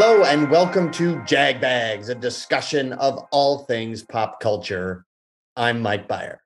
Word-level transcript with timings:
Hello 0.00 0.22
and 0.22 0.48
welcome 0.48 0.92
to 0.92 1.20
Jag 1.24 1.60
Bags, 1.60 2.08
a 2.08 2.14
discussion 2.14 2.92
of 2.92 3.18
all 3.32 3.64
things 3.64 4.04
pop 4.04 4.38
culture. 4.38 5.04
I'm 5.56 5.82
Mike 5.82 6.06
Bayer. 6.06 6.40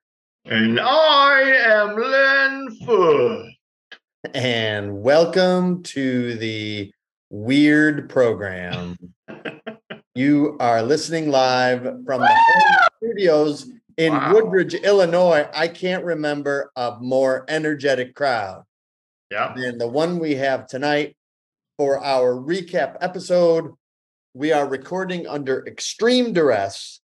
And 0.45 0.79
I 0.79 1.41
am 1.67 1.95
Len 1.95 2.75
Foot. 2.83 3.45
And 4.33 5.03
welcome 5.03 5.83
to 5.83 6.33
the 6.37 6.91
weird 7.29 8.09
program. 8.09 8.97
you 10.15 10.57
are 10.59 10.81
listening 10.81 11.29
live 11.29 11.83
from 12.07 12.21
the 12.21 12.35
studios 13.03 13.69
in 13.97 14.13
Wow. 14.13 14.33
Woodbridge, 14.33 14.73
Illinois. 14.73 15.47
I 15.53 15.67
can't 15.67 16.03
remember 16.03 16.71
a 16.75 16.97
more 16.99 17.45
energetic 17.47 18.15
crowd 18.15 18.63
Yeah. 19.29 19.53
than 19.55 19.77
the 19.77 19.87
one 19.87 20.17
we 20.17 20.33
have 20.35 20.65
tonight 20.65 21.15
for 21.83 22.01
our 22.01 22.33
recap 22.33 22.95
episode. 23.01 23.73
We 24.33 24.53
are 24.53 24.65
recording 24.65 25.27
under 25.27 25.67
extreme 25.67 26.31
duress 26.31 27.01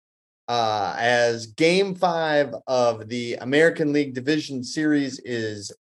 uh, 0.48 0.95
as 0.97 1.48
game 1.48 1.95
five 1.95 2.55
of 2.67 3.07
the 3.11 3.35
American 3.35 3.93
League 3.93 4.15
Division 4.15 4.65
Series 4.65 5.21
is 5.27 5.73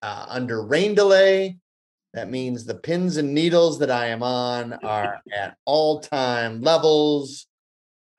uh, 0.00 0.26
under 0.28 0.64
rain 0.64 0.94
delay. 0.94 1.56
That 2.14 2.30
means 2.30 2.64
the 2.64 2.76
pins 2.76 3.16
and 3.16 3.34
needles 3.34 3.80
that 3.80 3.90
I 3.90 4.06
am 4.06 4.22
on 4.22 4.74
are 4.84 5.20
at 5.36 5.56
all 5.64 5.98
time 5.98 6.60
levels. 6.60 7.48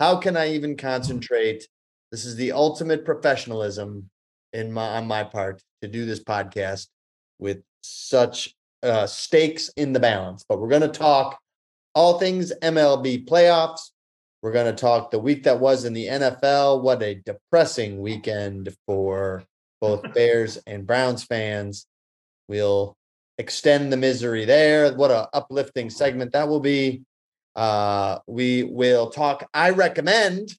How 0.01 0.17
can 0.17 0.35
I 0.35 0.49
even 0.55 0.75
concentrate? 0.75 1.69
This 2.11 2.25
is 2.25 2.35
the 2.35 2.51
ultimate 2.51 3.05
professionalism 3.05 4.09
in 4.51 4.73
my 4.73 4.97
on 4.97 5.07
my 5.07 5.23
part 5.23 5.63
to 5.81 5.87
do 5.87 6.05
this 6.05 6.21
podcast 6.21 6.87
with 7.39 7.61
such 7.81 8.56
uh, 8.83 9.07
stakes 9.07 9.69
in 9.69 9.93
the 9.93 9.99
balance. 9.99 10.45
But 10.47 10.59
we're 10.59 10.69
going 10.69 10.81
to 10.81 10.87
talk 10.87 11.39
all 11.95 12.19
things 12.19 12.53
MLB 12.61 13.27
playoffs. 13.27 13.91
We're 14.41 14.51
going 14.51 14.73
to 14.73 14.79
talk 14.79 15.09
the 15.09 15.19
week 15.19 15.43
that 15.43 15.59
was 15.59 15.85
in 15.85 15.93
the 15.93 16.05
NFL. 16.05 16.81
What 16.81 17.01
a 17.01 17.15
depressing 17.15 18.01
weekend 18.01 18.73
for 18.85 19.43
both 19.81 20.01
Bears 20.13 20.57
and 20.67 20.85
Browns 20.85 21.23
fans. 21.23 21.87
We'll 22.47 22.95
extend 23.37 23.91
the 23.91 23.97
misery 23.97 24.45
there. 24.45 24.93
What 24.93 25.11
a 25.11 25.27
uplifting 25.33 25.89
segment 25.89 26.33
that 26.33 26.47
will 26.47 26.59
be. 26.59 27.03
Uh, 27.55 28.19
we 28.27 28.63
will 28.63 29.09
talk. 29.09 29.47
I 29.53 29.71
recommend. 29.71 30.53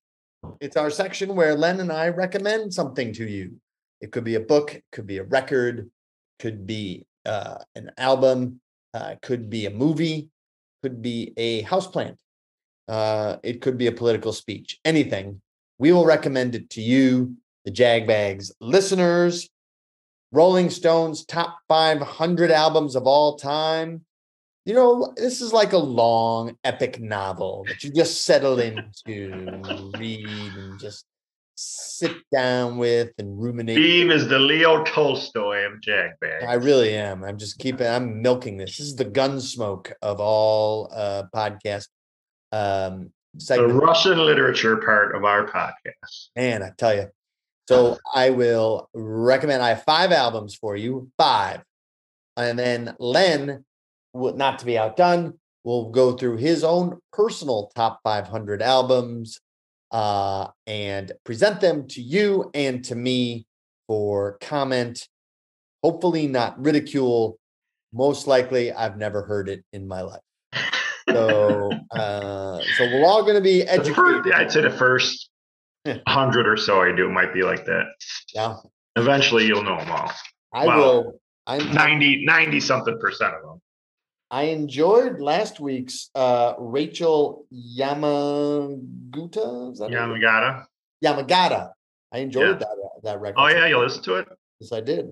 It's 0.61 0.77
our 0.77 0.91
section 0.91 1.34
where 1.34 1.55
Len 1.55 1.80
and 1.80 1.92
I 1.92 2.08
recommend 2.08 2.74
something 2.74 3.12
to 3.14 3.24
you. 3.24 3.61
It 4.00 4.12
could 4.12 4.24
be 4.24 4.36
a 4.36 4.41
book, 4.41 4.74
it 4.74 4.84
could 4.92 5.06
be 5.06 5.19
a 5.19 5.24
record, 5.24 5.91
could 6.39 6.66
be 6.66 7.06
uh, 7.27 7.58
an 7.74 7.91
album, 7.98 8.61
uh, 8.94 9.16
could 9.22 9.50
be 9.50 9.66
a 9.66 9.70
movie, 9.70 10.28
could 10.83 11.02
be 11.02 11.33
a 11.36 11.62
houseplant. 11.64 12.16
Uh, 12.88 13.36
it 13.42 13.61
could 13.61 13.77
be 13.77 13.86
a 13.86 13.92
political 13.92 14.33
speech, 14.33 14.78
anything. 14.84 15.41
We 15.78 15.92
will 15.92 16.06
recommend 16.06 16.55
it 16.55 16.70
to 16.70 16.80
you, 16.80 17.36
the 17.64 17.70
Jagbags 17.70 18.50
listeners. 18.61 19.48
Rolling 20.30 20.69
Stones 20.69 21.24
top 21.24 21.58
500 21.69 22.50
albums 22.50 22.96
of 22.96 23.06
all 23.06 23.36
time. 23.36 24.05
You 24.66 24.74
know, 24.74 25.14
this 25.16 25.41
is 25.41 25.55
like 25.55 25.72
a 25.72 25.78
long, 25.78 26.58
epic 26.64 27.00
novel 27.00 27.64
that 27.66 27.83
you 27.83 27.91
just 27.91 28.22
settle 28.27 28.58
into, 28.58 29.62
read, 29.96 30.52
and 30.55 30.78
just 30.78 31.06
sit 31.59 32.17
down 32.31 32.78
with 32.78 33.11
and 33.19 33.41
ruminate. 33.41 33.77
Steve 33.77 34.12
is 34.12 34.28
the 34.28 34.39
Leo 34.39 34.84
Tolstoy 34.84 35.67
of 35.67 35.81
Jagbag. 35.81 36.47
I 36.47 36.55
really 36.55 36.95
am. 36.95 37.24
I'm 37.24 37.36
just 37.36 37.58
keeping. 37.58 37.86
I'm 37.86 38.23
milking 38.23 38.57
this. 38.57 38.79
This 38.79 38.86
is 38.86 38.95
the 38.95 39.05
Gunsmoke 39.05 39.92
of 40.01 40.20
all 40.20 40.89
uh, 40.95 41.24
podcast 41.35 41.89
um, 42.52 43.11
the. 43.35 43.67
Russian 43.67 44.18
literature 44.18 44.77
part 44.77 45.17
of 45.17 45.24
our 45.24 45.47
podcast. 45.48 46.29
Man, 46.36 46.63
I 46.63 46.70
tell 46.79 46.95
you. 46.95 47.08
So 47.68 47.98
I 48.14 48.30
will 48.30 48.89
recommend. 48.95 49.63
I 49.63 49.70
have 49.70 49.83
five 49.83 50.13
albums 50.13 50.55
for 50.55 50.77
you. 50.77 51.11
Five, 51.18 51.63
and 52.36 52.57
then 52.57 52.95
Len, 53.01 53.64
not 54.14 54.61
to 54.61 54.64
be 54.64 54.79
outdone, 54.79 55.39
will 55.64 55.91
go 55.91 56.13
through 56.13 56.36
his 56.36 56.63
own 56.63 56.98
personal 57.13 57.73
top 57.74 57.98
500 58.05 58.63
albums 58.63 59.41
uh, 59.90 60.48
and 60.66 61.12
present 61.24 61.60
them 61.60 61.86
to 61.88 62.02
you 62.02 62.50
and 62.54 62.84
to 62.84 62.94
me 62.94 63.46
for 63.86 64.38
comment. 64.40 65.08
Hopefully, 65.82 66.26
not 66.26 66.62
ridicule. 66.62 67.38
Most 67.92 68.26
likely, 68.26 68.72
I've 68.72 68.96
never 68.98 69.22
heard 69.22 69.48
it 69.48 69.64
in 69.72 69.86
my 69.88 70.02
life. 70.02 70.20
So, 71.08 71.78
uh, 71.90 72.64
so 72.72 72.84
we're 72.86 73.06
all 73.06 73.22
going 73.22 73.36
to 73.36 73.40
be 73.40 73.60
The 73.62 73.66
first, 73.66 73.88
educated. 73.90 74.32
I'd 74.34 74.52
say 74.52 74.60
the 74.62 74.70
first 74.70 75.30
hundred 76.08 76.46
or 76.46 76.56
so 76.56 76.82
I 76.82 76.92
do 76.94 77.08
might 77.08 77.32
be 77.32 77.42
like 77.42 77.64
that. 77.66 77.84
Yeah, 78.34 78.56
Eventually, 78.96 79.46
you'll 79.46 79.62
know 79.62 79.78
them 79.78 79.90
all. 79.90 80.10
I 80.52 80.66
Wow. 80.66 80.78
will. 80.78 81.20
I'm 81.46 81.72
90, 81.72 82.24
90 82.26 82.60
something 82.60 82.98
percent 82.98 83.32
of 83.34 83.42
them. 83.42 83.62
I 84.30 84.44
enjoyed 84.44 85.20
last 85.20 85.61
week's 85.61 86.11
uh 86.14 86.55
Rachel 86.58 87.46
Yamaguta. 87.52 89.72
Is 89.72 89.78
that 89.78 89.90
her? 89.92 90.66
Yamagata. 91.05 91.70
I 92.12 92.18
enjoyed 92.18 92.48
Yeah. 92.48 92.52
that 92.55 92.68
uh, 92.68 93.00
that 93.05 93.20
record. 93.20 93.40
Oh 93.40 93.46
yeah, 93.48 93.67
you 93.67 93.78
listen 93.78 94.02
to 94.05 94.14
it. 94.17 94.28
Yes, 94.61 94.72
I 94.72 94.80
did. 94.80 95.11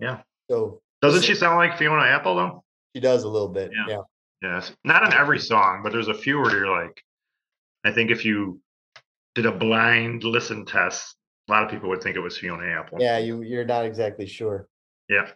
Yeah. 0.00 0.20
So 0.50 0.80
Doesn't 1.02 1.22
she 1.22 1.34
sound 1.34 1.56
like 1.56 1.78
Fiona 1.78 2.02
Apple 2.02 2.36
though? 2.36 2.64
she 2.94 3.00
does 3.00 3.24
a 3.24 3.28
little 3.28 3.48
bit. 3.48 3.70
Yeah. 3.74 3.86
Yeah. 3.96 4.02
Yes. 4.42 4.72
Not 4.84 5.02
on 5.04 5.12
every 5.12 5.38
song, 5.38 5.80
but 5.82 5.92
there's 5.92 6.08
a 6.08 6.14
few 6.14 6.40
where 6.40 6.50
you're 6.56 6.82
like, 6.84 7.02
I 7.84 7.92
think 7.92 8.10
if 8.10 8.24
you 8.24 8.60
did 9.34 9.46
a 9.46 9.52
blind 9.52 10.24
listen 10.24 10.64
test, 10.64 11.16
a 11.48 11.52
lot 11.52 11.64
of 11.64 11.70
people 11.70 11.88
would 11.90 12.02
think 12.02 12.16
it 12.16 12.20
was 12.20 12.38
Fiona 12.38 12.66
Apple. 12.66 12.98
Yeah, 13.00 13.18
you 13.18 13.42
you're 13.42 13.64
not 13.64 13.84
exactly 13.84 14.26
sure. 14.26 14.68
Yeah. 15.08 15.28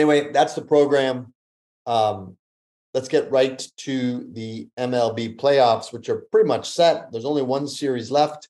Anyway, 0.00 0.32
that's 0.32 0.54
the 0.54 0.62
program. 0.62 1.34
Um 1.86 2.36
let's 2.94 3.08
get 3.08 3.30
right 3.30 3.62
to 3.76 4.26
the 4.32 4.66
MLB 4.78 5.36
playoffs, 5.38 5.92
which 5.92 6.08
are 6.08 6.24
pretty 6.32 6.48
much 6.48 6.70
set. 6.70 7.12
There's 7.12 7.26
only 7.26 7.42
one 7.42 7.68
series 7.68 8.10
left. 8.10 8.48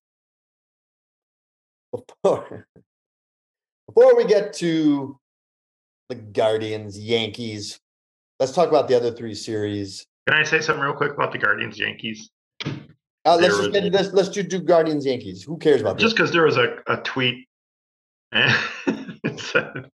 Before, 1.92 2.68
before 3.88 4.16
we 4.16 4.24
get 4.26 4.52
to 4.54 5.18
the 6.08 6.14
Guardians, 6.14 6.96
Yankees, 6.96 7.80
let's 8.38 8.52
talk 8.52 8.68
about 8.68 8.86
the 8.86 8.94
other 8.94 9.10
three 9.10 9.34
series. 9.34 10.06
Can 10.28 10.38
I 10.38 10.44
say 10.44 10.60
something 10.60 10.84
real 10.84 10.94
quick 10.94 11.12
about 11.12 11.32
the 11.32 11.38
Guardians 11.38 11.80
Yankees? 11.80 12.30
Uh, 12.64 13.36
let's 13.36 13.56
just 13.56 13.72
was- 13.72 13.90
let's 13.92 14.12
let's 14.12 14.28
just 14.28 14.48
do 14.48 14.60
Guardians, 14.60 15.04
Yankees. 15.04 15.42
Who 15.42 15.58
cares 15.58 15.80
about 15.80 15.98
Just 15.98 16.14
because 16.14 16.30
there 16.30 16.44
was 16.44 16.56
a, 16.56 16.76
a 16.86 16.98
tweet 16.98 17.48
it 18.32 19.40
said 19.40 19.90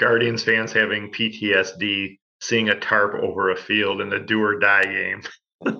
Guardians 0.00 0.42
fans 0.42 0.72
having 0.72 1.12
PTSD 1.12 2.18
seeing 2.40 2.70
a 2.70 2.80
tarp 2.80 3.14
over 3.22 3.50
a 3.50 3.56
field 3.56 4.00
in 4.00 4.08
the 4.08 4.18
do 4.18 4.42
or 4.42 4.58
die 4.58 4.84
game. 4.84 5.22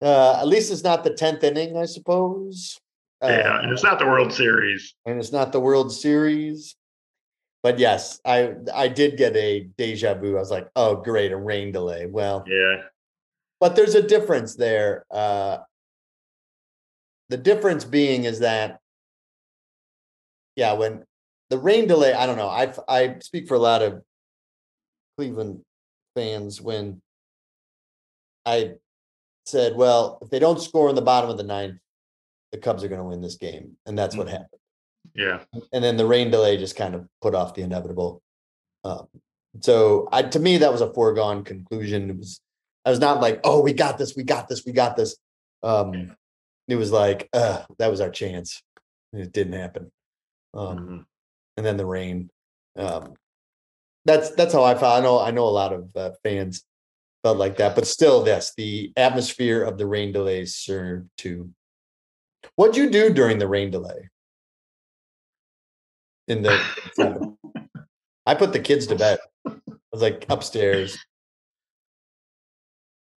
Uh, 0.00 0.38
at 0.40 0.46
least 0.46 0.70
it's 0.70 0.84
not 0.84 1.02
the 1.02 1.10
tenth 1.12 1.42
inning, 1.42 1.76
I 1.76 1.84
suppose. 1.84 2.78
yeah, 3.20 3.56
Uh, 3.56 3.62
and 3.62 3.72
it's 3.72 3.82
not 3.82 3.98
the 3.98 4.06
World 4.06 4.32
Series. 4.32 4.94
and 5.04 5.18
it's 5.18 5.32
not 5.32 5.50
the 5.50 5.58
World 5.58 5.92
Series. 5.92 6.76
But 7.64 7.80
yes, 7.80 8.20
I 8.24 8.54
I 8.72 8.86
did 8.86 9.16
get 9.16 9.34
a 9.34 9.68
deja 9.76 10.14
vu. 10.14 10.36
I 10.36 10.38
was 10.38 10.52
like, 10.52 10.68
oh 10.76 10.94
great, 10.94 11.32
a 11.32 11.36
rain 11.36 11.72
delay. 11.72 12.06
Well, 12.06 12.44
Yeah. 12.46 12.82
but 13.58 13.74
there's 13.74 13.96
a 13.96 14.02
difference 14.02 14.54
there. 14.54 15.04
Uh 15.10 15.58
the 17.28 17.36
difference 17.36 17.84
being 17.84 18.22
is 18.22 18.38
that 18.38 18.78
yeah, 20.54 20.74
when 20.74 21.02
the 21.50 21.58
rain 21.58 21.86
delay, 21.86 22.12
I 22.12 22.26
don't 22.26 22.36
know. 22.36 22.48
I 22.48 22.72
I 22.88 23.16
speak 23.20 23.48
for 23.48 23.54
a 23.54 23.58
lot 23.58 23.82
of 23.82 24.02
Cleveland 25.16 25.62
fans 26.14 26.60
when 26.60 27.00
I 28.44 28.74
said, 29.46 29.76
well, 29.76 30.18
if 30.22 30.30
they 30.30 30.38
don't 30.38 30.60
score 30.60 30.88
in 30.88 30.94
the 30.94 31.02
bottom 31.02 31.30
of 31.30 31.36
the 31.36 31.42
ninth, 31.42 31.78
the 32.52 32.58
Cubs 32.58 32.84
are 32.84 32.88
going 32.88 33.00
to 33.00 33.04
win 33.06 33.20
this 33.20 33.36
game, 33.36 33.76
and 33.86 33.96
that's 33.98 34.16
what 34.16 34.26
Mhm. 34.26 34.30
happened 34.30 34.60
Yeah. 35.14 35.44
and 35.72 35.82
then 35.84 35.96
the 35.96 36.06
rain 36.06 36.30
delay 36.30 36.56
just 36.56 36.76
kind 36.76 36.94
of 36.94 37.08
put 37.20 37.34
off 37.34 37.54
the 37.54 37.62
inevitable. 37.62 38.22
Um, 38.84 39.08
so 39.60 40.08
I, 40.12 40.22
to 40.22 40.38
me, 40.38 40.58
that 40.58 40.72
was 40.72 40.80
a 40.80 40.92
foregone 40.92 41.44
conclusion. 41.44 42.10
It 42.10 42.16
was, 42.16 42.40
I 42.84 42.90
was 42.90 43.00
not 43.00 43.20
like, 43.20 43.40
oh, 43.44 43.60
we 43.62 43.72
got 43.72 43.98
this, 43.98 44.14
we 44.16 44.22
got 44.22 44.48
this, 44.48 44.64
we 44.64 44.72
got 44.72 44.96
this. 44.96 45.16
Um, 45.62 46.16
it 46.68 46.76
was 46.76 46.92
like, 46.92 47.28
uh, 47.32 47.64
that 47.78 47.90
was 47.90 48.00
our 48.00 48.10
chance. 48.10 48.62
It 49.12 49.32
didn't 49.32 49.54
happen. 49.54 49.90
Um, 50.54 50.78
Mhm. 50.78 51.06
And 51.58 51.66
then 51.66 51.76
the 51.76 51.84
rain. 51.84 52.30
Um, 52.76 53.14
that's 54.04 54.30
that's 54.30 54.54
how 54.54 54.62
I 54.62 54.74
felt. 54.74 54.96
I 54.96 55.00
know 55.02 55.20
I 55.20 55.32
know 55.32 55.44
a 55.44 55.50
lot 55.50 55.72
of 55.72 55.94
uh, 55.94 56.10
fans 56.22 56.64
felt 57.24 57.36
like 57.36 57.56
that, 57.58 57.74
but 57.74 57.86
still, 57.86 58.22
this 58.22 58.54
the 58.56 58.92
atmosphere 58.96 59.62
of 59.64 59.76
the 59.76 59.86
rain 59.86 60.12
delays 60.12 60.54
served 60.54 61.10
to. 61.18 61.50
What'd 62.54 62.76
you 62.76 62.88
do 62.88 63.12
during 63.12 63.38
the 63.38 63.48
rain 63.48 63.70
delay? 63.72 64.08
In 66.28 66.42
the? 66.42 67.36
I 68.24 68.34
put 68.34 68.52
the 68.52 68.60
kids 68.60 68.86
to 68.86 68.94
bed. 68.94 69.18
I 69.46 69.56
was 69.92 70.00
like 70.02 70.26
upstairs. 70.28 70.96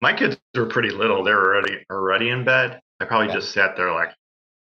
My 0.02 0.14
kids 0.14 0.36
were 0.56 0.66
pretty 0.66 0.90
little. 0.90 1.24
They 1.24 1.32
were 1.32 1.54
already 1.54 1.86
already 1.92 2.30
in 2.30 2.44
bed. 2.44 2.82
I 3.00 3.06
probably 3.06 3.28
Yeah. 3.28 3.36
just 3.36 3.52
sat 3.52 3.76
there 3.78 3.94
like, 3.94 4.16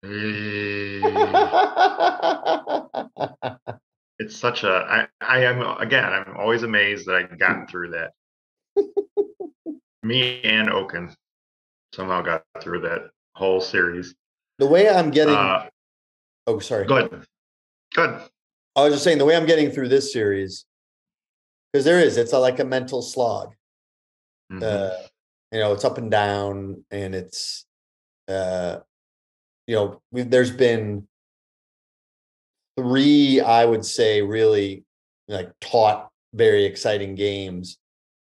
"Eh." 0.04 1.00
it's 4.18 4.36
such 4.36 4.64
a. 4.64 4.70
I 4.70 5.08
I 5.20 5.44
am 5.44 5.60
again. 5.78 6.04
I'm 6.04 6.36
always 6.36 6.62
amazed 6.62 7.06
that 7.06 7.16
I 7.16 7.22
got 7.36 7.70
through 7.70 7.90
that. 7.90 8.12
Me 10.02 10.42
and 10.42 10.70
Oaken 10.70 11.14
somehow 11.94 12.22
got 12.22 12.44
through 12.60 12.80
that 12.82 13.10
whole 13.34 13.60
series. 13.60 14.14
the 14.58 14.66
way 14.66 14.88
I'm 14.88 15.10
getting. 15.10 15.34
Uh, 15.34 15.68
oh, 16.46 16.58
sorry. 16.58 16.86
good, 16.86 17.26
good. 17.94 18.20
I 18.76 18.82
was 18.82 18.92
just 18.92 19.04
saying 19.04 19.18
the 19.18 19.24
way 19.24 19.36
I'm 19.36 19.46
getting 19.46 19.70
through 19.70 19.88
this 19.88 20.12
series, 20.12 20.66
because 21.72 21.84
there 21.84 22.00
is, 22.00 22.16
it's 22.16 22.32
a, 22.32 22.38
like 22.38 22.58
a 22.58 22.64
mental 22.64 23.02
slog. 23.02 23.54
Mhm. 24.52 24.62
Uh, 24.62 25.06
you 25.52 25.60
know, 25.60 25.72
it's 25.72 25.84
up 25.84 25.98
and 25.98 26.10
down, 26.10 26.84
and 26.90 27.14
it's, 27.14 27.66
uh, 28.28 28.78
you 29.66 29.74
know, 29.74 30.00
we, 30.10 30.22
there's 30.22 30.50
been 30.50 31.06
three, 32.78 33.40
I 33.40 33.64
would 33.64 33.84
say, 33.84 34.22
really 34.22 34.84
like 35.28 35.52
taught 35.60 36.10
very 36.34 36.64
exciting 36.64 37.14
games, 37.14 37.78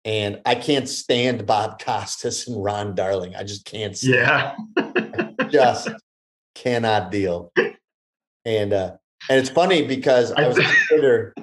and 0.04 0.40
I 0.44 0.54
can't 0.54 0.88
stand 0.88 1.46
Bob 1.46 1.82
Costas 1.82 2.46
and 2.46 2.62
Ron 2.62 2.94
Darling. 2.94 3.34
I 3.34 3.42
just 3.42 3.64
can't. 3.64 3.96
Stand 3.96 4.56
yeah. 4.76 5.48
just 5.50 5.88
cannot 6.54 7.10
deal. 7.10 7.52
And 8.44 8.72
uh 8.72 8.92
and 9.28 9.40
it's 9.40 9.48
funny 9.48 9.86
because 9.86 10.32
I 10.32 10.46
was 10.46 10.58
on 10.58 10.64
Twitter 10.88 11.34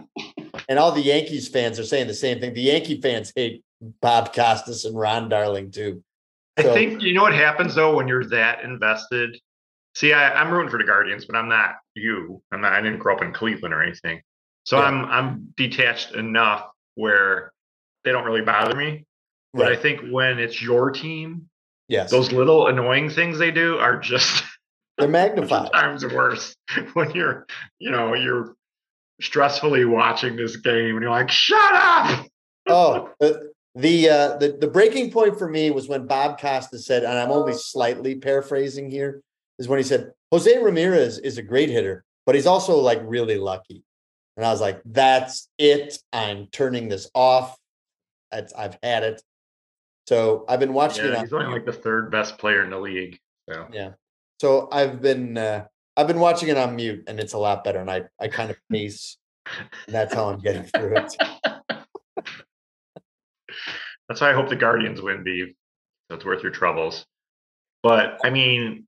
and 0.69 0.77
all 0.77 0.91
the 0.91 1.01
Yankees 1.01 1.47
fans 1.47 1.79
are 1.79 1.83
saying 1.83 2.07
the 2.07 2.13
same 2.13 2.39
thing. 2.39 2.53
The 2.53 2.61
Yankee 2.61 3.01
fans 3.01 3.33
hate 3.35 3.63
Bob 4.01 4.33
Costas 4.33 4.85
and 4.85 4.97
Ron 4.97 5.29
Darling 5.29 5.71
too. 5.71 6.03
I 6.57 6.63
think 6.63 7.01
you 7.01 7.13
know 7.13 7.23
what 7.23 7.33
happens 7.33 7.75
though 7.75 7.95
when 7.95 8.07
you're 8.07 8.25
that 8.25 8.63
invested. 8.63 9.39
See, 9.95 10.13
I, 10.13 10.33
I'm 10.33 10.51
rooting 10.51 10.69
for 10.71 10.77
the 10.77 10.85
Guardians, 10.85 11.25
but 11.25 11.35
I'm 11.35 11.49
not 11.49 11.75
you. 11.95 12.41
I'm 12.51 12.61
not. 12.61 12.73
I 12.73 12.81
didn't 12.81 12.99
grow 12.99 13.15
up 13.15 13.21
in 13.21 13.33
Cleveland 13.33 13.73
or 13.73 13.83
anything, 13.83 14.21
so 14.63 14.77
Yeah. 14.77 14.85
I'm 14.85 15.05
I'm 15.05 15.53
detached 15.57 16.13
enough 16.13 16.67
where 16.95 17.51
they 18.03 18.11
don't 18.11 18.25
really 18.25 18.41
bother 18.41 18.75
me. 18.75 19.05
But 19.53 19.69
I 19.71 19.75
think 19.75 20.01
when 20.09 20.39
it's 20.39 20.61
your 20.61 20.91
team, 20.91 21.49
Yes. 21.89 22.09
those 22.09 22.31
little 22.31 22.67
annoying 22.67 23.09
things 23.09 23.37
they 23.37 23.51
do 23.51 23.77
are 23.79 23.99
just 23.99 24.43
They're 24.97 25.09
magnified. 25.09 25.71
times 25.73 26.05
worse. 26.05 26.55
When 26.93 27.11
you're, 27.11 27.45
you 27.79 27.91
know, 27.91 28.13
you're 28.13 28.55
stressfully 29.21 29.87
watching 29.89 30.35
this 30.37 30.55
game 30.55 30.95
and 30.95 31.01
you're 31.01 31.11
like, 31.11 31.29
"Shut 31.29 31.73
up!" 31.73 32.25
Oh, 32.67 33.09
the 33.75 34.09
uh 34.09 34.37
the, 34.37 34.57
the 34.59 34.67
breaking 34.67 35.11
point 35.11 35.37
for 35.37 35.49
me 35.49 35.69
was 35.71 35.87
when 35.89 36.07
Bob 36.07 36.39
Costas 36.39 36.85
said, 36.85 37.03
and 37.03 37.17
I'm 37.19 37.31
only 37.31 37.53
slightly 37.53 38.15
paraphrasing 38.15 38.89
here, 38.89 39.21
is 39.61 39.67
when 39.67 39.77
he 39.79 39.83
said, 39.83 40.11
Jose 40.31 40.57
Ramirez 40.57 41.19
is 41.19 41.37
a 41.37 41.43
great 41.43 41.69
hitter, 41.69 42.03
but 42.25 42.35
he's 42.35 42.47
also 42.47 42.77
like 42.77 42.99
really 43.03 43.37
lucky. 43.37 43.83
And 44.35 44.45
I 44.45 44.51
was 44.51 44.59
like, 44.59 44.81
that's 44.85 45.49
it. 45.57 45.99
I'm 46.11 46.47
turning 46.47 46.89
this 46.89 47.09
off. 47.13 47.55
That's, 48.31 48.53
I've 48.53 48.77
had 48.81 49.03
it. 49.03 49.21
So 50.07 50.45
I've 50.49 50.59
been 50.59 50.73
watching 50.73 51.05
it. 51.05 51.09
Yeah, 51.09 51.17
on 51.17 51.23
he's 51.25 51.33
only 51.33 51.47
like 51.47 51.65
the 51.65 51.73
third 51.73 52.11
best 52.11 52.37
player 52.37 52.63
in 52.63 52.71
the 52.71 52.79
league. 52.79 53.19
So 53.47 53.67
Yeah. 53.71 53.91
So 54.41 54.67
I've 54.71 55.01
been 55.01 55.37
uh 55.37 55.65
I've 55.95 56.07
been 56.07 56.19
watching 56.19 56.49
it 56.49 56.57
on 56.57 56.75
mute 56.75 57.03
and 57.07 57.19
it's 57.19 57.33
a 57.33 57.37
lot 57.37 57.63
better 57.63 57.79
and 57.79 57.91
I 57.91 58.05
I 58.19 58.27
kind 58.27 58.49
of 58.49 58.57
pace 58.71 59.17
and 59.85 59.93
that's 59.93 60.13
how 60.13 60.29
I'm 60.29 60.39
getting 60.39 60.63
through 60.63 60.97
it. 60.97 61.15
That's 64.07 64.19
why 64.19 64.31
I 64.31 64.33
hope 64.33 64.49
the 64.49 64.57
Guardians 64.57 65.01
win, 65.01 65.23
Beeve. 65.23 65.53
So 66.09 66.15
it's 66.15 66.25
worth 66.25 66.43
your 66.43 66.51
troubles. 66.51 67.05
But 67.81 68.19
I 68.25 68.29
mean, 68.29 68.85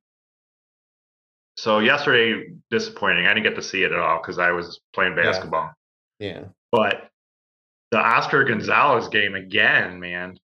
so 1.57 1.79
yesterday 1.79 2.49
disappointing. 2.71 3.25
I 3.25 3.33
didn't 3.33 3.43
get 3.43 3.55
to 3.55 3.61
see 3.61 3.83
it 3.83 3.91
at 3.91 3.99
all 3.99 4.19
because 4.21 4.39
I 4.39 4.51
was 4.51 4.79
playing 4.93 5.15
Yeah. 5.17 5.23
basketball. 5.23 5.71
Yeah. 6.19 6.45
But 6.71 7.09
the 7.91 7.99
Oscar 7.99 8.43
Gonzalez 8.43 9.07
game 9.09 9.35
again, 9.35 9.99
man, 9.99 10.37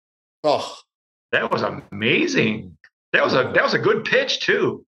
Oh, 0.44 0.78
that 1.32 1.52
was 1.52 1.64
amazing. 1.64 2.64
Mm. 2.64 2.72
That 3.14 3.24
was 3.24 3.34
a 3.34 3.52
that 3.56 3.64
was 3.64 3.74
a 3.74 3.80
good 3.80 4.06
pitch 4.06 4.40
too. 4.42 4.86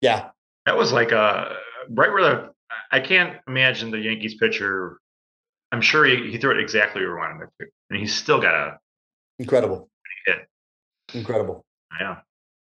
yeah. 0.00 0.30
That 0.66 0.76
was 0.76 0.92
like 0.92 1.12
a 1.12 1.56
right 1.90 2.10
where 2.10 2.22
the 2.22 2.52
I 2.90 3.00
can't 3.00 3.38
imagine 3.46 3.90
the 3.90 3.98
Yankees 3.98 4.34
pitcher. 4.36 4.98
I'm 5.72 5.80
sure 5.82 6.04
he, 6.04 6.30
he 6.30 6.38
threw 6.38 6.50
it 6.52 6.60
exactly 6.60 7.02
where 7.02 7.12
he 7.16 7.18
wanted 7.18 7.44
it 7.44 7.50
to, 7.64 7.70
and 7.90 7.98
he's 8.00 8.14
still 8.14 8.40
got 8.40 8.54
a 8.54 8.78
Incredible. 9.38 9.88
hit. 10.26 10.46
Incredible. 11.14 11.64
yeah. 12.00 12.20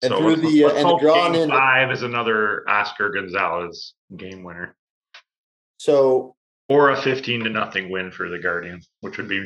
And 0.05 0.13
So 0.13 0.19
through 0.19 0.35
the 0.37 0.65
uh, 0.65 0.69
and 0.73 0.89
the 0.89 0.97
drawn 0.97 1.33
game 1.33 1.41
in 1.43 1.49
five 1.49 1.91
is 1.91 2.03
another 2.03 2.67
Oscar 2.69 3.09
Gonzalez 3.09 3.93
game 4.15 4.43
winner 4.43 4.75
so 5.79 6.35
or 6.69 6.91
a 6.91 7.01
15 7.01 7.43
to 7.43 7.49
nothing 7.49 7.89
win 7.91 8.11
for 8.11 8.29
the 8.29 8.39
Guardians, 8.39 8.87
which 9.01 9.17
would 9.17 9.27
be 9.27 9.45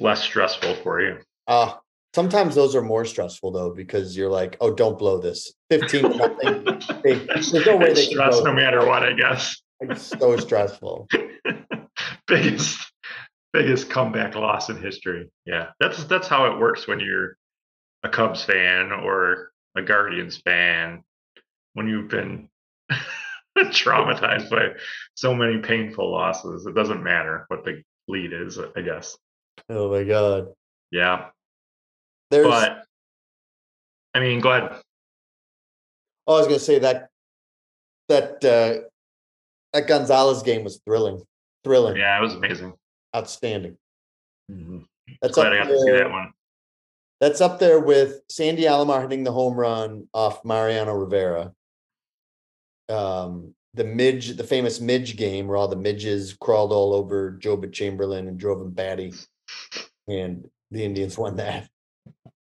less 0.00 0.22
stressful 0.22 0.74
for 0.76 1.00
you. 1.00 1.18
uh 1.46 1.74
sometimes 2.14 2.54
those 2.54 2.74
are 2.74 2.82
more 2.82 3.04
stressful 3.04 3.50
though 3.52 3.74
because 3.74 4.16
you're 4.16 4.30
like, 4.30 4.56
oh 4.60 4.72
don't 4.74 4.98
blow 4.98 5.18
this. 5.20 5.52
15 5.70 6.02
to 6.02 6.08
nothing. 6.16 6.64
They- 7.04 7.24
there's 7.26 7.52
no 7.66 7.76
way 7.76 7.92
they 7.94 8.04
stress 8.06 8.42
no 8.42 8.52
matter 8.52 8.84
what, 8.86 9.02
I 9.02 9.12
guess. 9.12 9.60
It's 9.80 10.02
so 10.02 10.36
stressful. 10.36 11.06
biggest 12.26 12.78
biggest 13.52 13.90
comeback 13.90 14.34
loss 14.34 14.68
in 14.68 14.76
history. 14.80 15.30
Yeah, 15.46 15.68
that's 15.80 16.04
that's 16.04 16.28
how 16.28 16.52
it 16.52 16.58
works 16.58 16.86
when 16.88 17.00
you're 17.00 17.36
a 18.02 18.08
Cubs 18.08 18.44
fan 18.44 18.92
or 18.92 19.50
a 19.78 19.82
Guardians 19.82 20.36
fan. 20.38 21.02
When 21.74 21.86
you've 21.88 22.08
been 22.08 22.48
traumatized 23.58 24.50
by 24.50 24.70
so 25.14 25.34
many 25.34 25.58
painful 25.58 26.10
losses, 26.10 26.66
it 26.66 26.74
doesn't 26.74 27.02
matter 27.02 27.44
what 27.48 27.64
the 27.64 27.82
lead 28.08 28.32
is. 28.32 28.58
I 28.58 28.80
guess. 28.82 29.16
Oh 29.68 29.90
my 29.90 30.04
god. 30.04 30.48
Yeah, 30.90 31.28
There's 32.30 32.46
but 32.46 32.84
I 34.14 34.20
mean, 34.20 34.40
go 34.40 34.50
ahead. 34.52 34.80
oh, 36.26 36.34
I 36.34 36.38
was 36.38 36.46
gonna 36.46 36.58
say 36.58 36.78
that 36.80 37.10
that 38.08 38.44
uh 38.44 38.84
that 39.72 39.86
Gonzalez 39.86 40.42
game 40.42 40.64
was 40.64 40.80
thrilling. 40.84 41.22
Thrilling. 41.64 41.96
Yeah, 41.96 42.18
it 42.18 42.22
was 42.22 42.34
amazing. 42.34 42.72
Outstanding. 43.14 43.76
Mhm. 44.50 44.86
That's 45.20 45.34
Glad 45.34 45.52
I 45.52 45.58
got 45.58 45.68
to 45.68 45.78
see 45.78 45.90
that 45.92 46.10
one. 46.10 46.32
That's 47.20 47.40
up 47.40 47.58
there 47.58 47.80
with 47.80 48.20
Sandy 48.28 48.62
Alomar 48.62 49.02
hitting 49.02 49.24
the 49.24 49.32
home 49.32 49.54
run 49.54 50.06
off 50.14 50.44
Mariano 50.44 50.92
Rivera. 50.94 51.52
Um, 52.88 53.54
the 53.74 53.84
Midge, 53.84 54.36
the 54.36 54.44
famous 54.44 54.80
Midge 54.80 55.16
game 55.16 55.46
where 55.46 55.56
all 55.56 55.68
the 55.68 55.76
midges 55.76 56.34
crawled 56.40 56.72
all 56.72 56.94
over 56.94 57.38
Joba 57.40 57.72
Chamberlain 57.72 58.28
and 58.28 58.38
drove 58.38 58.60
him 58.60 58.70
batty, 58.70 59.12
and 60.06 60.48
the 60.70 60.84
Indians 60.84 61.18
won 61.18 61.36
that. 61.36 61.68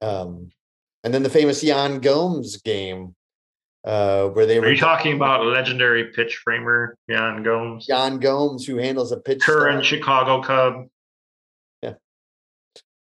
Um, 0.00 0.50
and 1.04 1.12
then 1.12 1.22
the 1.22 1.30
famous 1.30 1.62
Yan 1.62 2.00
Gomes 2.00 2.56
game, 2.58 3.14
uh, 3.84 4.28
where 4.28 4.46
they 4.46 4.58
were 4.58 4.66
Are 4.66 4.68
were 4.68 4.74
you 4.74 4.80
talking 4.80 5.14
about 5.14 5.44
legendary 5.44 6.12
pitch 6.12 6.40
framer 6.42 6.96
Yan 7.08 7.42
Gomes, 7.42 7.86
Yan 7.88 8.18
Gomes, 8.18 8.64
who 8.66 8.78
handles 8.78 9.12
a 9.12 9.16
pitch 9.16 9.42
current 9.42 9.84
Chicago 9.84 10.40
Cub? 10.40 10.86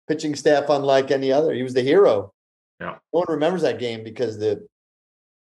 Pitching 0.08 0.34
staff 0.34 0.68
unlike 0.68 1.10
any 1.10 1.32
other. 1.32 1.52
He 1.52 1.62
was 1.62 1.74
the 1.74 1.82
hero. 1.82 2.32
Yeah. 2.80 2.96
No 3.12 3.20
one 3.20 3.26
remembers 3.28 3.62
that 3.62 3.78
game 3.78 4.04
because 4.04 4.38
the 4.38 4.66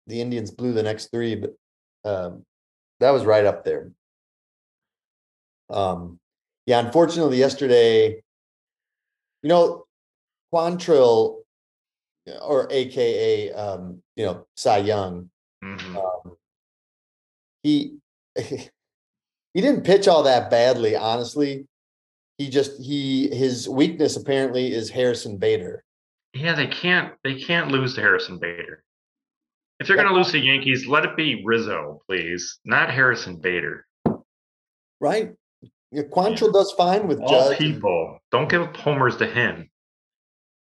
the 0.07 0.21
Indians 0.21 0.51
blew 0.51 0.73
the 0.73 0.83
next 0.83 1.11
three, 1.11 1.35
but 1.35 1.55
um, 2.05 2.45
that 3.01 3.11
was 3.11 3.25
right 3.25 3.45
up 3.45 3.65
there. 3.65 3.91
Um, 5.69 6.19
yeah, 6.67 6.79
unfortunately, 6.79 7.39
yesterday, 7.39 8.23
you 9.43 9.49
know, 9.49 9.85
Quantrill, 10.53 11.39
or 12.43 12.69
AKA, 12.71 13.53
um, 13.53 14.01
you 14.17 14.25
know, 14.27 14.47
Cy 14.57 14.79
Young, 14.79 15.31
Mhm. 15.65 15.97
um, 15.97 16.37
he 17.63 17.99
he 18.37 19.61
didn't 19.61 19.83
pitch 19.85 20.07
all 20.07 20.23
that 20.25 20.51
badly, 20.51 20.95
honestly. 20.95 21.67
He 22.39 22.51
just 22.51 22.81
he 22.81 23.29
his 23.35 23.69
weakness 23.69 24.17
apparently 24.17 24.73
is 24.73 24.91
Harrison 24.91 25.39
Bader. 25.39 25.83
Yeah, 26.35 26.55
they 26.55 26.67
can't 26.67 27.15
they 27.25 27.41
can't 27.41 27.71
lose 27.71 27.95
to 27.95 28.01
Harrison 28.03 28.39
Bader. 28.39 28.83
If 29.81 29.87
they're 29.87 29.97
going 29.97 30.09
to 30.09 30.15
lose 30.15 30.27
to 30.29 30.33
the 30.33 30.41
Yankees, 30.41 30.87
let 30.87 31.05
it 31.05 31.17
be 31.17 31.43
Rizzo, 31.45 32.01
please, 32.09 32.59
not 32.65 32.91
Harrison 32.93 33.37
Bader. 33.37 33.87
Right? 35.01 35.33
Yeah, 35.93 36.03
Quantrill 36.05 36.53
does 36.53 36.73
fine 36.73 37.07
with 37.07 37.21
All 37.21 37.29
Judge. 37.29 37.59
people, 37.59 38.19
don't 38.33 38.49
give 38.49 38.63
up 38.63 38.77
homers 38.77 39.17
to 39.19 39.27
him. 39.27 39.69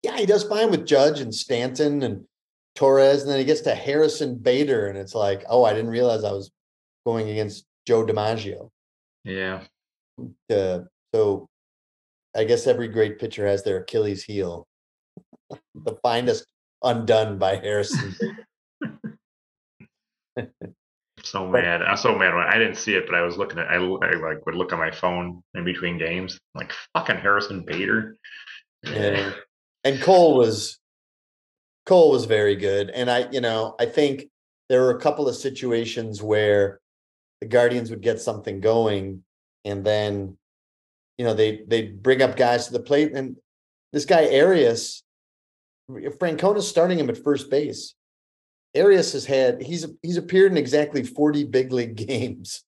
yeah, 0.03 0.17
he 0.19 0.27
does 0.27 0.45
fine 0.45 0.71
with 0.71 0.87
Judge 0.87 1.21
and 1.21 1.35
Stanton 1.35 2.03
and 2.03 2.25
Torres, 2.75 3.23
and 3.23 3.31
then 3.31 3.39
he 3.39 3.45
gets 3.45 3.63
to 3.63 3.75
Harrison 3.75 4.37
Bader, 4.37 4.89
and 4.89 4.99
it's 4.99 5.15
like, 5.15 5.45
oh, 5.49 5.65
I 5.65 5.73
didn't 5.73 5.91
realize 5.91 6.23
I 6.23 6.33
was 6.33 6.51
going 7.07 7.29
against 7.31 7.65
Joe 7.87 8.05
DiMaggio. 8.05 8.69
Yeah, 9.25 9.63
uh, 10.51 10.81
so 11.15 11.49
I 12.37 12.45
guess 12.45 12.67
every 12.67 12.89
great 12.89 13.19
pitcher 13.19 13.47
has 13.47 13.63
their 13.63 13.79
Achilles 13.79 14.23
heel. 14.23 14.67
the 15.75 15.97
finest 16.03 16.47
undone 16.83 17.39
by 17.39 17.57
Harrison. 17.57 18.17
so 21.23 21.47
mad. 21.47 21.83
I'm 21.83 21.97
so 21.97 22.17
mad 22.17 22.35
when 22.35 22.47
I 22.47 22.59
didn't 22.59 22.77
see 22.77 22.95
it, 22.95 23.07
but 23.07 23.15
I 23.15 23.23
was 23.23 23.37
looking 23.37 23.59
at. 23.59 23.69
I, 23.69 23.77
I 23.77 23.79
like 23.79 24.47
would 24.47 24.55
look 24.55 24.73
on 24.73 24.79
my 24.79 24.91
phone 24.91 25.43
in 25.55 25.65
between 25.65 25.99
games, 25.99 26.39
like 26.55 26.73
fucking 26.95 27.17
Harrison 27.17 27.65
Bader. 27.65 28.17
Yeah. 28.85 29.33
And 29.83 29.99
Cole 30.03 30.37
was 30.37 30.79
Cole 31.87 32.11
was 32.11 32.27
very 32.27 32.55
good. 32.55 32.91
And 32.91 33.11
I, 33.11 33.29
you 33.31 33.41
know, 33.41 33.75
I 33.81 33.87
think 33.87 34.27
there 34.69 34.83
were 34.83 34.97
a 34.97 35.01
couple 35.01 35.29
of 35.29 35.35
situations 35.35 36.23
where 36.23 36.81
the 37.41 37.47
Guardians 37.47 37.91
would 37.91 38.03
get 38.03 38.21
something 38.21 38.61
going 38.61 39.25
and 39.65 39.85
then, 39.85 40.37
you 41.21 41.27
know, 41.27 41.35
they 41.35 41.61
they 41.67 41.83
bring 41.83 42.23
up 42.23 42.35
guys 42.35 42.67
to 42.67 42.73
the 42.73 42.81
plate. 42.81 43.13
And 43.13 43.37
this 43.93 44.07
guy 44.07 44.41
Arias, 44.41 45.03
Francona's 45.91 46.67
starting 46.67 46.99
him 46.99 47.11
at 47.11 47.23
first 47.23 47.51
base. 47.51 47.95
Arias 48.75 49.13
has 49.13 49.27
had 49.27 49.61
he's 49.61 49.85
he's 50.01 50.17
appeared 50.17 50.51
in 50.51 50.57
exactly 50.57 51.03
40 51.03 51.45
big 51.45 51.73
league 51.73 51.95
games. 52.09 52.65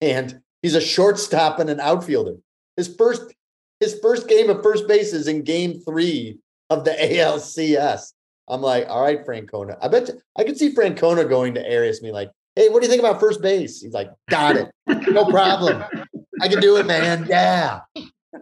And 0.00 0.40
he's 0.62 0.74
a 0.74 0.80
shortstop 0.80 1.58
and 1.58 1.68
an 1.68 1.80
outfielder. 1.80 2.36
His 2.78 2.88
first 2.96 3.34
his 3.78 3.98
first 4.00 4.26
game 4.26 4.48
of 4.48 4.62
first 4.62 4.88
base 4.88 5.12
is 5.12 5.28
in 5.28 5.42
game 5.42 5.82
three 5.82 6.38
of 6.70 6.86
the 6.86 6.92
ALCS. 6.98 8.14
I'm 8.48 8.62
like, 8.62 8.86
all 8.88 9.02
right, 9.02 9.22
Francona. 9.26 9.76
I 9.82 9.88
bet 9.88 10.08
you, 10.08 10.18
I 10.34 10.44
could 10.44 10.56
see 10.56 10.74
Francona 10.74 11.28
going 11.28 11.52
to 11.56 11.62
Arias 11.62 11.98
and 11.98 12.08
be 12.08 12.12
like, 12.12 12.30
hey, 12.56 12.70
what 12.70 12.80
do 12.80 12.86
you 12.86 12.90
think 12.90 13.00
about 13.00 13.20
first 13.20 13.42
base? 13.42 13.82
He's 13.82 13.92
like, 13.92 14.08
got 14.30 14.56
it. 14.56 14.70
No 14.86 15.26
problem. 15.26 15.84
I 16.40 16.48
can 16.48 16.60
do 16.60 16.76
it, 16.76 16.86
man. 16.86 17.26
Yeah. 17.28 17.80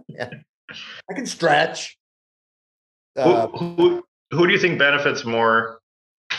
yeah. 0.08 0.30
I 1.10 1.14
can 1.14 1.26
stretch. 1.26 1.98
Uh, 3.16 3.48
who, 3.48 3.74
who, 3.74 4.04
who 4.30 4.46
do 4.46 4.52
you 4.52 4.58
think 4.58 4.78
benefits 4.78 5.24
more 5.24 5.80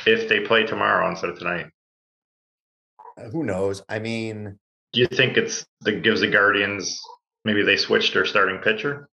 if 0.06 0.30
they 0.30 0.42
play 0.42 0.66
tomorrow 0.66 1.10
instead 1.10 1.30
of 1.30 1.38
tonight? 1.38 1.68
Who 3.32 3.44
knows? 3.44 3.84
I 3.89 4.00
mean, 4.00 4.58
do 4.94 5.01
you 5.01 5.08
think 5.08 5.38
it's 5.38 5.66
that 5.82 6.04
gives 6.04 6.22
the 6.22 6.28
Guardians 6.28 7.01
maybe 7.44 7.63
they 7.63 7.78
switched 7.78 8.13
their 8.13 8.25
starting 8.25 8.60
pitcher? 8.60 9.10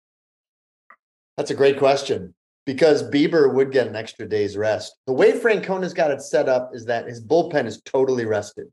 That's 1.37 1.51
a 1.51 1.55
great 1.55 1.79
question 1.79 2.35
because 2.67 3.03
Bieber 3.03 3.53
would 3.53 3.73
get 3.73 3.87
an 3.87 3.97
extra 3.97 4.29
day's 4.29 4.57
rest. 4.57 4.95
The 5.07 5.13
way 5.13 5.33
Francona's 5.33 5.95
got 5.95 6.11
it 6.11 6.23
set 6.23 6.49
up 6.49 6.71
is 6.75 6.87
that 6.87 7.07
his 7.07 7.25
bullpen 7.25 7.67
is 7.67 7.81
totally 7.83 8.25
rested 8.25 8.67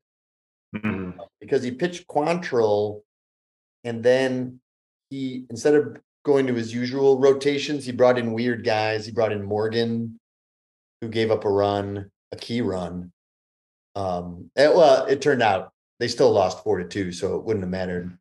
mm-hmm. 0.76 1.20
because 1.40 1.64
he 1.64 1.72
pitched 1.72 2.08
Quantrill 2.08 3.02
and 3.88 4.03
then 4.03 4.60
he 5.10 5.46
instead 5.50 5.75
of 5.75 5.98
going 6.25 6.46
to 6.48 6.53
his 6.53 6.74
usual 6.74 7.20
rotations, 7.20 7.86
he 7.86 7.91
brought 7.94 8.20
in 8.20 8.34
weird 8.34 8.65
guys. 8.65 9.06
He 9.06 9.13
brought 9.13 9.32
in 9.32 9.41
Morgan, 9.41 10.20
who 11.00 11.08
gave 11.08 11.32
up 11.32 11.46
a 11.46 11.50
run, 11.50 12.12
a 12.34 12.36
key 12.36 12.62
run. 12.62 13.13
Um, 13.96 14.51
and, 14.56 14.74
well, 14.75 15.06
it 15.06 15.22
turned 15.22 15.41
out 15.41 15.72
they 16.00 16.10
still 16.10 16.32
lost 16.32 16.63
four 16.63 16.77
to 16.77 16.86
two, 16.86 17.12
so 17.12 17.38
it 17.38 17.44
wouldn't 17.46 17.63
have 17.63 17.72
mattered. 17.72 18.17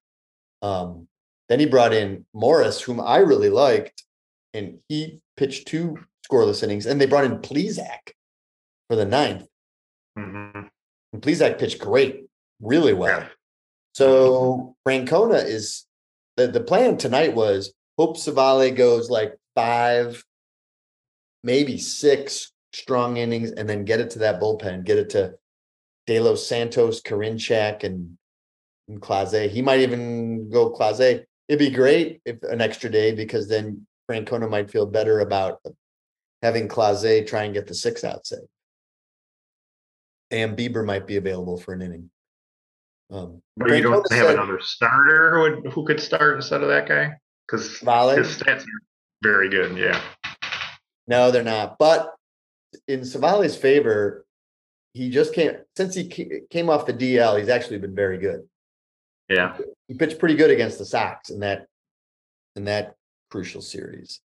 Um, 0.63 1.09
then 1.49 1.61
he 1.61 1.67
brought 1.67 1.93
in 1.93 2.25
Morris, 2.33 2.81
whom 2.81 3.01
I 3.01 3.19
really 3.19 3.51
liked, 3.51 4.05
and 4.55 4.79
he 4.89 5.21
pitched 5.37 5.67
two 5.69 5.99
scoreless 6.31 6.63
innings. 6.63 6.87
And 6.87 7.01
they 7.01 7.07
brought 7.07 7.25
in 7.25 7.39
Plesac 7.39 8.13
for 8.89 8.97
the 8.97 9.05
ninth. 9.05 9.47
Mm-hmm. 10.19 10.69
And 11.13 11.23
Plesac 11.23 11.59
pitched 11.59 11.81
great, 11.81 12.27
really 12.61 12.95
well. 12.95 13.21
Yeah. 13.21 13.29
So 13.97 14.77
Francona 14.87 15.43
is 15.43 15.87
the, 16.37 16.49
the 16.49 16.61
plan 16.61 16.99
tonight 16.99 17.35
was 17.35 17.73
hope 17.97 18.19
Civale 18.19 18.77
goes 18.77 19.09
like 19.09 19.39
five, 19.55 20.23
maybe 21.43 21.79
six 21.79 22.53
strong 22.75 23.17
innings, 23.17 23.53
and 23.53 23.67
then 23.67 23.87
get 23.87 24.01
it 24.01 24.11
to 24.11 24.19
that 24.19 24.39
bullpen, 24.39 24.85
get 24.85 24.99
it 24.99 25.09
to 25.11 25.37
De 26.07 26.21
Los 26.21 26.47
Santos, 26.47 27.01
Karinchak, 27.01 27.85
and, 27.85 28.19
and 28.87 29.01
Clase. 29.01 29.49
He 29.49 29.63
might 29.63 29.81
even 29.81 30.51
go 30.51 30.71
Clase. 30.71 31.25
It'd 31.49 31.59
be 31.59 31.71
great 31.71 32.21
if 32.27 32.43
an 32.43 32.61
extra 32.61 32.91
day 32.91 33.15
because 33.15 33.49
then 33.49 33.87
Francona 34.11 34.51
might 34.51 34.71
feel 34.71 34.85
better 34.85 35.21
about 35.21 35.63
having 36.43 36.69
Clase 36.69 37.27
try 37.27 37.45
and 37.45 37.55
get 37.55 37.67
the 37.67 37.75
six 37.75 38.05
out 38.05 38.27
save. 38.27 38.41
And 40.31 40.55
Bieber 40.55 40.85
might 40.85 41.07
be 41.07 41.17
available 41.17 41.57
for 41.57 41.73
an 41.73 41.81
inning. 41.81 42.11
Um, 43.11 43.41
but 43.57 43.71
you 43.71 43.83
don't 43.83 43.93
have 43.93 44.05
said, 44.09 44.35
another 44.35 44.61
starter 44.61 45.35
who 45.35 45.41
would, 45.41 45.73
who 45.73 45.85
could 45.85 46.01
start 46.01 46.37
instead 46.37 46.63
of 46.63 46.69
that 46.69 46.89
guy 46.89 47.13
because 47.47 47.79
his 47.79 47.83
stats 47.83 48.63
are 48.63 48.83
very 49.23 49.49
good. 49.49 49.77
Yeah. 49.79 50.01
No, 51.07 51.31
they're 51.31 51.45
not. 51.45 51.79
But 51.79 52.13
in 52.89 53.01
Civale's 53.01 53.57
favor, 53.57 54.27
he 54.93 55.11
just 55.11 55.35
came 55.35 55.53
since 55.77 55.95
he 55.95 56.43
came 56.51 56.69
off 56.69 56.87
the 56.87 56.93
DL. 56.93 57.39
He's 57.39 57.49
actually 57.49 57.79
been 57.79 57.95
very 57.95 58.19
good. 58.19 58.43
Yeah, 59.29 59.57
he 59.89 59.95
pitched 59.95 60.19
pretty 60.19 60.37
good 60.37 60.51
against 60.51 60.79
the 60.79 60.85
Sox 60.85 61.31
in 61.31 61.41
that 61.41 61.67
in 62.57 62.65
that 62.65 62.95
crucial 63.31 63.61
series. 63.61 64.21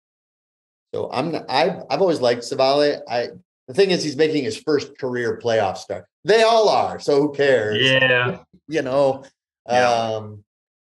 So 0.95 1.11
I'm 1.13 1.35
I've 1.49 1.83
I've 1.89 2.01
always 2.01 2.21
liked 2.21 2.43
Civale. 2.43 3.01
I 3.09 3.29
the 3.69 3.75
thing 3.75 3.91
is 3.91 4.03
he's 4.03 4.17
making 4.17 4.45
his 4.45 4.57
first 4.57 4.97
career 4.99 5.41
playoff 5.43 5.77
start. 5.77 6.07
They 6.25 6.43
all 6.43 6.69
are, 6.69 6.99
so 6.99 7.21
who 7.21 7.33
cares? 7.33 7.83
Yeah. 7.83 8.39
You 8.69 8.83
know, 8.83 9.23
yeah. 9.69 9.89
um 9.89 10.43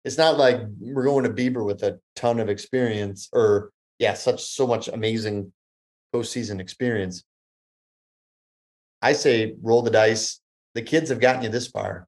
it's 0.02 0.16
not 0.16 0.38
like 0.38 0.62
we're 0.80 1.04
going 1.04 1.24
to 1.24 1.30
Bieber 1.30 1.62
with 1.62 1.82
a 1.82 2.00
ton 2.14 2.40
of 2.40 2.48
experience 2.48 3.28
or 3.34 3.70
yeah, 3.98 4.14
such 4.14 4.42
so 4.42 4.66
much 4.66 4.88
amazing 4.88 5.52
postseason 6.14 6.58
experience. 6.58 7.22
I 9.02 9.12
say 9.12 9.56
roll 9.60 9.82
the 9.82 9.90
dice. 9.90 10.40
The 10.74 10.80
kids 10.80 11.10
have 11.10 11.20
gotten 11.20 11.42
you 11.42 11.50
this 11.50 11.66
far. 11.66 12.06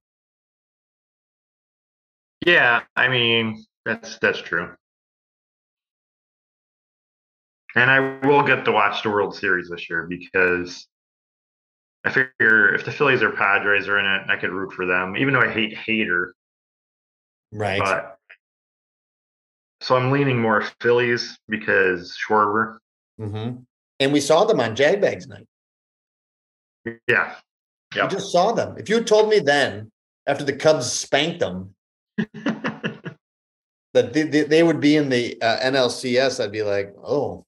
Yeah, 2.46 2.80
I 2.96 3.08
mean 3.08 3.64
that's 3.84 4.18
that's 4.20 4.40
true. 4.40 4.74
And 7.74 7.90
I 7.90 8.18
will 8.26 8.42
get 8.42 8.64
to 8.64 8.72
watch 8.72 9.02
the 9.02 9.10
World 9.10 9.34
Series 9.34 9.68
this 9.68 9.88
year 9.90 10.06
because 10.08 10.86
I 12.04 12.10
figure 12.10 12.74
if 12.74 12.84
the 12.84 12.92
Phillies 12.92 13.22
or 13.22 13.30
Padres 13.30 13.88
are 13.88 13.98
in 13.98 14.06
it, 14.06 14.30
I 14.30 14.36
could 14.36 14.50
root 14.50 14.72
for 14.72 14.86
them, 14.86 15.16
even 15.16 15.34
though 15.34 15.42
I 15.42 15.50
hate 15.50 15.76
Hader. 15.76 16.30
Right. 17.52 17.80
But 17.80 18.18
so 19.80 19.96
I'm 19.96 20.10
leaning 20.10 20.40
more 20.40 20.64
Phillies 20.80 21.38
because 21.48 22.16
Schwarber. 22.16 22.78
Mm-hmm. 23.20 23.62
And 24.00 24.12
we 24.12 24.20
saw 24.20 24.44
them 24.44 24.60
on 24.60 24.76
Jagbags 24.76 25.28
night. 25.28 25.46
Yeah. 27.06 27.34
Yeah. 27.94 28.04
We 28.04 28.08
just 28.08 28.32
saw 28.32 28.52
them. 28.52 28.76
If 28.78 28.88
you 28.88 28.96
had 28.96 29.06
told 29.06 29.28
me 29.28 29.40
then, 29.40 29.90
after 30.26 30.44
the 30.44 30.52
Cubs 30.52 30.90
spanked 30.90 31.40
them, 31.40 31.74
that 33.94 34.12
they, 34.12 34.22
they, 34.22 34.62
would 34.62 34.80
be 34.80 34.96
in 34.96 35.08
the 35.08 35.40
uh, 35.40 35.58
NLCS, 35.58 36.42
I'd 36.42 36.52
be 36.52 36.62
like, 36.62 36.94
oh, 37.02 37.44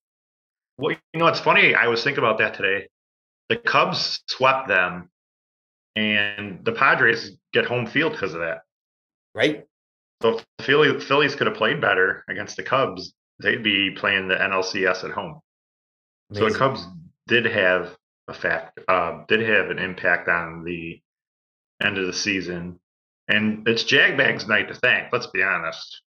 well, 0.81 0.97
you 1.13 1.21
know, 1.21 1.27
it's 1.27 1.41
funny. 1.41 1.75
I 1.75 1.89
was 1.89 2.03
thinking 2.03 2.25
about 2.25 2.39
that 2.39 2.55
today. 2.55 2.89
The 3.49 3.57
Cubs 3.57 4.23
swept 4.27 4.69
them, 4.69 5.11
and 5.97 6.65
the 6.65 6.73
Padres 6.73 7.33
get 7.53 7.67
home 7.67 7.87
field 7.87 8.13
because 8.13 8.35
of 8.35 8.41
that. 8.41 8.63
Right. 9.35 9.67
So 10.23 10.39
if 10.39 10.45
the 10.59 10.65
Phillies, 10.65 11.05
Phillies 11.05 11.35
could 11.35 11.47
have 11.47 11.57
played 11.57 11.81
better 11.81 12.25
against 12.29 12.57
the 12.57 12.63
Cubs, 12.63 13.15
they'd 13.41 13.63
be 13.63 13.91
playing 13.91 14.29
the 14.29 14.35
NLCS 14.35 15.05
at 15.05 15.11
home. 15.11 15.41
Amazing. 16.31 16.49
So 16.49 16.53
the 16.53 16.59
Cubs 16.59 16.87
did 17.27 17.47
have 17.47 17.97
a 18.29 18.35
fact, 18.35 18.79
uh, 18.89 19.25
did 19.29 19.41
have 19.41 19.71
an 19.71 19.79
impact 19.79 20.29
on 20.29 20.65
the 20.65 21.01
end 21.83 21.99
of 21.99 22.07
the 22.07 22.13
season. 22.13 22.79
And 23.29 23.67
it's 23.67 23.85
Jagbag's 23.85 24.47
night 24.49 24.69
to 24.69 24.75
thank, 24.75 25.13
let's 25.13 25.27
be 25.29 25.43
honest. 25.43 26.03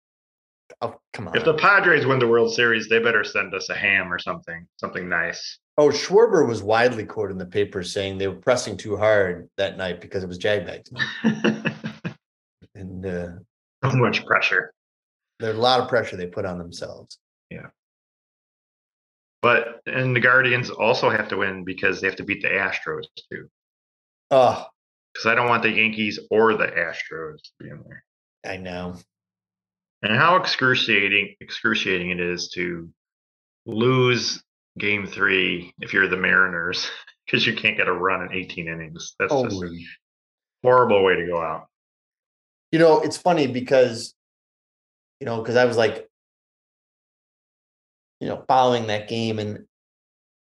Oh, 0.80 0.96
come 1.12 1.28
on. 1.28 1.36
If 1.36 1.44
the 1.44 1.54
Padres 1.54 2.06
win 2.06 2.18
the 2.18 2.26
World 2.26 2.52
Series, 2.54 2.88
they 2.88 2.98
better 2.98 3.24
send 3.24 3.54
us 3.54 3.68
a 3.68 3.74
ham 3.74 4.12
or 4.12 4.18
something, 4.18 4.66
something 4.76 5.08
nice. 5.08 5.58
Oh, 5.78 5.88
Schwarber 5.88 6.46
was 6.46 6.62
widely 6.62 7.04
quoted 7.04 7.32
in 7.32 7.38
the 7.38 7.46
paper 7.46 7.82
saying 7.82 8.18
they 8.18 8.28
were 8.28 8.34
pressing 8.34 8.76
too 8.76 8.96
hard 8.96 9.48
that 9.56 9.76
night 9.76 10.00
because 10.00 10.22
it 10.22 10.28
was 10.28 10.38
Jagbags. 10.38 10.90
and 12.74 13.06
uh, 13.06 13.28
so 13.90 13.96
much 13.96 14.24
pressure. 14.26 14.72
There's 15.38 15.56
a 15.56 15.60
lot 15.60 15.80
of 15.80 15.88
pressure 15.88 16.16
they 16.16 16.26
put 16.26 16.44
on 16.44 16.58
themselves. 16.58 17.18
Yeah. 17.50 17.68
But 19.40 19.80
and 19.86 20.14
the 20.14 20.20
Guardians 20.20 20.70
also 20.70 21.10
have 21.10 21.28
to 21.28 21.38
win 21.38 21.64
because 21.64 22.00
they 22.00 22.06
have 22.06 22.16
to 22.16 22.24
beat 22.24 22.42
the 22.42 22.48
Astros 22.48 23.06
too. 23.30 23.48
Oh. 24.30 24.66
Because 25.12 25.26
I 25.26 25.34
don't 25.34 25.48
want 25.48 25.62
the 25.62 25.70
Yankees 25.70 26.18
or 26.30 26.54
the 26.54 26.66
Astros 26.66 27.42
to 27.42 27.50
be 27.58 27.70
in 27.70 27.82
there. 27.84 28.04
I 28.44 28.56
know 28.56 28.96
and 30.02 30.16
how 30.16 30.36
excruciating 30.36 31.34
excruciating 31.40 32.10
it 32.10 32.20
is 32.20 32.48
to 32.50 32.88
lose 33.66 34.42
game 34.78 35.06
three 35.06 35.72
if 35.80 35.92
you're 35.92 36.08
the 36.08 36.16
Mariners 36.16 36.88
because 37.26 37.46
you 37.46 37.54
can't 37.54 37.76
get 37.76 37.88
a 37.88 37.92
run 37.92 38.22
in 38.22 38.32
18 38.32 38.68
innings. 38.68 39.14
That's 39.18 39.32
Holy. 39.32 39.48
just 39.48 39.62
a 39.62 40.66
horrible 40.66 41.04
way 41.04 41.16
to 41.16 41.26
go 41.26 41.40
out. 41.40 41.68
You 42.70 42.78
know, 42.78 43.00
it's 43.00 43.16
funny 43.16 43.46
because 43.46 44.14
you 45.20 45.26
know, 45.26 45.40
because 45.40 45.54
I 45.54 45.66
was 45.66 45.76
like, 45.76 46.08
you 48.20 48.28
know, 48.28 48.44
following 48.48 48.88
that 48.88 49.08
game 49.08 49.38
and 49.38 49.66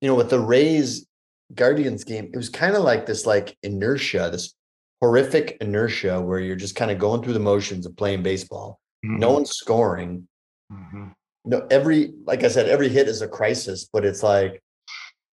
you 0.01 0.07
know, 0.07 0.15
with 0.15 0.29
the 0.29 0.39
Rays 0.39 1.07
Guardians 1.55 2.03
game, 2.03 2.29
it 2.31 2.37
was 2.37 2.49
kind 2.49 2.75
of 2.75 2.83
like 2.83 3.07
this 3.07 3.25
like 3.25 3.57
inertia, 3.63 4.29
this 4.31 4.53
horrific 5.01 5.57
inertia 5.61 6.21
where 6.21 6.39
you're 6.39 6.55
just 6.55 6.75
kind 6.75 6.91
of 6.91 6.99
going 6.99 7.23
through 7.23 7.33
the 7.33 7.39
motions 7.39 7.85
of 7.85 7.95
playing 7.95 8.21
baseball. 8.21 8.79
Mm-hmm. 9.05 9.19
No 9.19 9.31
one's 9.31 9.51
scoring. 9.51 10.27
Mhm. 10.71 11.13
No, 11.45 11.65
every 11.71 12.13
like 12.25 12.43
I 12.43 12.47
said, 12.49 12.67
every 12.67 12.89
hit 12.89 13.07
is 13.07 13.21
a 13.21 13.27
crisis, 13.27 13.87
but 13.91 14.03
it's 14.05 14.23
like 14.23 14.61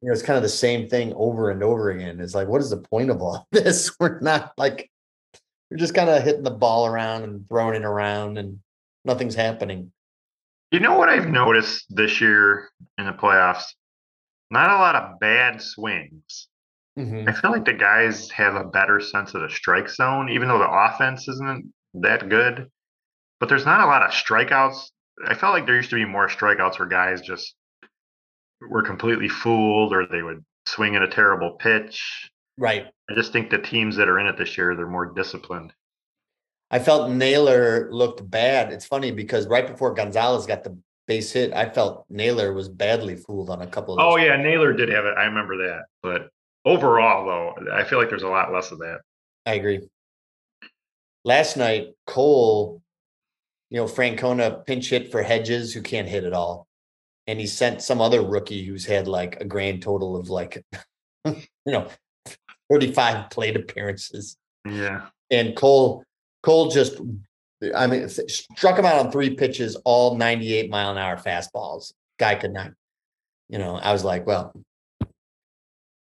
you 0.00 0.08
know, 0.08 0.12
it's 0.12 0.22
kind 0.22 0.36
of 0.36 0.42
the 0.42 0.48
same 0.48 0.88
thing 0.88 1.12
over 1.16 1.50
and 1.50 1.62
over 1.62 1.90
again. 1.90 2.20
It's 2.20 2.34
like, 2.34 2.46
what 2.46 2.60
is 2.60 2.70
the 2.70 2.76
point 2.76 3.10
of 3.10 3.22
all 3.22 3.46
this? 3.52 3.90
We're 3.98 4.20
not 4.20 4.52
like 4.58 4.90
we're 5.70 5.78
just 5.78 5.94
kind 5.94 6.10
of 6.10 6.22
hitting 6.22 6.42
the 6.44 6.50
ball 6.50 6.86
around 6.86 7.24
and 7.24 7.48
throwing 7.48 7.74
it 7.74 7.84
around 7.86 8.38
and 8.38 8.60
nothing's 9.04 9.34
happening. 9.34 9.92
You 10.70 10.80
know 10.80 10.98
what 10.98 11.08
I've 11.08 11.28
noticed 11.28 11.86
this 11.88 12.20
year 12.20 12.68
in 12.98 13.06
the 13.06 13.12
playoffs? 13.12 13.64
Not 14.50 14.70
a 14.70 14.74
lot 14.74 14.94
of 14.96 15.18
bad 15.20 15.62
swings. 15.62 16.48
Mhm. 16.98 17.28
I 17.28 17.32
feel 17.32 17.50
like 17.50 17.64
the 17.64 17.72
guys 17.72 18.30
have 18.30 18.54
a 18.54 18.64
better 18.64 19.00
sense 19.00 19.34
of 19.34 19.40
the 19.42 19.50
strike 19.50 19.88
zone, 19.88 20.28
even 20.28 20.48
though 20.48 20.58
the 20.58 20.70
offense 20.70 21.26
isn't 21.28 21.72
that 21.94 22.28
good. 22.28 22.70
But 23.40 23.48
there's 23.48 23.66
not 23.66 23.80
a 23.80 23.86
lot 23.86 24.02
of 24.02 24.10
strikeouts. 24.10 24.90
I 25.26 25.34
felt 25.34 25.54
like 25.54 25.66
there 25.66 25.76
used 25.76 25.90
to 25.90 25.96
be 25.96 26.04
more 26.04 26.28
strikeouts 26.28 26.78
where 26.78 26.88
guys 26.88 27.20
just 27.20 27.54
were 28.60 28.82
completely 28.82 29.28
fooled 29.28 29.92
or 29.92 30.06
they 30.06 30.22
would 30.22 30.44
swing 30.66 30.96
at 30.96 31.02
a 31.02 31.08
terrible 31.08 31.52
pitch. 31.52 32.30
Right. 32.58 32.86
I 33.10 33.14
just 33.14 33.32
think 33.32 33.50
the 33.50 33.58
teams 33.58 33.96
that 33.96 34.08
are 34.08 34.18
in 34.18 34.26
it 34.26 34.38
this 34.38 34.56
year, 34.56 34.74
they're 34.74 34.86
more 34.86 35.06
disciplined. 35.06 35.72
I 36.70 36.78
felt 36.78 37.10
Naylor 37.10 37.88
looked 37.92 38.28
bad. 38.28 38.72
It's 38.72 38.86
funny 38.86 39.10
because 39.10 39.46
right 39.46 39.66
before 39.66 39.94
Gonzalez 39.94 40.46
got 40.46 40.64
the 40.64 40.76
base 41.06 41.32
hit, 41.32 41.52
I 41.52 41.68
felt 41.68 42.04
Naylor 42.08 42.52
was 42.52 42.68
badly 42.68 43.16
fooled 43.16 43.50
on 43.50 43.62
a 43.62 43.66
couple 43.66 43.94
of 43.94 44.00
Oh 44.00 44.16
yeah, 44.16 44.36
Naylor 44.36 44.72
did 44.72 44.88
have 44.88 45.04
it. 45.04 45.14
I 45.16 45.24
remember 45.24 45.56
that. 45.58 45.82
But 46.02 46.30
overall, 46.64 47.26
though, 47.26 47.72
I 47.72 47.84
feel 47.84 47.98
like 47.98 48.08
there's 48.08 48.22
a 48.22 48.28
lot 48.28 48.52
less 48.52 48.72
of 48.72 48.78
that. 48.78 49.00
I 49.46 49.54
agree. 49.54 49.80
Last 51.24 51.56
night, 51.56 51.88
Cole, 52.06 52.82
you 53.74 53.80
know, 53.80 53.86
Francona 53.86 54.64
pinch 54.64 54.90
hit 54.90 55.10
for 55.10 55.20
Hedges, 55.20 55.74
who 55.74 55.82
can't 55.82 56.06
hit 56.06 56.22
at 56.22 56.32
all. 56.32 56.68
And 57.26 57.40
he 57.40 57.46
sent 57.48 57.82
some 57.82 58.00
other 58.00 58.22
rookie 58.22 58.64
who's 58.64 58.86
had 58.86 59.08
like 59.08 59.40
a 59.40 59.44
grand 59.44 59.82
total 59.82 60.14
of 60.14 60.28
like, 60.30 60.64
you 61.24 61.42
know, 61.66 61.88
35 62.70 63.30
plate 63.30 63.56
appearances. 63.56 64.36
Yeah. 64.64 65.06
And 65.28 65.56
Cole, 65.56 66.04
Cole 66.44 66.70
just, 66.70 67.00
I 67.74 67.88
mean, 67.88 68.08
struck 68.08 68.78
him 68.78 68.86
out 68.86 69.04
on 69.04 69.10
three 69.10 69.34
pitches, 69.34 69.74
all 69.84 70.16
98 70.16 70.70
mile 70.70 70.92
an 70.92 70.98
hour 70.98 71.16
fastballs. 71.16 71.94
Guy 72.20 72.36
could 72.36 72.52
not, 72.52 72.70
you 73.48 73.58
know, 73.58 73.74
I 73.74 73.92
was 73.92 74.04
like, 74.04 74.24
well, 74.24 74.54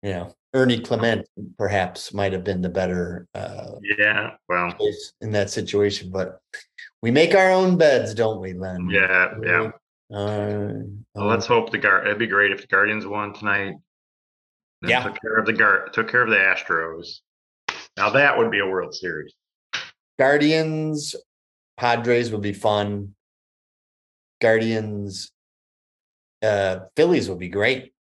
you 0.03 0.11
know, 0.11 0.35
Ernie 0.55 0.81
Clement 0.81 1.27
perhaps 1.57 2.13
might 2.13 2.33
have 2.33 2.45
been 2.45 2.61
the 2.61 2.69
better 2.69 3.27
uh, 3.35 3.73
Yeah. 3.99 4.33
Well. 4.49 4.75
in 5.21 5.31
that 5.33 5.51
situation, 5.51 6.11
but 6.11 6.41
we 7.03 7.11
make 7.11 7.35
our 7.35 7.51
own 7.51 7.77
beds, 7.79 8.15
don't 8.15 8.41
we, 8.41 8.53
Len? 8.53 8.89
Yeah. 8.91 9.35
Yeah. 9.43 9.71
Uh, 10.15 10.73
Well, 11.15 11.27
let's 11.27 11.47
hope 11.47 11.71
the 11.71 11.79
guard. 11.79 12.07
It'd 12.07 12.19
be 12.19 12.27
great 12.27 12.53
if 12.53 12.61
the 12.61 12.67
Guardians 12.67 13.07
won 13.07 13.33
tonight. 13.33 13.75
and 14.83 14.91
Yeah. 14.91 15.03
Took 15.05 15.21
care 15.21 15.37
of 15.39 15.47
the 15.47 15.53
guard. 15.53 15.93
Took 15.93 16.11
care 16.11 16.23
of 16.23 16.31
the 16.31 16.37
Astros. 16.37 17.21
Now 17.97 18.11
that 18.11 18.37
would 18.37 18.51
be 18.51 18.59
a 18.59 18.67
World 18.67 18.95
Series. 18.95 19.33
Guardians, 20.19 21.17
Padres 21.79 22.31
would 22.31 22.43
be 22.43 22.53
fun. 22.53 23.15
Guardians, 24.41 25.31
uh, 26.43 26.81
Phillies 26.97 27.29
would 27.31 27.39
be 27.39 27.49
great. 27.49 27.92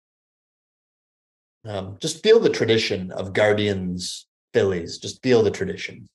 Um, 1.65 1.97
just 2.01 2.23
feel 2.23 2.41
the 2.41 2.51
tradition 2.51 3.13
of 3.13 3.33
Guardians, 3.33 4.27
Phillies. 4.53 4.99
Just 4.99 5.23
feel 5.23 5.43
the 5.43 5.51
tradition. 5.51 6.09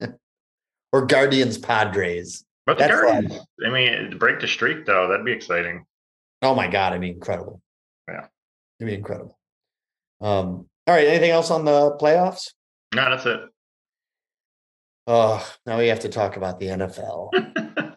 or 0.92 1.06
Guardians, 1.06 1.58
Padres. 1.58 2.44
But 2.66 2.78
the 2.78 2.84
That's. 2.88 3.00
Guardians. 3.00 3.46
I 3.64 3.70
mean, 3.70 4.18
break 4.18 4.40
the 4.40 4.48
streak 4.48 4.84
though, 4.86 5.08
that'd 5.08 5.24
be 5.24 5.32
exciting. 5.32 5.84
Oh 6.42 6.54
my 6.54 6.68
God, 6.68 6.92
I 6.92 6.98
mean, 6.98 7.14
incredible. 7.14 7.60
Yeah. 8.08 8.26
It'd 8.80 8.90
be 8.90 8.94
incredible. 8.94 9.38
Um, 10.20 10.68
all 10.86 10.94
right, 10.94 11.06
anything 11.06 11.30
else 11.30 11.50
on 11.50 11.64
the 11.64 11.96
playoffs? 12.00 12.50
No, 12.94 13.10
that's 13.10 13.26
it. 13.26 13.40
Oh, 15.06 15.46
now 15.66 15.78
we 15.78 15.88
have 15.88 16.00
to 16.00 16.08
talk 16.08 16.36
about 16.36 16.58
the 16.58 16.66
NFL. 16.66 17.30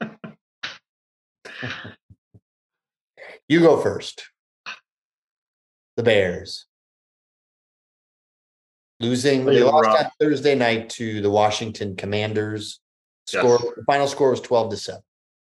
you 3.47 3.61
go 3.61 3.81
first. 3.81 4.29
The 5.95 6.03
Bears. 6.03 6.66
Losing, 8.99 9.45
they 9.45 9.62
lost 9.62 9.89
on 9.89 10.10
Thursday 10.19 10.55
night 10.55 10.89
to 10.91 11.21
the 11.21 11.29
Washington 11.29 11.95
Commanders. 11.95 12.79
Yes. 13.31 13.43
Score 13.43 13.60
the 13.75 13.83
final 13.86 14.07
score 14.07 14.31
was 14.31 14.41
12 14.41 14.71
to 14.71 14.77
7. 14.77 15.01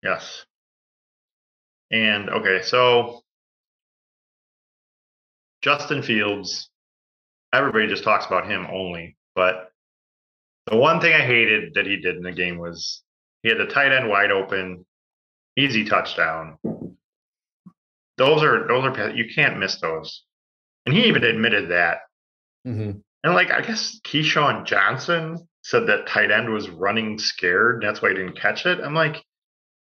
Yes. 0.04 0.46
And 1.92 2.30
okay, 2.30 2.62
so 2.64 3.22
Justin 5.62 6.04
Fields, 6.04 6.70
everybody 7.54 7.88
just 7.88 8.04
talks 8.04 8.26
about 8.26 8.50
him 8.50 8.68
only, 8.72 9.16
but 9.36 9.72
the 10.68 10.78
one 10.78 11.00
thing 11.00 11.14
I 11.14 11.26
hated 11.26 11.74
that 11.76 11.86
he 11.86 11.98
did 11.98 12.18
in 12.18 12.24
the 12.24 12.32
game 12.32 12.58
was 12.58 13.02
he 13.44 13.50
had 13.50 13.58
the 13.58 13.66
tight 13.66 13.92
end 13.92 14.10
wide 14.10 14.32
open, 14.32 14.86
easy 15.58 15.86
touchdown. 15.86 16.58
Those 18.18 18.44
are 18.44 18.68
those 18.68 18.84
are 18.84 19.12
you 19.12 19.34
can't 19.34 19.58
miss 19.58 19.80
those. 19.80 20.24
And 20.86 20.96
he 20.96 21.06
even 21.06 21.24
admitted 21.24 21.70
that. 21.72 22.00
Mhm. 22.68 23.02
And 23.24 23.34
like 23.34 23.52
I 23.52 23.62
guess 23.62 24.00
Keyshawn 24.06 24.66
Johnson 24.66 25.48
said 25.64 25.88
that 25.88 26.08
tight 26.08 26.32
end 26.32 26.50
was 26.50 26.70
running 26.70 27.20
scared. 27.20 27.82
That's 27.84 28.02
why 28.02 28.10
he 28.10 28.16
didn't 28.16 28.40
catch 28.40 28.66
it. 28.66 28.80
I'm 28.80 28.94
like, 28.96 29.24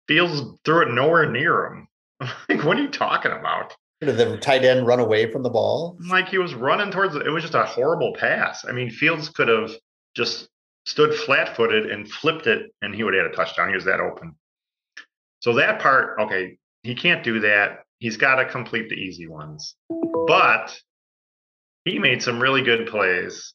Fields 0.08 0.42
threw 0.64 0.82
it 0.82 0.92
nowhere 0.92 1.30
near 1.30 1.66
him. 1.66 1.88
like, 2.48 2.64
what 2.64 2.76
are 2.76 2.82
you 2.82 2.90
talking 2.90 3.32
about? 3.32 3.74
Did 4.00 4.16
the 4.16 4.37
tight 4.38 4.64
end 4.64 4.87
run 4.87 4.98
away 4.98 5.30
from 5.30 5.44
the 5.44 5.50
ball? 5.50 5.96
Like 6.08 6.28
he 6.28 6.38
was 6.38 6.54
running 6.54 6.90
towards 6.90 7.14
it. 7.14 7.24
It 7.24 7.30
was 7.30 7.42
just 7.42 7.54
a 7.54 7.64
horrible 7.64 8.14
pass. 8.18 8.64
I 8.68 8.72
mean, 8.72 8.90
Fields 8.90 9.28
could 9.28 9.46
have 9.46 9.70
just 10.16 10.48
stood 10.87 11.14
flat 11.14 11.54
footed 11.56 11.88
and 11.90 12.11
flipped 12.11 12.48
it, 12.48 12.72
and 12.82 12.94
he 12.94 13.04
would 13.04 13.14
have 13.14 13.24
had 13.24 13.32
a 13.32 13.37
touchdown. 13.37 13.68
He 13.68 13.76
was 13.76 13.85
that 13.85 14.00
open. 14.00 14.35
So 15.38 15.54
that 15.54 15.80
part, 15.80 16.18
okay, 16.20 16.58
he 16.82 16.96
can't 16.96 17.22
do 17.22 17.40
that. 17.40 17.85
He's 18.00 18.16
got 18.16 18.37
to 18.37 18.44
complete 18.44 18.88
the 18.88 18.96
easy 18.96 19.28
ones. 19.28 19.76
But 20.26 20.76
he 21.85 21.99
made 21.99 22.23
some 22.23 22.40
really 22.40 22.62
good 22.62 22.87
plays. 22.87 23.55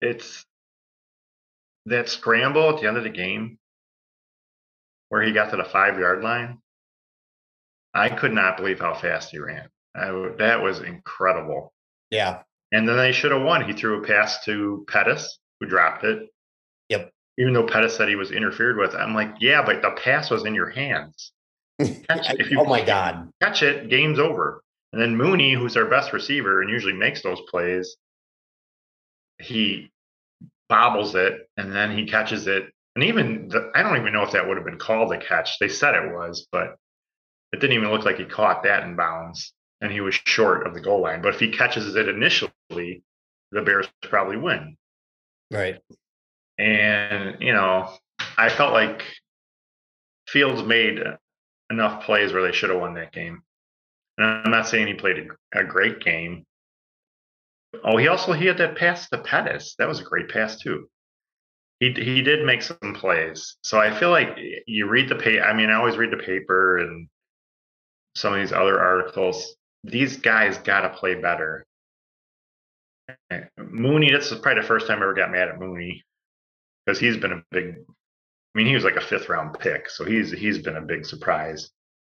It's 0.00 0.44
that 1.86 2.08
scramble 2.08 2.70
at 2.70 2.80
the 2.80 2.88
end 2.88 2.96
of 2.96 3.04
the 3.04 3.10
game 3.10 3.58
where 5.08 5.22
he 5.22 5.32
got 5.32 5.50
to 5.50 5.56
the 5.56 5.64
five 5.64 5.98
yard 5.98 6.22
line. 6.22 6.58
I 7.92 8.08
could 8.08 8.32
not 8.32 8.56
believe 8.56 8.80
how 8.80 8.94
fast 8.94 9.30
he 9.30 9.38
ran. 9.38 9.68
I 9.94 10.30
that 10.38 10.62
was 10.62 10.80
incredible. 10.80 11.72
Yeah. 12.10 12.42
And 12.72 12.88
then 12.88 12.96
they 12.96 13.12
should 13.12 13.32
have 13.32 13.42
won. 13.42 13.64
He 13.64 13.72
threw 13.72 14.02
a 14.02 14.06
pass 14.06 14.44
to 14.44 14.84
Pettis, 14.88 15.38
who 15.58 15.66
dropped 15.66 16.04
it. 16.04 16.28
Yep. 16.88 17.10
Even 17.38 17.52
though 17.52 17.66
Pettis 17.66 17.96
said 17.96 18.08
he 18.08 18.14
was 18.14 18.30
interfered 18.30 18.76
with, 18.76 18.94
I'm 18.94 19.14
like, 19.14 19.34
yeah, 19.40 19.64
but 19.64 19.82
the 19.82 19.90
pass 19.90 20.30
was 20.30 20.44
in 20.44 20.54
your 20.54 20.70
hands. 20.70 21.32
Catch 21.80 22.30
it. 22.30 22.40
If 22.40 22.50
you 22.50 22.60
oh 22.60 22.64
my 22.64 22.84
God. 22.84 23.30
catch 23.42 23.62
it, 23.62 23.88
game's 23.88 24.18
over. 24.18 24.62
And 24.92 25.00
then 25.00 25.16
Mooney, 25.16 25.54
who's 25.54 25.76
our 25.76 25.84
best 25.84 26.12
receiver 26.12 26.62
and 26.62 26.70
usually 26.70 26.92
makes 26.92 27.22
those 27.22 27.40
plays, 27.48 27.96
he 29.38 29.90
bobbles 30.68 31.14
it 31.14 31.48
and 31.56 31.72
then 31.72 31.96
he 31.96 32.06
catches 32.06 32.46
it. 32.46 32.70
And 32.96 33.04
even 33.04 33.48
the, 33.48 33.70
I 33.74 33.82
don't 33.82 33.96
even 33.96 34.12
know 34.12 34.22
if 34.22 34.32
that 34.32 34.46
would 34.46 34.56
have 34.56 34.66
been 34.66 34.78
called 34.78 35.12
a 35.12 35.18
catch. 35.18 35.58
They 35.58 35.68
said 35.68 35.94
it 35.94 36.12
was, 36.12 36.46
but 36.50 36.76
it 37.52 37.60
didn't 37.60 37.76
even 37.76 37.90
look 37.90 38.04
like 38.04 38.16
he 38.16 38.24
caught 38.24 38.64
that 38.64 38.82
in 38.84 38.96
bounds. 38.96 39.52
And 39.80 39.90
he 39.90 40.00
was 40.00 40.14
short 40.14 40.66
of 40.66 40.74
the 40.74 40.80
goal 40.80 41.00
line. 41.00 41.22
But 41.22 41.34
if 41.34 41.40
he 41.40 41.50
catches 41.50 41.94
it 41.94 42.08
initially, 42.08 43.02
the 43.50 43.62
Bears 43.62 43.88
probably 44.02 44.36
win. 44.36 44.76
Right. 45.50 45.80
And, 46.58 47.40
you 47.40 47.54
know, 47.54 47.90
I 48.36 48.50
felt 48.50 48.74
like 48.74 49.04
Fields 50.28 50.62
made 50.62 51.00
enough 51.70 52.04
plays 52.04 52.32
where 52.32 52.42
they 52.42 52.52
should 52.52 52.70
have 52.70 52.78
won 52.78 52.94
that 52.94 53.12
game. 53.12 53.42
And 54.20 54.28
I'm 54.28 54.50
not 54.50 54.68
saying 54.68 54.86
he 54.86 54.94
played 54.94 55.30
a, 55.54 55.60
a 55.60 55.64
great 55.64 56.00
game. 56.00 56.44
Oh, 57.82 57.96
he 57.96 58.06
also 58.06 58.34
he 58.34 58.44
had 58.44 58.58
that 58.58 58.76
pass 58.76 59.08
to 59.08 59.18
Pettis. 59.18 59.76
That 59.78 59.88
was 59.88 60.00
a 60.00 60.04
great 60.04 60.28
pass 60.28 60.58
too. 60.58 60.90
He 61.78 61.92
he 61.92 62.20
did 62.20 62.44
make 62.44 62.60
some 62.60 62.94
plays. 62.94 63.56
So 63.64 63.80
I 63.80 63.98
feel 63.98 64.10
like 64.10 64.36
you 64.66 64.88
read 64.88 65.08
the 65.08 65.14
pay. 65.14 65.40
I 65.40 65.54
mean, 65.54 65.70
I 65.70 65.74
always 65.74 65.96
read 65.96 66.12
the 66.12 66.22
paper 66.22 66.78
and 66.78 67.08
some 68.14 68.34
of 68.34 68.40
these 68.40 68.52
other 68.52 68.78
articles. 68.78 69.56
These 69.84 70.18
guys 70.18 70.58
got 70.58 70.82
to 70.82 70.90
play 70.90 71.14
better. 71.14 71.64
Eh, 73.30 73.40
Mooney, 73.56 74.10
this 74.10 74.30
is 74.30 74.38
probably 74.38 74.60
the 74.60 74.68
first 74.68 74.86
time 74.86 74.98
I 74.98 75.02
ever 75.02 75.14
got 75.14 75.32
mad 75.32 75.48
at 75.48 75.58
Mooney 75.58 76.02
because 76.84 77.00
he's 77.00 77.16
been 77.16 77.32
a 77.32 77.42
big 77.50 77.76
I 78.54 78.58
mean, 78.58 78.66
he 78.66 78.74
was 78.74 78.84
like 78.84 78.96
a 78.96 79.00
fifth 79.00 79.30
round 79.30 79.58
pick, 79.58 79.88
so 79.88 80.04
he's 80.04 80.30
he's 80.30 80.58
been 80.58 80.76
a 80.76 80.82
big 80.82 81.06
surprise 81.06 81.70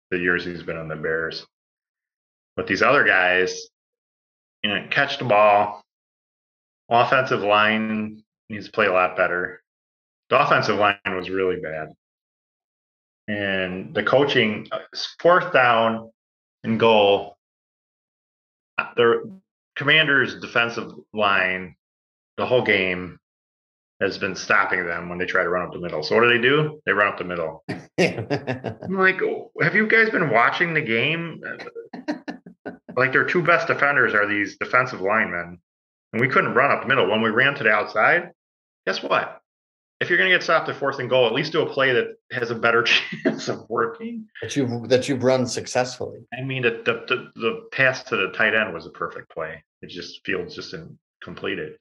the 0.09 0.17
years 0.17 0.43
he's 0.43 0.63
been 0.63 0.77
on 0.77 0.87
the 0.87 0.95
Bears. 0.95 1.45
But 2.61 2.67
these 2.67 2.83
other 2.83 3.03
guys, 3.03 3.69
you 4.61 4.69
know, 4.69 4.85
catch 4.91 5.17
the 5.17 5.25
ball. 5.25 5.81
Offensive 6.89 7.41
line 7.41 8.21
needs 8.51 8.67
to 8.67 8.71
play 8.71 8.85
a 8.85 8.93
lot 8.93 9.17
better. 9.17 9.63
The 10.29 10.39
offensive 10.39 10.77
line 10.77 10.99
was 11.07 11.31
really 11.31 11.59
bad. 11.59 11.87
And 13.27 13.95
the 13.95 14.03
coaching, 14.03 14.67
uh, 14.71 14.77
fourth 15.19 15.51
down 15.51 16.11
and 16.63 16.79
goal, 16.79 17.35
uh, 18.77 18.89
the 18.95 19.41
commander's 19.75 20.39
defensive 20.39 20.91
line, 21.15 21.75
the 22.37 22.45
whole 22.45 22.61
game 22.61 23.17
has 23.99 24.19
been 24.19 24.35
stopping 24.35 24.85
them 24.85 25.09
when 25.09 25.17
they 25.17 25.25
try 25.25 25.41
to 25.41 25.49
run 25.49 25.65
up 25.65 25.73
the 25.73 25.79
middle. 25.79 26.03
So 26.03 26.13
what 26.13 26.21
do 26.21 26.29
they 26.29 26.47
do? 26.47 26.79
They 26.85 26.91
run 26.91 27.07
up 27.07 27.17
the 27.17 27.23
middle. 27.23 27.63
I'm 27.97 28.99
like, 28.99 29.19
oh, 29.23 29.49
have 29.59 29.73
you 29.73 29.87
guys 29.87 30.11
been 30.11 30.29
watching 30.29 30.75
the 30.75 30.81
game? 30.81 31.41
like 32.95 33.11
their 33.11 33.25
two 33.25 33.41
best 33.41 33.67
defenders 33.67 34.13
are 34.13 34.27
these 34.27 34.57
defensive 34.57 35.01
linemen, 35.01 35.59
and 36.13 36.21
we 36.21 36.27
couldn't 36.27 36.53
run 36.53 36.71
up 36.71 36.81
the 36.81 36.87
middle. 36.87 37.09
When 37.09 37.21
we 37.21 37.29
ran 37.29 37.55
to 37.55 37.63
the 37.63 37.71
outside, 37.71 38.31
guess 38.85 39.01
what? 39.01 39.41
If 39.99 40.09
you're 40.09 40.17
going 40.17 40.31
to 40.31 40.35
get 40.35 40.43
stopped 40.43 40.67
at 40.67 40.75
fourth 40.77 40.97
and 40.97 41.09
goal, 41.09 41.27
at 41.27 41.33
least 41.33 41.51
do 41.51 41.61
a 41.61 41.69
play 41.71 41.93
that 41.93 42.15
has 42.31 42.49
a 42.49 42.55
better 42.55 42.83
chance 43.23 43.47
of 43.49 43.69
working. 43.69 44.27
That 44.41 44.55
you 44.55 44.87
that 44.87 45.07
you've 45.07 45.23
run 45.23 45.45
successfully. 45.45 46.19
I 46.37 46.43
mean, 46.43 46.63
the 46.63 46.81
the, 46.85 47.05
the, 47.07 47.31
the 47.39 47.61
pass 47.71 48.03
to 48.03 48.17
the 48.17 48.31
tight 48.35 48.55
end 48.55 48.73
was 48.73 48.85
a 48.85 48.91
perfect 48.91 49.29
play. 49.29 49.63
It 49.81 49.89
just 49.89 50.25
Fields 50.25 50.55
just 50.55 50.75
completed. 51.21 51.73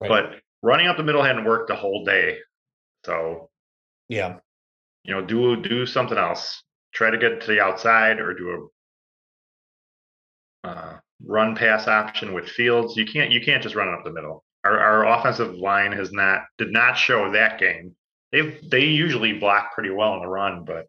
Right. 0.00 0.08
But 0.08 0.40
running 0.62 0.86
up 0.86 0.96
the 0.96 1.02
middle 1.02 1.22
hadn't 1.22 1.44
worked 1.44 1.68
the 1.68 1.76
whole 1.76 2.04
day. 2.04 2.38
So 3.04 3.50
yeah, 4.08 4.38
you 5.04 5.14
know, 5.14 5.24
do 5.24 5.56
do 5.56 5.86
something 5.86 6.18
else. 6.18 6.62
Try 6.92 7.10
to 7.10 7.18
get 7.18 7.40
to 7.42 7.46
the 7.46 7.60
outside 7.60 8.20
or 8.20 8.34
do 8.34 8.50
a 8.50 8.66
uh, 10.66 10.98
run 11.24 11.54
pass 11.54 11.86
option 11.88 12.34
with 12.34 12.48
Fields. 12.48 12.96
You 12.96 13.06
can't 13.06 13.30
you 13.30 13.40
can't 13.40 13.62
just 13.62 13.74
run 13.74 13.88
it 13.88 13.94
up 13.94 14.04
the 14.04 14.12
middle. 14.12 14.44
Our 14.64 14.78
our 14.78 15.18
offensive 15.18 15.54
line 15.54 15.92
has 15.92 16.12
not 16.12 16.42
did 16.58 16.72
not 16.72 16.94
show 16.98 17.32
that 17.32 17.58
game. 17.58 17.94
They 18.32 18.58
they 18.68 18.84
usually 18.84 19.34
block 19.34 19.72
pretty 19.74 19.90
well 19.90 20.14
in 20.14 20.20
the 20.20 20.28
run, 20.28 20.64
but 20.64 20.88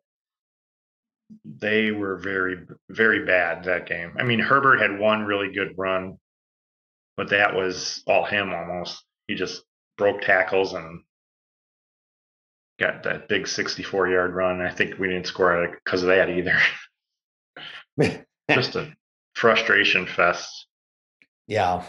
they 1.46 1.92
were 1.92 2.18
very 2.18 2.66
very 2.90 3.26
bad 3.26 3.66
that 3.66 3.88
game. 3.88 4.16
I 4.20 4.24
mean, 4.24 4.40
Herbert 4.40 4.82
had 4.82 5.00
one 5.00 5.26
really 5.26 5.54
good 5.54 5.76
run, 5.78 6.18
but 7.16 7.30
that 7.30 7.56
was 7.56 8.02
all 8.08 8.26
him 8.26 8.54
almost. 8.54 9.04
He 9.28 9.36
just 9.36 9.63
broke 9.98 10.22
tackles 10.22 10.74
and 10.74 11.02
got 12.80 13.04
that 13.04 13.28
big 13.28 13.48
64 13.48 14.10
yard 14.10 14.34
run. 14.34 14.62
I 14.62 14.72
think 14.72 14.98
we 14.98 15.08
didn't 15.08 15.28
score 15.28 15.80
because 15.84 16.04
of 16.04 16.10
that 16.10 16.30
either. 16.30 16.58
just 18.50 18.76
a 18.76 18.94
frustration 19.38 20.08
fest. 20.08 20.65
Yeah. 21.45 21.84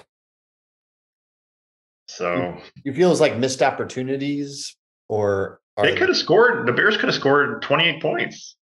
So 2.09 2.59
you 2.85 2.93
feel 2.93 3.11
it's 3.11 3.21
like 3.21 3.37
missed 3.37 3.63
opportunities 3.63 4.77
or 5.09 5.61
they 5.77 5.95
could 5.95 6.09
have 6.09 6.17
scored 6.17 6.67
the 6.67 6.73
Bears 6.73 6.97
could 6.97 7.07
have 7.07 7.15
scored 7.15 7.63
28 7.63 8.03
points. 8.03 8.57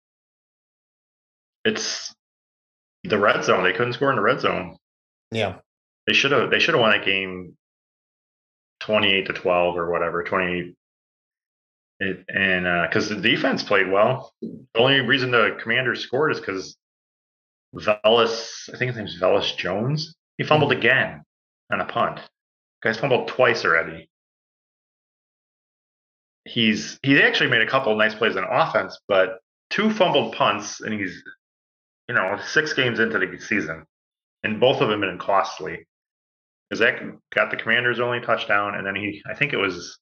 It's 1.64 2.14
the 3.04 3.18
red 3.18 3.44
zone. 3.44 3.64
They 3.64 3.72
couldn't 3.72 3.94
score 3.94 4.10
in 4.10 4.16
the 4.16 4.22
red 4.22 4.40
zone. 4.40 4.76
Yeah. 5.30 5.56
They 6.06 6.12
should 6.12 6.32
have 6.32 6.50
they 6.50 6.58
should 6.58 6.74
have 6.74 6.80
won 6.80 6.92
that 6.92 7.04
game 7.04 7.56
28 8.80 9.26
to 9.26 9.32
12 9.32 9.76
or 9.76 9.90
whatever, 9.90 10.22
28 10.22 10.74
it, 11.98 12.24
and 12.28 12.88
because 12.88 13.10
uh, 13.10 13.14
the 13.14 13.20
defense 13.20 13.62
played 13.62 13.90
well, 13.90 14.32
the 14.42 14.66
only 14.76 15.00
reason 15.00 15.30
the 15.30 15.56
Commanders 15.60 16.02
scored 16.02 16.32
is 16.32 16.40
because 16.40 16.76
Velus, 17.76 18.68
I 18.72 18.78
think 18.78 18.90
his 18.90 18.96
name's 18.96 19.20
Velus 19.20 19.56
Jones, 19.56 20.14
he 20.38 20.44
fumbled 20.44 20.70
mm-hmm. 20.72 20.80
again 20.80 21.22
on 21.70 21.80
a 21.80 21.84
punt. 21.84 22.20
Guy's 22.82 22.98
fumbled 22.98 23.28
twice 23.28 23.64
already. 23.64 24.08
He's 26.44 26.98
he 27.02 27.20
actually 27.20 27.50
made 27.50 27.62
a 27.62 27.66
couple 27.66 27.96
nice 27.96 28.14
plays 28.14 28.36
on 28.36 28.44
offense, 28.44 28.98
but 29.08 29.40
two 29.70 29.90
fumbled 29.90 30.34
punts, 30.34 30.80
and 30.80 30.94
he's 30.94 31.22
you 32.08 32.14
know 32.14 32.38
six 32.46 32.72
games 32.72 33.00
into 33.00 33.18
the 33.18 33.38
season, 33.40 33.84
and 34.44 34.60
both 34.60 34.80
of 34.80 34.88
them 34.88 35.02
have 35.02 35.10
been 35.10 35.18
costly. 35.18 35.86
Because 36.68 36.80
that 36.80 37.00
got 37.34 37.50
the 37.50 37.56
Commanders' 37.56 38.00
only 38.00 38.20
touchdown, 38.20 38.76
and 38.76 38.86
then 38.86 38.94
he 38.94 39.22
I 39.28 39.34
think 39.34 39.52
it 39.52 39.56
was 39.56 39.98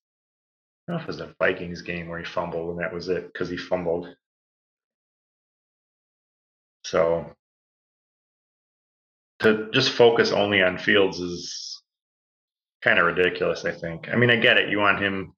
I 0.86 0.92
don't 0.92 0.98
know 0.98 1.02
if 1.02 1.08
it 1.08 1.12
was 1.12 1.20
a 1.20 1.34
Vikings 1.38 1.80
game 1.80 2.08
where 2.08 2.18
he 2.18 2.24
fumbled, 2.24 2.70
and 2.70 2.80
that 2.80 2.92
was 2.92 3.08
it 3.08 3.32
because 3.32 3.48
he 3.48 3.56
fumbled. 3.56 4.14
So 6.84 7.32
to 9.40 9.70
just 9.72 9.90
focus 9.90 10.32
only 10.32 10.62
on 10.62 10.78
Fields 10.78 11.18
is 11.20 11.82
kind 12.82 12.98
of 12.98 13.06
ridiculous, 13.06 13.64
I 13.64 13.72
think. 13.72 14.08
I 14.12 14.16
mean, 14.16 14.30
I 14.30 14.36
get 14.36 14.58
it. 14.58 14.68
You 14.68 14.78
want 14.78 15.00
him 15.00 15.34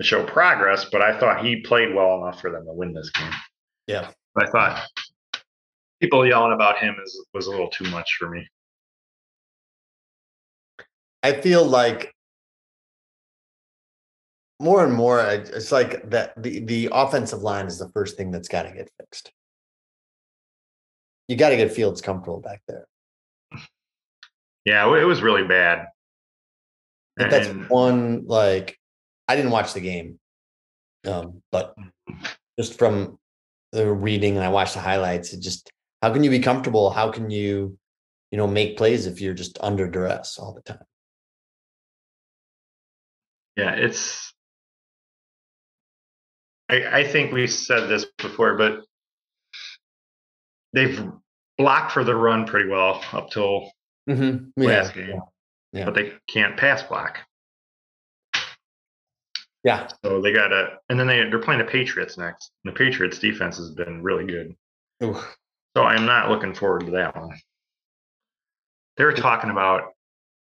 to 0.00 0.06
show 0.06 0.24
progress, 0.24 0.86
but 0.90 1.02
I 1.02 1.18
thought 1.18 1.44
he 1.44 1.60
played 1.60 1.94
well 1.94 2.16
enough 2.22 2.40
for 2.40 2.50
them 2.50 2.64
to 2.64 2.72
win 2.72 2.94
this 2.94 3.10
game. 3.10 3.32
Yeah. 3.86 4.10
I 4.36 4.46
thought 4.46 4.86
people 6.00 6.26
yelling 6.26 6.52
about 6.52 6.78
him 6.78 6.96
is 7.02 7.26
was 7.34 7.46
a 7.46 7.50
little 7.50 7.70
too 7.70 7.88
much 7.90 8.16
for 8.18 8.28
me. 8.28 8.46
I 11.22 11.32
feel 11.32 11.64
like 11.64 12.14
more 14.60 14.84
and 14.84 14.94
more 14.94 15.20
it's 15.20 15.72
like 15.72 16.08
that 16.10 16.40
the 16.40 16.60
the 16.60 16.88
offensive 16.92 17.42
line 17.42 17.66
is 17.66 17.78
the 17.78 17.90
first 17.90 18.16
thing 18.16 18.30
that's 18.30 18.48
got 18.48 18.62
to 18.64 18.72
get 18.72 18.90
fixed 19.00 19.32
you 21.28 21.36
got 21.36 21.50
to 21.50 21.56
get 21.56 21.72
fields 21.72 22.00
comfortable 22.00 22.40
back 22.40 22.62
there. 22.66 22.86
Yeah 24.64 24.84
it 24.96 25.04
was 25.04 25.22
really 25.22 25.46
bad. 25.46 25.86
That's 27.16 27.48
one 27.68 28.26
like 28.26 28.78
i 29.26 29.34
didn't 29.34 29.50
watch 29.50 29.74
the 29.74 29.80
game 29.80 30.20
um, 31.06 31.42
but 31.50 31.74
just 32.58 32.78
from 32.78 33.18
the 33.72 33.92
reading 33.92 34.36
and 34.36 34.44
i 34.44 34.48
watched 34.48 34.74
the 34.74 34.80
highlights 34.80 35.32
it 35.32 35.40
just 35.40 35.70
how 36.02 36.12
can 36.12 36.22
you 36.22 36.30
be 36.30 36.40
comfortable? 36.40 36.90
How 36.90 37.10
can 37.10 37.30
you 37.30 37.78
you 38.30 38.38
know 38.38 38.46
make 38.46 38.76
plays 38.76 39.06
if 39.06 39.20
you're 39.20 39.34
just 39.34 39.58
under 39.60 39.88
duress 39.88 40.38
all 40.38 40.52
the 40.52 40.62
time? 40.62 40.84
Yeah 43.56 43.74
it's 43.74 44.32
I, 46.68 47.00
I 47.00 47.04
think 47.04 47.32
we 47.32 47.46
said 47.46 47.88
this 47.88 48.04
before, 48.18 48.56
but 48.56 48.84
they've 50.72 51.00
blocked 51.56 51.92
for 51.92 52.04
the 52.04 52.14
run 52.14 52.46
pretty 52.46 52.68
well 52.68 53.02
up 53.12 53.30
till 53.30 53.70
mm-hmm. 54.08 54.60
yeah. 54.60 54.68
last 54.68 54.94
game, 54.94 55.20
yeah. 55.72 55.84
but 55.84 55.94
they 55.94 56.12
can't 56.28 56.56
pass 56.56 56.82
block. 56.82 57.18
Yeah. 59.64 59.88
So 60.04 60.20
they 60.22 60.32
got 60.32 60.52
a, 60.52 60.78
and 60.88 60.98
then 60.98 61.06
they 61.06 61.28
they're 61.28 61.40
playing 61.40 61.58
the 61.58 61.70
Patriots 61.70 62.16
next. 62.16 62.52
And 62.64 62.72
the 62.72 62.78
Patriots 62.78 63.18
defense 63.18 63.58
has 63.58 63.72
been 63.72 64.02
really 64.02 64.24
good. 64.24 64.54
Oof. 65.02 65.36
So 65.76 65.82
I'm 65.82 66.06
not 66.06 66.30
looking 66.30 66.54
forward 66.54 66.86
to 66.86 66.92
that 66.92 67.16
one. 67.16 67.38
They 68.96 69.04
were 69.04 69.12
talking 69.12 69.50
about 69.50 69.92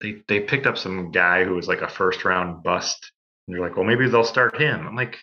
they 0.01 0.21
they 0.27 0.39
picked 0.39 0.67
up 0.67 0.77
some 0.77 1.11
guy 1.11 1.43
who 1.43 1.55
was 1.55 1.67
like 1.67 1.81
a 1.81 1.89
first 1.89 2.23
round 2.23 2.63
bust. 2.63 3.11
And 3.47 3.55
they're 3.55 3.63
like, 3.63 3.75
well, 3.75 3.85
maybe 3.85 4.07
they'll 4.07 4.23
start 4.23 4.61
him. 4.61 4.87
I'm 4.87 4.95
like, 4.95 5.17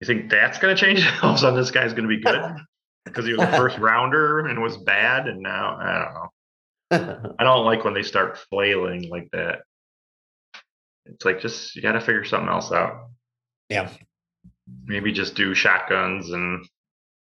you 0.00 0.06
think 0.06 0.30
that's 0.30 0.58
going 0.58 0.74
to 0.74 0.80
change? 0.80 1.06
All 1.22 1.30
of 1.30 1.36
a 1.36 1.38
sudden, 1.38 1.58
this 1.58 1.70
guy's 1.70 1.92
going 1.92 2.08
to 2.08 2.16
be 2.16 2.22
good 2.22 2.56
because 3.04 3.26
he 3.26 3.32
was 3.32 3.42
a 3.42 3.52
first 3.52 3.78
rounder 3.80 4.40
and 4.40 4.62
was 4.62 4.76
bad, 4.76 5.28
and 5.28 5.40
now 5.40 5.76
I 5.80 6.04
don't 6.04 6.14
know. 6.14 7.34
I 7.38 7.44
don't 7.44 7.64
like 7.64 7.84
when 7.84 7.94
they 7.94 8.02
start 8.02 8.38
flailing 8.50 9.08
like 9.08 9.28
that. 9.32 9.62
It's 11.06 11.24
like 11.24 11.40
just 11.40 11.74
you 11.74 11.82
got 11.82 11.92
to 11.92 12.00
figure 12.00 12.24
something 12.24 12.48
else 12.48 12.70
out. 12.70 13.08
Yeah. 13.68 13.90
Maybe 14.84 15.12
just 15.12 15.34
do 15.34 15.54
shotguns 15.54 16.30
and 16.30 16.66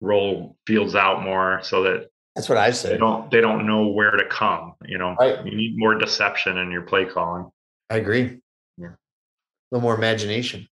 roll 0.00 0.56
fields 0.66 0.94
out 0.94 1.22
more 1.22 1.60
so 1.62 1.82
that 1.82 2.08
that's 2.34 2.48
what 2.48 2.58
I 2.58 2.70
say. 2.70 2.90
They 2.90 2.98
don't 2.98 3.30
they 3.30 3.40
don't 3.40 3.66
know 3.66 3.88
where 3.88 4.12
to 4.12 4.24
come. 4.26 4.74
You 4.84 4.98
know, 4.98 5.16
I, 5.18 5.42
you 5.42 5.56
need 5.56 5.76
more 5.76 5.96
deception 5.96 6.56
in 6.58 6.70
your 6.70 6.82
play 6.82 7.04
calling. 7.04 7.50
I 7.90 7.96
agree. 7.96 8.38
Yeah, 8.76 8.90
a 8.90 9.68
little 9.72 9.82
more 9.82 9.96
imagination. 9.96 10.68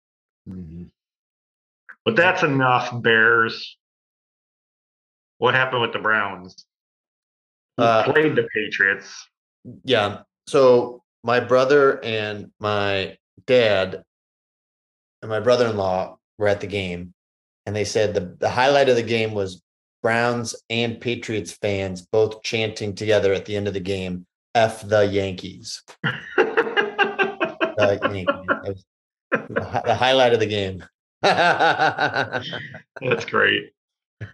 Mm-hmm. 0.49 0.85
But 2.05 2.17
that's 2.17 2.43
enough, 2.43 2.91
Bears. 3.03 3.79
What 5.39 5.55
happened 5.55 5.83
with 5.83 5.93
the 5.93 5.99
Browns? 5.99 6.67
Uh, 7.77 8.05
played 8.05 8.37
the 8.37 8.49
Patriots. 8.55 9.29
Yeah. 9.85 10.21
So 10.47 11.03
my 11.23 11.41
brother 11.41 12.03
and 12.05 12.51
my 12.61 13.17
dad 13.47 14.05
and 15.23 15.29
my 15.31 15.41
brother-in-law 15.41 16.17
were 16.39 16.49
at 16.49 16.61
the 16.61 16.67
game, 16.67 17.15
and 17.67 17.75
they 17.75 17.85
said 17.85 18.15
the, 18.15 18.37
the 18.39 18.51
highlight 18.51 18.89
of 18.89 18.97
the 18.97 19.03
game 19.03 19.33
was 19.33 19.63
Browns 20.03 20.55
and 20.69 21.01
Patriots 21.01 21.53
fans 21.53 22.03
both 22.03 22.43
chanting 22.43 22.95
together 22.95 23.33
at 23.33 23.47
the 23.47 23.57
end 23.57 23.67
of 23.67 23.75
the 23.75 23.81
game, 23.81 24.27
F 24.55 24.87
the 24.87 25.05
Yankees. 25.07 25.83
the 26.37 27.99
Yankees. 28.03 28.85
the 29.31 29.83
the 29.85 29.95
highlight 29.95 30.35
of 30.35 30.41
the 30.41 30.47
game. 30.47 30.85
That's 31.23 32.45
great. 33.25 33.73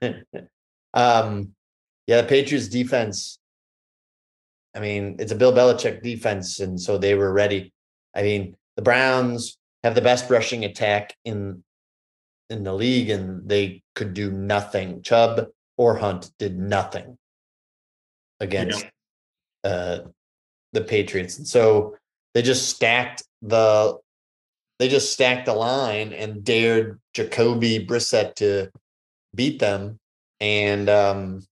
um, 0.95 1.55
yeah, 2.07 2.21
the 2.21 2.29
Patriots 2.29 2.69
defense. 2.69 3.39
I 4.75 4.81
mean, 4.81 5.17
it's 5.19 5.33
a 5.33 5.37
Bill 5.37 5.53
Belichick 5.53 6.03
defense, 6.03 6.61
and 6.61 6.81
so 6.81 6.99
they 6.99 7.15
were 7.15 7.33
ready. 7.33 7.73
I 8.15 8.23
mean, 8.23 8.57
the 8.77 8.83
Browns 8.83 9.59
have 9.85 9.95
the 9.95 10.01
best 10.01 10.31
rushing 10.31 10.65
attack 10.65 11.17
in 11.25 11.63
in 12.49 12.65
the 12.65 12.75
league, 12.75 13.11
and 13.11 13.49
they 13.49 13.83
could 13.95 14.15
do 14.15 14.31
nothing. 14.31 15.03
Chubb 15.03 15.49
or 15.77 15.97
Hunt 15.97 16.31
did 16.39 16.59
nothing 16.59 17.17
against 18.41 18.85
uh, 19.65 20.01
the 20.73 20.81
Patriots, 20.81 21.39
and 21.39 21.47
so 21.47 21.97
they 22.35 22.43
just 22.43 22.69
stacked 22.69 23.23
the 23.43 23.99
they 24.81 24.89
just 24.89 25.13
stacked 25.13 25.45
the 25.45 25.53
line 25.53 26.15
and 26.15 26.43
dared 26.43 26.99
Jacoby 27.13 27.87
Brissett 27.87 28.35
to 28.37 28.71
beat 29.35 29.59
them. 29.59 30.00
And 30.41 30.89
um, 30.89 31.43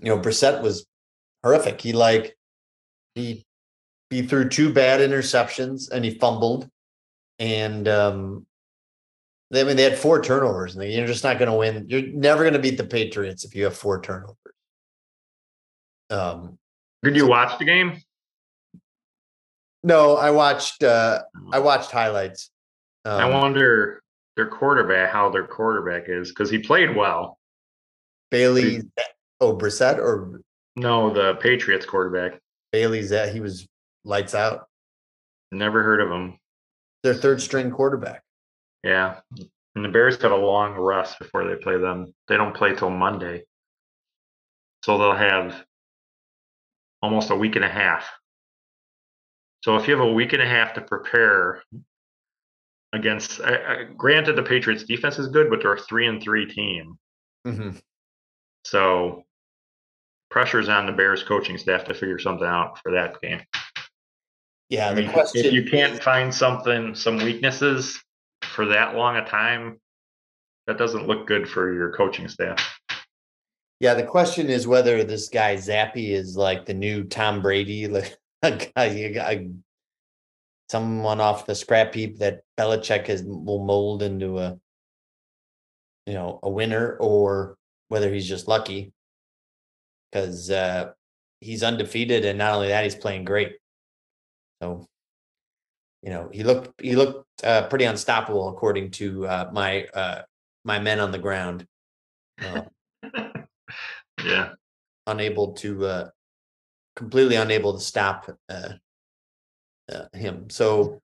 you 0.00 0.08
know, 0.14 0.18
Brissett 0.18 0.62
was 0.62 0.86
horrific. 1.42 1.80
He 1.80 1.92
like 1.92 2.36
he 3.14 3.44
he 4.10 4.22
threw 4.22 4.48
two 4.48 4.72
bad 4.72 5.00
interceptions 5.00 5.90
and 5.90 6.04
he 6.04 6.18
fumbled. 6.18 6.68
And 7.38 7.86
um 7.88 8.46
I 9.52 9.62
mean 9.62 9.76
they 9.76 9.82
had 9.82 9.98
four 9.98 10.22
turnovers 10.22 10.74
and 10.74 10.90
you're 10.90 11.06
just 11.06 11.24
not 11.24 11.38
gonna 11.38 11.56
win. 11.56 11.86
You're 11.88 12.08
never 12.08 12.44
gonna 12.44 12.58
beat 12.58 12.76
the 12.76 12.84
Patriots 12.84 13.44
if 13.44 13.54
you 13.54 13.64
have 13.64 13.76
four 13.76 14.00
turnovers. 14.00 14.36
Um 16.10 16.58
Did 17.02 17.16
you 17.16 17.26
watch 17.26 17.58
the 17.58 17.64
game? 17.64 18.00
no, 19.82 20.16
I 20.16 20.30
watched 20.30 20.82
uh 20.82 21.22
I 21.52 21.58
watched 21.58 21.90
highlights. 21.90 22.50
Um, 23.04 23.20
I 23.20 23.28
wonder 23.28 24.02
their 24.34 24.48
quarterback, 24.48 25.12
how 25.12 25.28
their 25.28 25.46
quarterback 25.46 26.04
is, 26.08 26.30
because 26.30 26.50
he 26.50 26.58
played 26.58 26.96
well. 26.96 27.38
Bailey 28.34 28.82
oh 29.40 29.56
Brissett 29.56 29.98
or 29.98 30.40
No, 30.74 31.14
the 31.14 31.34
Patriots 31.36 31.86
quarterback. 31.86 32.40
Bailey's 32.72 33.10
that 33.10 33.32
he 33.32 33.38
was 33.38 33.68
lights 34.04 34.34
out. 34.34 34.66
Never 35.52 35.84
heard 35.84 36.00
of 36.00 36.10
him. 36.10 36.38
Their 37.04 37.14
third 37.14 37.40
string 37.40 37.70
quarterback. 37.70 38.22
Yeah. 38.82 39.20
And 39.76 39.84
the 39.84 39.88
Bears 39.88 40.16
got 40.16 40.32
a 40.32 40.36
long 40.36 40.72
rest 40.72 41.20
before 41.20 41.46
they 41.46 41.54
play 41.62 41.78
them. 41.78 42.12
They 42.26 42.36
don't 42.36 42.56
play 42.56 42.74
till 42.74 42.90
Monday. 42.90 43.44
So 44.84 44.98
they'll 44.98 45.14
have 45.14 45.64
almost 47.02 47.30
a 47.30 47.36
week 47.36 47.54
and 47.54 47.64
a 47.64 47.68
half. 47.68 48.04
So 49.62 49.76
if 49.76 49.86
you 49.86 49.96
have 49.96 50.06
a 50.06 50.12
week 50.12 50.32
and 50.32 50.42
a 50.42 50.48
half 50.48 50.74
to 50.74 50.80
prepare 50.80 51.62
against, 52.92 53.40
uh, 53.40 53.44
uh, 53.44 53.76
granted, 53.96 54.34
the 54.34 54.42
Patriots 54.42 54.82
defense 54.82 55.20
is 55.20 55.28
good, 55.28 55.50
but 55.50 55.60
they're 55.62 55.74
a 55.74 55.80
three 55.80 56.08
and 56.08 56.20
three 56.20 56.46
team. 56.46 56.98
Mm-hmm. 57.46 57.76
So 58.64 59.24
pressure's 60.30 60.68
on 60.68 60.86
the 60.86 60.92
Bears 60.92 61.22
coaching 61.22 61.58
staff 61.58 61.84
to 61.84 61.94
figure 61.94 62.18
something 62.18 62.46
out 62.46 62.78
for 62.82 62.92
that 62.92 63.20
game. 63.20 63.40
Yeah, 64.68 64.90
I 64.90 64.94
mean, 64.94 65.10
if 65.34 65.52
you 65.52 65.64
can't 65.70 66.02
find 66.02 66.34
something, 66.34 66.94
some 66.94 67.18
weaknesses 67.18 68.02
for 68.42 68.66
that 68.66 68.96
long 68.96 69.16
a 69.16 69.24
time, 69.24 69.78
that 70.66 70.78
doesn't 70.78 71.06
look 71.06 71.26
good 71.26 71.48
for 71.48 71.72
your 71.72 71.92
coaching 71.92 72.28
staff. 72.28 72.78
Yeah, 73.80 73.94
the 73.94 74.04
question 74.04 74.48
is 74.48 74.66
whether 74.66 75.04
this 75.04 75.28
guy 75.28 75.56
Zappe 75.56 76.10
is 76.10 76.36
like 76.36 76.64
the 76.64 76.74
new 76.74 77.04
Tom 77.04 77.42
Brady, 77.42 77.86
like 77.88 78.18
a 78.42 78.70
guy, 78.72 78.84
a 78.84 79.50
someone 80.70 81.20
off 81.20 81.46
the 81.46 81.54
scrap 81.54 81.94
heap 81.94 82.18
that 82.18 82.40
Belichick 82.58 83.06
has 83.06 83.22
will 83.22 83.64
mold 83.64 84.02
into 84.02 84.38
a, 84.38 84.58
you 86.06 86.14
know, 86.14 86.40
a 86.42 86.50
winner, 86.50 86.96
or 86.98 87.56
whether 87.88 88.12
he's 88.12 88.28
just 88.28 88.48
lucky 88.48 88.92
because 90.10 90.50
uh, 90.50 90.92
he's 91.40 91.62
undefeated, 91.62 92.24
and 92.24 92.38
not 92.38 92.54
only 92.54 92.68
that, 92.68 92.84
he's 92.84 92.94
playing 92.94 93.24
great. 93.24 93.56
So, 94.62 94.86
you 96.02 96.10
know, 96.10 96.28
he 96.32 96.44
looked 96.44 96.80
he 96.80 96.96
looked 96.96 97.26
uh, 97.44 97.68
pretty 97.68 97.84
unstoppable 97.84 98.48
according 98.48 98.92
to 98.92 99.26
uh, 99.26 99.50
my 99.52 99.84
uh, 99.94 100.22
my 100.64 100.78
men 100.78 101.00
on 101.00 101.10
the 101.10 101.18
ground. 101.18 101.66
Uh, 102.44 102.62
Yeah. 104.24 104.50
unable 105.06 105.52
to 105.54 105.84
uh 105.84 106.08
completely 106.96 107.36
unable 107.36 107.74
to 107.74 107.80
stop 107.80 108.30
uh, 108.48 108.68
uh 109.92 110.06
him 110.14 110.48
so 110.48 111.02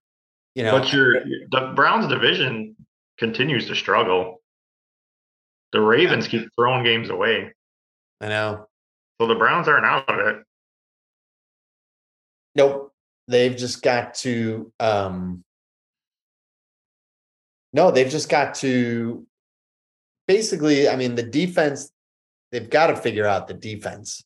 you 0.54 0.62
know 0.62 0.78
But 0.78 0.92
your 0.92 1.24
the 1.24 1.72
Browns 1.74 2.06
division 2.08 2.76
continues 3.18 3.66
to 3.66 3.74
struggle. 3.74 4.39
The 5.72 5.80
Ravens 5.80 6.26
keep 6.28 6.48
throwing 6.56 6.84
games 6.84 7.10
away. 7.10 7.52
i 8.20 8.28
know 8.28 8.66
So 9.20 9.26
the 9.26 9.34
Browns 9.36 9.68
aren't 9.68 9.86
out 9.86 10.08
of 10.08 10.26
it. 10.26 10.42
nope 12.56 12.92
they've 13.28 13.56
just 13.56 13.80
got 13.82 14.14
to 14.14 14.72
um 14.80 15.44
no 17.72 17.90
they've 17.92 18.10
just 18.10 18.28
got 18.28 18.54
to 18.56 19.24
basically 20.26 20.88
i 20.88 20.96
mean 20.96 21.14
the 21.14 21.22
defense 21.22 21.92
they've 22.50 22.68
got 22.70 22.88
to 22.88 22.96
figure 22.96 23.26
out 23.26 23.46
the 23.46 23.54
defense 23.54 24.24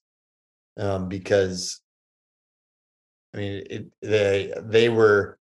um 0.79 1.09
because 1.09 1.81
i 3.35 3.37
mean 3.37 3.63
it, 3.69 3.87
they 4.01 4.55
they 4.63 4.89
were 4.89 5.39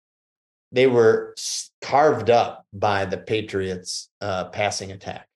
they 0.73 0.87
were 0.89 1.35
carved 1.81 2.31
up 2.31 2.67
by 2.73 3.05
the 3.05 3.19
patriots 3.19 4.11
uh 4.21 4.47
passing 4.47 4.91
attack 4.91 5.29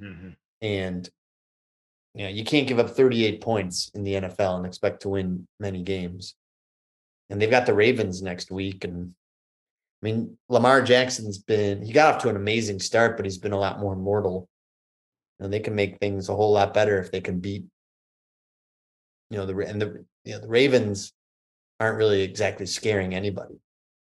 Mm-hmm. 0.00 0.28
and 0.62 1.08
you 2.14 2.24
know 2.24 2.30
you 2.30 2.44
can't 2.44 2.66
give 2.66 2.78
up 2.78 2.90
38 2.90 3.40
points 3.40 3.90
in 3.94 4.02
the 4.02 4.14
NFL 4.14 4.56
and 4.56 4.66
expect 4.66 5.02
to 5.02 5.10
win 5.10 5.46
many 5.58 5.82
games. 5.82 6.34
And 7.28 7.40
they've 7.40 7.50
got 7.50 7.66
the 7.66 7.74
Ravens 7.74 8.22
next 8.22 8.50
week 8.50 8.84
and 8.84 9.14
I 10.02 10.06
mean 10.06 10.38
Lamar 10.48 10.82
Jackson's 10.82 11.38
been 11.38 11.82
he 11.82 11.92
got 11.92 12.14
off 12.14 12.22
to 12.22 12.28
an 12.28 12.36
amazing 12.36 12.80
start 12.80 13.16
but 13.16 13.26
he's 13.26 13.38
been 13.38 13.52
a 13.52 13.58
lot 13.58 13.80
more 13.80 13.94
mortal. 13.94 14.48
And 15.38 15.52
they 15.52 15.60
can 15.60 15.74
make 15.74 15.98
things 15.98 16.28
a 16.28 16.34
whole 16.34 16.52
lot 16.52 16.74
better 16.74 16.98
if 16.98 17.10
they 17.10 17.20
can 17.20 17.40
beat 17.40 17.64
you 19.30 19.38
know 19.38 19.46
the 19.46 19.56
and 19.58 19.80
the 19.80 20.04
you 20.24 20.32
know 20.32 20.40
the 20.40 20.48
Ravens 20.48 21.12
aren't 21.78 21.96
really 21.96 22.22
exactly 22.22 22.66
scaring 22.66 23.14
anybody. 23.14 23.54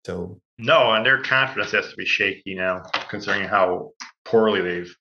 So 0.05 0.41
No, 0.59 0.93
and 0.93 1.07
their 1.07 1.23
confidence 1.23 1.71
has 1.73 1.91
to 1.91 1.97
be 1.97 2.05
shaky 2.05 2.55
now, 2.55 2.83
considering 3.09 3.49
how 3.49 3.93
poorly 4.25 4.61
they've 4.61 4.97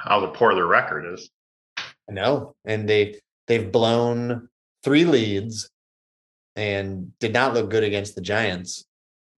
how 0.00 0.24
poor 0.28 0.54
their 0.54 0.66
record 0.66 1.12
is. 1.12 1.30
I 1.78 2.12
know. 2.12 2.54
And 2.64 2.88
they 2.88 3.20
they've 3.46 3.70
blown 3.70 4.48
three 4.82 5.04
leads 5.04 5.70
and 6.56 7.12
did 7.18 7.32
not 7.32 7.54
look 7.54 7.70
good 7.70 7.84
against 7.84 8.14
the 8.14 8.20
Giants. 8.20 8.84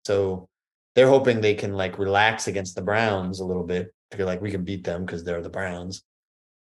So 0.06 0.48
they're 0.94 1.08
hoping 1.08 1.40
they 1.40 1.54
can 1.54 1.74
like 1.74 1.98
relax 1.98 2.46
against 2.46 2.74
the 2.74 2.82
Browns 2.82 3.40
a 3.40 3.44
little 3.44 3.64
bit. 3.64 3.92
Figure 4.10 4.24
like 4.24 4.40
we 4.40 4.50
can 4.50 4.64
beat 4.64 4.84
them 4.84 5.04
because 5.04 5.24
they're 5.24 5.42
the 5.42 5.50
Browns. 5.50 6.02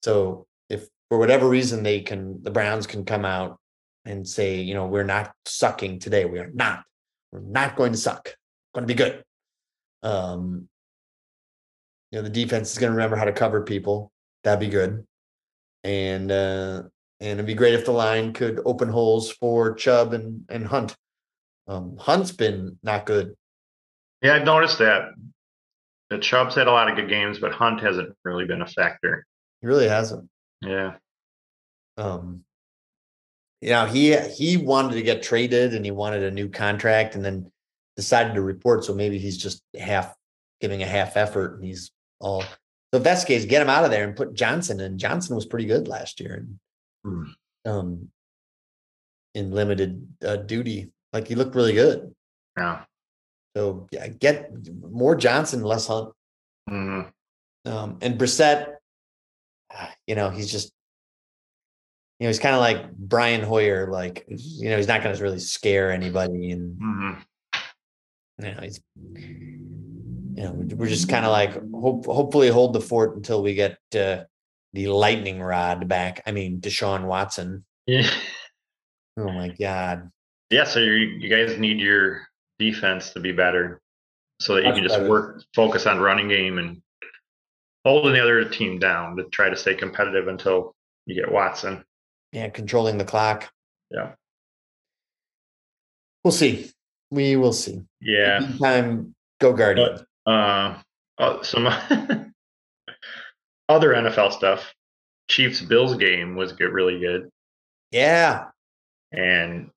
So 0.02 0.46
if 0.70 0.88
for 1.10 1.18
whatever 1.18 1.48
reason 1.48 1.84
they 1.84 2.00
can 2.00 2.42
the 2.42 2.52
Browns 2.52 2.88
can 2.88 3.04
come 3.04 3.26
out 3.26 3.60
and 4.06 4.28
say, 4.28 4.62
you 4.62 4.74
know, 4.74 4.88
we're 4.88 5.04
not 5.04 5.34
sucking 5.46 6.00
today. 6.00 6.26
We 6.26 6.40
are 6.40 6.52
not. 6.54 6.84
We're 7.32 7.42
not 7.42 7.76
going 7.76 7.92
to 7.92 7.98
suck. 7.98 8.34
Going 8.74 8.88
to 8.88 8.94
be 8.94 8.98
good. 8.98 9.24
Um 10.04 10.70
you 12.14 12.20
know, 12.20 12.24
the 12.24 12.30
defense 12.30 12.72
is 12.72 12.78
going 12.78 12.92
to 12.92 12.96
remember 12.96 13.16
how 13.16 13.26
to 13.26 13.34
cover 13.34 13.64
people. 13.64 14.12
That'd 14.44 14.60
be 14.60 14.68
good. 14.68 15.04
And 15.84 16.32
uh 16.32 16.84
and 17.20 17.40
it'd 17.40 17.46
be 17.48 17.56
great 17.56 17.74
if 17.74 17.86
the 17.86 17.92
line 17.92 18.34
could 18.34 18.62
open 18.66 18.88
holes 18.88 19.32
for 19.32 19.74
Chubb 19.74 20.14
and 20.14 20.46
and 20.48 20.66
Hunt. 20.68 20.96
Um 21.68 21.98
Hunt's 21.98 22.32
been 22.32 22.78
not 22.84 23.08
good. 23.08 23.34
Yeah, 24.22 24.36
I've 24.36 24.46
noticed 24.46 24.78
that. 24.78 25.10
The 26.12 26.20
Chubb's 26.20 26.54
had 26.54 26.68
a 26.68 26.72
lot 26.72 26.88
of 26.88 26.96
good 26.96 27.10
games, 27.10 27.40
but 27.40 27.52
Hunt 27.52 27.82
hasn't 27.82 28.16
really 28.24 28.46
been 28.46 28.62
a 28.62 28.68
factor. 28.68 29.26
He 29.62 29.68
really 29.68 29.88
hasn't. 29.88 30.30
Yeah. 30.62 30.94
Um 31.98 32.44
you 33.60 33.72
know, 33.72 33.88
he 33.88 34.16
he 34.18 34.58
wanted 34.58 34.94
to 34.94 35.02
get 35.02 35.24
traded 35.24 35.74
and 35.74 35.84
he 35.84 35.92
wanted 35.92 36.22
a 36.22 36.32
new 36.32 36.48
contract 36.48 37.16
and 37.16 37.26
then 37.26 37.52
decided 37.96 38.36
to 38.36 38.42
report. 38.42 38.86
So 38.86 38.94
maybe 38.94 39.18
he's 39.18 39.38
just 39.38 39.64
half 39.78 40.14
giving 40.62 40.84
a 40.84 40.88
half 40.88 41.18
effort 41.18 41.56
and 41.56 41.64
he's 41.66 41.92
all 42.24 42.42
so 42.42 42.98
if 42.98 43.04
that's 43.04 43.22
the 43.22 43.28
case, 43.28 43.46
get 43.46 43.62
him 43.62 43.70
out 43.70 43.84
of 43.86 43.92
there 43.92 44.04
and 44.04 44.16
put 44.16 44.34
Johnson 44.36 44.80
in. 44.80 44.98
Johnson 45.00 45.36
was 45.36 45.46
pretty 45.48 45.66
good 45.66 45.88
last 45.88 46.20
year 46.20 46.36
and 46.36 46.60
Hmm. 47.06 47.24
um 47.70 48.10
in 49.36 49.52
limited 49.52 50.08
uh, 50.26 50.38
duty. 50.38 50.92
Like 51.12 51.28
he 51.28 51.36
looked 51.36 51.56
really 51.56 51.74
good. 51.74 52.14
Yeah. 52.58 52.86
So 53.58 53.88
yeah, 53.92 54.08
get 54.08 54.52
more 54.90 55.16
Johnson, 55.16 55.64
less 55.64 55.88
Hunt. 55.88 56.14
Mhm. 56.70 57.12
Um, 57.66 57.98
and 58.02 58.18
Brissett, 58.20 58.76
ah, 59.74 59.92
you 60.08 60.16
know, 60.16 60.30
he's 60.30 60.52
just, 60.52 60.72
you 62.20 62.26
know, 62.26 62.30
he's 62.30 62.40
kind 62.40 62.56
of 62.56 62.62
like 62.62 62.92
Brian 62.94 63.42
Hoyer. 63.42 63.90
Like, 63.92 64.24
you 64.28 64.70
know, 64.70 64.78
he's 64.78 64.88
not 64.88 65.02
going 65.04 65.16
to 65.16 65.22
really 65.24 65.40
scare 65.40 65.92
anybody, 65.92 66.52
and 66.52 66.80
Mhm. 66.80 67.26
you 68.40 68.52
know, 68.54 68.62
he's 68.62 68.80
you 70.36 70.44
know, 70.44 70.52
we're 70.76 70.88
just 70.88 71.10
kind 71.10 71.26
of 71.26 71.32
like 71.32 71.54
hope 71.74 72.06
hopefully 72.06 72.50
hold 72.50 72.74
the 72.74 72.82
fort 72.82 73.16
until 73.16 73.44
we 73.44 73.54
get 73.54 73.78
uh, 73.96 74.24
the 74.74 74.88
lightning 74.88 75.42
rod 75.42 75.88
back. 75.88 76.22
I 76.26 76.32
mean, 76.32 76.60
Deshaun 76.60 77.06
Watson. 77.06 77.66
Yeah. 77.86 78.10
Oh 79.18 79.32
my 79.32 79.50
god. 79.50 80.10
Yeah. 80.50 80.64
So 80.64 80.80
you 80.80 80.94
you 80.94 81.30
guys 81.30 81.60
need 81.60 81.80
your 81.80 82.22
defense 82.60 83.12
to 83.12 83.20
be 83.20 83.32
better, 83.32 83.82
so 84.40 84.56
that 84.56 84.62
you 84.62 84.68
Much 84.70 84.76
can 84.76 84.84
just 84.84 84.96
better. 84.96 85.10
work 85.10 85.44
focus 85.54 85.86
on 85.86 86.00
running 86.00 86.28
game 86.30 86.58
and 86.58 86.82
holding 87.86 88.14
the 88.14 88.22
other 88.22 88.44
team 88.46 88.80
down 88.80 89.18
to 89.18 89.26
try 89.26 89.50
to 89.50 89.56
stay 89.56 89.76
competitive 89.76 90.28
until 90.28 90.74
you 91.06 91.16
get 91.16 91.32
Watson. 91.32 91.84
Yeah, 92.32 92.50
controlling 92.50 92.98
the 92.98 93.06
clock. 93.06 93.52
Yeah. 93.92 94.14
We'll 96.24 96.32
see. 96.32 96.72
We 97.12 97.36
will 97.36 97.54
see. 97.54 97.82
Yeah. 98.02 98.40
Time 98.60 99.14
go 99.40 99.54
Guardians. 99.54 100.00
Uh, 100.00 100.04
uh 100.26 100.82
some 101.42 101.68
other 103.70 103.90
NFL 103.90 104.34
stuff. 104.34 104.74
Chiefs 105.30 105.62
Bills 105.62 105.96
game 105.96 106.36
was 106.36 106.52
good, 106.52 106.74
really 106.74 107.00
good, 107.00 107.30
yeah. 107.92 108.46
and 109.12 109.70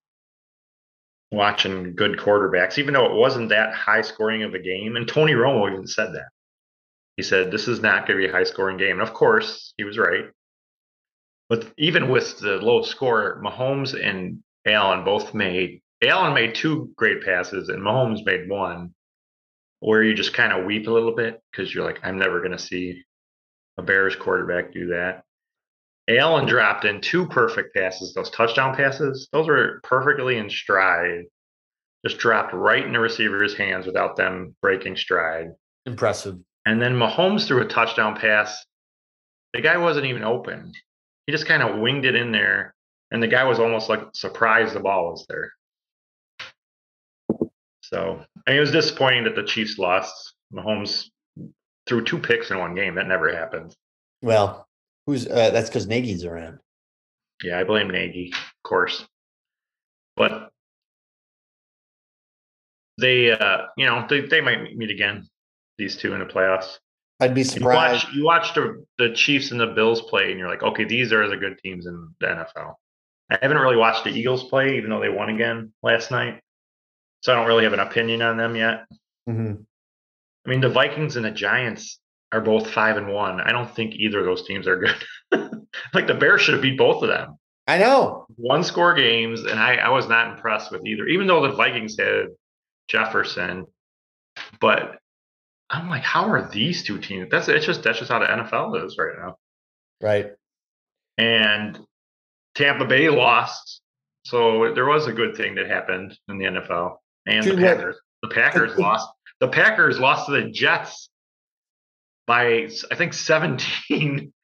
watching 1.30 1.94
good 1.94 2.18
quarterbacks, 2.18 2.78
even 2.78 2.94
though 2.94 3.06
it 3.06 3.14
wasn't 3.14 3.50
that 3.50 3.74
high 3.74 4.02
scoring 4.02 4.42
of 4.42 4.54
a 4.54 4.58
game. 4.58 4.96
And 4.96 5.06
Tony 5.06 5.32
Romo 5.32 5.70
even 5.70 5.86
said 5.86 6.12
that. 6.14 6.28
He 7.16 7.22
said 7.22 7.50
this 7.50 7.68
is 7.68 7.80
not 7.80 8.06
going 8.06 8.20
to 8.20 8.26
be 8.26 8.30
a 8.30 8.32
high 8.32 8.44
scoring 8.44 8.76
game, 8.76 9.00
and 9.00 9.08
of 9.08 9.14
course 9.14 9.72
he 9.76 9.84
was 9.84 9.98
right. 9.98 10.26
But 11.48 11.72
even 11.78 12.10
with 12.10 12.38
the 12.38 12.56
low 12.56 12.82
score, 12.82 13.40
Mahomes 13.42 13.94
and 13.94 14.42
Allen 14.66 15.04
both 15.04 15.32
made. 15.32 15.80
Allen 16.02 16.34
made 16.34 16.54
two 16.54 16.90
great 16.96 17.22
passes, 17.24 17.68
and 17.68 17.82
Mahomes 17.82 18.24
made 18.26 18.48
one, 18.48 18.92
where 19.86 20.02
you 20.02 20.14
just 20.14 20.34
kind 20.34 20.52
of 20.52 20.64
weep 20.64 20.88
a 20.88 20.90
little 20.90 21.14
bit 21.14 21.40
because 21.52 21.72
you're 21.72 21.84
like, 21.84 22.00
I'm 22.02 22.18
never 22.18 22.40
going 22.40 22.50
to 22.50 22.58
see 22.58 23.04
a 23.78 23.82
Bears 23.82 24.16
quarterback 24.16 24.72
do 24.72 24.88
that. 24.88 25.22
Allen 26.08 26.44
dropped 26.44 26.84
in 26.84 27.00
two 27.00 27.28
perfect 27.28 27.72
passes, 27.72 28.12
those 28.12 28.28
touchdown 28.30 28.74
passes. 28.74 29.28
Those 29.30 29.46
were 29.46 29.78
perfectly 29.84 30.38
in 30.38 30.50
stride, 30.50 31.26
just 32.04 32.18
dropped 32.18 32.52
right 32.52 32.84
in 32.84 32.94
the 32.94 32.98
receiver's 32.98 33.56
hands 33.56 33.86
without 33.86 34.16
them 34.16 34.56
breaking 34.60 34.96
stride. 34.96 35.50
Impressive. 35.84 36.36
And 36.66 36.82
then 36.82 36.96
Mahomes 36.96 37.46
threw 37.46 37.62
a 37.62 37.68
touchdown 37.68 38.16
pass. 38.16 38.66
The 39.54 39.60
guy 39.60 39.76
wasn't 39.76 40.06
even 40.06 40.24
open. 40.24 40.72
He 41.26 41.32
just 41.32 41.46
kind 41.46 41.62
of 41.62 41.78
winged 41.78 42.06
it 42.06 42.16
in 42.16 42.32
there, 42.32 42.74
and 43.12 43.22
the 43.22 43.28
guy 43.28 43.44
was 43.44 43.60
almost 43.60 43.88
like 43.88 44.02
surprised 44.14 44.74
the 44.74 44.80
ball 44.80 45.12
was 45.12 45.26
there. 45.28 45.52
So 47.88 48.20
I 48.46 48.50
mean, 48.50 48.58
it 48.58 48.60
was 48.60 48.72
disappointing 48.72 49.24
that 49.24 49.36
the 49.36 49.44
Chiefs 49.44 49.78
lost. 49.78 50.34
Mahomes 50.52 51.06
threw 51.86 52.04
two 52.04 52.18
picks 52.18 52.50
in 52.50 52.58
one 52.58 52.74
game. 52.74 52.94
That 52.96 53.06
never 53.06 53.34
happens. 53.34 53.76
Well, 54.22 54.66
who's 55.06 55.26
uh, 55.26 55.50
that's 55.50 55.68
because 55.68 55.86
Nagy's 55.86 56.24
around. 56.24 56.58
Yeah, 57.42 57.58
I 57.60 57.64
blame 57.64 57.88
Nagy, 57.88 58.32
of 58.34 58.62
course. 58.68 59.06
But 60.16 60.50
they, 62.98 63.30
uh, 63.30 63.58
you 63.76 63.84
know, 63.86 64.06
they, 64.08 64.22
they 64.22 64.40
might 64.40 64.74
meet 64.74 64.90
again, 64.90 65.28
these 65.76 65.96
two 65.96 66.14
in 66.14 66.20
the 66.20 66.24
playoffs. 66.24 66.78
I'd 67.20 67.34
be 67.34 67.42
You 67.42 67.44
surprised. 67.44 68.04
watch, 68.06 68.14
you 68.14 68.24
watch 68.24 68.54
the, 68.54 68.84
the 68.98 69.12
Chiefs 69.14 69.50
and 69.50 69.60
the 69.60 69.66
Bills 69.68 70.00
play, 70.02 70.30
and 70.30 70.38
you're 70.38 70.48
like, 70.48 70.62
okay, 70.62 70.84
these 70.84 71.12
are 71.12 71.28
the 71.28 71.36
good 71.36 71.58
teams 71.62 71.86
in 71.86 72.08
the 72.20 72.26
NFL. 72.26 72.74
I 73.30 73.38
haven't 73.42 73.58
really 73.58 73.76
watched 73.76 74.04
the 74.04 74.10
Eagles 74.10 74.44
play, 74.48 74.76
even 74.78 74.88
though 74.90 75.00
they 75.00 75.08
won 75.08 75.28
again 75.28 75.72
last 75.82 76.10
night. 76.10 76.40
So 77.26 77.32
I 77.32 77.34
don't 77.34 77.48
really 77.48 77.64
have 77.64 77.72
an 77.72 77.80
opinion 77.80 78.22
on 78.22 78.36
them 78.36 78.54
yet. 78.54 78.86
Mhm. 79.28 79.66
I 80.44 80.48
mean, 80.48 80.60
the 80.60 80.68
Vikings 80.68 81.16
and 81.16 81.24
the 81.24 81.32
Giants 81.32 81.98
are 82.30 82.40
both 82.40 82.70
five 82.70 82.96
and 82.96 83.08
one. 83.08 83.40
I 83.40 83.50
don't 83.50 83.68
think 83.68 83.94
either 83.96 84.20
of 84.20 84.26
those 84.26 84.46
teams 84.46 84.68
are 84.68 84.76
good. 84.76 84.94
like 85.92 86.06
the 86.06 86.14
Bears 86.14 86.42
should 86.42 86.54
have 86.54 86.62
beat 86.62 86.78
both 86.78 87.02
of 87.02 87.08
them. 87.08 87.36
I 87.66 87.78
know. 87.78 88.28
One 88.36 88.62
score 88.62 88.94
games, 88.94 89.42
and 89.42 89.58
I, 89.58 89.74
I 89.74 89.88
was 89.88 90.06
not 90.06 90.36
impressed 90.36 90.70
with 90.70 90.86
either, 90.86 91.04
even 91.08 91.26
though 91.26 91.42
the 91.42 91.56
Vikings 91.56 91.98
had 91.98 92.26
Jefferson. 92.86 93.66
But 94.60 95.00
I'm 95.68 95.88
like, 95.88 96.04
how 96.04 96.30
are 96.30 96.48
these 96.48 96.84
two 96.84 97.00
teams? 97.00 97.28
That's 97.28 97.48
it's 97.48 97.66
just 97.66 97.82
that's 97.82 97.98
just 97.98 98.12
how 98.12 98.20
the 98.20 98.26
NFL 98.26 98.84
is 98.86 98.96
right 98.98 99.18
now. 99.18 99.36
Right. 100.00 100.30
And 101.18 101.76
Tampa 102.54 102.84
Bay 102.84 103.08
lost, 103.08 103.80
so 104.24 104.72
there 104.74 104.86
was 104.86 105.08
a 105.08 105.12
good 105.12 105.36
thing 105.36 105.56
that 105.56 105.66
happened 105.66 106.16
in 106.28 106.38
the 106.38 106.44
NFL. 106.44 106.98
And 107.26 107.44
the 107.44 107.54
what- 107.54 107.62
Packers, 107.62 107.96
the 108.22 108.28
Packers 108.28 108.78
lost. 108.78 109.08
The 109.40 109.48
Packers 109.48 109.98
lost 109.98 110.26
to 110.26 110.32
the 110.32 110.50
Jets 110.50 111.10
by 112.26 112.68
I 112.90 112.94
think 112.94 113.12
17 113.12 113.62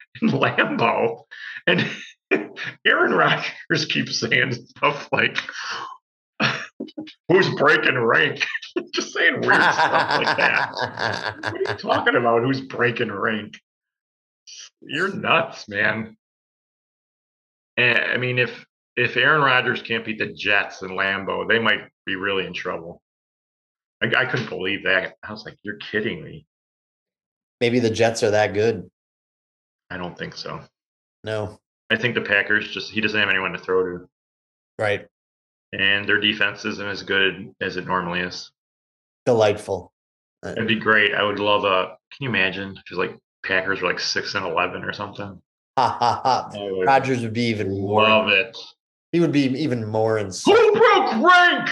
in 0.21 0.29
Lambeau, 0.29 1.23
and 1.67 1.89
Aaron 2.85 3.13
Rodgers 3.13 3.85
keeps 3.89 4.19
saying 4.19 4.53
stuff 4.53 5.09
like, 5.11 5.37
"Who's 7.29 7.49
breaking 7.55 7.97
rank?" 7.97 8.45
Just 8.93 9.13
saying 9.13 9.41
weird 9.41 9.61
stuff 9.61 10.21
like 10.21 10.37
that. 10.37 10.71
What 10.73 11.53
are 11.53 11.57
you 11.57 11.77
talking 11.77 12.15
about? 12.15 12.43
Who's 12.43 12.61
breaking 12.61 13.11
rank? 13.11 13.59
You're 14.81 15.13
nuts, 15.13 15.67
man. 15.67 16.17
And, 17.77 17.99
I 17.99 18.17
mean, 18.17 18.39
if 18.39 18.65
if 18.95 19.17
Aaron 19.17 19.41
Rodgers 19.41 19.81
can't 19.81 20.05
beat 20.05 20.19
the 20.19 20.33
Jets 20.33 20.81
and 20.83 20.91
Lambeau, 20.91 21.47
they 21.47 21.59
might 21.59 21.81
be 22.05 22.15
really 22.15 22.45
in 22.45 22.53
trouble. 22.53 23.01
I, 24.01 24.07
I 24.17 24.25
couldn't 24.25 24.49
believe 24.49 24.83
that. 24.83 25.15
I 25.23 25.31
was 25.31 25.45
like, 25.45 25.57
"You're 25.63 25.77
kidding 25.77 26.23
me." 26.23 26.45
Maybe 27.61 27.79
the 27.79 27.89
Jets 27.89 28.23
are 28.23 28.31
that 28.31 28.53
good. 28.53 28.89
I 29.89 29.97
don't 29.97 30.17
think 30.17 30.35
so. 30.35 30.61
No. 31.23 31.59
I 31.89 31.95
think 31.97 32.15
the 32.15 32.21
Packers 32.21 32.69
just 32.71 32.91
he 32.91 33.01
doesn't 33.01 33.19
have 33.19 33.29
anyone 33.29 33.53
to 33.53 33.59
throw 33.59 33.83
to, 33.99 34.09
Right. 34.79 35.07
and 35.71 36.07
their 36.07 36.19
defense 36.19 36.65
isn't 36.65 36.87
as 36.87 37.03
good 37.03 37.53
as 37.61 37.77
it 37.77 37.85
normally 37.85 38.21
is. 38.21 38.51
Delightful. 39.25 39.91
Uh, 40.45 40.49
It'd 40.51 40.67
be 40.67 40.75
great. 40.75 41.13
I 41.13 41.23
would 41.23 41.39
love 41.39 41.63
a. 41.63 41.95
Can 42.11 42.23
you 42.23 42.29
imagine 42.29 42.75
it's 42.77 42.91
like 42.97 43.17
Packers 43.45 43.81
were 43.81 43.87
like 43.89 43.99
six 43.99 44.35
and 44.35 44.45
eleven 44.45 44.83
or 44.83 44.91
something? 44.93 45.41
Ha 45.77 45.97
ha 45.99 46.21
ha. 46.23 46.49
Would 46.53 46.85
Rodgers 46.87 47.21
would 47.21 47.33
be 47.33 47.43
even 47.45 47.79
more. 47.79 48.03
love 48.03 48.29
it. 48.29 48.57
He 49.11 49.19
would 49.19 49.31
be 49.31 49.43
even 49.45 49.87
more 49.87 50.17
insane. 50.17 50.55
Who 50.55 50.71
broke 50.73 51.31
rank? 51.31 51.69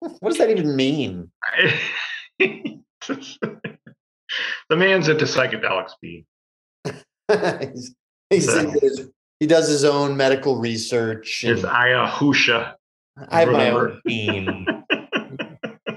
What 0.00 0.30
does 0.30 0.38
that 0.38 0.50
even 0.50 0.76
mean? 0.76 1.30
the 2.38 2.80
man's 4.70 5.08
into 5.08 5.24
psychedelics, 5.24 5.90
speed. 5.90 6.26
he's, 7.72 7.94
he's 8.30 8.46
So- 8.46 8.70
his- 8.70 9.10
he 9.38 9.46
does 9.46 9.68
his 9.68 9.84
own 9.84 10.16
medical 10.16 10.58
research. 10.58 11.44
And 11.44 11.58
ayahuasca. 11.58 12.72
I 13.28 13.40
have 13.40 13.50
my 13.50 13.70
own. 13.70 14.00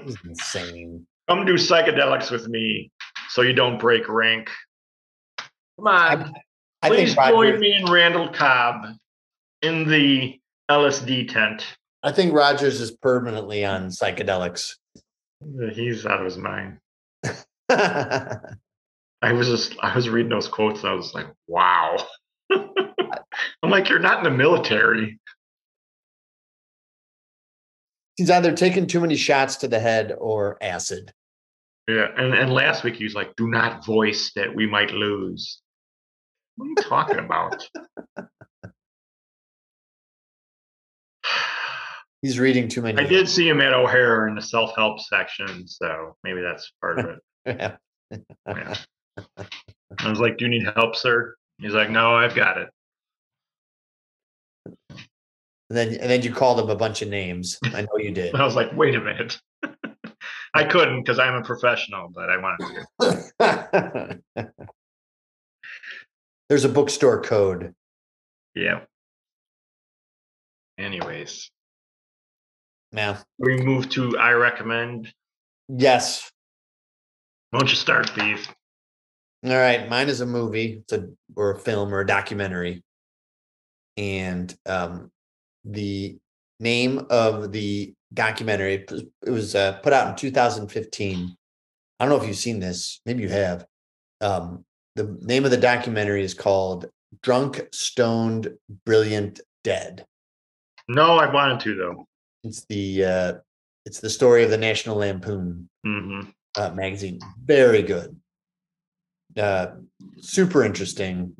He's 0.04 0.16
insane. 0.24 1.06
Come 1.28 1.44
do 1.46 1.54
psychedelics 1.54 2.30
with 2.30 2.48
me 2.48 2.90
so 3.30 3.42
you 3.42 3.52
don't 3.52 3.78
break 3.78 4.08
rank. 4.08 4.50
Come 5.38 5.86
on. 5.86 6.34
I 6.82 6.88
Please 6.88 7.14
think 7.14 7.28
join 7.28 7.60
me 7.60 7.72
and 7.72 7.88
Randall 7.88 8.28
Cobb 8.28 8.86
in 9.62 9.86
the 9.88 10.38
LSD 10.70 11.32
tent. 11.32 11.64
I 12.02 12.12
think 12.12 12.32
Rodgers 12.32 12.80
is 12.80 12.90
permanently 12.90 13.64
on 13.64 13.88
psychedelics. 13.88 14.76
He's 15.72 16.06
out 16.06 16.20
of 16.20 16.24
his 16.24 16.38
mind. 16.38 16.78
I 19.22 19.32
was 19.32 19.48
just 19.48 19.76
I 19.80 19.94
was 19.94 20.08
reading 20.08 20.30
those 20.30 20.48
quotes 20.48 20.80
and 20.80 20.88
I 20.88 20.94
was 20.94 21.14
like, 21.14 21.26
wow. 21.46 21.96
I'm 22.50 23.70
like, 23.70 23.88
you're 23.88 23.98
not 23.98 24.18
in 24.18 24.24
the 24.24 24.30
military. 24.30 25.18
He's 28.16 28.30
either 28.30 28.52
taking 28.52 28.86
too 28.86 29.00
many 29.00 29.16
shots 29.16 29.56
to 29.56 29.68
the 29.68 29.80
head 29.80 30.14
or 30.18 30.58
acid. 30.62 31.12
Yeah, 31.88 32.08
and, 32.16 32.34
and 32.34 32.52
last 32.52 32.84
week 32.84 32.96
he 32.96 33.04
was 33.04 33.14
like, 33.14 33.34
do 33.36 33.48
not 33.48 33.84
voice 33.84 34.32
that 34.36 34.54
we 34.54 34.66
might 34.66 34.90
lose. 34.90 35.60
What 36.56 36.66
are 36.66 36.68
you 36.68 36.74
talking 36.76 37.18
about? 37.18 37.66
He's 42.22 42.38
reading 42.38 42.68
too 42.68 42.82
many. 42.82 43.00
I 43.02 43.06
did 43.06 43.28
see 43.28 43.48
him 43.48 43.60
at 43.60 43.72
O'Hare 43.72 44.28
in 44.28 44.34
the 44.34 44.42
self-help 44.42 45.00
section, 45.00 45.66
so 45.66 46.16
maybe 46.22 46.42
that's 46.42 46.70
part 46.80 46.98
of 46.98 47.06
it. 47.06 47.18
Yeah. 47.46 47.76
Yeah. 48.48 48.74
I 49.98 50.08
was 50.08 50.18
like, 50.18 50.36
"Do 50.36 50.46
you 50.46 50.50
need 50.50 50.64
help, 50.74 50.96
sir?" 50.96 51.36
He's 51.58 51.74
like, 51.74 51.90
"No, 51.90 52.14
I've 52.16 52.34
got 52.34 52.58
it." 52.58 52.68
And 54.66 55.78
then 55.78 55.88
and 55.88 56.10
then 56.10 56.22
you 56.22 56.32
called 56.32 56.58
him 56.58 56.70
a 56.70 56.74
bunch 56.74 57.02
of 57.02 57.08
names. 57.08 57.58
I 57.66 57.82
know 57.82 57.96
you 57.98 58.10
did. 58.10 58.34
I 58.40 58.44
was 58.44 58.56
like, 58.56 58.72
"Wait 58.74 58.96
a 58.96 59.00
minute." 59.00 59.40
I 60.54 60.64
couldn't 60.64 61.02
because 61.02 61.20
I'm 61.20 61.34
a 61.34 61.44
professional, 61.44 62.08
but 62.08 62.28
I 62.28 62.36
wanted 62.38 64.20
to. 64.26 64.52
There's 66.48 66.64
a 66.64 66.68
bookstore 66.68 67.22
code. 67.22 67.74
Yeah. 68.56 68.80
Anyways, 70.78 71.52
Now, 72.92 73.18
we 73.38 73.56
move 73.58 73.88
to 73.90 74.18
I 74.18 74.32
recommend. 74.32 75.12
yes. 75.68 76.30
Why 77.50 77.60
don't 77.60 77.68
you 77.70 77.76
start 77.76 78.14
Beef? 78.14 78.48
All 79.44 79.56
right, 79.56 79.88
mine 79.88 80.08
is 80.08 80.20
a 80.20 80.26
movie, 80.26 80.82
it's 80.82 80.92
a 80.92 81.08
or 81.34 81.52
a 81.52 81.58
film 81.58 81.94
or 81.94 82.00
a 82.00 82.06
documentary, 82.06 82.82
and 83.96 84.54
um, 84.66 85.10
the 85.64 86.18
name 86.58 87.06
of 87.08 87.50
the 87.50 87.94
documentary 88.12 88.74
it 88.74 89.30
was 89.30 89.54
uh, 89.54 89.74
put 89.82 89.92
out 89.94 90.08
in 90.08 90.16
2015. 90.16 91.36
I 91.98 92.04
don't 92.04 92.10
know 92.10 92.22
if 92.22 92.28
you've 92.28 92.36
seen 92.36 92.60
this, 92.60 93.00
maybe 93.06 93.22
you 93.22 93.30
have. 93.30 93.64
Um, 94.20 94.64
the 94.96 95.16
name 95.22 95.44
of 95.44 95.50
the 95.50 95.56
documentary 95.56 96.22
is 96.22 96.34
called 96.34 96.86
"Drunk, 97.22 97.66
Stoned, 97.72 98.52
Brilliant, 98.84 99.40
Dead." 99.64 100.04
No, 100.86 101.16
I 101.16 101.32
wanted 101.32 101.60
to 101.60 101.76
though. 101.76 102.06
It's 102.42 102.64
the 102.66 103.04
uh, 103.04 103.32
it's 103.84 104.00
the 104.00 104.10
story 104.10 104.44
of 104.44 104.50
the 104.50 104.58
National 104.58 104.96
Lampoon 104.96 105.68
hmm 105.84 106.20
uh, 106.56 106.70
magazine. 106.70 107.20
Very 107.44 107.82
good. 107.82 108.16
Uh, 109.36 109.66
super 110.20 110.64
interesting. 110.64 111.32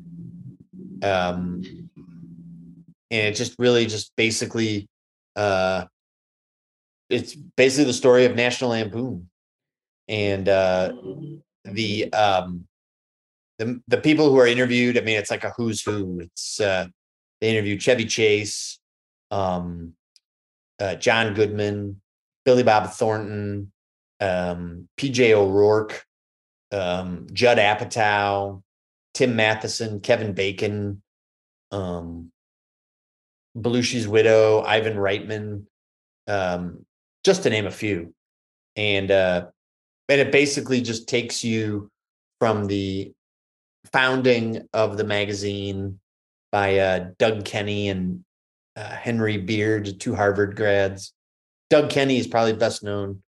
Um, 1.03 1.61
and 3.09 3.27
it 3.27 3.35
just 3.35 3.55
really 3.59 3.85
just 3.85 4.15
basically, 4.15 4.87
uh, 5.35 5.85
it's 7.09 7.35
basically 7.35 7.85
the 7.85 7.93
story 7.93 8.25
of 8.25 8.35
National 8.35 8.69
Lampoon, 8.69 9.29
and 10.07 10.47
uh, 10.47 10.93
the 11.65 12.11
um, 12.13 12.65
the 13.57 13.81
the 13.87 13.97
people 13.97 14.29
who 14.29 14.39
are 14.39 14.47
interviewed. 14.47 14.97
I 14.97 15.01
mean, 15.01 15.17
it's 15.17 15.31
like 15.31 15.43
a 15.43 15.51
who's 15.57 15.81
who. 15.81 16.21
It's 16.21 16.61
uh, 16.61 16.87
they 17.41 17.49
interview 17.49 17.77
Chevy 17.77 18.05
Chase, 18.05 18.79
um, 19.29 19.93
uh, 20.81 20.95
John 20.95 21.33
Goodman, 21.33 22.01
Billy 22.43 22.63
Bob 22.63 22.89
Thornton, 22.91 23.71
um, 24.19 24.87
PJ 24.97 25.31
O'Rourke, 25.31 26.05
um, 26.71 27.27
Judd 27.31 27.59
Apatow, 27.59 28.63
Tim 29.13 29.35
Matheson, 29.35 29.99
Kevin 29.99 30.33
Bacon, 30.33 31.01
um, 31.71 32.31
Belushi's 33.55 34.07
widow, 34.07 34.61
Ivan 34.61 34.95
Reitman, 34.95 35.65
um, 36.27 36.85
just 37.23 37.43
to 37.43 37.49
name 37.49 37.67
a 37.67 37.71
few. 37.71 38.13
And 38.75 39.11
uh, 39.11 39.47
and 40.09 40.21
it 40.21 40.31
basically 40.31 40.81
just 40.81 41.07
takes 41.07 41.43
you 41.43 41.91
from 42.39 42.65
the 42.65 43.11
founding 43.91 44.67
of 44.73 44.97
the 44.97 45.03
magazine 45.03 45.99
by 46.51 46.79
uh, 46.79 47.09
Doug 47.19 47.45
Kenney 47.45 47.89
and 47.89 48.23
uh, 48.75 48.89
Henry 48.89 49.37
Beard, 49.37 49.99
two 49.99 50.15
Harvard 50.15 50.55
grads. 50.55 51.13
Doug 51.69 51.89
Kenney 51.89 52.17
is 52.17 52.27
probably 52.27 52.53
best 52.53 52.83
known. 52.83 53.21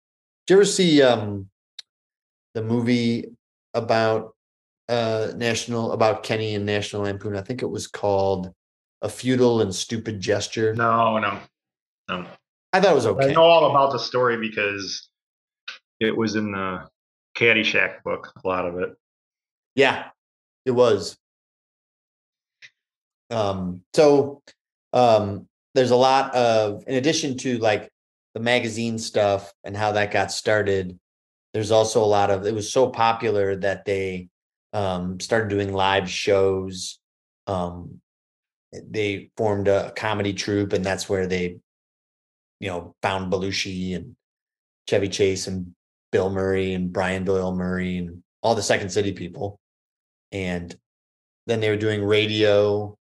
Did 0.46 0.54
you 0.54 0.58
ever 0.58 0.66
see 0.66 1.02
um, 1.02 1.50
the 2.54 2.62
movie 2.62 3.26
about 3.74 4.36
uh, 4.89 5.32
national 5.36 5.94
about 5.94 6.24
Kenney 6.24 6.56
and 6.56 6.66
National 6.66 7.04
Lampoon? 7.04 7.36
I 7.36 7.41
think 7.41 7.62
it 7.62 7.70
was 7.70 7.88
called 7.88 8.54
"A 9.02 9.10
Futile 9.10 9.62
and 9.62 9.74
Stupid 9.74 10.20
Gesture." 10.20 10.76
No, 10.76 11.18
no, 11.20 11.39
no. 12.10 12.26
I 12.74 12.82
thought 12.82 12.91
it 12.91 12.96
was 12.96 13.06
okay. 13.06 13.30
I 13.30 13.34
know 13.34 13.44
all 13.44 13.70
about 13.70 13.91
the 13.91 14.00
story 14.00 14.38
because 14.38 15.08
it 16.00 16.16
was 16.16 16.36
in 16.36 16.52
the 16.52 16.88
Caddyshack 17.38 18.04
book. 18.04 18.34
A 18.44 18.48
lot 18.48 18.66
of 18.66 18.80
it. 18.80 18.89
Yeah, 19.76 20.10
it 20.66 20.72
was. 20.72 21.18
Um, 23.30 23.82
so 23.96 24.41
um, 24.94 25.48
there's 25.76 25.91
a 25.91 25.96
lot 25.96 26.34
of, 26.36 26.84
in 26.88 26.96
addition 26.96 27.38
to 27.39 27.58
like 27.58 27.89
the 28.36 28.39
magazine 28.39 28.98
stuff 28.98 29.52
and 29.64 29.76
how 29.76 29.91
that 29.94 30.12
got 30.12 30.32
started, 30.32 30.98
there's 31.54 31.72
also 31.72 32.04
a 32.04 32.06
lot 32.06 32.30
of, 32.32 32.46
it 32.46 32.54
was 32.54 32.72
so 32.72 32.89
popular 32.89 33.56
that 33.56 33.86
they 33.86 34.30
um, 34.72 35.20
started 35.20 35.50
doing 35.50 35.74
live 35.74 36.10
shows. 36.10 37.00
Um, 37.48 38.00
they 38.72 39.30
formed 39.38 39.68
a 39.68 39.91
comedy 39.96 40.34
troupe, 40.34 40.74
and 40.74 40.84
that's 40.84 41.08
where 41.08 41.28
they, 41.28 41.58
you 42.60 42.70
know, 42.70 42.96
found 43.04 43.32
Belushi 43.32 43.96
and 43.96 44.16
Chevy 44.89 45.10
Chase 45.10 45.46
and 45.48 45.76
Bill 46.12 46.32
Murray 46.32 46.74
and 46.74 46.91
Brian 46.91 47.24
Doyle 47.24 47.56
Murray 47.56 47.98
and 47.98 48.24
all 48.41 48.56
the 48.56 48.64
Second 48.64 48.89
City 48.89 49.12
people. 49.12 49.60
And 50.32 50.76
then 51.46 51.60
they 51.60 51.70
were 51.70 51.78
doing 51.78 52.04
radio, 52.04 52.98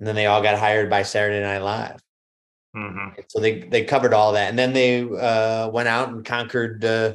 and 0.00 0.08
then 0.08 0.14
they 0.16 0.26
all 0.26 0.42
got 0.42 0.58
hired 0.58 0.90
by 0.90 1.02
Saturday 1.02 1.40
Night 1.40 1.58
Live. 1.62 2.02
hmm 2.74 3.08
So 3.28 3.38
they 3.38 3.60
they 3.60 3.84
covered 3.84 4.14
all 4.14 4.32
that, 4.32 4.48
and 4.48 4.58
then 4.58 4.72
they 4.72 5.02
uh, 5.02 5.68
went 5.68 5.88
out 5.88 6.08
and 6.08 6.24
conquered, 6.24 6.84
uh, 6.84 7.12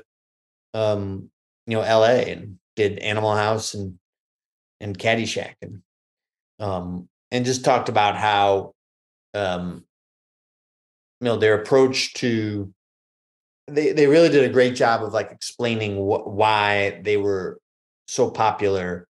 um, 0.73 1.29
you 1.65 1.75
know, 1.75 1.81
L.A. 1.81 2.31
and 2.31 2.59
did 2.75 2.99
Animal 2.99 3.35
House 3.35 3.73
and 3.73 3.97
and 4.79 4.97
Caddyshack, 4.97 5.55
and 5.61 5.81
um, 6.59 7.09
and 7.31 7.43
just 7.43 7.65
talked 7.65 7.89
about 7.89 8.15
how, 8.15 8.73
um, 9.33 9.83
you 11.19 11.25
know, 11.25 11.37
their 11.37 11.59
approach 11.59 12.13
to 12.15 12.71
they 13.67 13.93
they 13.93 14.05
really 14.05 14.29
did 14.29 14.47
a 14.47 14.53
great 14.53 14.75
job 14.75 15.03
of 15.03 15.11
like 15.11 15.31
explaining 15.31 15.95
wh- 15.95 16.27
why 16.27 17.01
they 17.03 17.17
were 17.17 17.57
so 18.07 18.29
popular 18.29 19.07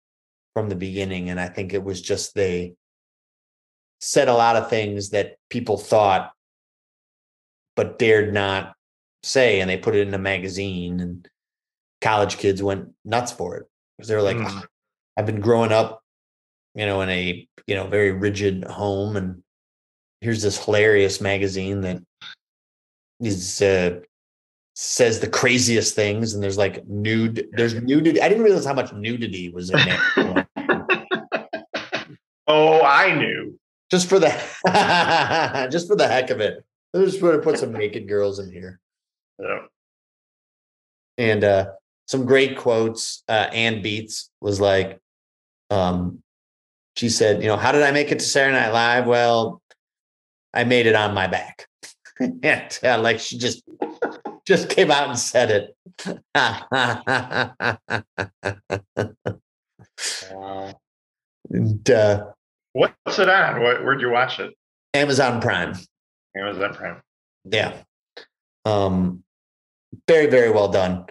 from 0.55 0.69
the 0.69 0.75
beginning, 0.75 1.31
and 1.31 1.39
I 1.39 1.49
think 1.49 1.73
it 1.73 1.85
was 1.85 2.03
just 2.03 2.35
they 2.35 2.75
said 4.01 4.29
a 4.29 4.35
lot 4.35 4.57
of 4.57 4.71
things 4.71 5.11
that 5.11 5.37
people 5.51 5.77
thought 5.77 6.33
but 7.77 7.99
dared 7.99 8.33
not 8.33 8.75
say 9.23 9.61
and 9.61 9.69
they 9.69 9.77
put 9.77 9.95
it 9.95 10.07
in 10.09 10.15
a 10.15 10.19
magazine 10.19 11.01
and 11.01 11.29
college 12.01 12.39
kids 12.39 12.63
went 12.63 12.89
nuts 13.05 13.31
for 13.33 13.57
it 13.57 13.67
because 13.97 14.09
they 14.09 14.17
were 14.17 14.23
like 14.23 14.37
Mm. 14.39 14.47
"Ah, 14.49 14.65
i've 15.17 15.27
been 15.27 15.41
growing 15.41 15.73
up 15.73 16.03
you 16.75 16.87
know 16.87 17.03
in 17.03 17.11
a 17.11 17.47
you 17.67 17.75
know 17.75 17.87
very 17.87 18.13
rigid 18.13 18.65
home 18.65 19.17
and 19.17 19.43
here's 20.23 20.43
this 20.43 20.63
hilarious 20.65 21.21
magazine 21.21 21.83
that 21.83 22.03
is 23.21 23.61
uh 23.61 24.01
says 24.75 25.21
the 25.21 25.29
craziest 25.29 25.95
things 25.95 26.33
and 26.33 26.43
there's 26.43 26.57
like 26.57 26.87
nude 26.89 27.47
there's 27.53 27.75
nudity 27.83 28.21
i 28.23 28.29
didn't 28.29 28.45
realize 28.45 28.65
how 28.65 28.73
much 28.73 28.93
nudity 28.95 29.51
was 29.51 29.69
in 29.71 29.79
there 29.85 30.47
Oh, 32.53 32.83
I 32.83 33.15
knew. 33.15 33.60
Just 33.91 34.09
for 34.09 34.19
the 34.19 34.29
just 35.71 35.89
for 35.89 35.97
the 35.97 36.07
heck 36.07 36.31
of 36.31 36.41
it. 36.41 36.65
I 36.95 36.99
just 37.05 37.23
want 37.23 37.37
to 37.37 37.43
put 37.43 37.59
some 37.59 37.73
naked 37.73 38.09
girls 38.09 38.39
in 38.39 38.51
here. 38.53 38.79
Yeah. 39.39 39.61
and 41.19 41.45
uh 41.45 41.71
some 42.07 42.27
great 42.27 42.59
quotes 42.59 43.23
uh 43.29 43.49
Anne 43.53 43.83
Beatts 43.83 44.29
was 44.41 44.61
like 44.61 44.99
um 45.71 46.23
she 46.97 47.09
said 47.09 47.43
you 47.43 47.49
know 47.49 47.57
how 47.57 47.73
did 47.73 47.83
i 47.83 47.91
make 47.91 48.13
it 48.13 48.19
to 48.19 48.25
saturday 48.25 48.59
night 48.61 48.73
live? 48.73 49.07
Well 49.07 49.63
i 50.53 50.65
made 50.65 50.87
it 50.87 50.95
on 50.95 51.15
my 51.15 51.27
back. 51.27 51.67
And 52.43 52.79
uh, 52.85 52.99
like 53.01 53.19
she 53.19 53.39
just 53.39 53.63
just 54.47 54.69
came 54.69 54.91
out 54.91 55.09
and 55.09 55.19
said 55.19 55.51
it. 55.51 55.75
Wow. 60.31 60.75
and 61.51 61.91
uh 61.91 62.27
What's 62.73 63.19
it 63.19 63.29
on? 63.29 63.61
Where'd 63.61 64.01
you 64.01 64.11
watch 64.11 64.39
it? 64.41 64.55
amazon 64.93 65.41
prime 65.41 65.73
Amazon 66.37 66.75
Prime. 66.75 67.01
yeah 67.45 67.77
um 68.65 69.23
very 70.09 70.27
very 70.27 70.51
well 70.51 70.67
done 70.67 71.07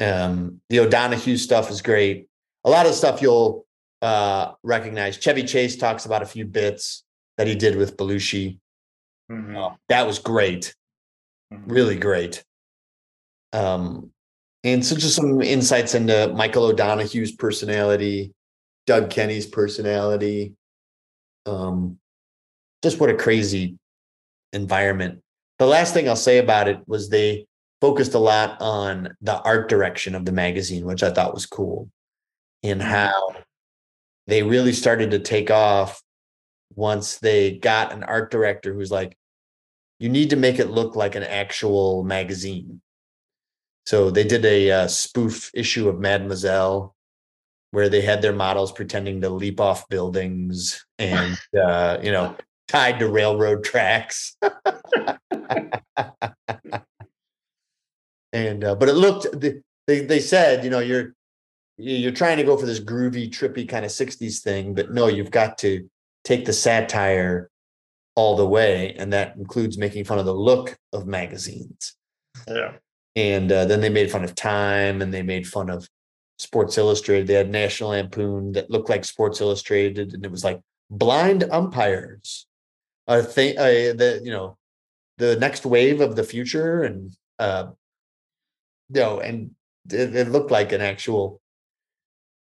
um 0.00 0.60
the 0.68 0.80
o'donoghue 0.80 1.38
stuff 1.38 1.70
is 1.70 1.80
great 1.80 2.28
a 2.64 2.68
lot 2.68 2.84
of 2.84 2.92
stuff 2.94 3.22
you'll 3.22 3.64
uh 4.02 4.52
recognize 4.62 5.16
chevy 5.16 5.44
chase 5.44 5.76
talks 5.76 6.04
about 6.04 6.20
a 6.20 6.26
few 6.26 6.44
bits 6.44 7.04
that 7.38 7.46
he 7.46 7.54
did 7.54 7.76
with 7.76 7.96
belushi 7.96 8.58
Mhm. 9.32 9.56
Uh, 9.72 9.74
that 9.88 10.06
was 10.06 10.18
great 10.18 10.74
Mhm. 11.50 11.62
really 11.68 11.96
great 11.96 12.44
um 13.54 14.10
and 14.62 14.84
so 14.84 14.94
just 14.94 15.16
some 15.16 15.40
insights 15.40 15.94
into 15.94 16.28
michael 16.36 16.64
o'donoghue's 16.66 17.32
personality 17.32 18.34
doug 18.86 19.08
kenney's 19.08 19.46
personality 19.46 20.52
um 21.46 21.98
just 22.82 23.00
what 23.00 23.10
a 23.10 23.14
crazy 23.14 23.78
environment. 24.52 25.20
The 25.58 25.66
last 25.66 25.94
thing 25.94 26.08
i'll 26.08 26.16
say 26.16 26.38
about 26.38 26.68
it 26.68 26.80
was 26.86 27.08
they 27.08 27.46
focused 27.80 28.14
a 28.14 28.18
lot 28.18 28.60
on 28.60 29.08
the 29.20 29.40
art 29.42 29.68
direction 29.68 30.14
of 30.14 30.24
the 30.24 30.32
magazine 30.32 30.84
which 30.84 31.02
i 31.02 31.10
thought 31.10 31.34
was 31.34 31.46
cool 31.46 31.90
and 32.62 32.82
how 32.82 33.34
they 34.26 34.42
really 34.42 34.72
started 34.72 35.10
to 35.10 35.18
take 35.18 35.50
off 35.50 36.02
once 36.74 37.18
they 37.18 37.56
got 37.58 37.92
an 37.92 38.02
art 38.02 38.30
director 38.30 38.74
who's 38.74 38.90
like 38.90 39.16
you 39.98 40.08
need 40.08 40.30
to 40.30 40.36
make 40.36 40.58
it 40.58 40.70
look 40.70 40.94
like 40.94 41.14
an 41.14 41.22
actual 41.22 42.02
magazine. 42.04 42.80
So 43.86 44.10
they 44.10 44.24
did 44.24 44.44
a 44.44 44.70
uh, 44.70 44.88
spoof 44.88 45.50
issue 45.54 45.88
of 45.88 46.00
mademoiselle 46.00 46.94
where 47.70 47.88
they 47.88 48.00
had 48.00 48.22
their 48.22 48.32
models 48.32 48.72
pretending 48.72 49.20
to 49.20 49.28
leap 49.28 49.60
off 49.60 49.88
buildings 49.88 50.84
and 50.98 51.36
uh, 51.60 51.98
you 52.02 52.12
know 52.12 52.36
tied 52.68 52.98
to 52.98 53.08
railroad 53.08 53.62
tracks 53.64 54.36
and 58.32 58.64
uh, 58.64 58.74
but 58.74 58.88
it 58.88 58.94
looked 58.94 59.26
they, 59.40 60.00
they 60.00 60.20
said 60.20 60.64
you 60.64 60.70
know 60.70 60.80
you're 60.80 61.14
you- 61.78 61.96
you're 61.96 62.12
trying 62.12 62.38
to 62.38 62.44
go 62.44 62.56
for 62.56 62.66
this 62.66 62.80
groovy, 62.80 63.28
trippy 63.30 63.68
kind 63.68 63.84
of 63.84 63.90
60s 63.90 64.40
thing, 64.40 64.74
but 64.74 64.92
no, 64.92 65.08
you've 65.08 65.30
got 65.30 65.58
to 65.58 65.88
take 66.24 66.44
the 66.44 66.52
satire 66.52 67.50
all 68.14 68.36
the 68.36 68.46
way, 68.46 68.94
and 68.98 69.12
that 69.12 69.36
includes 69.36 69.76
making 69.76 70.04
fun 70.04 70.18
of 70.18 70.24
the 70.24 70.34
look 70.34 70.76
of 70.92 71.06
magazines. 71.06 71.94
Yeah. 72.48 72.76
And 73.14 73.50
uh, 73.52 73.66
then 73.66 73.80
they 73.80 73.88
made 73.90 74.10
fun 74.10 74.24
of 74.24 74.34
Time, 74.34 75.02
and 75.02 75.12
they 75.12 75.22
made 75.22 75.46
fun 75.46 75.68
of 75.70 75.88
Sports 76.38 76.78
Illustrated. 76.78 77.26
They 77.26 77.34
had 77.34 77.50
National 77.50 77.90
Lampoon 77.90 78.52
that 78.52 78.70
looked 78.70 78.90
like 78.90 79.04
Sports 79.04 79.40
Illustrated, 79.40 80.14
and 80.14 80.24
it 80.24 80.30
was 80.30 80.44
like 80.44 80.60
blind 80.90 81.44
umpires. 81.50 82.46
A 83.08 83.22
thing, 83.22 83.56
uh, 83.56 83.94
the 83.94 84.20
you 84.22 84.32
know, 84.32 84.58
the 85.18 85.36
next 85.36 85.64
wave 85.64 86.00
of 86.00 86.16
the 86.16 86.24
future, 86.24 86.82
and 86.82 87.14
uh, 87.38 87.68
you 88.92 89.00
know, 89.00 89.20
and 89.20 89.52
it, 89.90 90.14
it 90.14 90.28
looked 90.28 90.50
like 90.50 90.72
an 90.72 90.80
actual 90.80 91.40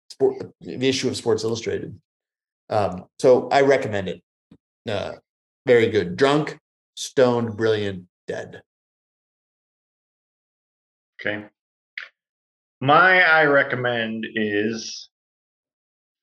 sport 0.10 0.52
the 0.62 0.88
issue 0.88 1.08
of 1.08 1.18
Sports 1.18 1.44
Illustrated. 1.44 2.00
Um, 2.70 3.06
so 3.20 3.48
I 3.50 3.62
recommend 3.62 4.10
it. 4.10 4.24
Uh, 4.90 5.14
very 5.66 5.90
good. 5.90 6.16
Drunk, 6.16 6.58
stoned, 6.96 7.58
brilliant, 7.58 8.06
dead. 8.28 8.62
Okay. 11.20 11.46
My 12.82 13.22
I 13.22 13.46
recommend 13.46 14.26
is 14.36 15.10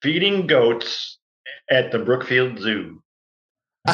feeding 0.02 0.46
goats 0.46 1.18
at 1.70 1.90
the 1.92 1.98
Brookfield 1.98 2.58
Zoo. 2.58 3.02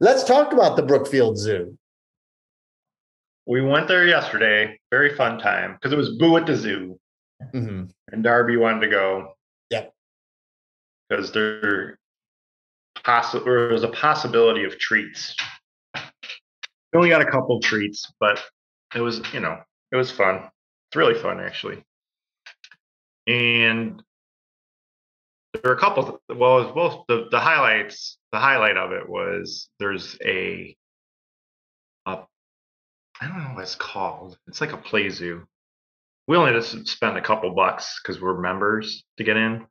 Let's 0.00 0.24
talk 0.24 0.52
about 0.52 0.76
the 0.76 0.82
Brookfield 0.82 1.38
Zoo. 1.38 1.76
We 3.46 3.60
went 3.60 3.88
there 3.88 4.06
yesterday. 4.06 4.78
Very 4.90 5.14
fun 5.16 5.38
time 5.38 5.74
because 5.74 5.92
it 5.92 5.96
was 5.96 6.16
Boo 6.18 6.36
at 6.36 6.46
the 6.46 6.56
Zoo, 6.56 6.98
Mhm. 7.54 7.90
and 8.10 8.22
Darby 8.22 8.56
wanted 8.56 8.80
to 8.80 8.88
go. 8.88 9.36
Yeah, 9.70 9.86
Because 11.08 11.32
there, 11.32 11.98
possi- 12.98 13.44
there 13.44 13.68
was 13.68 13.82
a 13.82 13.88
possibility 13.88 14.64
of 14.64 14.78
treats. 14.78 15.34
We 15.94 16.00
only 16.98 17.08
got 17.08 17.22
a 17.22 17.30
couple 17.30 17.58
treats, 17.60 18.12
but 18.20 18.40
it 18.94 19.00
was 19.00 19.20
you 19.32 19.40
know 19.40 19.60
it 19.90 19.96
was 19.96 20.10
fun. 20.12 20.48
It's 20.92 20.96
really 20.98 21.14
fun 21.18 21.40
actually. 21.40 21.82
And 23.26 24.02
there 25.54 25.62
were 25.64 25.72
a 25.72 25.78
couple. 25.80 26.20
Well, 26.28 26.58
it 26.58 26.64
was 26.66 26.74
both 26.74 27.04
the 27.08 27.28
the 27.30 27.40
highlights. 27.40 28.18
The 28.30 28.38
highlight 28.38 28.76
of 28.76 28.92
it 28.92 29.08
was 29.08 29.70
there's 29.78 30.18
a 30.22 30.76
a 32.04 32.18
I 33.22 33.26
don't 33.26 33.38
know 33.38 33.54
what 33.54 33.62
it's 33.62 33.74
called. 33.74 34.36
It's 34.48 34.60
like 34.60 34.74
a 34.74 34.76
play 34.76 35.08
zoo. 35.08 35.46
We 36.28 36.36
only 36.36 36.52
just 36.52 36.86
spent 36.88 37.16
a 37.16 37.22
couple 37.22 37.54
bucks 37.54 37.98
because 38.02 38.20
we're 38.20 38.38
members 38.38 39.02
to 39.16 39.24
get 39.24 39.38
in. 39.38 39.64